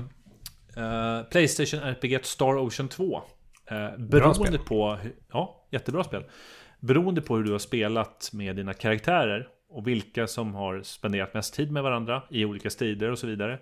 eh, 0.78 1.24
Playstation 1.24 1.80
RPG 1.80 2.26
Star 2.26 2.58
Ocean 2.58 2.90
2. 2.90 3.22
Eh, 3.66 3.98
beroende 3.98 4.60
på... 4.60 4.98
Ja, 5.32 5.68
jättebra 5.72 6.04
spel. 6.04 6.24
Beroende 6.80 7.22
på 7.22 7.36
hur 7.36 7.44
du 7.44 7.52
har 7.52 7.60
spelat 7.60 8.30
med 8.34 8.56
dina 8.56 8.74
karaktärer 8.74 9.48
och 9.70 9.88
vilka 9.88 10.28
som 10.28 10.56
har 10.56 10.82
spenderat 10.82 11.34
mest 11.34 11.54
tid 11.54 11.72
med 11.72 11.84
varandra 11.84 12.24
i 12.30 12.46
olika 12.46 12.70
strider 12.70 13.12
och 13.12 13.20
så 13.20 13.28
vidare. 13.28 13.60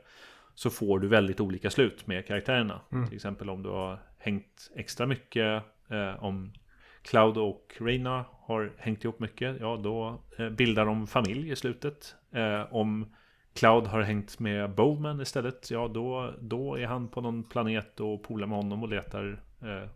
Så 0.56 0.70
får 0.70 1.00
du 1.00 1.08
väldigt 1.08 1.40
olika 1.40 1.70
slut 1.70 2.08
med 2.08 2.28
karaktärerna. 2.28 2.82
Till 3.08 3.16
exempel 3.16 3.50
om 3.50 3.64
du 3.64 3.70
har 3.70 4.00
hängt 4.18 4.72
extra 4.76 5.08
mycket, 5.08 5.64
eh, 5.90 6.24
om 6.24 6.54
Cloud 7.02 7.38
och 7.38 7.78
Reina 7.80 8.26
har 8.32 8.72
hängt 8.78 9.04
ihop 9.04 9.20
mycket, 9.20 9.58
ja 9.60 9.80
då 9.84 10.22
eh, 10.38 10.50
bildar 10.50 10.86
de 10.86 11.08
familj 11.08 11.52
i 11.52 11.56
slutet. 11.56 12.16
Eh, 12.32 12.74
om 12.74 13.16
Cloud 13.54 13.88
har 13.88 14.02
hängt 14.02 14.40
med 14.40 14.76
Bowman 14.76 15.22
istället, 15.22 15.72
ja 15.72 15.88
då, 15.88 16.34
då 16.40 16.76
är 16.76 16.86
han 16.86 17.08
på 17.08 17.22
någon 17.22 17.44
planet 17.44 18.00
och 18.00 18.24
polar 18.24 18.48
med 18.48 18.58
honom 18.58 18.84
och 18.84 18.90
letar 18.90 19.44
eh, 19.62 19.90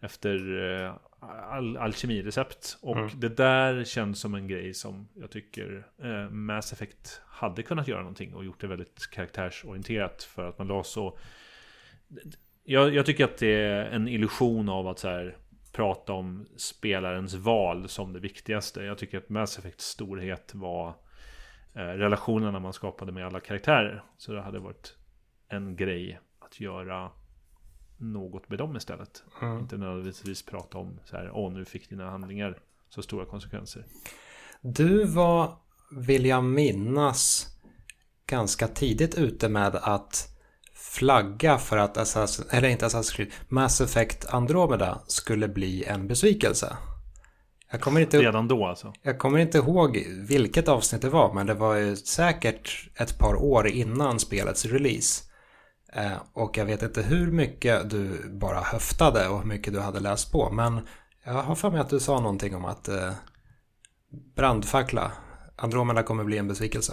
efter 0.00 0.62
eh, 0.84 0.94
al 1.50 1.76
alkemirecept. 1.76 2.78
Och 2.82 2.96
Mm. 2.96 3.10
det 3.20 3.28
där 3.28 3.84
känns 3.84 4.20
som 4.20 4.34
en 4.34 4.48
grej 4.48 4.74
som 4.74 5.08
jag 5.14 5.30
tycker 5.30 5.86
eh, 6.02 6.30
Mass 6.30 6.72
Effect 6.72 7.20
hade 7.26 7.62
kunnat 7.62 7.88
göra 7.88 8.00
någonting 8.00 8.34
och 8.34 8.44
gjort 8.44 8.60
det 8.60 8.66
väldigt 8.66 9.10
karaktärsorienterat 9.10 10.22
för 10.22 10.48
att 10.48 10.58
man 10.58 10.68
la 10.68 10.84
så... 10.84 11.18
Jag, 12.64 12.94
jag 12.94 13.06
tycker 13.06 13.24
att 13.24 13.38
det 13.38 13.54
är 13.54 13.84
en 13.84 14.08
illusion 14.08 14.68
av 14.68 14.88
att 14.88 14.98
så 14.98 15.08
här, 15.08 15.36
prata 15.72 16.12
om 16.12 16.46
spelarens 16.56 17.34
val 17.34 17.88
som 17.88 18.12
det 18.12 18.20
viktigaste. 18.20 18.82
Jag 18.82 18.98
tycker 18.98 19.18
att 19.18 19.28
Mass 19.28 19.58
Effects 19.58 19.84
storhet 19.84 20.54
var 20.54 20.88
eh, 21.74 21.80
relationerna 21.80 22.58
man 22.60 22.72
skapade 22.72 23.12
med 23.12 23.26
alla 23.26 23.40
karaktärer. 23.40 24.02
Så 24.16 24.32
det 24.32 24.40
hade 24.42 24.58
varit 24.58 24.96
en 25.48 25.76
grej 25.76 26.20
att 26.38 26.60
göra 26.60 27.10
något 27.96 28.48
med 28.48 28.58
dem 28.58 28.76
istället. 28.76 29.22
Mm. 29.42 29.58
Inte 29.58 29.76
nödvändigtvis 29.76 30.42
prata 30.42 30.78
om 30.78 31.00
så 31.04 31.16
här, 31.16 31.30
åh 31.34 31.52
nu 31.52 31.64
fick 31.64 31.90
dina 31.90 32.10
handlingar 32.10 32.58
så 32.88 33.02
stora 33.02 33.24
konsekvenser. 33.24 33.84
Du 34.60 35.04
var 35.04 35.56
vill 35.90 36.26
jag 36.26 36.44
minnas, 36.44 37.48
ganska 38.26 38.68
tidigt 38.68 39.14
ute 39.14 39.48
med 39.48 39.76
att 39.76 40.36
flagga 40.74 41.58
för 41.58 41.76
att 41.76 41.96
Assassin, 41.96 42.44
eller 42.50 42.68
inte 42.68 42.86
Assassin's 42.86 43.16
Creed, 43.16 43.30
Mass 43.48 43.80
Effect 43.80 44.26
Andromeda 44.26 45.00
skulle 45.06 45.48
bli 45.48 45.84
en 45.84 46.08
besvikelse. 46.08 46.76
Jag 47.70 47.80
kommer, 47.80 48.00
inte, 48.00 48.18
Redan 48.18 48.48
då 48.48 48.66
alltså? 48.66 48.92
jag 49.02 49.18
kommer 49.18 49.38
inte 49.38 49.58
ihåg 49.58 50.06
vilket 50.28 50.68
avsnitt 50.68 51.02
det 51.02 51.08
var, 51.08 51.34
men 51.34 51.46
det 51.46 51.54
var 51.54 51.74
ju 51.74 51.96
säkert 51.96 52.88
ett 52.94 53.18
par 53.18 53.34
år 53.34 53.66
innan 53.66 54.20
spelets 54.20 54.64
release. 54.66 55.24
Eh, 55.96 56.22
och 56.32 56.56
jag 56.56 56.66
vet 56.66 56.82
inte 56.82 57.02
hur 57.02 57.30
mycket 57.30 57.90
du 57.90 58.30
bara 58.30 58.60
höftade 58.60 59.28
och 59.28 59.38
hur 59.38 59.46
mycket 59.46 59.72
du 59.72 59.80
hade 59.80 60.00
läst 60.00 60.32
på, 60.32 60.50
men 60.50 60.80
jag 61.24 61.32
har 61.32 61.54
för 61.54 61.70
mig 61.70 61.80
att 61.80 61.90
du 61.90 62.00
sa 62.00 62.20
någonting 62.20 62.56
om 62.56 62.64
att 62.64 62.88
eh, 62.88 63.12
brandfackla, 64.36 65.12
Andromeda 65.56 66.02
kommer 66.02 66.24
bli 66.24 66.38
en 66.38 66.48
besvikelse. 66.48 66.92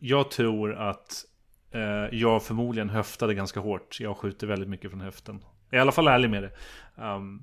Jag 0.00 0.30
tror 0.30 0.74
att 0.74 1.24
eh, 1.70 2.18
jag 2.18 2.42
förmodligen 2.42 2.90
höftade 2.90 3.34
ganska 3.34 3.60
hårt. 3.60 4.00
Jag 4.00 4.16
skjuter 4.16 4.46
väldigt 4.46 4.68
mycket 4.68 4.90
från 4.90 5.00
höften. 5.00 5.44
Jag 5.70 5.74
är 5.74 5.78
i 5.78 5.80
alla 5.80 5.92
fall 5.92 6.08
ärlig 6.08 6.30
med 6.30 6.42
det. 6.42 6.52
Ehm, 7.02 7.42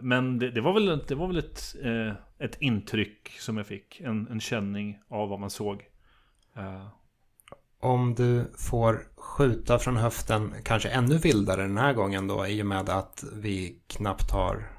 men 0.00 0.38
det, 0.38 0.60
var 0.60 0.72
väl, 0.72 1.04
det 1.08 1.14
var 1.14 1.26
väl 1.26 1.38
ett, 1.38 1.76
ett 2.38 2.60
intryck 2.60 3.28
som 3.40 3.56
jag 3.56 3.66
fick. 3.66 4.00
En, 4.00 4.28
en 4.28 4.40
känning 4.40 4.98
av 5.08 5.28
vad 5.28 5.40
man 5.40 5.50
såg. 5.50 5.84
Om 7.80 8.14
du 8.14 8.52
får 8.58 9.02
skjuta 9.16 9.78
från 9.78 9.96
höften 9.96 10.54
kanske 10.64 10.88
ännu 10.88 11.18
vildare 11.18 11.62
den 11.62 11.78
här 11.78 11.92
gången 11.92 12.28
då 12.28 12.46
i 12.46 12.62
och 12.62 12.66
med 12.66 12.88
att 12.88 13.24
vi 13.32 13.82
knappt 13.86 14.30
har 14.30 14.76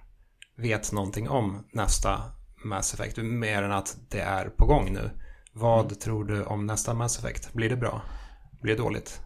vet 0.55 0.93
någonting 0.93 1.29
om 1.29 1.63
nästa 1.71 2.21
Mass 2.65 2.93
Effect. 2.93 3.17
Mer 3.17 3.63
än 3.63 3.71
att 3.71 3.97
det 4.09 4.19
är 4.19 4.49
på 4.49 4.65
gång 4.65 4.93
nu. 4.93 5.09
Vad 5.53 5.85
mm. 5.85 5.95
tror 5.95 6.23
du 6.23 6.43
om 6.43 6.65
nästa 6.65 6.93
Mass 6.93 7.19
Effect? 7.19 7.53
Blir 7.53 7.69
det 7.69 7.75
bra? 7.75 8.01
Blir 8.61 8.75
det 8.75 8.83
dåligt? 8.83 9.21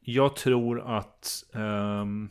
Jag 0.00 0.36
tror 0.36 0.96
att 0.96 1.44
um, 1.52 2.30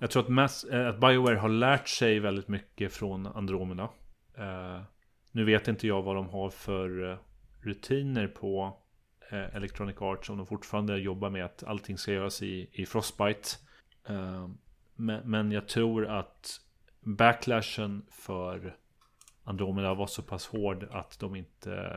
Jag 0.00 0.10
tror 0.10 0.22
att, 0.22 0.28
Mass, 0.28 0.64
äh, 0.64 0.88
att 0.88 1.00
Bioware 1.00 1.36
har 1.36 1.48
lärt 1.48 1.88
sig 1.88 2.20
väldigt 2.20 2.48
mycket 2.48 2.92
från 2.92 3.26
Andromeda. 3.26 3.84
Uh, 4.38 4.82
nu 5.32 5.44
vet 5.44 5.68
inte 5.68 5.86
jag 5.86 6.02
vad 6.02 6.16
de 6.16 6.28
har 6.28 6.50
för 6.50 7.04
uh, 7.04 7.18
rutiner 7.62 8.26
på 8.26 8.78
Electronic 9.30 9.96
Arts. 9.98 10.30
Om 10.30 10.36
de 10.36 10.46
fortfarande 10.46 10.98
jobbar 10.98 11.30
med 11.30 11.44
att 11.44 11.64
allting 11.64 11.98
ska 11.98 12.12
göras 12.12 12.42
i, 12.42 12.68
i 12.72 12.86
Frostbite. 12.86 13.48
Ehm, 14.06 14.58
men, 14.94 15.30
men 15.30 15.52
jag 15.52 15.68
tror 15.68 16.06
att 16.06 16.60
backlashen 17.00 18.02
för 18.10 18.76
Andromeda 19.44 19.94
var 19.94 20.06
så 20.06 20.22
pass 20.22 20.46
hård 20.46 20.88
att 20.90 21.20
de 21.20 21.36
inte 21.36 21.92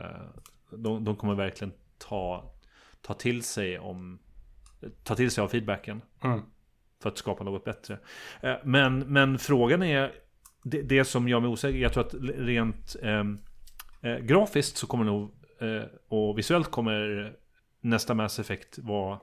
de, 0.70 1.04
de 1.04 1.16
kommer 1.16 1.34
verkligen 1.34 1.72
ta 1.98 2.52
Ta 3.02 3.14
till 3.14 3.42
sig 3.42 3.78
om 3.78 4.18
Ta 5.04 5.14
till 5.14 5.30
sig 5.30 5.42
av 5.42 5.48
feedbacken 5.48 6.02
mm. 6.24 6.40
För 7.02 7.08
att 7.08 7.18
skapa 7.18 7.44
något 7.44 7.64
bättre 7.64 7.98
eh, 8.40 8.54
Men, 8.64 8.98
men 8.98 9.38
frågan 9.38 9.82
är 9.82 10.12
det, 10.62 10.82
det 10.82 11.04
som 11.04 11.28
gör 11.28 11.40
mig 11.40 11.50
osäker 11.50 11.78
Jag 11.78 11.92
tror 11.92 12.06
att 12.06 12.14
rent 12.38 12.96
eh, 13.02 13.24
eh, 14.00 14.18
Grafiskt 14.18 14.76
så 14.76 14.86
kommer 14.86 15.04
nog 15.04 15.22
eh, 15.22 15.39
Och 16.08 16.38
visuellt 16.38 16.70
kommer 16.70 17.32
Nästa 17.80 18.14
Mass 18.14 18.38
Effect 18.38 18.78
vara 18.78 19.20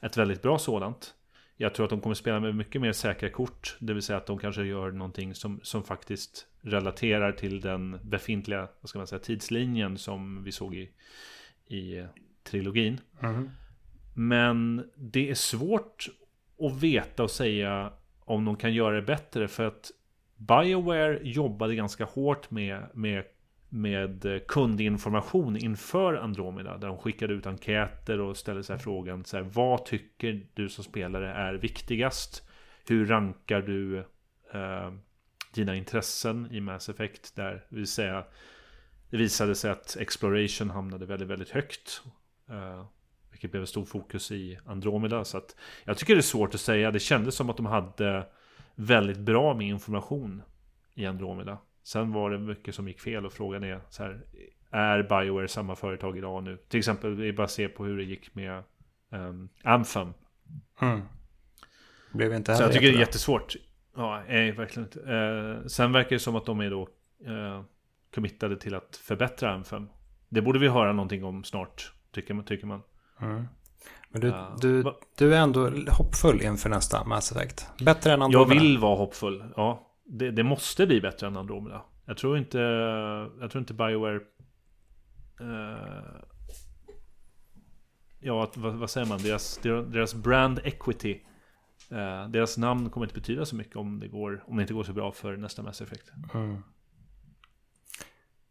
Ett 0.00 0.16
väldigt 0.16 0.42
bra 0.42 0.58
sådant 0.58 1.14
jag 1.56 1.74
tror 1.74 1.84
att 1.84 1.90
de 1.90 2.00
kommer 2.00 2.14
spela 2.14 2.40
med 2.40 2.54
mycket 2.54 2.80
mer 2.80 2.92
säkra 2.92 3.30
kort. 3.30 3.76
Det 3.80 3.94
vill 3.94 4.02
säga 4.02 4.16
att 4.16 4.26
de 4.26 4.38
kanske 4.38 4.64
gör 4.64 4.90
någonting 4.90 5.34
som, 5.34 5.60
som 5.62 5.84
faktiskt 5.84 6.46
relaterar 6.60 7.32
till 7.32 7.60
den 7.60 7.98
befintliga 8.02 8.68
vad 8.80 8.88
ska 8.88 8.98
man 8.98 9.06
säga, 9.06 9.18
tidslinjen 9.18 9.98
som 9.98 10.44
vi 10.44 10.52
såg 10.52 10.74
i, 10.74 10.90
i 11.66 12.06
trilogin. 12.42 13.00
Mm. 13.22 13.50
Men 14.14 14.90
det 14.96 15.30
är 15.30 15.34
svårt 15.34 16.08
att 16.60 16.82
veta 16.82 17.22
och 17.22 17.30
säga 17.30 17.92
om 18.24 18.44
de 18.44 18.56
kan 18.56 18.74
göra 18.74 18.96
det 18.96 19.02
bättre. 19.02 19.48
För 19.48 19.64
att 19.64 19.90
Bioware 20.36 21.18
jobbade 21.22 21.74
ganska 21.74 22.04
hårt 22.04 22.50
med, 22.50 22.88
med 22.94 23.24
med 23.74 24.24
eh, 24.24 24.38
kundinformation 24.48 25.56
inför 25.56 26.14
Andromeda. 26.14 26.78
Där 26.78 26.88
de 26.88 26.98
skickade 26.98 27.34
ut 27.34 27.46
enkäter 27.46 28.20
och 28.20 28.36
ställde 28.36 28.62
sig 28.62 28.78
frågan 28.78 29.24
så 29.24 29.36
här, 29.36 29.44
Vad 29.44 29.84
tycker 29.84 30.46
du 30.54 30.68
som 30.68 30.84
spelare 30.84 31.32
är 31.32 31.54
viktigast? 31.54 32.48
Hur 32.88 33.06
rankar 33.06 33.62
du 33.62 33.98
eh, 34.52 34.92
dina 35.54 35.76
intressen 35.76 36.48
i 36.50 36.60
Mass 36.60 36.88
Effect? 36.88 37.36
Där 37.36 37.64
vill 37.68 37.86
säga 37.86 38.24
Det 39.10 39.16
visade 39.16 39.54
sig 39.54 39.70
att 39.70 39.96
Exploration 40.00 40.70
hamnade 40.70 41.06
väldigt, 41.06 41.28
väldigt 41.28 41.50
högt. 41.50 42.02
Eh, 42.50 42.84
vilket 43.30 43.50
blev 43.50 43.66
stor 43.66 43.84
fokus 43.84 44.32
i 44.32 44.58
Andromeda. 44.66 45.24
Så 45.24 45.38
att 45.38 45.56
jag 45.84 45.98
tycker 45.98 46.14
det 46.14 46.20
är 46.20 46.22
svårt 46.22 46.54
att 46.54 46.60
säga. 46.60 46.90
Det 46.90 47.00
kändes 47.00 47.34
som 47.34 47.50
att 47.50 47.56
de 47.56 47.66
hade 47.66 48.26
väldigt 48.74 49.18
bra 49.18 49.54
med 49.54 49.66
information 49.66 50.42
i 50.94 51.06
Andromeda. 51.06 51.58
Sen 51.84 52.12
var 52.12 52.30
det 52.30 52.38
mycket 52.38 52.74
som 52.74 52.88
gick 52.88 53.00
fel 53.00 53.26
och 53.26 53.32
frågan 53.32 53.64
är 53.64 53.80
så 53.90 54.02
här, 54.02 54.20
Är 54.70 55.02
Bioware 55.02 55.48
samma 55.48 55.76
företag 55.76 56.18
idag 56.18 56.44
nu? 56.44 56.58
Till 56.68 56.78
exempel, 56.78 57.14
vi 57.14 57.32
bara 57.32 57.48
se 57.48 57.68
på 57.68 57.84
hur 57.84 57.96
det 57.96 58.04
gick 58.04 58.34
med 58.34 58.62
um, 59.10 59.48
Anthem. 59.62 60.14
Mm. 60.80 61.00
Blev 62.12 62.34
inte 62.34 62.56
Så 62.56 62.62
jag 62.62 62.72
tycker 62.72 62.86
det 62.86 62.96
är 62.96 63.00
jättesvårt. 63.00 63.54
Ja, 63.96 64.22
nej, 64.28 64.52
verkligen 64.52 64.86
inte. 64.86 65.00
Uh, 65.00 65.66
sen 65.66 65.92
verkar 65.92 66.10
det 66.10 66.20
som 66.20 66.36
att 66.36 66.46
de 66.46 66.60
är 66.60 66.70
då 66.70 66.88
uh, 67.28 67.62
committade 68.14 68.56
till 68.56 68.74
att 68.74 68.96
förbättra 68.96 69.52
Anthem. 69.52 69.88
Det 70.28 70.42
borde 70.42 70.58
vi 70.58 70.68
höra 70.68 70.92
någonting 70.92 71.24
om 71.24 71.44
snart, 71.44 71.92
tycker 72.12 72.34
man. 72.34 72.44
Tycker 72.44 72.66
man. 72.66 72.82
Mm. 73.20 73.44
Men 74.08 74.20
du, 74.20 74.28
uh, 74.28 74.56
du, 74.60 74.84
du 75.18 75.34
är 75.34 75.40
ändå 75.40 75.70
hoppfull 75.88 76.42
inför 76.42 76.68
nästa 76.68 77.04
Mass 77.04 77.32
Effect. 77.32 77.68
Bättre 77.84 78.12
än 78.12 78.22
Andromeda. 78.22 78.54
Jag 78.54 78.60
vill 78.60 78.78
vara 78.78 78.96
hoppfull, 78.96 79.44
ja 79.56 79.90
det, 80.04 80.30
det, 80.30 80.42
måste 80.42 80.86
bli 80.86 81.00
bättre 81.00 81.26
än 81.26 81.36
Andromeda. 81.36 81.84
Jag 82.06 82.16
tror 82.16 82.38
inte, 82.38 82.58
jag 83.40 83.50
tror 83.50 83.60
inte 83.60 83.74
Bioware... 83.74 84.20
Uh, 85.40 86.20
ja, 88.20 88.50
vad, 88.54 88.74
vad, 88.74 88.90
säger 88.90 89.06
man? 89.06 89.22
Deras, 89.22 89.58
deras 89.62 90.14
brand 90.14 90.60
equity. 90.64 91.20
Uh, 91.92 92.28
deras 92.28 92.58
namn 92.58 92.90
kommer 92.90 93.06
inte 93.06 93.20
betyda 93.20 93.44
så 93.44 93.56
mycket 93.56 93.76
om 93.76 94.00
det, 94.00 94.08
går, 94.08 94.44
om 94.46 94.56
det 94.56 94.62
inte 94.62 94.74
går 94.74 94.84
så 94.84 94.92
bra 94.92 95.12
för 95.12 95.36
nästa 95.36 95.62
Mass 95.62 95.80
Effect. 95.80 96.12
Mm. 96.34 96.62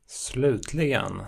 Slutligen. 0.06 1.22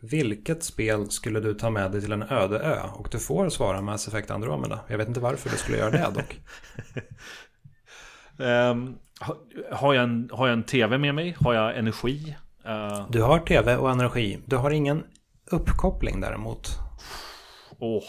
Vilket 0.00 0.62
spel 0.62 1.10
skulle 1.10 1.40
du 1.40 1.54
ta 1.54 1.70
med 1.70 1.92
dig 1.92 2.00
till 2.00 2.12
en 2.12 2.22
öde 2.22 2.58
ö? 2.58 2.80
Och 2.94 3.08
du 3.10 3.18
får 3.18 3.48
svara 3.48 3.80
Mass 3.80 4.08
Effect 4.08 4.30
Andromeda. 4.30 4.80
Jag 4.88 4.98
vet 4.98 5.08
inte 5.08 5.20
varför 5.20 5.50
du 5.50 5.56
skulle 5.56 5.78
göra 5.78 5.90
det 5.90 6.10
dock. 6.14 6.40
um, 8.38 8.98
har 9.70 9.94
jag, 9.94 10.04
en, 10.04 10.30
har 10.32 10.46
jag 10.46 10.52
en 10.52 10.62
tv 10.62 10.98
med 10.98 11.14
mig? 11.14 11.36
Har 11.40 11.54
jag 11.54 11.78
energi? 11.78 12.36
Uh... 12.66 13.10
Du 13.10 13.22
har 13.22 13.38
tv 13.38 13.76
och 13.76 13.90
energi. 13.90 14.38
Du 14.46 14.56
har 14.56 14.70
ingen 14.70 15.04
uppkoppling 15.50 16.20
däremot. 16.20 16.68
Åh. 17.78 17.98
Oh. 17.98 18.04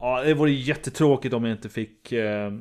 Ja, 0.00 0.22
det 0.22 0.34
vore 0.34 0.50
jättetråkigt 0.50 1.34
om 1.34 1.44
jag 1.44 1.52
inte 1.56 1.68
fick 1.68 2.12
eh, 2.12 2.52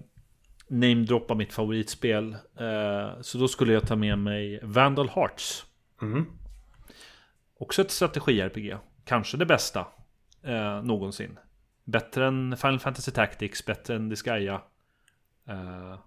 namedroppa 0.68 1.36
mitt 1.36 1.54
favoritspel. 1.54 2.34
Eh, 2.60 3.22
så 3.22 3.38
då 3.38 3.48
skulle 3.48 3.74
jag 3.74 3.88
ta 3.88 3.96
med 3.96 4.20
mig 4.20 4.60
Vandal 4.64 5.10
Hearts. 5.10 5.66
Mm. 6.02 6.26
Också 7.60 7.82
ett 7.82 7.92
strategi-RPG. 7.92 8.78
Kanske 9.06 9.38
det 9.38 9.46
bästa 9.46 9.88
eh, 10.44 10.84
någonsin. 10.84 11.40
Bättre 11.84 12.28
än 12.28 12.58
Final 12.58 12.80
Fantasy 12.80 13.12
Tactics, 13.12 13.66
bättre 13.66 13.96
än 13.96 14.10
Disgaea. 14.10 14.62
Eh, 15.48 16.00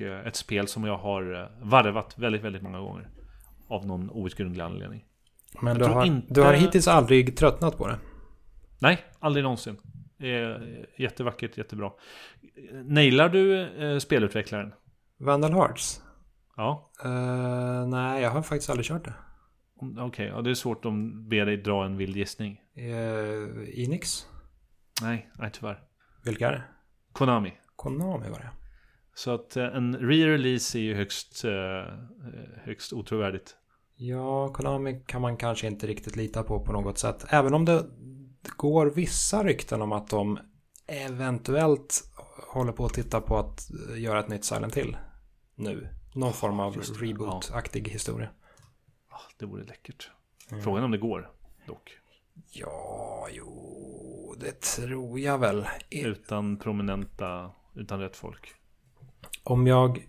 Eh, 0.00 0.26
ett 0.26 0.36
spel 0.36 0.68
som 0.68 0.84
jag 0.84 0.98
har 0.98 1.42
eh, 1.42 1.68
varvat 1.68 2.18
väldigt, 2.18 2.42
väldigt 2.42 2.62
många 2.62 2.78
gånger. 2.78 3.10
Av 3.68 3.86
någon 3.86 4.10
outgrundlig 4.10 4.64
anledning. 4.64 5.04
Men 5.60 5.78
du 5.78 5.84
har, 5.84 6.04
inte... 6.04 6.34
du 6.34 6.42
har 6.42 6.52
hittills 6.52 6.88
aldrig 6.88 7.36
tröttnat 7.36 7.78
på 7.78 7.88
det? 7.88 7.98
Nej, 8.78 9.04
aldrig 9.18 9.42
någonsin. 9.42 9.76
Jättevackert, 10.98 11.58
jättebra. 11.58 11.90
Nailar 12.84 13.28
du 13.28 13.60
eh, 13.62 13.98
spelutvecklaren? 13.98 14.72
Vandal 15.18 15.52
Hearts? 15.52 16.02
Ja. 16.56 16.90
Uh, 17.04 17.88
nej, 17.88 18.22
jag 18.22 18.30
har 18.30 18.42
faktiskt 18.42 18.70
aldrig 18.70 18.86
kört 18.86 19.04
det. 19.04 19.14
Okej, 19.80 20.02
okay, 20.02 20.26
ja, 20.26 20.42
det 20.42 20.50
är 20.50 20.54
svårt 20.54 20.84
att 20.84 20.92
be 21.28 21.44
dig 21.44 21.56
dra 21.56 21.84
en 21.84 21.96
vild 21.96 22.16
gissning. 22.16 22.60
Uh, 22.78 23.80
Enix? 23.80 24.26
Nej, 25.02 25.30
nej 25.34 25.50
tyvärr. 25.52 25.82
Vilka 26.24 26.48
är 26.48 26.52
det? 26.52 26.62
Konami. 27.12 27.52
Konami 27.76 28.28
var 28.30 28.38
det. 28.38 28.65
Så 29.16 29.30
att 29.34 29.56
eh, 29.56 29.64
en 29.64 29.96
re-release 29.96 30.78
är 30.78 30.82
ju 30.82 30.94
högst, 30.94 31.44
eh, 31.44 31.94
högst 32.64 32.92
otrovärdigt. 32.92 33.56
Ja, 33.94 34.48
Konami 34.48 35.02
kan 35.06 35.22
man 35.22 35.36
kanske 35.36 35.66
inte 35.66 35.86
riktigt 35.86 36.16
lita 36.16 36.42
på 36.42 36.60
på 36.60 36.72
något 36.72 36.98
sätt. 36.98 37.24
Även 37.28 37.54
om 37.54 37.64
det 37.64 37.86
går 38.56 38.86
vissa 38.86 39.44
rykten 39.44 39.82
om 39.82 39.92
att 39.92 40.10
de 40.10 40.38
eventuellt 40.86 42.04
håller 42.48 42.72
på 42.72 42.84
att 42.84 42.94
titta 42.94 43.20
på 43.20 43.36
att 43.36 43.70
göra 43.96 44.20
ett 44.20 44.28
nytt 44.28 44.44
Silent 44.44 44.76
Hill 44.76 44.96
nu. 45.54 45.88
Någon 46.14 46.32
form 46.32 46.60
av 46.60 46.76
reboot-aktig 46.76 47.88
ja. 47.88 47.92
historia. 47.92 48.28
Ah, 49.10 49.20
det 49.38 49.46
vore 49.46 49.64
läckert. 49.64 50.10
Mm. 50.50 50.62
Frågan 50.62 50.84
om 50.84 50.90
det 50.90 50.98
går 50.98 51.30
dock. 51.66 51.98
Ja, 52.50 53.28
jo, 53.32 54.34
det 54.40 54.60
tror 54.60 55.20
jag 55.20 55.38
väl. 55.38 55.66
Utan 55.90 56.56
prominenta, 56.56 57.50
utan 57.74 58.00
rätt 58.00 58.16
folk. 58.16 58.54
Om 59.48 59.66
jag 59.66 60.02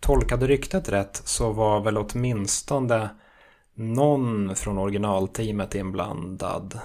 tolkade 0.00 0.46
ryktet 0.46 0.88
rätt 0.88 1.22
så 1.24 1.52
var 1.52 1.80
väl 1.80 1.98
åtminstone 1.98 3.08
någon 3.74 4.56
från 4.56 4.78
originalteamet 4.78 5.74
inblandad. 5.74 6.80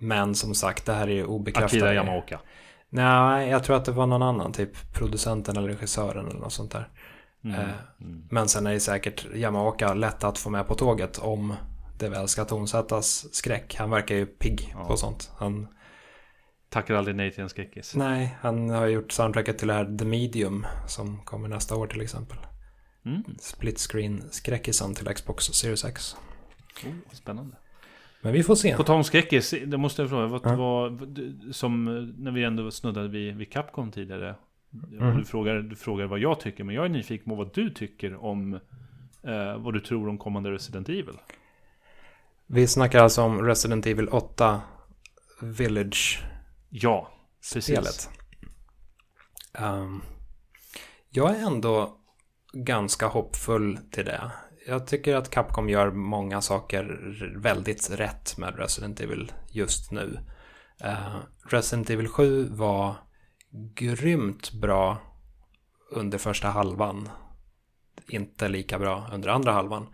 Men 0.00 0.34
som 0.34 0.54
sagt, 0.54 0.86
det 0.86 0.92
här 0.92 1.06
är 1.06 1.12
ju 1.12 1.24
obekräftat. 1.24 1.72
Akira 1.72 1.94
Yamaoka. 1.94 2.40
Nej, 2.88 3.48
jag 3.48 3.64
tror 3.64 3.76
att 3.76 3.84
det 3.84 3.92
var 3.92 4.06
någon 4.06 4.22
annan, 4.22 4.52
typ 4.52 4.92
producenten 4.92 5.56
eller 5.56 5.68
regissören 5.68 6.28
eller 6.28 6.40
något 6.40 6.52
sånt 6.52 6.72
där. 6.72 6.88
Mm. 7.44 7.60
Eh, 7.60 7.68
mm. 8.00 8.28
Men 8.30 8.48
sen 8.48 8.66
är 8.66 8.72
det 8.72 8.80
säkert 8.80 9.26
Yamaoka 9.34 9.94
lätt 9.94 10.24
att 10.24 10.38
få 10.38 10.50
med 10.50 10.66
på 10.66 10.74
tåget 10.74 11.18
om 11.18 11.54
det 11.98 12.08
väl 12.08 12.28
ska 12.28 12.44
tonsättas 12.44 13.34
skräck. 13.34 13.76
Han 13.78 13.90
verkar 13.90 14.14
ju 14.14 14.26
pigg 14.26 14.74
ja. 14.74 14.84
på 14.84 14.96
sånt. 14.96 15.30
Han... 15.36 15.68
Tackar 16.72 16.94
aldrig 16.94 17.16
nej 17.16 17.30
till 17.30 17.42
en 17.42 17.48
skräckis. 17.48 17.96
Nej, 17.96 18.36
han 18.40 18.70
har 18.70 18.86
gjort 18.86 19.12
soundtracket 19.12 19.58
till 19.58 19.68
det 19.68 19.74
här 19.74 19.98
The 19.98 20.04
Medium 20.04 20.66
som 20.86 21.20
kommer 21.24 21.48
nästa 21.48 21.76
år 21.76 21.86
till 21.86 22.00
exempel. 22.00 22.38
Mm. 23.04 23.22
Split 23.40 23.78
screen 23.78 24.22
skräckisen 24.30 24.94
till 24.94 25.06
Xbox 25.06 25.44
Series 25.44 25.84
X. 25.84 26.16
Oh, 26.84 26.92
spännande. 27.12 27.56
Men 28.20 28.32
vi 28.32 28.42
får 28.42 28.54
se. 28.54 28.76
På 28.76 28.82
tal 28.82 28.96
om 28.96 29.04
skräckis, 29.04 29.54
det 29.66 29.76
måste 29.76 30.02
jag 30.02 30.08
fråga. 30.10 30.26
Vad, 30.26 30.40
ja. 30.44 30.56
vad, 30.56 31.18
som 31.50 31.84
när 32.18 32.30
vi 32.30 32.44
ändå 32.44 32.70
snuddade 32.70 33.08
vid, 33.08 33.36
vid 33.36 33.52
Capcom 33.52 33.90
tidigare. 33.90 34.34
Mm. 34.92 35.18
Du, 35.18 35.24
frågar, 35.24 35.56
du 35.56 35.76
frågar 35.76 36.06
vad 36.06 36.18
jag 36.18 36.40
tycker, 36.40 36.64
men 36.64 36.74
jag 36.74 36.84
är 36.84 36.88
nyfiken 36.88 37.30
på 37.30 37.34
vad 37.34 37.54
du 37.54 37.70
tycker 37.70 38.24
om 38.24 38.54
eh, 39.22 39.56
vad 39.58 39.74
du 39.74 39.80
tror 39.80 40.08
om 40.08 40.18
kommande 40.18 40.50
Resident 40.50 40.88
Evil. 40.88 41.18
Vi 42.46 42.66
snackar 42.66 43.02
alltså 43.02 43.22
om 43.22 43.42
Resident 43.42 43.86
Evil 43.86 44.08
8 44.08 44.60
Village. 45.40 46.24
Ja, 46.74 47.12
precis. 47.52 47.64
Spelet. 47.64 48.08
Um, 49.58 50.02
jag 51.10 51.36
är 51.36 51.46
ändå 51.46 51.98
ganska 52.52 53.06
hoppfull 53.06 53.78
till 53.90 54.04
det. 54.04 54.30
Jag 54.66 54.86
tycker 54.86 55.16
att 55.16 55.30
Capcom 55.30 55.68
gör 55.68 55.90
många 55.90 56.40
saker 56.40 56.84
väldigt 57.36 57.90
rätt 57.90 58.38
med 58.38 58.58
Resident 58.58 59.00
Evil 59.00 59.32
just 59.50 59.90
nu. 59.90 60.18
Uh, 60.84 61.16
Resident 61.46 61.90
Evil 61.90 62.08
7 62.08 62.48
var 62.50 62.94
grymt 63.74 64.52
bra 64.52 64.98
under 65.90 66.18
första 66.18 66.48
halvan. 66.48 67.08
Inte 68.08 68.48
lika 68.48 68.78
bra 68.78 69.08
under 69.12 69.28
andra 69.28 69.52
halvan. 69.52 69.86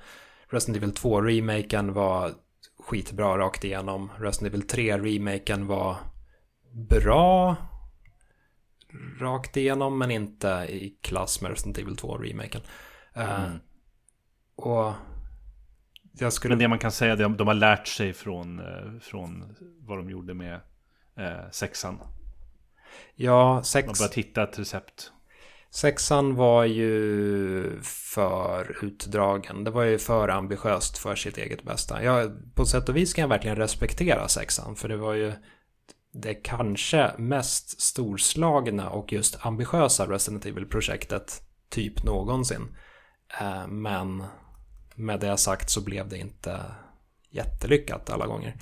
Resident 0.48 0.76
Evil 0.76 0.94
2-remaken 0.94 1.92
var 1.92 2.32
skitbra 2.78 3.38
rakt 3.38 3.64
igenom. 3.64 4.10
Resident 4.18 4.54
Evil 4.54 4.66
3-remaken 4.66 5.66
var 5.66 5.96
bra 6.78 7.56
rakt 9.20 9.56
igenom 9.56 9.98
men 9.98 10.10
inte 10.10 10.48
i 10.68 10.98
klass 11.00 11.40
med 11.40 11.50
Resident 11.50 11.78
Evil 11.78 11.96
2-remaken. 11.96 12.60
Eh, 13.14 13.44
mm. 13.44 13.52
Uh, 13.52 13.58
och 14.56 14.92
jag 16.12 16.32
skulle... 16.32 16.52
Men 16.52 16.58
det 16.58 16.68
man 16.68 16.78
kan 16.78 16.92
säga 16.92 17.12
är 17.12 17.24
att 17.24 17.38
de 17.38 17.46
har 17.46 17.54
lärt 17.54 17.88
sig 17.88 18.12
från, 18.12 18.58
eh, 18.58 19.00
från 19.00 19.56
vad 19.80 19.98
de 19.98 20.10
gjorde 20.10 20.34
med 20.34 20.60
eh, 21.16 21.50
sexan. 21.50 22.00
Ja, 23.14 23.62
sex... 23.62 23.86
Man 23.86 23.94
börjat 23.98 24.14
hitta 24.14 24.42
ett 24.42 24.58
recept. 24.58 25.12
Sexan 25.70 26.34
var 26.34 26.64
ju 26.64 27.80
för 27.82 28.84
utdragen. 28.84 29.64
Det 29.64 29.70
var 29.70 29.82
ju 29.82 29.98
för 29.98 30.28
ambitiöst 30.28 30.98
för 30.98 31.14
sitt 31.14 31.38
eget 31.38 31.62
bästa. 31.62 32.02
Jag, 32.02 32.32
på 32.54 32.66
sätt 32.66 32.88
och 32.88 32.96
vis 32.96 33.14
kan 33.14 33.22
jag 33.22 33.28
verkligen 33.28 33.56
respektera 33.56 34.28
sexan. 34.28 34.76
För 34.76 34.88
det 34.88 34.96
var 34.96 35.14
ju 35.14 35.32
det 36.12 36.34
kanske 36.34 37.12
mest 37.18 37.80
storslagna 37.80 38.90
och 38.90 39.12
just 39.12 39.46
ambitiösa 39.46 40.06
Resident 40.06 40.46
Evil-projektet 40.46 41.42
typ 41.68 42.04
någonsin. 42.04 42.76
Eh, 43.40 43.66
men 43.66 44.24
med 44.94 45.20
det 45.20 45.36
sagt 45.36 45.70
så 45.70 45.84
blev 45.84 46.08
det 46.08 46.18
inte 46.18 46.60
jättelyckat 47.30 48.10
alla 48.10 48.26
gånger. 48.26 48.56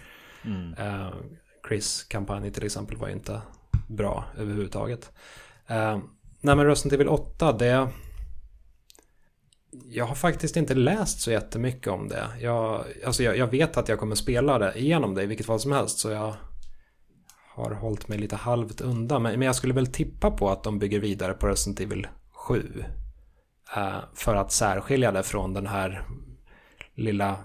Mm. 0.44 0.74
Eh, 0.74 1.14
Chris 1.68 2.04
kampanj 2.04 2.52
till 2.52 2.64
exempel 2.64 2.96
var 2.96 3.08
ju 3.08 3.14
inte 3.14 3.40
bra 3.88 4.24
överhuvudtaget. 4.36 5.12
Eh, 5.66 5.98
nej 6.40 6.56
men 6.56 6.66
Resident 6.66 6.92
Evil 6.92 7.08
8 7.08 7.52
det... 7.52 7.88
Jag 9.84 10.04
har 10.04 10.14
faktiskt 10.14 10.56
inte 10.56 10.74
läst 10.74 11.20
så 11.20 11.30
jättemycket 11.30 11.92
om 11.92 12.08
det. 12.08 12.26
Jag, 12.40 12.84
alltså 13.06 13.22
jag, 13.22 13.36
jag 13.36 13.46
vet 13.46 13.76
att 13.76 13.88
jag 13.88 13.98
kommer 13.98 14.14
spela 14.14 14.58
det 14.58 14.78
igenom 14.78 15.14
det 15.14 15.22
i 15.22 15.26
vilket 15.26 15.46
fall 15.46 15.60
som 15.60 15.72
helst 15.72 15.98
så 15.98 16.10
jag 16.10 16.34
har 17.56 17.70
hållit 17.70 18.08
mig 18.08 18.18
lite 18.18 18.36
halvt 18.36 18.80
undan. 18.80 19.22
Men, 19.22 19.38
men 19.38 19.46
jag 19.46 19.56
skulle 19.56 19.74
väl 19.74 19.86
tippa 19.86 20.30
på 20.30 20.50
att 20.50 20.62
de 20.62 20.78
bygger 20.78 21.00
vidare 21.00 21.34
på 21.34 21.46
Resident 21.46 21.80
Evil 21.80 22.06
7. 22.32 22.84
Eh, 23.76 23.98
för 24.14 24.34
att 24.34 24.52
särskilja 24.52 25.12
det 25.12 25.22
från 25.22 25.54
den 25.54 25.66
här 25.66 26.06
lilla, 26.94 27.36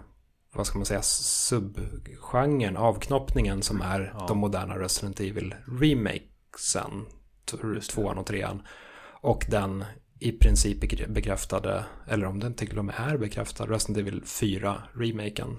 vad 0.54 0.68
ska 0.68 0.78
man 0.78 0.86
säga, 0.86 1.02
subgenren, 1.02 2.78
avknoppningen 2.78 3.62
som 3.62 3.82
är 3.82 4.14
ja. 4.18 4.26
de 4.28 4.38
moderna 4.38 4.80
Resident 4.80 5.20
Evil 5.20 5.56
remakesen, 5.82 7.06
tvåan 7.90 8.18
och 8.18 8.26
trean. 8.26 8.62
Och 9.22 9.46
den 9.50 9.86
i 10.20 10.32
princip 10.32 10.80
bekräftade, 11.08 11.86
eller 12.08 12.26
om 12.26 12.40
den 12.40 12.54
till 12.54 12.80
och 12.80 12.86
med 12.86 12.96
är 12.98 13.18
bekräftad, 13.18 13.66
Resident 13.66 13.98
Evil 13.98 14.22
4-remaken. 14.22 15.58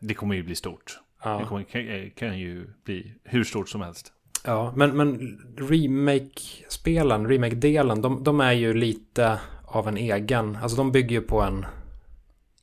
Det 0.00 0.14
kommer 0.14 0.34
ju 0.34 0.42
bli 0.42 0.54
stort. 0.54 1.00
Ja. 1.26 1.38
Det 1.38 1.44
kommer, 1.44 1.62
kan, 1.62 2.10
kan 2.10 2.38
ju 2.38 2.66
bli 2.84 3.14
hur 3.24 3.44
stort 3.44 3.68
som 3.68 3.80
helst. 3.80 4.12
Ja, 4.44 4.72
men, 4.76 4.96
men 4.96 5.40
remake-spelen, 5.58 7.28
remake-delen, 7.28 8.02
de, 8.02 8.24
de, 8.24 8.40
är 8.40 8.52
ju 8.52 8.74
lite 8.74 9.40
av 9.64 9.88
en 9.88 9.96
egen, 9.96 10.56
alltså 10.56 10.76
de 10.76 10.92
bygger 10.92 11.16
ju 11.16 11.22
på 11.22 11.40
en 11.40 11.66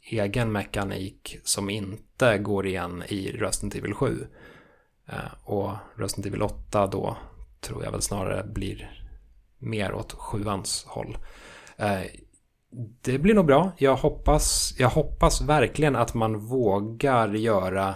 egen 0.04 0.52
mekanik 0.52 1.38
som 1.44 1.70
inte 1.70 2.38
går 2.38 2.68
igen 2.68 3.04
i 3.08 3.32
Resident 3.32 3.76
Evil 3.76 3.94
7. 3.94 4.28
Eh, 5.06 5.16
och 5.44 5.72
Resident 5.96 6.26
Evil 6.26 6.42
8 6.42 6.88
då 6.88 7.18
tror 7.60 7.84
jag 7.84 7.92
väl 7.92 8.02
snarare 8.02 8.44
blir 8.44 9.04
mer 9.58 9.94
åt 9.94 10.12
sjuans 10.12 10.86
håll. 10.88 11.18
Eh, 11.78 12.02
det 13.02 13.18
blir 13.18 13.34
nog 13.34 13.46
bra. 13.46 13.72
Jag 13.78 13.96
hoppas, 13.96 14.76
jag 14.78 14.90
hoppas 14.90 15.42
verkligen 15.42 15.96
att 15.96 16.14
man 16.14 16.38
vågar 16.38 17.34
göra 17.34 17.96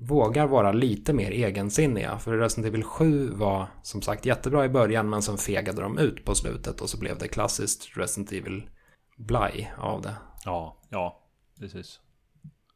vågar 0.00 0.46
vara 0.46 0.72
lite 0.72 1.12
mer 1.12 1.30
egensinniga. 1.30 2.18
För 2.18 2.38
Resident 2.38 2.66
Evil 2.66 2.84
7 2.84 3.30
var 3.30 3.66
som 3.82 4.02
sagt 4.02 4.26
jättebra 4.26 4.64
i 4.64 4.68
början 4.68 5.10
men 5.10 5.22
sen 5.22 5.38
fegade 5.38 5.82
de 5.82 5.98
ut 5.98 6.24
på 6.24 6.34
slutet 6.34 6.80
och 6.80 6.90
så 6.90 6.98
blev 6.98 7.18
det 7.18 7.28
klassiskt 7.28 7.96
Resident 7.96 8.32
Evil 8.32 8.70
Bly 9.16 9.66
av 9.78 10.02
det. 10.02 10.14
Ja, 10.44 10.82
ja, 10.88 11.22
precis. 11.58 12.00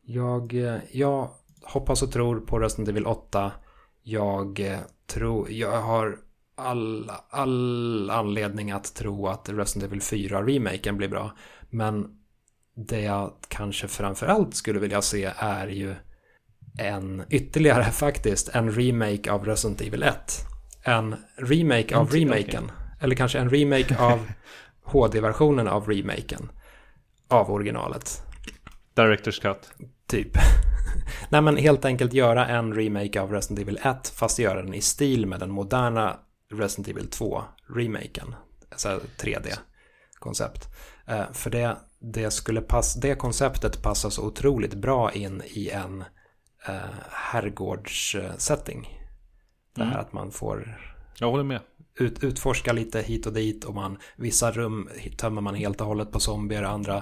Jag, 0.03 0.55
eh, 0.55 0.79
jag 0.93 1.31
hoppas 1.63 2.03
och 2.03 2.13
tror 2.13 2.41
på 2.41 2.59
Resident 2.59 2.89
Evil 2.89 3.07
8. 3.07 3.53
Jag 4.03 4.61
eh, 4.61 4.79
tror, 5.07 5.51
jag 5.51 5.83
har 5.83 6.19
all, 6.55 7.11
all 7.31 8.11
anledning 8.11 8.71
att 8.71 8.95
tro 8.95 9.27
att 9.27 9.49
Resident 9.49 9.93
Evil 9.93 10.01
4-remaken 10.01 10.97
blir 10.97 11.09
bra. 11.09 11.33
Men 11.71 12.19
det 12.75 13.01
jag 13.01 13.33
kanske 13.49 13.89
framförallt 13.89 14.55
skulle 14.55 14.79
vilja 14.79 15.03
se 15.03 15.33
är 15.37 15.69
ju 15.69 15.95
en 16.79 17.23
ytterligare 17.31 17.85
faktiskt, 17.93 18.49
en 18.49 18.73
remake 18.73 19.33
av 19.33 19.45
Resident 19.45 19.81
Evil 19.81 20.03
1. 20.03 20.47
En 20.83 21.17
remake 21.37 21.97
av 21.97 22.11
remaken. 22.11 22.65
Okay. 22.65 22.77
Eller 23.01 23.17
kanske 23.17 23.39
en 23.39 23.51
remake 23.51 23.97
av 23.99 24.27
HD-versionen 24.85 25.69
av 25.69 25.89
remaken. 25.89 26.51
Av 27.29 27.51
originalet. 27.51 28.23
Directors 28.95 29.39
cut. 29.39 29.73
Typ. 30.07 30.33
Nej 31.29 31.43
men 31.43 31.57
helt 31.57 31.85
enkelt 31.85 32.13
göra 32.13 32.47
en 32.47 32.75
remake 32.75 33.21
av 33.21 33.33
Resident 33.33 33.61
Evil 33.61 33.79
1 33.83 34.09
fast 34.09 34.39
göra 34.39 34.63
den 34.63 34.75
i 34.75 34.81
stil 34.81 35.27
med 35.27 35.41
den 35.41 35.51
moderna 35.51 36.17
Resident 36.53 36.89
Evil 36.89 37.09
2-remaken. 37.09 38.35
Alltså 38.71 39.01
3D-koncept. 39.19 40.69
Uh, 41.11 41.33
för 41.33 41.51
det, 41.51 41.77
det, 42.01 42.31
skulle 42.31 42.61
pass, 42.61 42.95
det 42.95 43.15
konceptet 43.15 43.83
passar 43.83 44.11
så 44.11 44.27
otroligt 44.27 44.75
bra 44.75 45.13
in 45.13 45.43
i 45.45 45.71
en 45.71 46.05
uh, 46.69 46.75
herrgårdssetting. 47.11 48.99
Det 49.75 49.85
här 49.85 49.91
mm. 49.91 50.01
att 50.01 50.13
man 50.13 50.31
får... 50.31 50.79
Jag 51.19 51.31
håller 51.31 51.45
med 51.45 51.61
ut, 51.95 52.25
utforska 52.25 52.73
lite 52.73 53.01
hit 53.01 53.27
och 53.27 53.33
dit 53.33 53.65
och 53.65 53.75
man, 53.75 53.99
vissa 54.17 54.51
rum 54.51 54.89
tömmer 55.17 55.41
man 55.41 55.55
helt 55.55 55.81
och 55.81 55.87
hållet 55.87 56.13
på 56.13 56.21
zombier, 56.21 56.63
andra 56.63 56.97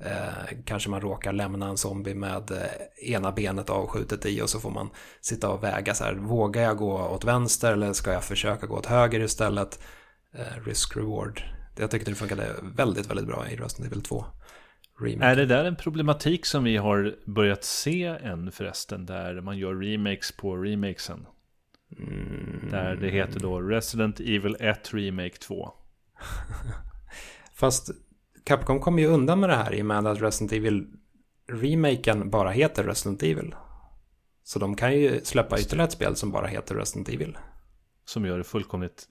eh, 0.00 0.58
kanske 0.64 0.90
man 0.90 1.00
råkar 1.00 1.32
lämna 1.32 1.68
en 1.68 1.76
zombie 1.76 2.14
med 2.14 2.50
eh, 2.50 3.12
ena 3.12 3.32
benet 3.32 3.70
avskjutet 3.70 4.26
i 4.26 4.42
och 4.42 4.50
så 4.50 4.60
får 4.60 4.70
man 4.70 4.90
sitta 5.20 5.50
och 5.50 5.64
väga 5.64 5.94
så 5.94 6.04
här, 6.04 6.14
vågar 6.14 6.62
jag 6.62 6.76
gå 6.76 7.08
åt 7.08 7.24
vänster 7.24 7.72
eller 7.72 7.92
ska 7.92 8.12
jag 8.12 8.24
försöka 8.24 8.66
gå 8.66 8.76
åt 8.76 8.86
höger 8.86 9.20
istället? 9.20 9.80
Eh, 10.34 10.64
risk 10.66 10.96
reward. 10.96 11.42
Jag 11.76 11.90
tyckte 11.90 12.10
det 12.10 12.14
funkade 12.14 12.54
väldigt, 12.62 13.10
väldigt 13.10 13.26
bra 13.26 13.48
i 13.50 13.56
Resident 13.56 13.92
Evil 13.92 14.02
2. 14.02 14.24
Remake. 15.00 15.26
Är 15.26 15.36
det 15.36 15.46
där 15.46 15.64
en 15.64 15.76
problematik 15.76 16.46
som 16.46 16.64
vi 16.64 16.76
har 16.76 17.16
börjat 17.26 17.64
se 17.64 18.04
än 18.04 18.52
förresten? 18.52 19.06
Där 19.06 19.40
man 19.40 19.58
gör 19.58 19.74
remakes 19.74 20.32
på 20.32 20.56
remakesen? 20.56 21.26
Mm. 21.98 22.70
Där 22.70 22.96
det 22.96 23.08
heter 23.08 23.40
då 23.40 23.60
Resident 23.60 24.20
Evil 24.20 24.56
1 24.60 24.94
Remake 24.94 25.36
2. 25.36 25.72
Fast 27.54 27.90
Capcom 28.44 28.80
kommer 28.80 29.02
ju 29.02 29.08
undan 29.08 29.40
med 29.40 29.48
det 29.48 29.56
här 29.56 29.74
i 29.74 29.82
och 29.82 29.86
med 29.86 30.06
att 30.06 30.22
Resident 30.22 30.52
Evil-remaken 30.52 32.30
bara 32.30 32.50
heter 32.50 32.84
Resident 32.84 33.22
Evil. 33.22 33.54
Så 34.42 34.58
de 34.58 34.76
kan 34.76 34.94
ju 34.94 35.20
släppa 35.24 35.60
ytterligare 35.60 35.86
ett 35.86 35.92
spel 35.92 36.16
som 36.16 36.30
bara 36.30 36.46
heter 36.46 36.74
Resident 36.74 37.08
Evil. 37.08 37.38
Som 38.04 38.24
gör 38.24 38.38
det 38.38 38.44
fullkomligt 38.44 39.08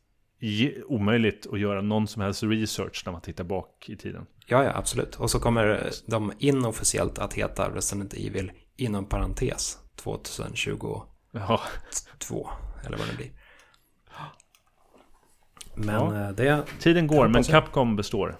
omöjligt 0.85 1.47
att 1.51 1.59
göra 1.59 1.81
någon 1.81 2.07
som 2.07 2.21
helst 2.21 2.43
research 2.43 3.03
när 3.05 3.11
man 3.11 3.21
tittar 3.21 3.43
bak 3.43 3.89
i 3.89 3.97
tiden. 3.97 4.25
Ja, 4.47 4.63
ja, 4.63 4.71
absolut. 4.75 5.15
Och 5.15 5.29
så 5.31 5.39
kommer 5.39 5.89
de 6.07 6.33
inofficiellt 6.39 7.19
att 7.19 7.33
heta 7.33 7.69
Resident 7.69 8.13
Evil 8.13 8.51
inom 8.75 9.05
parentes 9.05 9.77
2022, 9.95 11.03
Ja, 11.31 11.61
eller 12.85 12.97
vad 12.97 13.07
det 13.07 13.15
blir. 13.15 13.31
Men 15.75 15.95
Ja. 16.15 16.21
eh, 16.27 16.29
det, 16.29 16.63
tiden 16.79 17.07
går, 17.07 17.27
men. 17.27 17.43
Capcom 17.43 17.95
består. 17.95 18.37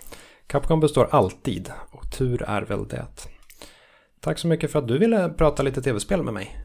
Capcom 0.47 0.79
består 0.79 1.07
alltid 1.11 1.71
och 1.91 2.11
tur 2.11 2.43
är 2.43 2.61
väl 2.61 2.87
det. 2.87 3.05
Tack 4.19 4.39
så 4.39 4.47
mycket 4.47 4.71
för 4.71 4.79
att 4.79 4.87
du 4.87 4.97
ville 4.97 5.29
prata 5.29 5.63
lite 5.63 5.81
tv-spel 5.81 6.23
med 6.23 6.33
mig. 6.33 6.59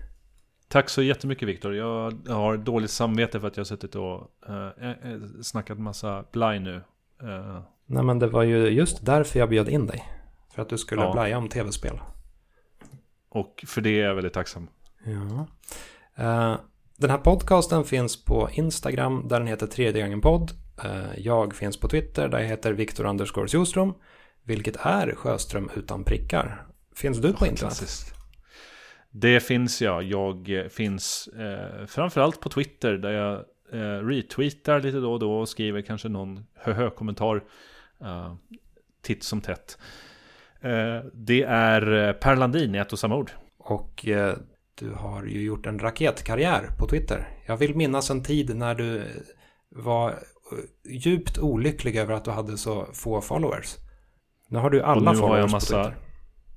Tack 0.68 0.88
så 0.88 1.02
jättemycket 1.02 1.48
Viktor. 1.48 1.74
Jag 1.74 2.10
har 2.28 2.56
dåligt 2.56 2.90
samvete 2.90 3.40
för 3.40 3.48
att 3.48 3.56
jag 3.56 3.60
har 3.60 3.66
suttit 3.66 3.94
och 3.94 4.30
eh, 4.48 4.66
eh, 5.12 5.18
snackat 5.42 5.78
massa 5.78 6.24
blaj 6.32 6.60
nu. 6.60 6.76
Eh, 7.22 7.60
Nej, 7.90 8.02
men 8.02 8.18
det 8.18 8.26
var 8.26 8.42
ju 8.42 8.68
just 8.68 9.06
därför 9.06 9.38
jag 9.38 9.48
bjöd 9.48 9.68
in 9.68 9.86
dig. 9.86 10.04
För 10.54 10.62
att 10.62 10.68
du 10.68 10.78
skulle 10.78 11.02
Ja. 11.02 11.12
blaja 11.12 11.38
om 11.38 11.48
tv-spel. 11.48 12.00
och 13.30 13.64
för 13.66 13.80
det 13.80 14.00
är 14.00 14.04
jag 14.04 14.14
väldigt 14.14 14.32
tacksam. 14.32 14.68
Ja. 15.04 15.46
Eh, 16.24 16.56
Den 16.96 17.10
här 17.10 17.18
podcasten 17.18 17.84
finns 17.84 18.24
på 18.24 18.48
Instagram 18.52 19.28
där 19.28 19.38
den 19.38 19.48
heter 19.48 19.66
tredje 19.66 20.02
gången 20.02 20.20
podd. 20.20 20.50
Eh, 20.84 21.18
Jag 21.18 21.54
finns 21.54 21.76
på 21.80 21.88
Twitter 21.88 22.28
där 22.28 22.38
jag 22.38 22.46
heter 22.48 22.72
Viktor 22.72 23.04
Underscore 23.06 23.48
Sjoström. 23.48 23.94
Vilket 24.42 24.76
är 24.76 25.14
Sjöström 25.14 25.70
utan 25.76 26.04
prickar. 26.04 26.66
Finns 26.96 27.18
du 27.18 27.32
på 27.32 27.46
internet? 27.46 27.58
Klassiskt. 27.58 28.14
Det 29.10 29.40
finns 29.40 29.82
jag. 29.82 30.02
Jag 30.02 30.50
eh, 30.50 30.68
finns 30.68 31.28
eh, 31.28 31.86
framförallt 31.86 32.40
på 32.40 32.48
Twitter 32.48 32.92
där 32.92 33.10
jag 33.10 33.34
eh, 33.72 34.06
retweetar 34.06 34.80
lite 34.80 34.98
då 34.98 35.12
och 35.12 35.18
då 35.20 35.38
och 35.40 35.48
skriver 35.48 35.82
kanske 35.82 36.08
någon 36.08 36.46
höhö-kommentar 36.54 37.44
eh, 38.00 38.34
titt 39.02 39.22
som 39.22 39.40
tätt. 39.40 39.78
Eh, 40.60 41.04
det 41.14 41.42
är 41.42 42.08
eh, 42.08 42.12
Per 42.12 42.36
Landin 42.36 42.74
i 42.74 42.78
ett 42.78 42.92
och 42.92 42.98
samma 42.98 43.16
ord. 43.16 43.30
Och 43.58 44.08
eh, 44.08 44.36
du 44.74 44.90
har 44.90 45.24
ju 45.24 45.42
gjort 45.42 45.66
en 45.66 45.78
raketkarriär 45.78 46.68
på 46.78 46.86
Twitter. 46.86 47.28
Jag 47.46 47.56
vill 47.56 47.74
minnas 47.76 48.10
en 48.10 48.22
tid 48.22 48.56
när 48.56 48.74
du 48.74 49.02
var 49.70 50.14
djupt 50.90 51.38
olycklig 51.38 51.96
över 51.96 52.14
att 52.14 52.24
du 52.24 52.30
hade 52.30 52.58
så 52.58 52.86
få 52.92 53.20
followers. 53.20 53.76
Nu 54.48 54.58
har 54.58 54.70
du 54.70 54.82
alla 54.82 55.12
nu 55.12 55.18
followers 55.18 55.38
jag 55.38 55.48
på 55.48 55.52
massa, 55.52 55.84
Twitter. 55.84 55.98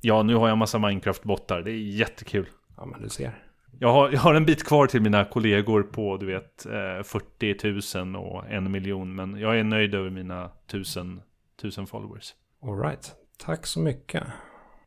ja, 0.02 0.24
nu 0.24 0.36
har 0.36 0.50
jag 0.50 0.58
massa 0.58 0.78
Minecraft-bottar. 0.78 1.62
Det 1.62 1.72
är 1.72 1.76
jättekul. 1.76 2.46
Ja, 2.78 2.86
men 2.86 3.02
du 3.02 3.10
ser. 3.10 3.32
Jag 3.80 3.94
har, 3.94 4.12
jag 4.12 4.20
har 4.20 4.34
en 4.34 4.46
bit 4.46 4.64
kvar 4.64 4.88
till 4.88 5.02
mina 5.02 5.26
kollegor 5.26 5.84
på 5.84 6.18
du 6.18 6.26
vet 6.26 6.66
eh, 6.66 7.04
40 7.04 8.04
000 8.04 8.16
och 8.16 8.50
en 8.50 8.72
miljon. 8.72 9.16
Men 9.16 9.40
jag 9.40 9.60
är 9.60 9.64
nöjd 9.64 9.96
över 9.96 10.10
mina 10.10 10.52
tusen, 10.72 11.22
tusen 11.62 11.88
followers. 11.88 12.36
All 12.62 12.76
right. 12.76 13.16
Tack 13.38 13.66
så 13.66 13.80
mycket. 13.80 14.24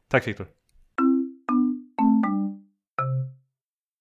Tack 0.08 0.26
Viktor. 0.28 0.46